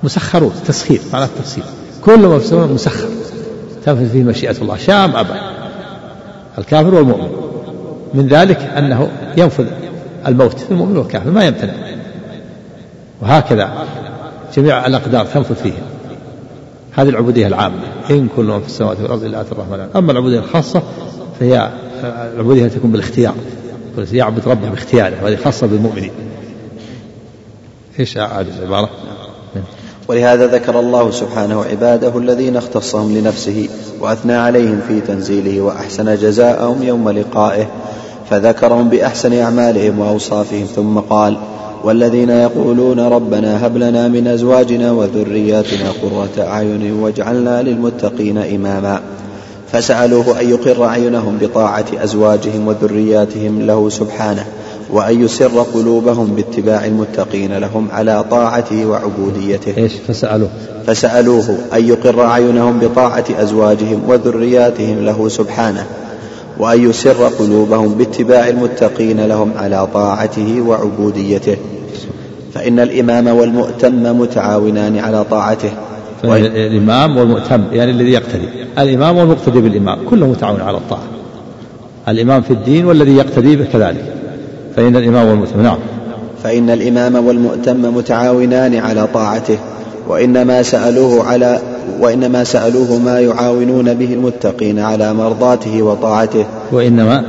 مسخرون 0.03 0.53
تسخير 0.67 0.99
معنى 1.13 1.25
التفسير 1.25 1.63
كل 2.01 2.25
السماء 2.25 2.67
مسخر. 2.67 3.07
تنفذ 3.85 4.09
فيه 4.09 4.23
مشيئة 4.23 4.55
الله. 4.61 4.77
شاء 4.77 5.05
أم 5.05 5.15
أبى 5.15 5.33
الكافر 6.57 6.95
والمؤمن. 6.95 7.31
من 8.13 8.27
ذلك 8.27 8.59
أنه 8.77 9.09
ينفذ 9.37 9.65
الموت. 10.27 10.59
في 10.59 10.71
المؤمن 10.71 10.97
والكافر. 10.97 11.31
ما 11.31 11.45
يمتنع. 11.45 11.73
وهكذا 13.21 13.73
جميع 14.55 14.85
الأقدار 14.85 15.25
تنفذ 15.25 15.55
فيهم 15.55 15.92
هذه 16.95 17.09
العبودية 17.09 17.47
العامة 17.47 17.83
إن 18.09 18.27
كل 18.35 18.43
من 18.43 18.61
في 18.61 18.67
السماوات 18.67 18.99
والأرض 18.99 19.23
إلا 19.23 19.41
آتي 19.41 19.51
الرحمن. 19.51 19.87
أما 19.95 20.11
العبودية 20.11 20.39
الخاصة 20.39 20.83
فهي 21.39 21.71
العبودية 22.33 22.67
تكون 22.67 22.91
بالاختيار. 22.91 23.35
يعبد 24.11 24.47
ربه 24.47 24.69
باختياره 24.69 25.23
وهذه 25.23 25.35
خاصة 25.35 25.67
بالمؤمنين. 25.67 26.11
إيش 27.99 28.17
هذه 28.17 28.47
العبارة؟ 28.59 28.89
ولهذا 30.07 30.47
ذكر 30.47 30.79
الله 30.79 31.11
سبحانه 31.11 31.63
عباده 31.63 32.17
الذين 32.17 32.57
اختصهم 32.57 33.17
لنفسه 33.17 33.69
وأثنى 33.99 34.33
عليهم 34.33 34.81
في 34.87 35.01
تنزيله 35.01 35.61
وأحسن 35.61 36.15
جزاءهم 36.15 36.83
يوم 36.83 37.09
لقائه 37.09 37.67
فذكرهم 38.29 38.89
بأحسن 38.89 39.39
أعمالهم 39.39 39.99
وأوصافهم 39.99 40.65
ثم 40.65 40.99
قال 40.99 41.37
والذين 41.83 42.29
يقولون 42.29 42.99
ربنا 42.99 43.65
هب 43.67 43.77
لنا 43.77 44.07
من 44.07 44.27
أزواجنا 44.27 44.91
وذرياتنا 44.91 45.91
قرة 46.01 46.47
أعين 46.47 46.91
واجعلنا 46.91 47.61
للمتقين 47.61 48.37
إماما. 48.37 49.01
فسألوه 49.71 50.41
أن 50.41 50.49
يقر 50.49 50.83
عينهم 50.83 51.37
بطاعة 51.41 51.85
أزواجهم 52.03 52.67
وذرياتهم 52.67 53.61
له 53.61 53.89
سبحانه 53.89 54.45
وأن 54.91 55.23
يسر 55.23 55.65
قلوبهم 55.73 56.35
باتباع 56.35 56.85
المتقين 56.85 57.57
لهم 57.57 57.87
على 57.91 58.25
طاعته 58.31 58.85
وعبوديته. 58.85 59.77
إيش؟ 59.77 59.93
فسألوه. 60.07 60.49
فسألوه 60.87 61.57
أن 61.73 61.87
يقر 61.87 62.21
أعينهم 62.21 62.79
بطاعة 62.79 63.25
أزواجهم 63.39 64.01
وذرياتهم 64.07 65.05
له 65.05 65.29
سبحانه 65.29 65.85
وأن 66.59 66.89
يسر 66.89 67.27
قلوبهم 67.39 67.93
باتباع 67.93 68.47
المتقين 68.47 69.25
لهم 69.25 69.51
على 69.57 69.87
طاعته 69.93 70.61
وعبوديته. 70.61 71.57
فإن 72.53 72.79
الإمام 72.79 73.27
والمؤتم 73.27 74.19
متعاونان 74.19 74.99
على 74.99 75.23
طاعته. 75.23 75.69
الإمام 76.23 77.17
والمؤتم 77.17 77.63
يعني 77.71 77.91
الذي 77.91 78.11
يقتدي. 78.11 78.47
الإمام 78.79 79.17
والمقتدي 79.17 79.61
بالإمام 79.61 79.99
كله 80.09 80.27
متعاون 80.27 80.61
على 80.61 80.77
الطاعة. 80.77 81.03
الإمام 82.07 82.41
في 82.41 82.51
الدين 82.51 82.85
والذي 82.85 83.17
يقتدي 83.17 83.55
به 83.55 83.65
كذلك. 83.73 84.13
فإن 84.75 84.95
الإمام 84.95 85.27
والمؤتم 85.27 85.61
نعم. 85.61 85.77
فإن 86.43 86.69
الإمام 86.69 87.27
والمؤتم 87.27 87.95
متعاونان 87.95 88.75
على 88.75 89.07
طاعته. 89.13 89.57
وإنما 90.07 90.63
سألوه 90.63 91.23
على 91.23 91.59
وإنما 91.99 92.43
سألوه 92.43 92.97
ما 92.97 93.19
يعاونون 93.19 93.93
به 93.93 94.13
المتقين 94.13 94.79
على 94.79 95.13
مرضاته 95.13 95.81
وطاعته. 95.81 96.45
وإنما 96.71 97.23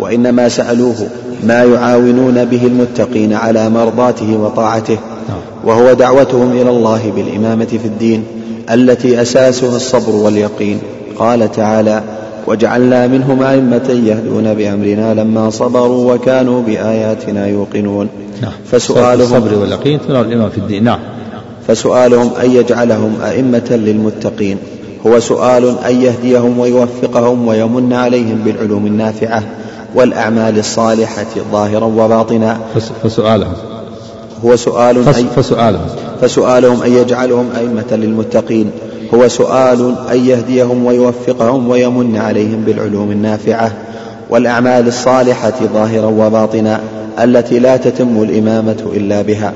وإنما 0.00 0.48
سألوه 0.48 1.08
ما 1.44 1.64
يعاونون 1.64 2.44
به 2.44 2.66
المتقين 2.66 3.32
على 3.32 3.68
مرضاته 3.68 4.36
وطاعته. 4.36 4.98
نعم. 5.28 5.38
وهو 5.64 5.92
دعوتهم 5.92 6.52
إلى 6.52 6.70
الله 6.70 7.12
بالإمامة 7.16 7.64
في 7.64 7.86
الدين 7.86 8.24
التي 8.70 9.22
أساسها 9.22 9.76
الصبر 9.76 10.14
واليقين. 10.14 10.78
قال 11.18 11.52
تعالى 11.52 12.02
وجعلنا 12.46 13.06
منهم 13.06 13.42
أئمة 13.42 14.02
يهدون 14.06 14.54
بأمرنا 14.54 15.14
لما 15.14 15.50
صبروا 15.50 16.14
وكانوا 16.14 16.62
بآياتنا 16.62 17.46
يوقنون. 17.46 18.08
نعم. 18.42 18.52
فسؤالهم 18.70 19.20
الصبر 19.20 19.58
واليقين 19.58 20.00
تنال 20.08 20.26
الإمام 20.26 20.50
في 20.50 20.58
الدين. 20.58 20.84
نعم. 20.84 20.98
فسؤالهم 21.70 22.30
أن 22.42 22.50
يجعلهم 22.50 23.14
أئمة 23.24 23.70
للمتقين. 23.70 24.56
هو 25.06 25.20
سؤال 25.20 25.78
أن 25.78 26.02
يهديهم 26.02 26.58
ويوفقهم 26.58 27.48
ويمن 27.48 27.92
عليهم 27.92 28.42
بالعلوم 28.44 28.86
النافعة 28.86 29.42
والأعمال 29.94 30.58
الصالحة 30.58 31.26
ظاهرا 31.52 31.84
وباطنا. 31.84 32.58
فسؤالهم. 33.02 33.52
هو 34.44 34.56
سؤال 34.56 35.04
فسؤالهم. 35.36 35.86
فسؤالهم 36.20 36.82
أن 36.82 36.92
يجعلهم 36.92 37.46
أئمة 37.58 37.92
للمتقين. 37.92 38.70
هو 39.14 39.28
سؤال 39.28 39.94
أن 40.12 40.26
يهديهم 40.26 40.84
ويوفقهم 40.84 41.68
ويمن 41.68 42.16
عليهم 42.16 42.62
بالعلوم 42.66 43.10
النافعة 43.10 43.72
والأعمال 44.30 44.88
الصالحة 44.88 45.52
ظاهرا 45.74 46.06
وباطنا 46.06 46.80
التي 47.18 47.58
لا 47.58 47.76
تتم 47.76 48.22
الإمامة 48.22 48.90
إلا 48.96 49.22
بها. 49.22 49.52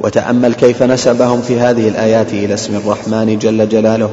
وتأمل 0.00 0.54
كيف 0.54 0.82
نسبهم 0.82 1.40
في 1.40 1.60
هذه 1.60 1.88
الآيات 1.88 2.32
إلى 2.32 2.54
اسم 2.54 2.76
الرحمن 2.76 3.38
جل 3.38 3.68
جلاله 3.68 4.10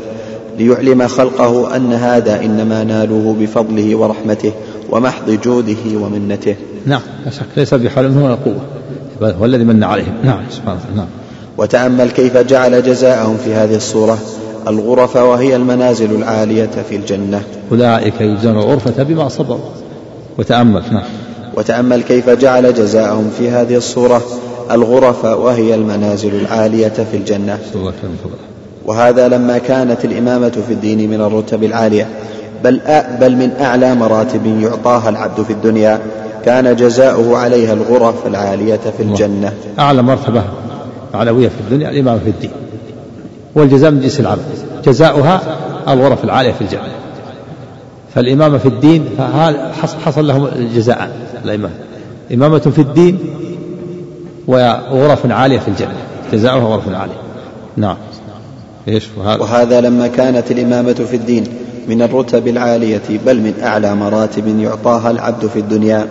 ليعلم 0.59 1.07
خلقه 1.07 1.75
أن 1.75 1.93
هذا 1.93 2.41
إنما 2.41 2.83
نالوه 2.83 3.35
بفضله 3.39 3.95
ورحمته 3.95 4.51
ومحض 4.89 5.39
جوده 5.43 5.83
ومنته. 5.95 6.55
نعم 6.85 7.01
لا 7.25 7.31
شك. 7.31 7.45
ليس 7.57 7.73
بحول 7.73 8.05
ولا 8.05 8.35
قوة. 8.35 8.61
هو 9.21 9.45
الذي 9.45 9.63
من 9.63 9.83
عليهم. 9.83 10.13
نعم 10.23 10.43
سبحانه 10.49 10.79
نعم. 10.95 11.07
وتأمل 11.57 12.09
كيف 12.09 12.37
جعل 12.37 12.83
جزاءهم 12.83 13.37
في 13.37 13.53
هذه 13.53 13.75
الصورة. 13.75 14.17
الغرف 14.67 15.15
وهي 15.15 15.55
المنازل 15.55 16.15
العالية 16.15 16.69
في 16.89 16.95
الجنة. 16.95 17.41
أولئك 17.71 18.21
يجزون 18.21 18.57
الغرفة 18.57 19.03
بما 19.03 19.29
صبروا. 19.29 19.59
وتأمل. 20.37 20.83
نعم. 20.91 21.03
وتأمل 21.57 22.03
كيف 22.03 22.29
جعل 22.29 22.73
جزاءهم 22.73 23.31
في 23.37 23.49
هذه 23.49 23.75
الصورة. 23.75 24.21
الغرف 24.71 25.25
وهي 25.25 25.75
المنازل 25.75 26.35
العالية 26.35 26.87
في 27.11 27.17
الجنة. 27.17 27.59
وهذا 28.85 29.27
لما 29.27 29.57
كانت 29.57 30.05
الإمامة 30.05 30.49
في 30.67 30.73
الدين 30.73 31.09
من 31.09 31.21
الرتب 31.21 31.63
العالية. 31.63 32.07
بل 32.63 32.81
بل 33.19 33.35
من 33.35 33.51
أعلى 33.61 33.95
مراتب 33.95 34.45
يعطاها 34.61 35.09
العبد 35.09 35.41
في 35.41 35.53
الدنيا. 35.53 35.99
كان 36.45 36.75
جزاؤه 36.75 37.37
عليها 37.37 37.73
الغرف 37.73 38.27
العالية 38.27 38.79
في 38.97 39.03
الجنة. 39.03 39.53
أعلى 39.79 40.01
مرتبة 40.01 40.43
علوية 41.13 41.47
في 41.47 41.59
الدنيا 41.59 41.89
الإمامة 41.89 42.19
في 42.19 42.29
الدين. 42.29 42.51
والجزاء 43.55 43.91
من 43.91 43.99
جنس 43.99 44.19
العمل 44.19 44.41
جزاؤها 44.85 45.41
الغرف 45.87 46.23
العالية 46.23 46.51
في 46.51 46.61
الجنة. 46.61 46.91
فالإمامة 48.15 48.57
في 48.57 48.65
الدين 48.65 49.09
حصل 50.05 50.27
لهم 50.27 50.47
الجزاء 50.55 51.09
الإمامة. 51.45 51.73
إمامة 52.33 52.59
في 52.59 52.79
الدين 52.79 53.19
وغرف 54.47 55.31
عالية 55.31 55.59
في 55.59 55.67
الجنة. 55.67 55.97
جزاؤها 56.33 56.63
غرف 56.63 56.89
عالية. 56.89 57.13
نعم. 57.77 57.97
إيش؟ 58.87 59.07
وهذا, 59.17 59.41
وهذا 59.41 59.81
لما 59.81 60.07
كانت 60.07 60.51
الإمامة 60.51 60.93
في 60.93 61.15
الدين 61.15 61.43
من 61.87 62.01
الرتب 62.01 62.47
العالية 62.47 63.01
بل 63.25 63.41
من 63.41 63.53
أعلى 63.63 63.95
مراتب 63.95 64.59
يعطاها 64.59 65.11
العبد 65.11 65.47
في 65.47 65.59
الدنيا 65.59 66.07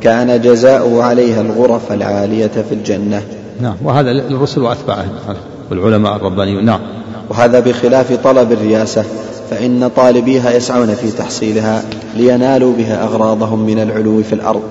كان 0.00 0.40
جزاؤه 0.40 1.02
عليها 1.02 1.40
الغرف 1.40 1.92
العالية 1.92 2.46
في 2.68 2.72
الجنة. 2.72 3.22
نعم. 3.60 3.76
وهذا 3.84 4.10
الرسل 4.10 4.62
وأتباعهم 4.62 5.10
والعلماء 5.70 6.16
الربانيون. 6.16 6.64
نعم. 6.64 6.80
وهذا 7.30 7.60
بخلاف 7.60 8.12
طلب 8.24 8.52
الرياسة 8.52 9.04
فإن 9.50 9.90
طالبيها 9.96 10.52
يسعون 10.52 10.94
في 10.94 11.10
تحصيلها 11.10 11.82
لينالوا 12.16 12.72
بها 12.78 13.04
أغراضهم 13.04 13.66
من 13.66 13.78
العلو 13.78 14.22
في 14.22 14.32
الأرض. 14.32 14.62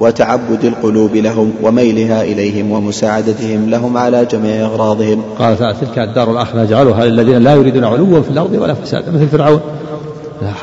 وتعبد 0.00 0.64
القلوب 0.64 1.16
لهم 1.16 1.52
وميلها 1.62 2.22
إليهم 2.22 2.70
ومساعدتهم 2.70 3.70
لهم 3.70 3.96
على 3.96 4.24
جميع 4.24 4.64
أغراضهم. 4.64 5.22
قال 5.38 5.58
تعالى 5.58 5.76
تلك 5.80 5.98
الدار 5.98 6.32
الآخرة 6.32 6.62
نجعلها 6.62 7.04
للذين 7.04 7.38
لا 7.38 7.54
يريدون 7.54 7.84
علوا 7.84 8.22
في 8.22 8.30
الأرض 8.30 8.52
ولا 8.52 8.74
فسادا 8.74 9.12
مثل 9.12 9.28
فرعون. 9.28 9.60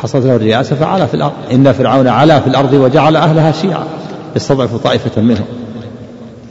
حصلت 0.01 0.25
له 0.25 0.35
الرياسة 0.35 0.75
فعلى 0.75 1.07
في 1.07 1.13
الأرض. 1.13 1.33
إن 1.51 1.71
فرعون 1.71 2.07
علا 2.07 2.39
في 2.39 2.47
الأرض 2.47 2.73
وجعل 2.73 3.15
أهلها 3.15 3.51
شيعا 3.51 3.83
يستضعف 4.35 4.75
طائفة 4.75 5.21
منهم. 5.21 5.45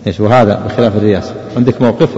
إيش؟ 0.07 0.21
وهذا 0.21 0.61
بخلاف 0.67 0.97
الرياسة 0.97 1.35
عندك 1.57 1.83
موقف 1.83 2.09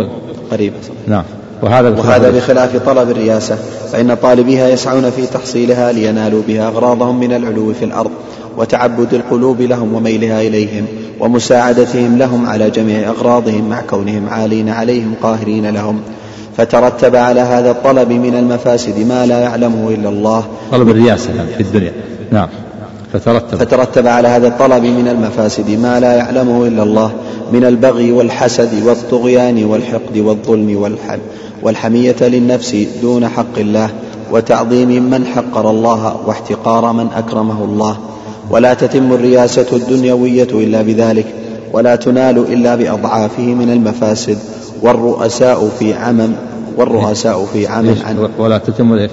قريب. 0.50 0.72
نعم. 1.06 1.24
وهذا 1.62 1.90
بخلاف, 1.90 2.06
وهذا 2.06 2.30
بخلاف 2.30 2.76
طلب 2.76 3.10
الرياسة 3.10 3.56
فإن 3.92 4.14
طالبيها 4.14 4.68
يسعون 4.68 5.10
في 5.10 5.26
تحصيلها 5.26 5.92
لينالوا 5.92 6.42
بها 6.48 6.68
أغراضهم 6.68 7.20
من 7.20 7.32
العلو 7.32 7.72
في 7.72 7.84
الأرض. 7.84 8.10
وتعبد 8.56 9.14
القلوب 9.14 9.60
لهم 9.60 9.94
وميلها 9.94 10.42
إليهم 10.42 10.86
ومساعدتهم 11.20 12.18
لهم 12.18 12.46
على 12.46 12.70
جميع 12.70 13.08
أغراضهم 13.08 13.68
مع 13.68 13.80
كونهم 13.80 14.28
عالين 14.28 14.68
عليهم 14.68 15.14
قاهرين 15.22 15.70
لهم. 15.70 16.00
فترتب 16.56 17.16
على 17.16 17.40
هذا 17.40 17.70
الطلب 17.70 18.12
من 18.12 18.34
المفاسد 18.34 18.98
ما 18.98 19.26
لا 19.26 19.40
يعلمه 19.40 19.88
إلا 19.88 20.08
الله. 20.08 20.44
طلب 20.72 20.88
الرياسة 20.88 21.32
في 21.56 21.60
الدنيا. 21.60 21.92
نعم. 22.30 22.48
فترتب. 23.12 23.58
فترتب 23.58 24.06
على 24.06 24.28
هذا 24.28 24.48
الطلب 24.48 24.84
من 24.84 25.08
المفاسد 25.08 25.70
ما 25.70 26.00
لا 26.00 26.12
يعلمه 26.12 26.66
إلا 26.66 26.82
الله 26.82 27.12
من 27.52 27.64
البغي 27.64 28.12
والحسد 28.12 28.86
والطغيان 28.86 29.64
والحقد 29.64 30.18
والظلم 30.18 30.76
والحل 30.76 31.18
والحمية 31.62 32.16
للنفس 32.20 32.76
دون 33.02 33.28
حق 33.28 33.58
الله 33.58 33.90
وتعظيم 34.32 34.88
من 34.88 35.26
حقر 35.26 35.70
الله 35.70 36.16
واحتقار 36.26 36.92
من 36.92 37.08
أكرمه 37.16 37.64
الله. 37.64 37.96
ولا 38.50 38.74
تتم 38.74 39.12
الرياسة 39.12 39.66
الدنيوية 39.72 40.48
إلا 40.52 40.82
بذلك 40.82 41.26
ولا 41.72 41.96
تنال 41.96 42.38
إلا 42.38 42.74
بأضعافه 42.74 43.42
من 43.42 43.70
المفاسد 43.70 44.38
والرؤساء 44.82 45.68
في 45.78 45.94
عمم 45.94 46.32
والرؤساء 46.76 47.44
في 47.52 47.66
عمم 47.66 47.94
عن 48.06 48.28
ولا 48.38 48.58
تتم 48.58 49.08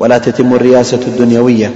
ولا 0.00 0.18
تتم 0.18 0.54
الرياسة 0.54 1.00
الدنيوية 1.06 1.72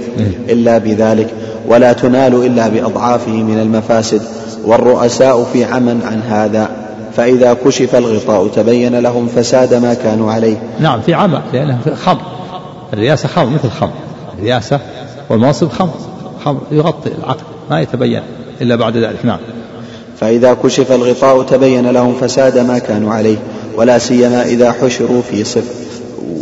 إلا 0.49 0.77
بذلك 0.77 1.27
ولا 1.67 1.93
تنال 1.93 2.45
إلا 2.45 2.67
بأضعافه 2.67 3.31
من 3.31 3.59
المفاسد 3.59 4.21
والرؤساء 4.65 5.43
في 5.43 5.63
عمى 5.63 5.91
عن 5.91 6.21
هذا 6.21 6.69
فإذا 7.15 7.53
كشف 7.65 7.95
الغطاء 7.95 8.47
تبين 8.47 8.99
لهم 8.99 9.27
فساد 9.27 9.73
ما 9.73 9.93
كانوا 9.93 10.31
عليه. 10.31 10.57
نعم 10.79 11.01
في 11.01 11.13
عمى 11.13 11.41
لأنه 11.53 11.79
خمر. 11.95 12.21
الرياسة 12.93 13.27
خمر 13.27 13.49
مثل 13.49 13.69
خمر. 13.69 13.91
الرياسة 14.37 14.79
والمنصب 15.29 15.69
خمر. 15.69 15.93
خمر 16.49 16.61
يغطي 16.71 17.11
العقل 17.19 17.43
ما 17.69 17.81
يتبين 17.81 18.21
إلا 18.61 18.75
بعد 18.75 18.97
ذلك 18.97 19.25
نعم. 19.25 19.39
فإذا 20.19 20.53
كشف 20.63 20.91
الغطاء 20.91 21.43
تبين 21.43 21.89
لهم 21.89 22.13
فساد 22.21 22.57
ما 22.57 22.79
كانوا 22.79 23.13
عليه 23.13 23.37
ولا 23.75 23.97
سيما 23.97 24.45
إذا 24.45 24.71
حشروا 24.71 25.21
في 25.21 25.43
صفة 25.43 25.73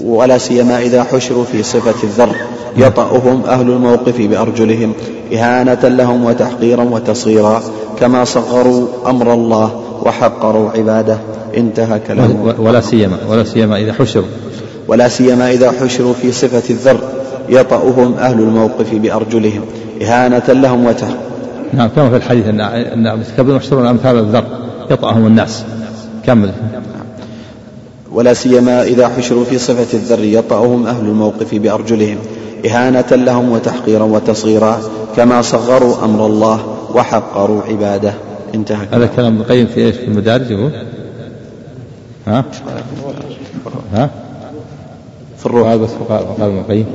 ولا 0.04 0.38
سيما 0.38 0.82
إذا 0.82 1.04
حشروا 1.04 1.44
في 1.44 1.64
صفة 1.64 2.04
الذر 2.04 2.36
يطأهم 2.78 3.44
أهل 3.48 3.70
الموقف 3.70 4.22
بأرجلهم 4.22 4.94
إهانة 5.34 5.88
لهم 5.88 6.26
وتحقيرا 6.26 6.84
وتصغيرا 6.84 7.64
كما 8.00 8.26
صغروا 8.26 8.88
أمر 9.08 9.34
الله 9.34 9.82
وحقروا 10.04 10.70
عباده 10.70 11.18
انتهى 11.58 12.00
كلامه. 12.00 12.56
ولا 12.60 12.82
سيما 12.82 13.18
ولا 13.30 13.44
سيما 13.44 13.78
إذا 13.78 13.94
حشروا. 13.94 14.26
ولا 14.88 15.08
سيما 15.08 15.52
إذا 15.52 15.72
حشروا 15.72 16.14
في 16.14 16.32
صفة 16.32 16.70
الذر 16.70 17.00
يطأهم 17.50 18.14
أهل 18.14 18.40
الموقف 18.40 18.94
بأرجلهم 18.94 19.62
إهانة 20.02 20.44
لهم 20.48 20.86
وتحقيرا 20.86 21.28
نعم 21.74 21.88
كما 21.88 22.10
في 22.10 22.16
الحديث 22.16 22.48
أن 22.48 22.62
أن 23.08 23.24
يحشرون 23.40 23.88
أمثال 23.88 24.18
الذر 24.18 24.46
يطأهم 24.92 25.26
الناس 25.26 25.64
كمل 26.26 26.52
ولا 28.12 28.34
سيما 28.34 28.84
إذا 28.84 29.08
حشروا 29.08 29.44
في 29.44 29.58
صفة 29.58 29.98
الذر 29.98 30.24
يطأهم 30.24 30.88
أهل 30.88 31.06
الموقف 31.06 31.56
بأرجلهم 31.56 32.18
إهانة 32.66 33.06
لهم 33.12 33.52
وتحقيرا 33.52 34.04
وتصغيرا 34.04 34.80
كما 35.16 35.42
صغروا 35.42 36.06
أمر 36.06 36.26
الله 36.26 36.78
وحقروا 36.94 37.62
عباده 37.64 38.14
انتهى 38.56 38.88
هذا 38.92 39.06
كلام 39.16 39.34
ابن 39.34 39.42
القيم 39.42 39.68
في 39.68 39.86
إيش؟ 39.86 39.96
في 39.96 40.06
المدارج 40.06 40.52
يقول؟ 40.52 40.72
ها؟ 42.28 42.46
ها؟ 43.94 44.10
في 45.38 45.46
الروح 45.46 45.68
هذا 45.68 45.84
بس 45.84 45.90
قال 46.10 46.26
ابن 46.40 46.58
القيم 46.58 46.86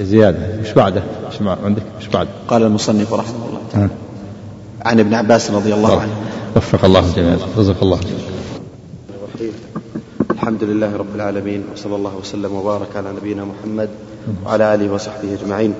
زيادة 0.00 0.58
إيش 0.60 0.72
بعده؟ 0.72 1.02
إيش 1.32 1.42
عندك؟ 1.64 1.82
إيش 2.00 2.08
بعد؟ 2.08 2.28
قال 2.48 2.62
المصنف 2.62 3.12
رحمه 3.12 3.46
الله 3.48 3.60
ها. 3.74 3.88
عن 4.84 5.00
ابن 5.00 5.14
عباس 5.14 5.50
رضي 5.50 5.74
الله 5.74 6.00
عنه 6.00 6.12
وفق 6.56 6.84
الله 6.84 7.00
الجميع 7.00 7.36
رزق 7.56 7.82
الله 7.82 7.98
الجميع 7.98 9.50
الحمد 10.30 10.64
لله 10.64 10.96
رب 10.96 11.14
العالمين 11.14 11.64
وصلى 11.74 11.96
الله 11.96 12.16
وسلم 12.20 12.54
وبارك 12.54 12.96
على 12.96 13.12
نبينا 13.12 13.44
محمد 13.44 13.88
وعلى 14.46 14.74
آله 14.74 14.92
وصحبه 14.92 15.34
أجمعين 15.42 15.74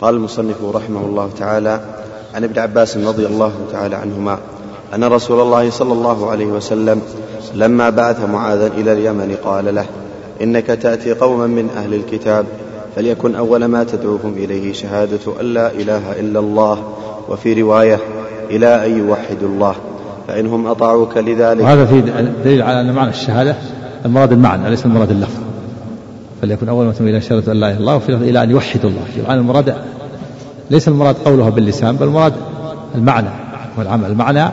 قال 0.00 0.14
المصنف 0.14 0.56
رحمه 0.64 1.00
الله 1.00 1.30
تعالى 1.38 1.80
عن 2.34 2.44
ابن 2.44 2.58
عباس 2.58 2.96
رضي 2.96 3.26
الله 3.26 3.52
تعالى 3.72 3.96
عنهما 3.96 4.38
أن 4.94 5.04
رسول 5.04 5.40
الله 5.40 5.70
صلى 5.70 5.92
الله 5.92 6.30
عليه 6.30 6.46
وسلم 6.46 7.02
لما 7.54 7.90
بعث 7.90 8.20
معاذا 8.24 8.66
إلى 8.66 8.92
اليمن 8.92 9.36
قال 9.44 9.74
له 9.74 9.86
إنك 10.42 10.66
تأتي 10.66 11.12
قوما 11.12 11.46
من 11.46 11.68
أهل 11.76 11.94
الكتاب 11.94 12.46
فليكن 12.96 13.34
أول 13.34 13.64
ما 13.64 13.84
تدعوهم 13.84 14.34
إليه 14.36 14.72
شهادة 14.72 15.40
أن 15.40 15.46
لا 15.46 15.72
إله 15.72 16.20
إلا 16.20 16.38
الله. 16.38 16.84
وفي 17.28 17.62
رواية 17.62 17.98
إلى 18.50 18.86
أن 18.86 18.98
يوحدوا 18.98 19.48
الله 19.48 19.74
فانهم 20.28 20.66
أطاعوك 20.66 21.16
لذلك. 21.16 21.62
وهذا 21.62 21.86
في 21.86 22.02
دليل 22.44 22.62
على 22.62 22.80
أن 22.80 22.94
معنى 22.94 23.10
الشهادة 23.10 23.56
المراد 24.04 24.32
المعنى 24.32 24.70
ليس 24.70 24.86
المراد 24.86 25.10
اللفظ. 25.10 25.40
فليكن 26.42 26.68
أول 26.68 26.86
ما 26.86 26.92
إلى 27.00 27.20
شهادة 27.20 27.52
أن 27.52 27.60
لا 27.60 27.66
إله 27.66 27.76
إلا 27.76 27.80
الله 27.80 27.96
وفي 27.96 28.14
إلى 28.14 28.42
أن 28.42 28.50
يوحدوا 28.50 28.90
الله. 28.90 29.02
يعني 29.28 29.40
المراد 29.40 29.74
ليس 30.70 30.88
المراد 30.88 31.16
قولها 31.24 31.50
باللسان 31.50 31.96
بل 31.96 32.06
المراد 32.06 32.32
المعنى 32.94 33.28
والعمل. 33.78 34.10
المعنى 34.10 34.44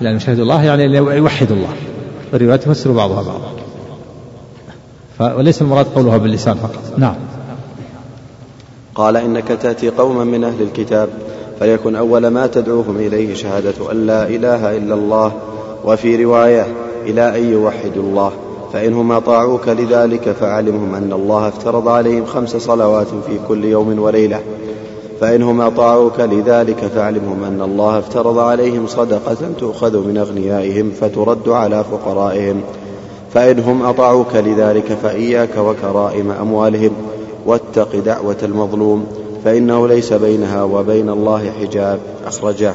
إلى 0.00 0.10
أن 0.10 0.16
يشهدوا 0.16 0.42
الله 0.42 0.64
يعني 0.64 0.96
يوحدوا 0.96 1.56
الله. 1.56 1.72
الروايات 2.34 2.62
تفسر 2.62 2.92
بعضها 2.92 3.22
بعضا. 3.22 3.65
وليس 5.20 5.62
المراد 5.62 5.86
قولها 5.94 6.16
باللسان 6.16 6.54
فقط. 6.54 6.98
نعم. 6.98 7.14
قال 8.94 9.16
إنك 9.16 9.48
تأتي 9.48 9.90
قوما 9.90 10.24
من 10.24 10.44
أهل 10.44 10.62
الكتاب 10.62 11.08
فليكن 11.60 11.96
أول 11.96 12.26
ما 12.26 12.46
تدعوهم 12.46 12.96
إليه 12.96 13.34
شهادة 13.34 13.92
أن 13.92 14.06
لا 14.06 14.28
إله 14.28 14.76
إلا 14.76 14.94
الله 14.94 15.32
وفي 15.84 16.24
رواية 16.24 16.66
إلى 17.06 17.38
أن 17.38 17.52
يوحدوا 17.52 18.02
الله 18.02 18.32
فإنهم 18.72 19.12
أطاعوك 19.12 19.68
لذلك 19.68 20.30
فعلمهم 20.40 20.94
أن 20.94 21.12
الله 21.12 21.48
افترض 21.48 21.88
عليهم 21.88 22.24
خمس 22.24 22.56
صلوات 22.56 23.06
في 23.06 23.38
كل 23.48 23.64
يوم 23.64 23.98
وليلة. 23.98 24.40
فإنهم 25.20 25.60
أطاعوك 25.60 26.20
لذلك 26.20 26.76
فاعلمهم 26.76 27.44
أن 27.44 27.62
الله 27.62 27.98
افترض 27.98 28.38
عليهم 28.38 28.86
صدقة 28.86 29.36
تؤخذ 29.58 30.06
من 30.08 30.16
أغنيائهم 30.18 30.90
فترد 31.00 31.48
على 31.48 31.84
فقرائهم. 31.84 32.62
فإنهم 33.36 33.82
أطاعوك 33.82 34.34
لذلك 34.34 34.98
فإياك 35.02 35.56
وكرائم 35.58 36.30
أموالهم 36.30 36.90
واتق 37.46 37.96
دعوة 37.96 38.36
المظلوم 38.42 39.06
فإنه 39.44 39.88
ليس 39.88 40.12
بينها 40.12 40.62
وبين 40.62 41.08
الله 41.08 41.50
حجاب. 41.60 41.98
أخرجاه 42.26 42.74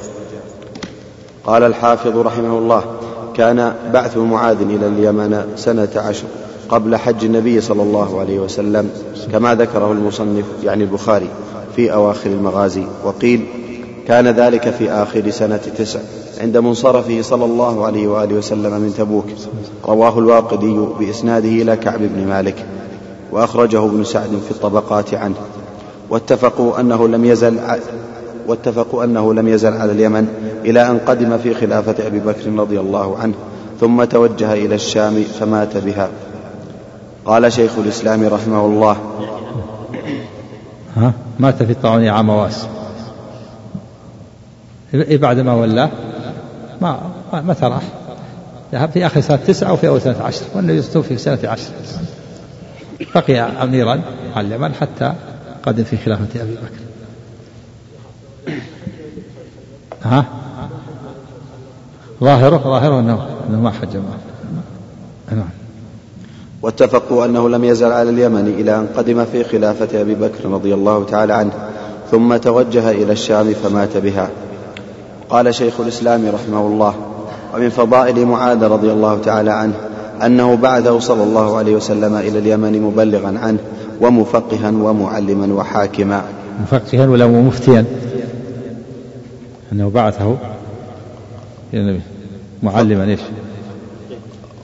قال 1.43 1.63
الحافظ 1.63 2.17
رحمه 2.17 2.57
الله 2.57 2.83
كان 3.33 3.73
بعث 3.93 4.17
معاذ 4.17 4.61
إلى 4.61 4.87
اليمن 4.87 5.43
سنة 5.55 5.89
عشر 5.95 6.25
قبل 6.69 6.95
حج 6.95 7.25
النبي 7.25 7.61
صلى 7.61 7.83
الله 7.83 8.19
عليه 8.19 8.39
وسلم 8.39 8.89
كما 9.31 9.55
ذكره 9.55 9.91
المصنف 9.91 10.45
يعني 10.63 10.83
البخاري 10.83 11.29
في 11.75 11.93
أواخر 11.93 12.29
المغازي 12.29 12.83
وقيل 13.05 13.45
كان 14.07 14.27
ذلك 14.27 14.69
في 14.69 14.91
آخر 14.91 15.29
سنة 15.29 15.57
تسع. 15.77 15.99
عند 16.41 16.57
منصرفه 16.57 17.21
صلى 17.21 17.45
الله 17.45 17.85
عليه 17.85 18.07
وآله 18.07 18.35
وسلم 18.35 18.71
من 18.71 18.93
تبوك. 18.97 19.25
رواه 19.85 20.19
الواقدي 20.19 20.79
بإسناده 20.99 21.49
إلى 21.49 21.75
كعب 21.75 21.99
بن 21.99 22.27
مالك 22.27 22.65
وأخرجه 23.31 23.85
ابن 23.85 24.03
سعد 24.03 24.29
في 24.45 24.51
الطبقات 24.51 25.13
عنه. 25.13 25.35
واتفقوا 26.09 26.79
أنه 26.79 27.07
لم 27.07 27.25
يزل 27.25 27.59
واتفقوا 28.47 29.03
أنه 29.03 29.33
لم 29.33 29.47
يزل 29.47 29.73
على 29.73 29.91
اليمن 29.91 30.27
إلى 30.65 30.89
أن 30.89 30.99
قدم 30.99 31.37
في 31.37 31.53
خلافة 31.53 32.07
أبي 32.07 32.19
بكر 32.19 32.53
رضي 32.57 32.79
الله 32.79 33.17
عنه 33.17 33.33
ثم 33.79 34.03
توجه 34.03 34.53
إلى 34.53 34.75
الشام 34.75 35.23
فمات 35.39 35.77
بها. 35.77 36.09
قال 37.25 37.53
شيخ 37.53 37.71
الإسلام 37.77 38.27
رحمه 38.27 38.65
الله 38.65 38.97
ها؟ 40.97 41.13
مات 41.39 41.63
في 41.63 41.71
الطاعون 41.71 42.07
عام 42.07 42.29
واس. 42.29 42.65
إيه 44.93 45.17
بعد 45.17 45.39
ما 45.39 45.53
ولاه؟ 45.53 45.89
ما 46.81 47.11
متى 47.33 47.65
راح 47.65 47.83
ذهب 48.73 48.89
في 48.89 49.05
آخر 49.05 49.21
سنة 49.21 49.37
تسعة 49.37 49.73
وفي 49.73 49.87
أول 49.87 50.01
سنة 50.01 50.21
عشر 50.21 50.45
والنبي 50.55 50.81
توفي 50.81 51.17
في 51.17 51.17
سنة 51.17 51.39
عشر. 51.43 51.69
بقي 53.15 53.39
أميرا 53.39 54.01
على 54.35 54.47
اليمن 54.47 54.73
حتى 54.73 55.13
قدم 55.63 55.83
في 55.83 55.97
خلافة 55.97 56.41
أبي 56.41 56.55
بكر. 56.55 56.81
ها؟ 60.03 60.25
ظاهره؟ 62.21 62.57
ظاهره 62.57 62.99
أنه, 62.99 63.27
أنه 63.49 63.61
ما 63.61 63.71
حج 63.71 63.97
معه. 63.97 64.19
نعم. 65.31 65.49
واتفقوا 66.61 67.25
أنه 67.25 67.49
لم 67.49 67.63
يزل 67.63 67.91
على 67.91 68.09
اليمن 68.09 68.47
إلى 68.47 68.75
أن 68.75 68.87
قدم 68.97 69.25
في 69.25 69.43
خلافة 69.43 70.01
أبي 70.01 70.15
بكر 70.15 70.49
رضي 70.49 70.73
الله 70.73 71.05
تعالى 71.05 71.33
عنه 71.33 71.51
ثم 72.11 72.37
توجه 72.37 72.91
إلى 72.91 73.11
الشام 73.11 73.53
فمات 73.53 73.97
بها. 73.97 74.29
قال 75.31 75.55
شيخ 75.55 75.79
الإسلام 75.79 76.29
رحمه 76.29 76.67
الله 76.67 76.95
ومن 77.55 77.69
فضائل 77.69 78.25
معاذ 78.25 78.63
رضي 78.63 78.91
الله 78.91 79.19
تعالى 79.19 79.51
عنه 79.51 79.73
أنه 80.25 80.55
بعثه 80.55 80.99
صلى 80.99 81.23
الله 81.23 81.57
عليه 81.57 81.75
وسلم 81.75 82.15
إلى 82.15 82.39
اليمن 82.39 82.81
مبلغا 82.81 83.39
عنه 83.39 83.57
ومفقها 84.01 84.69
ومعلما 84.69 85.53
وحاكما. 85.53 86.23
مفقها 86.61 87.07
ولا 87.07 87.27
مفتيا؟ 87.27 87.85
أنه 89.73 89.89
بعثه 89.89 90.37
إلى 91.73 91.81
النبي. 91.81 92.01
معلما 92.63 93.03
إيش؟ 93.03 93.19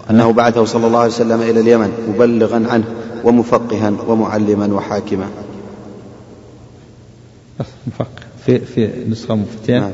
أنه 0.10 0.34
بعثه 0.34 0.66
صلى 0.66 0.88
الله 0.88 1.00
عليه 1.00 1.12
وسلم 1.12 1.42
إلى 1.42 1.60
اليمن 1.60 1.92
مبلغا 2.16 2.68
عنه 2.70 2.84
ومفقها 3.24 3.94
ومعلما 4.08 4.76
وحاكما. 4.76 5.26
مفقه. 7.88 8.27
في 8.48 8.60
في 8.60 8.90
نسخة 9.10 9.36
مفتيا 9.36 9.80
نعم 9.80 9.92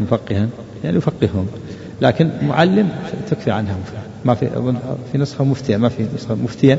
مفقها. 0.00 0.48
يعني 0.84 0.96
يفقههم. 0.96 1.46
لكن 2.02 2.30
معلم 2.42 2.88
تكفي 3.30 3.50
عنها 3.50 3.76
ما 4.24 4.34
في 4.34 4.50
في 5.12 5.18
نسخة 5.18 5.44
مفتيا 5.44 5.76
ما 5.76 5.88
في 5.88 6.06
نسخة 6.14 6.34
مفتيا 6.34 6.78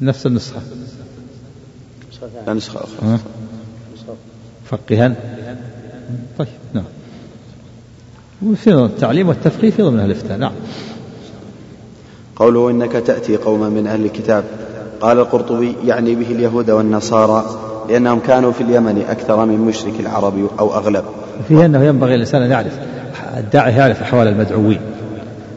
نفس 0.00 0.26
النسخة. 0.26 0.60
لا 2.46 2.54
نسخة 2.54 2.80
أخرى. 2.84 3.18
فقها. 4.64 5.14
طيب 6.38 6.48
نعم. 6.74 6.84
وفي 8.46 8.74
التعليم 8.74 9.28
والتفقيه 9.28 9.70
في 9.70 9.82
ضمن 9.82 10.00
الإفتاء. 10.00 10.38
نعم. 10.38 10.52
قوله 12.36 12.70
إنك 12.70 12.92
تأتي 12.92 13.36
قوما 13.36 13.68
من 13.68 13.86
أهل 13.86 14.04
الكتاب. 14.04 14.44
قال 15.00 15.18
القرطبي 15.18 15.76
يعني 15.84 16.14
به 16.14 16.30
اليهود 16.30 16.70
والنصارى. 16.70 17.62
لأنهم 17.88 18.20
كانوا 18.20 18.52
في 18.52 18.60
اليمن 18.60 19.04
أكثر 19.08 19.44
من 19.44 19.58
مشرك 19.58 20.00
العرب 20.00 20.48
أو 20.58 20.74
أغلب. 20.74 21.04
فيه 21.48 21.66
أنه 21.66 21.84
ينبغي 21.84 22.14
الإنسان 22.14 22.42
أن 22.42 22.50
يعرف 22.50 22.78
الداعي 23.36 23.72
يعرف 23.76 24.02
أحوال 24.02 24.28
المدعوين. 24.28 24.80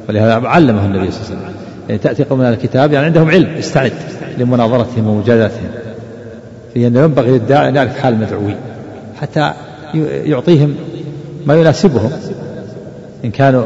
ولهذا 0.10 0.48
علمه 0.48 0.86
النبي 0.86 1.12
صلى 1.12 1.22
الله 1.22 1.36
عليه 1.36 1.46
وسلم. 1.46 1.56
يعني 1.88 2.00
تأتي 2.02 2.24
قوم 2.24 2.40
من 2.40 2.46
الكتاب 2.46 2.92
يعني 2.92 3.06
عندهم 3.06 3.30
علم 3.30 3.50
استعد 3.60 3.94
لمناظرتهم 4.38 5.08
ومجادلتهم. 5.08 5.70
فيه 6.74 6.88
أنه 6.88 7.00
ينبغي 7.00 7.32
للداعي 7.32 7.70
أن 7.70 7.76
يعرف 7.76 8.00
حال 8.00 8.14
المدعوين 8.14 8.56
حتى 9.22 9.54
يعطيهم 10.26 10.76
ما 11.46 11.56
يناسبهم. 11.56 12.12
إن 13.26 13.32
كانوا 13.32 13.64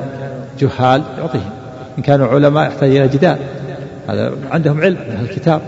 جهال 0.59 1.03
يعطيهم. 1.17 1.49
إن 1.97 2.03
كانوا 2.03 2.27
علماء 2.27 2.67
يحتاج 2.67 2.95
إلى 2.95 3.07
جدال. 3.07 3.37
هذا 4.07 4.31
عندهم 4.51 4.81
علم 4.81 4.97
من 5.09 5.27
الكتاب. 5.29 5.61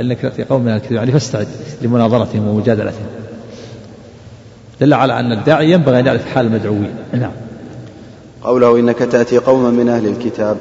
إنك 0.00 0.20
تأتي 0.20 0.44
قوم 0.44 0.62
من 0.62 0.72
الكتاب 0.72 0.92
يعني 0.92 1.12
فاستعد 1.12 1.48
لمناظرتهم 1.82 2.48
ومجادلتهم. 2.48 3.06
دل 4.80 4.94
على 4.94 5.20
أن 5.20 5.32
الداعي 5.32 5.72
ينبغي 5.72 6.00
أن 6.00 6.06
يعرف 6.06 6.26
حال 6.34 6.46
المدعوين. 6.46 6.94
نعم. 7.12 7.30
قوله 8.42 8.78
إنك 8.78 8.98
تأتي 8.98 9.38
قوما 9.38 9.70
من 9.70 9.88
أهل 9.88 10.06
الكتاب. 10.06 10.56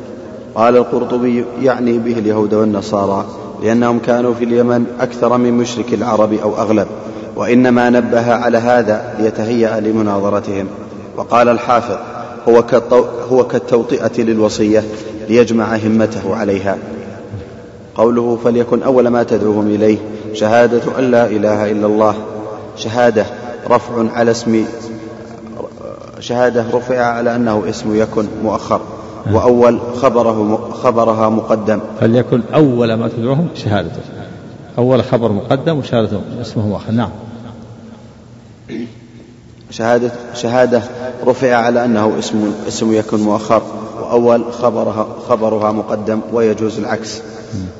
قال 0.55 0.77
القرطبي 0.77 1.45
يعني 1.61 1.97
به 1.97 2.19
اليهود 2.19 2.53
والنصارى 2.53 3.25
لأنهم 3.63 3.99
كانوا 3.99 4.33
في 4.33 4.45
اليمن 4.45 4.85
أكثر 4.99 5.37
من 5.37 5.53
مشرك 5.53 5.93
العرب 5.93 6.33
أو 6.33 6.55
أغلب 6.55 6.87
وإنما 7.35 7.89
نبه 7.89 8.33
على 8.33 8.57
هذا 8.57 9.15
ليتهيأ 9.19 9.79
لمناظرتهم. 9.79 10.67
وقال 11.17 11.49
الحافظ 11.49 11.97
هو, 12.49 12.63
هو 13.31 13.47
كالتوطئة 13.47 14.21
للوصية 14.21 14.83
ليجمع 15.29 15.75
همته 15.75 16.35
عليها. 16.35 16.77
قوله 17.95 18.37
فليكن 18.43 18.83
أول 18.83 19.07
ما 19.07 19.23
تدعوهم 19.23 19.67
إليه 19.67 19.97
شهادة 20.33 20.99
أن 20.99 21.11
لا 21.11 21.25
إله 21.25 21.71
إلا 21.71 21.85
الله. 21.85 22.15
شهادة 22.77 23.25
رفع 23.69 24.11
على 24.11 24.31
اسم 24.31 24.65
شهادة 26.19 26.65
رفع 26.73 26.99
على 26.99 27.35
أنه 27.35 27.63
اسم 27.69 27.95
يكن 27.95 28.25
مؤخر. 28.43 28.81
وأول 29.33 29.79
خبره 29.95 30.69
خبرها 30.83 31.29
مقدم. 31.29 31.79
فليكن 31.99 32.41
أول 32.55 32.93
ما 32.93 33.07
تدعوهم 33.07 33.47
شهادته 33.55 34.01
أول 34.77 35.03
خبر 35.03 35.31
مقدم 35.31 35.77
وشهادته 35.77 36.21
اسمه 36.41 36.67
مؤخر. 36.67 36.91
نعم. 36.91 37.09
شهادة 39.77 40.11
شهادة 40.33 40.81
رفع 41.27 41.55
على 41.55 41.85
أنه 41.85 42.19
اسم 42.19 42.53
اسم 42.67 42.93
يكن 42.93 43.19
مؤخر 43.19 43.61
وأول 44.01 44.53
خبرها 44.53 45.07
خبرها 45.29 45.71
مقدم 45.71 46.19
ويجوز 46.33 46.79
العكس. 46.79 47.21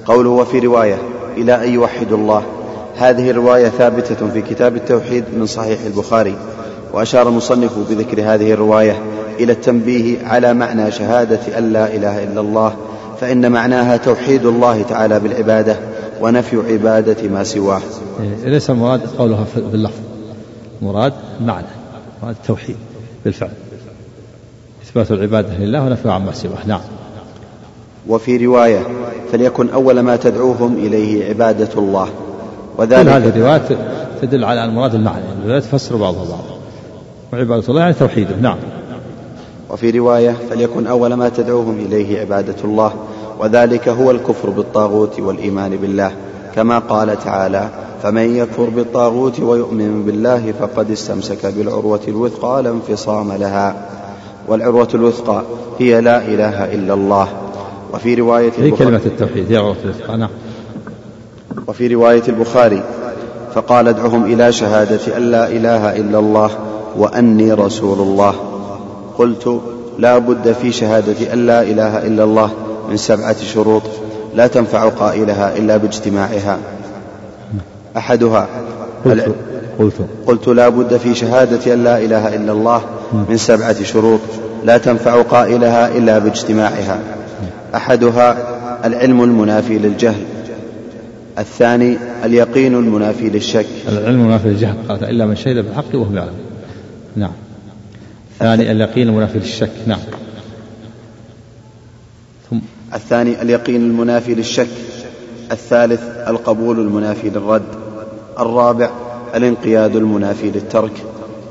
قوله 0.06 0.30
وفي 0.30 0.60
رواية 0.60 0.98
إلى 1.38 1.66
أن 1.66 1.74
يوحدوا 1.74 2.18
الله. 2.18 2.44
هذه 2.98 3.30
الرواية 3.30 3.70
ثابتة 3.70 4.30
في 4.34 4.42
كتاب 4.42 4.76
التوحيد 4.76 5.24
من 5.38 5.46
صحيح 5.46 5.80
البخاري 5.86 6.36
وأشار 6.94 7.30
المصنف 7.30 7.72
بذكر 7.90 8.22
هذه 8.22 8.54
الرواية 8.54 9.02
إلى 9.40 9.52
التنبيه 9.52 10.28
على 10.28 10.54
معنى 10.54 10.92
شهادة 10.92 11.58
أن 11.58 11.74
لا 11.74 11.96
إله 11.96 12.24
إلا 12.24 12.42
الله 12.42 12.76
فإن 13.22 13.52
معناها 13.52 13.98
توحيد 13.98 14.46
الله 14.46 14.82
تعالى 14.82 15.20
بالعبادة 15.20 15.78
ونفي 16.22 16.58
عبادة 16.72 17.30
ما 17.30 17.44
سواه. 17.44 17.82
إيه، 18.20 18.50
ليس 18.50 18.70
المراد 18.70 19.02
قولها 19.18 19.46
باللفظ 19.72 20.00
مراد 20.82 21.14
معنى. 21.42 21.85
مراد 22.24 22.36
التوحيد 22.42 22.76
بالفعل. 23.26 23.50
إثبات 24.84 25.12
العبادة 25.12 25.58
لله 25.58 25.86
ونفي 25.86 26.10
عما 26.10 26.32
سواه. 26.32 26.68
نعم. 26.68 26.82
وفي 28.08 28.46
رواية 28.46 28.88
فليكن 29.32 29.70
أول 29.70 30.00
ما 30.00 30.16
تدعوهم 30.16 30.74
إليه 30.78 31.30
عبادة 31.30 31.70
الله. 31.78 32.08
وذلك 32.78 33.06
كل 33.06 33.10
هذه 33.10 33.30
الروايات 33.30 33.62
تدل 34.22 34.44
على 34.44 34.66
المراد 34.66 34.96
المعنى. 34.96 35.24
الروايات 35.42 35.64
تفسر 35.64 35.96
بعضها 35.96 36.24
بعضا 36.24 36.58
وعبادة 37.34 37.70
الله 37.70 37.82
يعني 37.82 37.94
توحيده. 37.94 38.36
نعم. 38.36 38.58
وفي 39.70 39.92
رواية 39.92 40.36
فليكن 40.50 40.88
أول 40.88 41.14
ما 41.14 41.30
تدعوهم 41.30 41.80
إليه 41.80 42.20
عبادة 42.20 42.56
الله. 42.64 42.94
وذلك 43.40 43.90
هو 43.90 44.12
الكفر 44.12 44.50
بالطاغوت 44.50 45.20
والإيمان 45.20 45.78
بالله. 45.78 46.12
كما 46.56 46.80
قال 46.80 47.20
تعالى 47.20 47.70
فمن 48.04 48.36
يكفر 48.36 48.64
بالطاغوت 48.64 49.40
ويؤمن 49.40 50.04
بالله 50.06 50.54
فقد 50.60 50.92
استمسك 50.92 51.46
بالعروة 51.46 52.00
الوثقى 52.08 52.64
لا 52.64 52.70
انفصام 52.70 53.32
لها 53.32 53.76
والعروة 54.48 54.88
الوثقى 54.94 55.42
هي 55.80 56.02
لا 56.02 56.22
إله 56.22 56.74
إلا 56.74 56.94
الله. 56.94 57.28
وفي 57.94 58.16
رواية 58.16 58.52
هي 58.58 58.72
كلمة 58.72 59.02
التوحيد 59.06 59.52
هي 59.52 59.58
عروة 59.58 59.76
الوثقى 59.86 60.18
نعم. 60.18 60.30
وفي 61.68 61.88
رواية 61.88 62.24
البخاري 62.28 62.84
فقال 63.54 63.88
ادعهم 63.88 64.26
إلى 64.26 64.52
شهادة 64.52 65.18
أن 65.18 65.32
لا 65.32 65.48
إله 65.48 65.96
إلا 65.96 66.20
الله 66.20 66.50
وأني 66.98 67.54
رسول 67.54 68.00
الله 68.00 68.36
قلت 69.18 69.62
لا 70.00 70.18
بد 70.18 70.52
في 70.52 70.72
شهادة 70.72 71.34
أن 71.34 71.46
لا 71.46 71.62
إله 71.62 72.08
إلا 72.08 72.24
الله 72.24 72.52
من 72.90 72.98
سبعة 72.98 73.38
شروط 73.38 73.84
لا 74.36 74.48
تنفع 74.48 74.90
قائلها 74.90 75.58
إلا 75.58 75.78
باجتماعها. 75.78 76.58
أحدها 77.98 78.48
قلت 79.06 79.36
قلت. 79.80 79.94
قلت 80.28 80.48
لا 80.48 80.70
بد 80.70 80.98
في 80.98 81.16
شهادة 81.16 81.74
أن 81.74 81.84
لا 81.84 81.98
إله 81.98 82.36
إلا 82.36 82.52
الله 82.52 82.82
من 83.30 83.38
سبعة 83.38 83.84
شروط 83.84 84.20
لا 84.66 84.78
تنفع 84.78 85.22
قائلها 85.22 85.98
إلا 85.98 86.20
باجتماعها. 86.20 87.00
أحدها 87.76 88.38
العلم 88.86 89.24
المنافي 89.24 89.78
للجهل. 89.78 90.24
الثاني 91.40 91.98
اليقين 92.26 92.76
المنافي 92.76 93.30
للشك. 93.30 93.66
العلم 93.90 94.22
المنافي 94.22 94.48
للجهل 94.48 94.76
قال 94.90 95.04
إلا 95.04 95.26
من 95.26 95.36
شهد 95.36 95.56
بالحق 95.56 95.96
وهو 95.96 96.16
يعلم. 96.16 96.34
نعم. 97.16 97.32
الثاني 98.32 98.72
اليقين 98.72 99.08
المنافي 99.08 99.40
للشك. 99.40 99.72
نعم. 99.88 100.00
الثاني 102.94 103.42
اليقين 103.42 103.76
المنافي 103.82 104.36
للشك. 104.36 104.68
الثالث 105.52 106.02
القبول 106.28 106.80
المنافي 106.80 107.30
للرد. 107.30 107.62
الرابع 108.40 108.90
الانقياد 109.36 109.96
المنافي 109.96 110.52
للترك. 110.52 110.92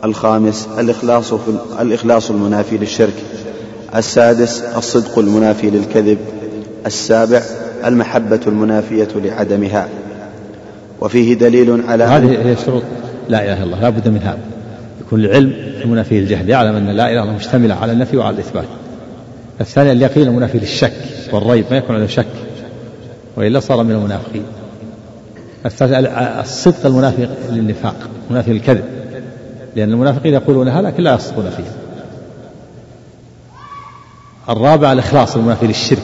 الخامس 0.05 0.69
الإخلاص 0.78 1.35
في 1.35 1.51
الإخلاص 1.81 2.31
المنافي 2.31 2.78
للشرك. 2.78 3.15
السادس 3.97 4.62
الصدق 4.77 5.19
المنافي 5.19 5.70
للكذب. 5.70 6.19
السابع 6.86 7.43
المحبة 7.85 8.40
المنافية 8.47 9.09
لعدمها. 9.15 9.89
وفيه 11.01 11.35
دليل 11.35 11.82
على 11.89 12.05
هذه 12.05 12.48
هي 12.48 12.56
شروط 12.66 12.82
لا 13.28 13.44
إله 13.44 13.55
إلا 13.55 13.65
الله 13.65 13.81
لا 13.81 13.90
بد 13.90 14.09
من 14.09 14.19
هذا. 14.19 14.39
يكون 15.01 15.20
العلم 15.20 15.52
المنافي 15.85 16.20
للجهل 16.20 16.48
يعلم 16.48 16.77
أن 16.77 16.86
لا 16.86 16.93
إله 16.93 17.12
إلا 17.12 17.23
الله 17.23 17.35
مشتملة 17.35 17.74
على 17.74 17.93
النفي 17.93 18.16
وعلى 18.16 18.35
الإثبات. 18.35 18.65
الثاني 19.61 19.93
اليقين 19.93 20.29
المنافي 20.29 20.59
للشك 20.59 20.93
والريب 21.33 21.65
ما 21.71 21.77
يكون 21.77 21.97
عنده 21.97 22.07
شك 22.07 22.27
وإلا 23.37 23.61
صار 23.61 23.83
من 23.83 23.91
المنافقين. 23.91 24.45
الثالث 25.67 26.09
الصدق 26.17 26.87
المنافي 26.87 27.29
للنفاق 27.51 27.95
منافي 28.31 28.53
للكذب 28.53 28.85
لأن 29.77 29.93
المنافقين 29.93 30.35
يقولونها 30.35 30.83
لكن 30.83 31.03
لا 31.03 31.15
يصدقون 31.15 31.51
فيها 31.51 31.73
الرابع 34.49 34.93
الإخلاص 34.93 35.37
المنافي 35.37 35.67
للشرك 35.67 36.03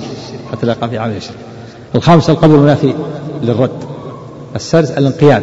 حتى 0.53 0.67
لا 0.67 0.73
يقع 0.73 0.87
في 0.87 0.99
عمل 0.99 1.17
الشرك. 1.17 1.37
الخامس 1.95 2.31
القبول 2.31 2.57
المنافي 2.57 2.95
للرد. 3.43 3.85
السادس 4.57 4.91
الانقياد 4.91 5.43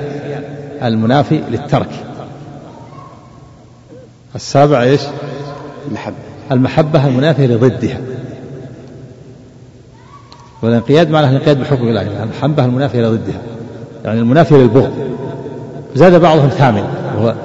المنافي 0.84 1.42
للترك. 1.52 1.90
السابع 4.36 4.84
إيش؟ 4.84 5.02
المحبة. 5.88 6.27
المحبة 6.52 7.08
المنافية 7.08 7.48
لضدها. 7.48 7.98
والانقياد 10.62 11.10
معناه 11.10 11.30
الانقياد 11.30 11.60
بحكم 11.60 11.88
الله. 11.88 12.24
المحبة 12.24 12.66
المنافية 12.66 13.02
لضدها. 13.02 13.42
يعني 14.06 14.20
المنافية 14.20 14.56
للبغض. 14.56 14.94
زاد 15.96 16.22
بعضهم 16.22 16.50
ثامن 16.50 16.84
وهو 17.18 17.36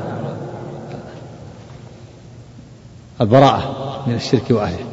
البراءة 3.21 3.75
من 4.07 4.15
الشرك 4.15 4.51
وأهله. 4.51 4.85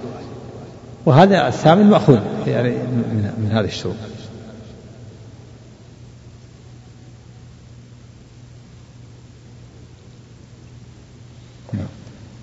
وهذا 1.06 1.48
الثامن 1.48 1.90
مأخوذ 1.90 2.19
يعني 2.48 2.69
من, 2.69 3.31
من 3.38 3.52
هذه 3.52 3.65
الشروط. 3.65 3.95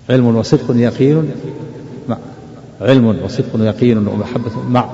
علم 0.09 0.35
وصدق 0.35 0.75
يقين. 0.75 1.31
مع 2.09 2.17
علم 2.81 3.19
وصدق 3.25 3.49
يقين 3.55 4.07
ومحبة 4.07 4.51
مع 4.69 4.89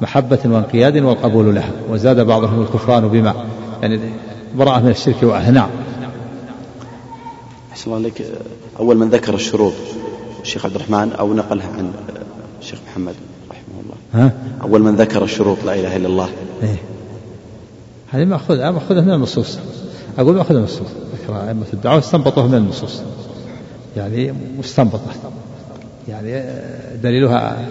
محبة 0.00 0.38
وانقياد 0.44 0.96
والقبول 0.96 1.54
لها 1.54 1.70
وزاد 1.90 2.20
بعضهم 2.20 2.62
الكفران 2.62 3.08
بما 3.08 3.34
يعني 3.82 4.00
براءة 4.56 4.80
من 4.80 4.90
الشرك 4.90 5.22
وأهله 5.22 5.50
نعم 5.50 5.70
أحسن 7.72 7.84
الله 7.86 7.96
عليك. 7.96 8.22
أول 8.78 8.96
من 8.96 9.08
ذكر 9.08 9.34
الشروط 9.34 9.72
الشيخ 10.42 10.64
عبد 10.66 10.74
الرحمن 10.74 11.12
أو 11.12 11.34
نقلها 11.34 11.68
عن 11.68 11.92
الشيخ 12.60 12.78
محمد 12.90 13.14
رحمه 13.50 13.80
الله. 13.84 14.24
ها؟ 14.24 14.32
أول 14.62 14.82
من 14.82 14.96
ذكر 14.96 15.24
الشروط 15.24 15.58
لا 15.66 15.74
إله 15.74 15.96
إلا 15.96 16.08
الله. 16.08 16.28
إيه؟ 16.62 16.76
هذه 18.10 18.24
مأخوذة 18.24 18.70
مأخوذة 18.70 19.00
من 19.00 19.14
النصوص. 19.14 19.58
أقول 20.18 20.34
مأخوذة 20.34 20.56
من 20.56 20.64
النصوص. 20.64 20.88
ذكر 21.22 21.48
أئمة 21.48 21.66
الدعوة 21.72 21.98
استنبطوها 21.98 22.46
من 22.46 22.54
النصوص. 22.54 23.02
يعني 23.98 24.34
مستنبطة. 24.58 25.12
يعني 26.08 26.44
دليلها 27.02 27.66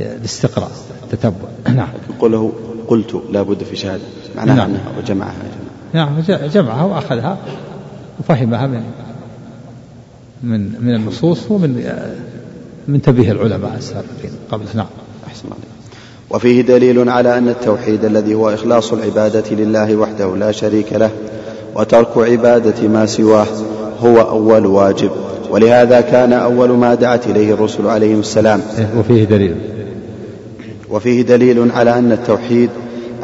الاستقراء 0.00 0.70
التتبع. 1.04 1.48
نعم. 1.76 1.88
قوله 2.20 2.52
قلت 2.88 3.22
لا 3.32 3.42
بد 3.42 3.62
في 3.62 3.76
شهادة. 3.76 4.02
معناها 4.36 4.56
نعم. 4.56 4.70
أنها 4.70 4.98
وجمعها. 4.98 5.34
نعم 5.92 6.20
جمعها 6.28 6.84
وأخذها 6.84 7.38
وفهمها 8.20 8.66
من 8.66 8.82
من 10.42 10.72
من 10.80 10.94
النصوص 10.94 11.50
ومن 11.50 11.92
من 12.88 13.02
تنبيه 13.02 13.32
العلماء 13.32 13.74
السابقين 13.76 14.30
قبله 14.50 14.68
نعم. 14.74 14.86
أحسن 15.26 15.44
الله 15.44 15.56
وفيه 16.30 16.62
دليل 16.62 17.08
على 17.08 17.38
أن 17.38 17.48
التوحيد 17.48 18.04
الذي 18.04 18.34
هو 18.34 18.50
إخلاص 18.50 18.92
العبادة 18.92 19.50
لله 19.50 19.96
وحده 19.96 20.36
لا 20.36 20.52
شريك 20.52 20.92
له 20.92 21.10
وترك 21.74 22.18
عبادة 22.18 22.88
ما 22.88 23.06
سواه. 23.06 23.46
هو 24.00 24.20
أول 24.20 24.66
واجب. 24.66 25.10
ولهذا 25.50 26.00
كان 26.00 26.32
أول 26.32 26.70
ما 26.70 26.94
دعت 26.94 27.26
إليه 27.26 27.54
الرسل 27.54 27.86
عليهم 27.86 28.20
السلام. 28.20 28.60
إيه، 28.78 28.88
وفيه 28.98 29.24
دليل. 29.24 29.54
وفيه 30.90 31.22
دليل 31.22 31.70
على 31.72 31.98
أن 31.98 32.12
التوحيد 32.12 32.70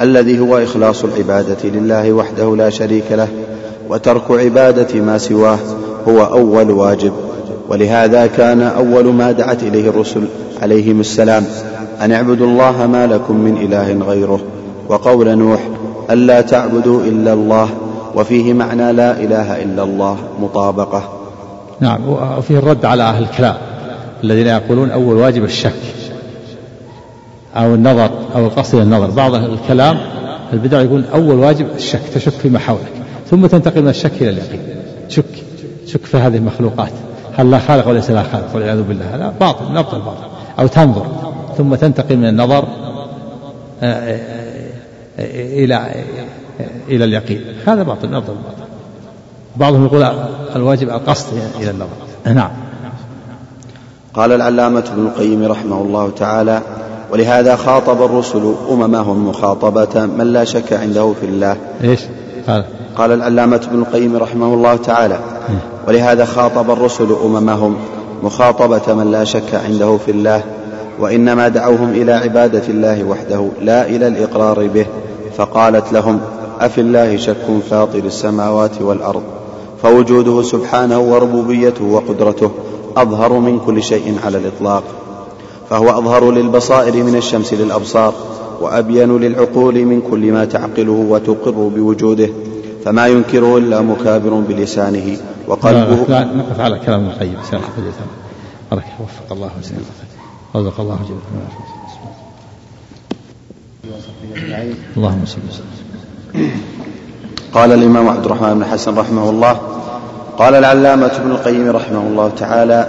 الذي 0.01 0.39
هو 0.39 0.59
إخلاص 0.59 1.05
العبادة 1.05 1.57
لله 1.65 2.13
وحده 2.13 2.57
لا 2.57 2.71
شريك 2.71 3.05
له 3.11 3.29
وترك 3.89 4.31
عبادة 4.31 5.01
ما 5.01 5.19
سواه 5.19 5.59
هو 6.09 6.25
أول 6.25 6.71
واجب. 6.71 7.13
ولهذا 7.69 8.27
كان 8.27 8.63
أول 8.63 9.05
ما 9.05 9.33
دعت 9.33 9.63
إليه 9.63 9.89
الرسل 9.89 10.23
عليهم 10.63 11.01
السلام. 11.01 11.45
أن 12.01 12.13
اعبدوا 12.13 12.47
الله 12.47 12.87
ما 12.87 13.07
لكم 13.07 13.37
من 13.37 13.57
إله 13.57 14.07
غيره. 14.09 14.41
وقول 14.89 15.39
نوح 15.39 15.61
ألا 16.11 16.41
تعبدوا 16.41 17.01
إلا 17.01 17.33
الله 17.33 17.69
وفيه 18.17 18.53
معنى 18.53 18.93
لا 18.93 19.21
إله 19.21 19.63
إلا 19.63 19.83
الله 19.83 20.17
مطابقة. 20.41 21.09
نعم 21.81 22.09
وفيه 22.39 22.59
الرد 22.59 22.85
على 22.85 23.03
أهل 23.03 23.23
الكلام 23.23 23.57
الذين 24.25 24.47
يقولون 24.47 24.91
أول 24.91 25.17
واجب 25.17 25.45
الشك 25.45 25.73
أو 27.57 27.75
النظر 27.75 28.11
أو 28.35 28.47
القصد 28.47 28.79
النظر. 28.79 29.11
بعض 29.11 29.35
الكلام 29.35 29.99
البدع 30.53 30.81
يقول 30.81 31.05
أول 31.15 31.35
واجب 31.35 31.67
الشك 31.77 32.03
تشك 32.15 32.33
فيما 32.33 32.59
حولك 32.59 32.93
ثم 33.31 33.47
تنتقل 33.47 33.83
من 33.83 33.89
الشك 33.89 34.13
إلى 34.21 34.31
اليقين. 34.31 34.61
شك 35.09 35.25
شك 35.87 36.05
في 36.05 36.17
هذه 36.17 36.37
المخلوقات. 36.37 36.93
هل 37.37 37.51
لا 37.51 37.59
خالق 37.59 37.89
وليس 37.89 38.11
لا 38.11 38.23
خالق؟ 38.23 38.55
والعياذ 38.55 38.83
بالله. 38.83 39.15
هذا 39.15 39.35
باطل 39.41 39.73
نبطل 39.73 39.99
باطل. 39.99 40.35
أو 40.59 40.67
تنظر 40.67 41.07
ثم 41.57 41.75
تنتقل 41.75 42.17
من 42.17 42.29
النظر 42.29 42.65
آه، 43.83 43.85
آه، 43.85 44.21
آه، 45.19 45.65
إلى 45.65 46.05
إلى 46.89 47.05
اليقين. 47.05 47.41
هذا 47.67 47.83
باطل 47.83 48.11
نبطل 48.11 48.27
باطل. 48.27 48.65
بعضهم 49.57 49.85
يقول 49.85 50.05
الواجب 50.57 50.89
القصد 50.89 51.27
إلى 51.61 51.71
النظر. 51.71 52.35
نعم. 52.35 52.51
قال 54.15 54.33
العلامة 54.33 54.85
ابن 54.93 55.07
القيم 55.07 55.45
رحمه 55.45 55.83
الله 55.83 56.11
تعالى 56.11 56.63
ولهذا 57.11 57.57
خاطب 57.57 58.03
الرسل 58.03 58.55
أممهم 58.71 59.29
مخاطبة 59.29 60.07
من 60.07 60.33
لا 60.33 60.45
شك 60.45 60.73
عنده 60.73 61.15
في 61.21 61.27
الله. 61.27 61.57
إيش؟ 61.85 62.01
قال. 62.47 62.65
قال 62.97 63.13
العلامة 63.13 63.61
ابن 63.71 63.79
القيم 63.79 64.17
رحمه 64.17 64.55
الله 64.55 64.77
تعالى 64.77 65.19
ولهذا 65.89 66.25
خاطب 66.25 66.71
الرسل 66.71 67.17
أممهم 67.25 67.77
مخاطبة 68.23 68.95
من 68.95 69.11
لا 69.11 69.25
شك 69.25 69.55
عنده 69.55 69.97
في 69.97 70.11
الله 70.11 70.43
وإنما 70.99 71.49
دعوهم 71.49 71.91
إلى 71.91 72.13
عبادة 72.13 72.63
الله 72.69 73.05
وحده 73.05 73.49
لا 73.61 73.87
إلى 73.87 74.07
الإقرار 74.07 74.67
به. 74.67 74.87
فقالت 75.37 75.93
لهم 75.93 76.21
أفي 76.61 76.81
الله 76.81 77.17
شك 77.17 77.47
فاطر 77.71 77.99
السماوات 77.99 78.83
والأرض؟ 78.83 79.23
فوجوده 79.83 80.43
سبحانه 80.43 80.99
وربوبيته 80.99 81.85
وقدرته 81.85 82.51
أظهر 82.97 83.33
من 83.33 83.59
كل 83.59 83.83
شيء 83.83 84.17
على 84.25 84.39
الإطلاق. 84.39 84.85
فهو 85.71 85.91
أظهر 85.91 86.31
للبصائر 86.31 87.05
من 87.05 87.17
الشمس 87.17 87.55
للأبصار 87.55 88.15
وأبين 88.61 89.19
للعقول 89.19 89.85
من 89.85 90.01
كل 90.11 90.33
ما 90.33 90.45
تعقله 90.45 90.93
وتقر 90.93 91.51
بوجوده 91.51 92.29
فما 92.85 93.07
ينكره 93.07 93.59
إلا 93.59 93.81
مكابر 93.81 94.31
بلسانه 94.31 95.17
وقلبه. 95.49 96.05
لا 96.09 96.25
نقف 96.25 96.61
على 96.61 96.79
كلام 96.79 97.07
القيم 97.07 97.37
بارك 98.71 98.85
وفق 99.01 99.33
الله 99.33 99.51
وسلم. 99.61 99.85
رزق 100.57 100.81
الله 100.81 100.99
جل 101.09 101.74
اللهم 104.97 105.25
صل 105.27 105.39
وسلم. 105.51 106.51
قال 107.53 107.73
الإمام 107.73 108.09
عبد 108.09 108.25
الرحمن 108.25 108.55
بن 108.55 108.65
حسن 108.65 108.99
رحمه 108.99 109.31
الله 109.31 109.57
قال 110.39 110.55
العلامة 110.55 111.11
ابن 111.17 111.31
القيم 111.31 111.71
رحمه 111.71 112.01
الله 112.01 112.31
تعالى 112.39 112.87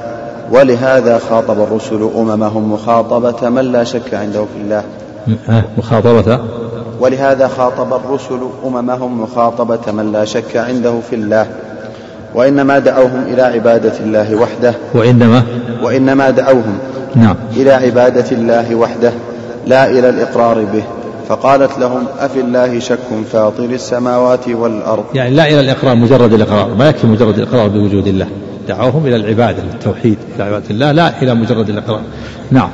ولهذا 0.52 1.20
خاطب 1.30 1.64
الرسل 1.64 2.10
أممهم 2.18 2.74
مخاطبة 2.74 3.50
من 3.50 3.72
لا 3.72 3.84
شك 3.84 4.14
عنده 4.14 4.46
في 4.46 4.62
الله. 4.62 4.84
مخاطبة؟ 5.78 6.40
ولهذا 7.00 7.48
خاطب 7.48 7.94
الرسل 7.94 8.40
أممهم 8.66 9.22
مخاطبة 9.22 9.92
من 9.92 10.12
لا 10.12 10.26
شك 10.26 10.58
عنده 10.58 11.00
في 11.10 11.16
الله 11.16 11.48
وإنما 12.36 12.80
دعوهم 12.80 13.24
إلى 13.28 13.42
عبادة 13.42 14.00
الله 14.00 14.36
وحده. 14.36 14.74
وإنما؟ 14.94 15.44
وإنما 15.84 16.30
دعوهم 16.30 16.78
نعم. 17.16 17.36
إلى 17.56 17.72
عبادة 17.72 18.32
الله 18.32 18.76
وحده 18.76 19.12
لا 19.68 19.92
إلى 19.92 20.10
الإقرار 20.10 20.66
به. 20.66 20.84
فقالت 21.28 21.80
لهم 21.80 22.04
أفي 22.20 22.40
الله 22.40 22.80
شك 22.80 23.00
فاطر 23.32 23.64
السماوات 23.64 24.50
والأرض. 24.50 25.04
يعني 25.14 25.36
لا 25.36 25.48
إلى 25.48 25.60
الإقرار 25.60 25.96
مجرد 25.96 26.34
الإقرار. 26.34 26.76
ما 26.76 26.90
يكفي 26.90 27.08
مجرد 27.08 27.40
الإقرار 27.40 27.68
بوجود 27.68 28.08
الله. 28.08 28.28
دعوهم 28.68 29.06
إلى 29.06 29.16
العبادة 29.16 29.64
للتوحيد 29.64 30.18
إلى 30.36 30.44
عبادة 30.44 30.70
الله. 30.70 30.92
لا 30.92 31.22
إلى 31.22 31.34
مجرد 31.34 31.70
الإقرار. 31.70 32.02
نعم. 32.52 32.70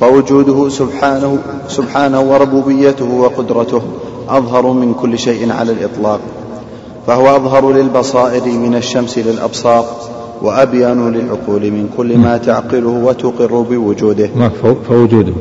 فوجوده 0.00 0.68
سبحانه 0.68 1.38
سبحانه 1.68 2.20
وربوبيته 2.20 3.04
وقدرته 3.04 3.82
أظهر 4.28 4.66
من 4.66 4.94
كل 4.94 5.18
شيء 5.18 5.52
على 5.52 5.72
الإطلاق. 5.72 6.20
فهو 7.06 7.36
أظهر 7.36 7.72
للبصائر 7.72 8.46
من 8.46 8.74
الشمس 8.74 9.18
للأبصار 9.18 9.84
وأبين 10.42 11.12
للعقول 11.12 11.60
من 11.60 11.88
كل 11.96 12.18
ما 12.18 12.36
تعقله 12.36 12.88
وتقر 12.88 13.60
بوجوده. 13.60 14.30
فوجوده. 14.88 15.32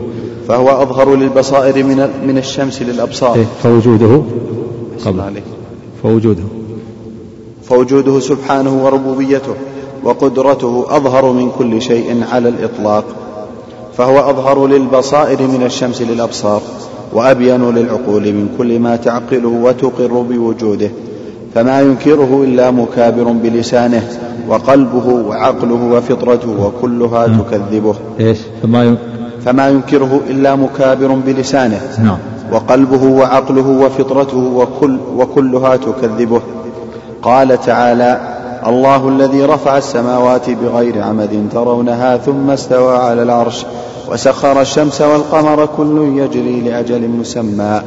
فهو 0.49 0.69
أظهر 0.81 1.15
للبصائر 1.15 1.83
من 1.83 2.09
من 2.27 2.37
الشمس 2.37 2.81
للأبصار. 2.81 3.35
إيه 3.35 3.45
فوجوده 3.63 4.21
قبل. 5.05 5.21
عليك. 5.21 5.43
فوجوده. 6.03 6.43
فوجوده 7.63 8.19
سبحانه 8.19 8.85
وربوبيته 8.85 9.53
وقدرته 10.03 10.85
أظهر 10.89 11.31
من 11.31 11.51
كل 11.57 11.81
شيء 11.81 12.23
على 12.31 12.49
الإطلاق. 12.49 13.03
فهو 13.97 14.29
أظهر 14.29 14.67
للبصائر 14.67 15.41
من 15.41 15.63
الشمس 15.65 16.01
للأبصار 16.01 16.61
وأبين 17.13 17.69
للعقول 17.71 18.21
من 18.21 18.55
كل 18.57 18.79
ما 18.79 18.95
تعقله 18.95 19.47
وتقر 19.47 20.21
بوجوده. 20.29 20.91
فما 21.55 21.81
ينكره 21.81 22.43
إلا 22.43 22.71
مكابر 22.71 23.23
بلسانه 23.23 24.28
وقلبه 24.49 25.07
وعقله 25.07 25.81
وفطرته 25.93 26.65
وكلها 26.65 27.27
نعم. 27.27 27.41
تكذبه. 27.41 27.95
إيش؟ 28.19 28.37
فما 28.63 28.83
ين... 28.83 28.97
فما 29.45 29.69
ينكره 29.69 30.19
إلا 30.29 30.55
مكابر 30.55 31.07
بلسانه. 31.07 31.81
نعم. 32.03 32.17
وقلبه 32.51 33.03
وعقله 33.03 33.67
وفطرته 33.69 34.37
وكل 34.37 34.99
وكلها 35.17 35.75
تكذبه. 35.75 36.41
قال 37.21 37.61
تعالى 37.61 38.21
الله 38.67 39.09
الذي 39.09 39.45
رفع 39.45 39.77
السماوات 39.77 40.49
بغير 40.49 41.01
عمد 41.01 41.49
ترونها 41.51 42.17
ثم 42.17 42.49
استوى 42.49 42.97
على 42.97 43.23
العرش 43.23 43.65
وسخر 44.11 44.61
الشمس 44.61 45.01
والقمر 45.01 45.69
كل 45.77 46.11
يجري 46.15 46.61
لأجل 46.61 47.09
مسمى. 47.09 47.81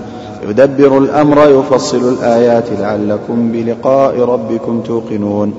يدبر 0.48 0.98
الأمر 0.98 1.38
يفصل 1.50 2.08
الآيات 2.08 2.64
لعلكم 2.80 3.52
بلقاء 3.52 4.20
ربكم 4.20 4.80
توقنون. 4.80 5.52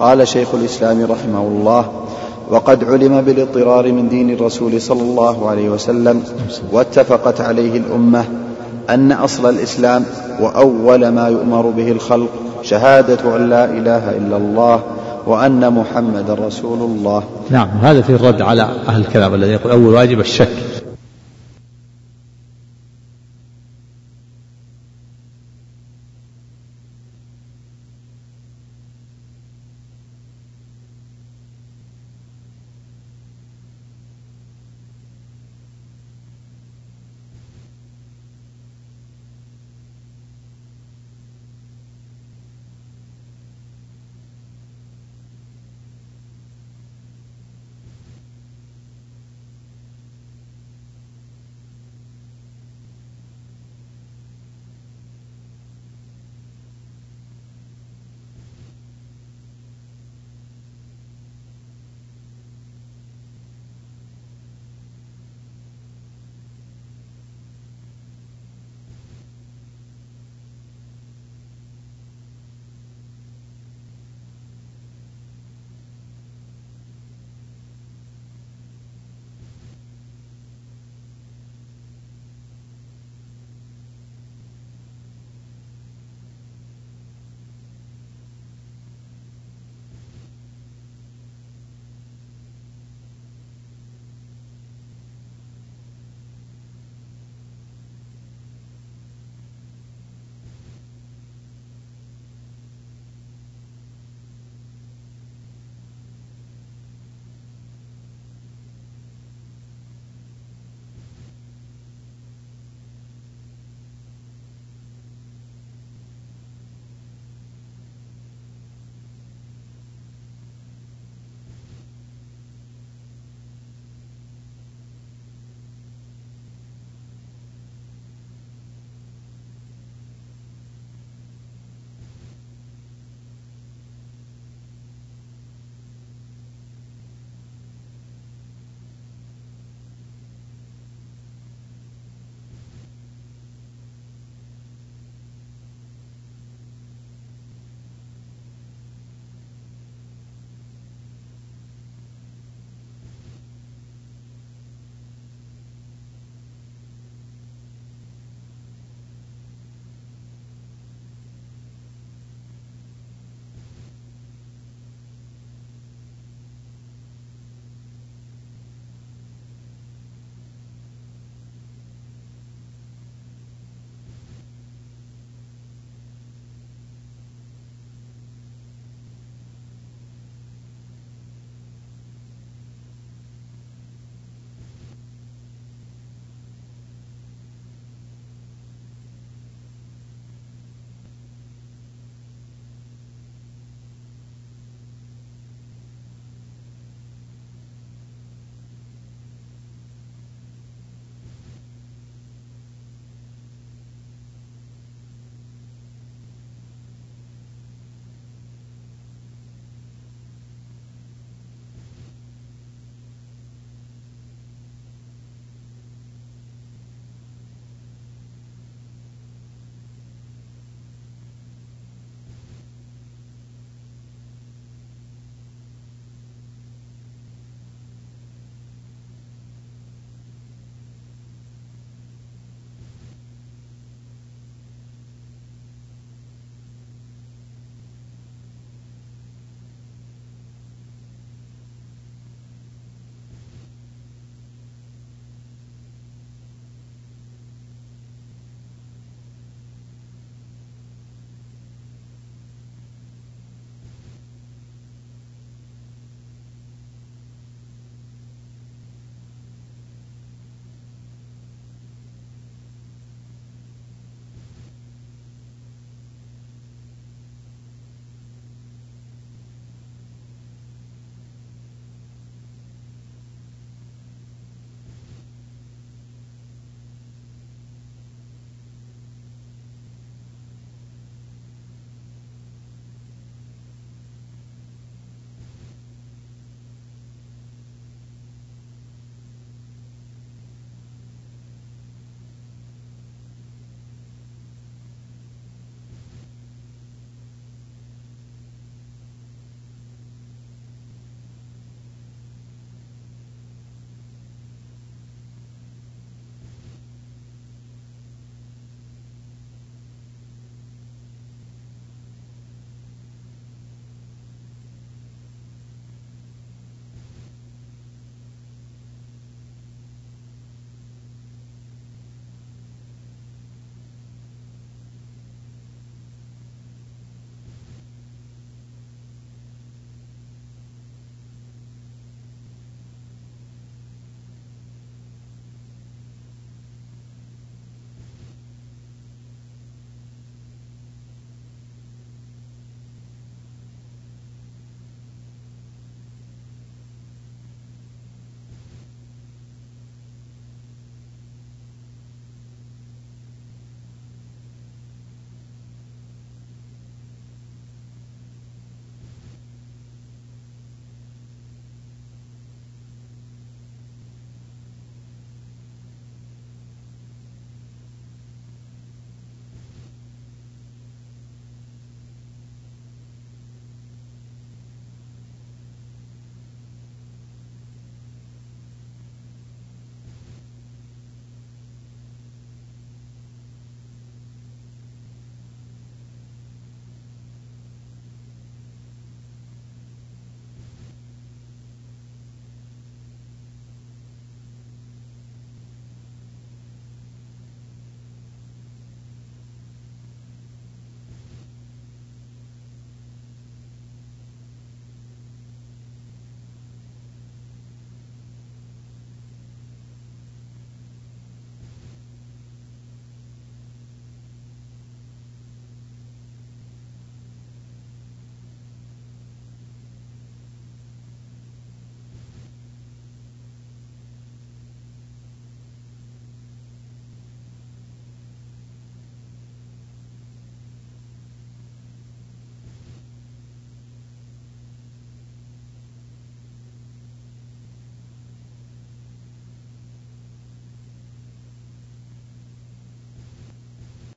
قال 0.00 0.28
شيخ 0.28 0.54
الإسلام 0.54 1.02
رحمه 1.02 1.40
الله 1.40 1.84
وقد 2.50 2.84
علم 2.84 3.20
بالاضطرار 3.20 3.92
من 3.92 4.08
دين 4.08 4.30
الرسول 4.30 4.80
صلى 4.80 5.02
الله 5.02 5.50
عليه 5.50 5.68
وسلم 5.68 6.22
واتفقت 6.72 7.40
عليه 7.40 7.76
الأمة 7.76 8.24
أن 8.90 9.12
أصل 9.12 9.50
الإسلام 9.50 10.04
وأول 10.40 11.08
ما 11.08 11.28
يؤمر 11.28 11.60
به 11.62 11.92
الخلق 11.92 12.28
شهادة 12.62 13.36
أن 13.36 13.50
لا 13.50 13.64
إله 13.64 14.16
إلا 14.16 14.36
الله 14.36 14.82
وأن 15.26 15.72
محمد 15.72 16.30
رسول 16.30 16.78
الله. 16.78 17.22
نعم 17.50 17.68
هذا 17.82 18.02
في 18.02 18.10
الرد 18.10 18.42
على 18.42 18.68
أهل 18.88 19.00
الكلام 19.00 19.34
الذي 19.34 19.52
يقول 19.52 19.72
أول 19.72 19.94
واجب 19.94 20.20
الشك. 20.20 20.48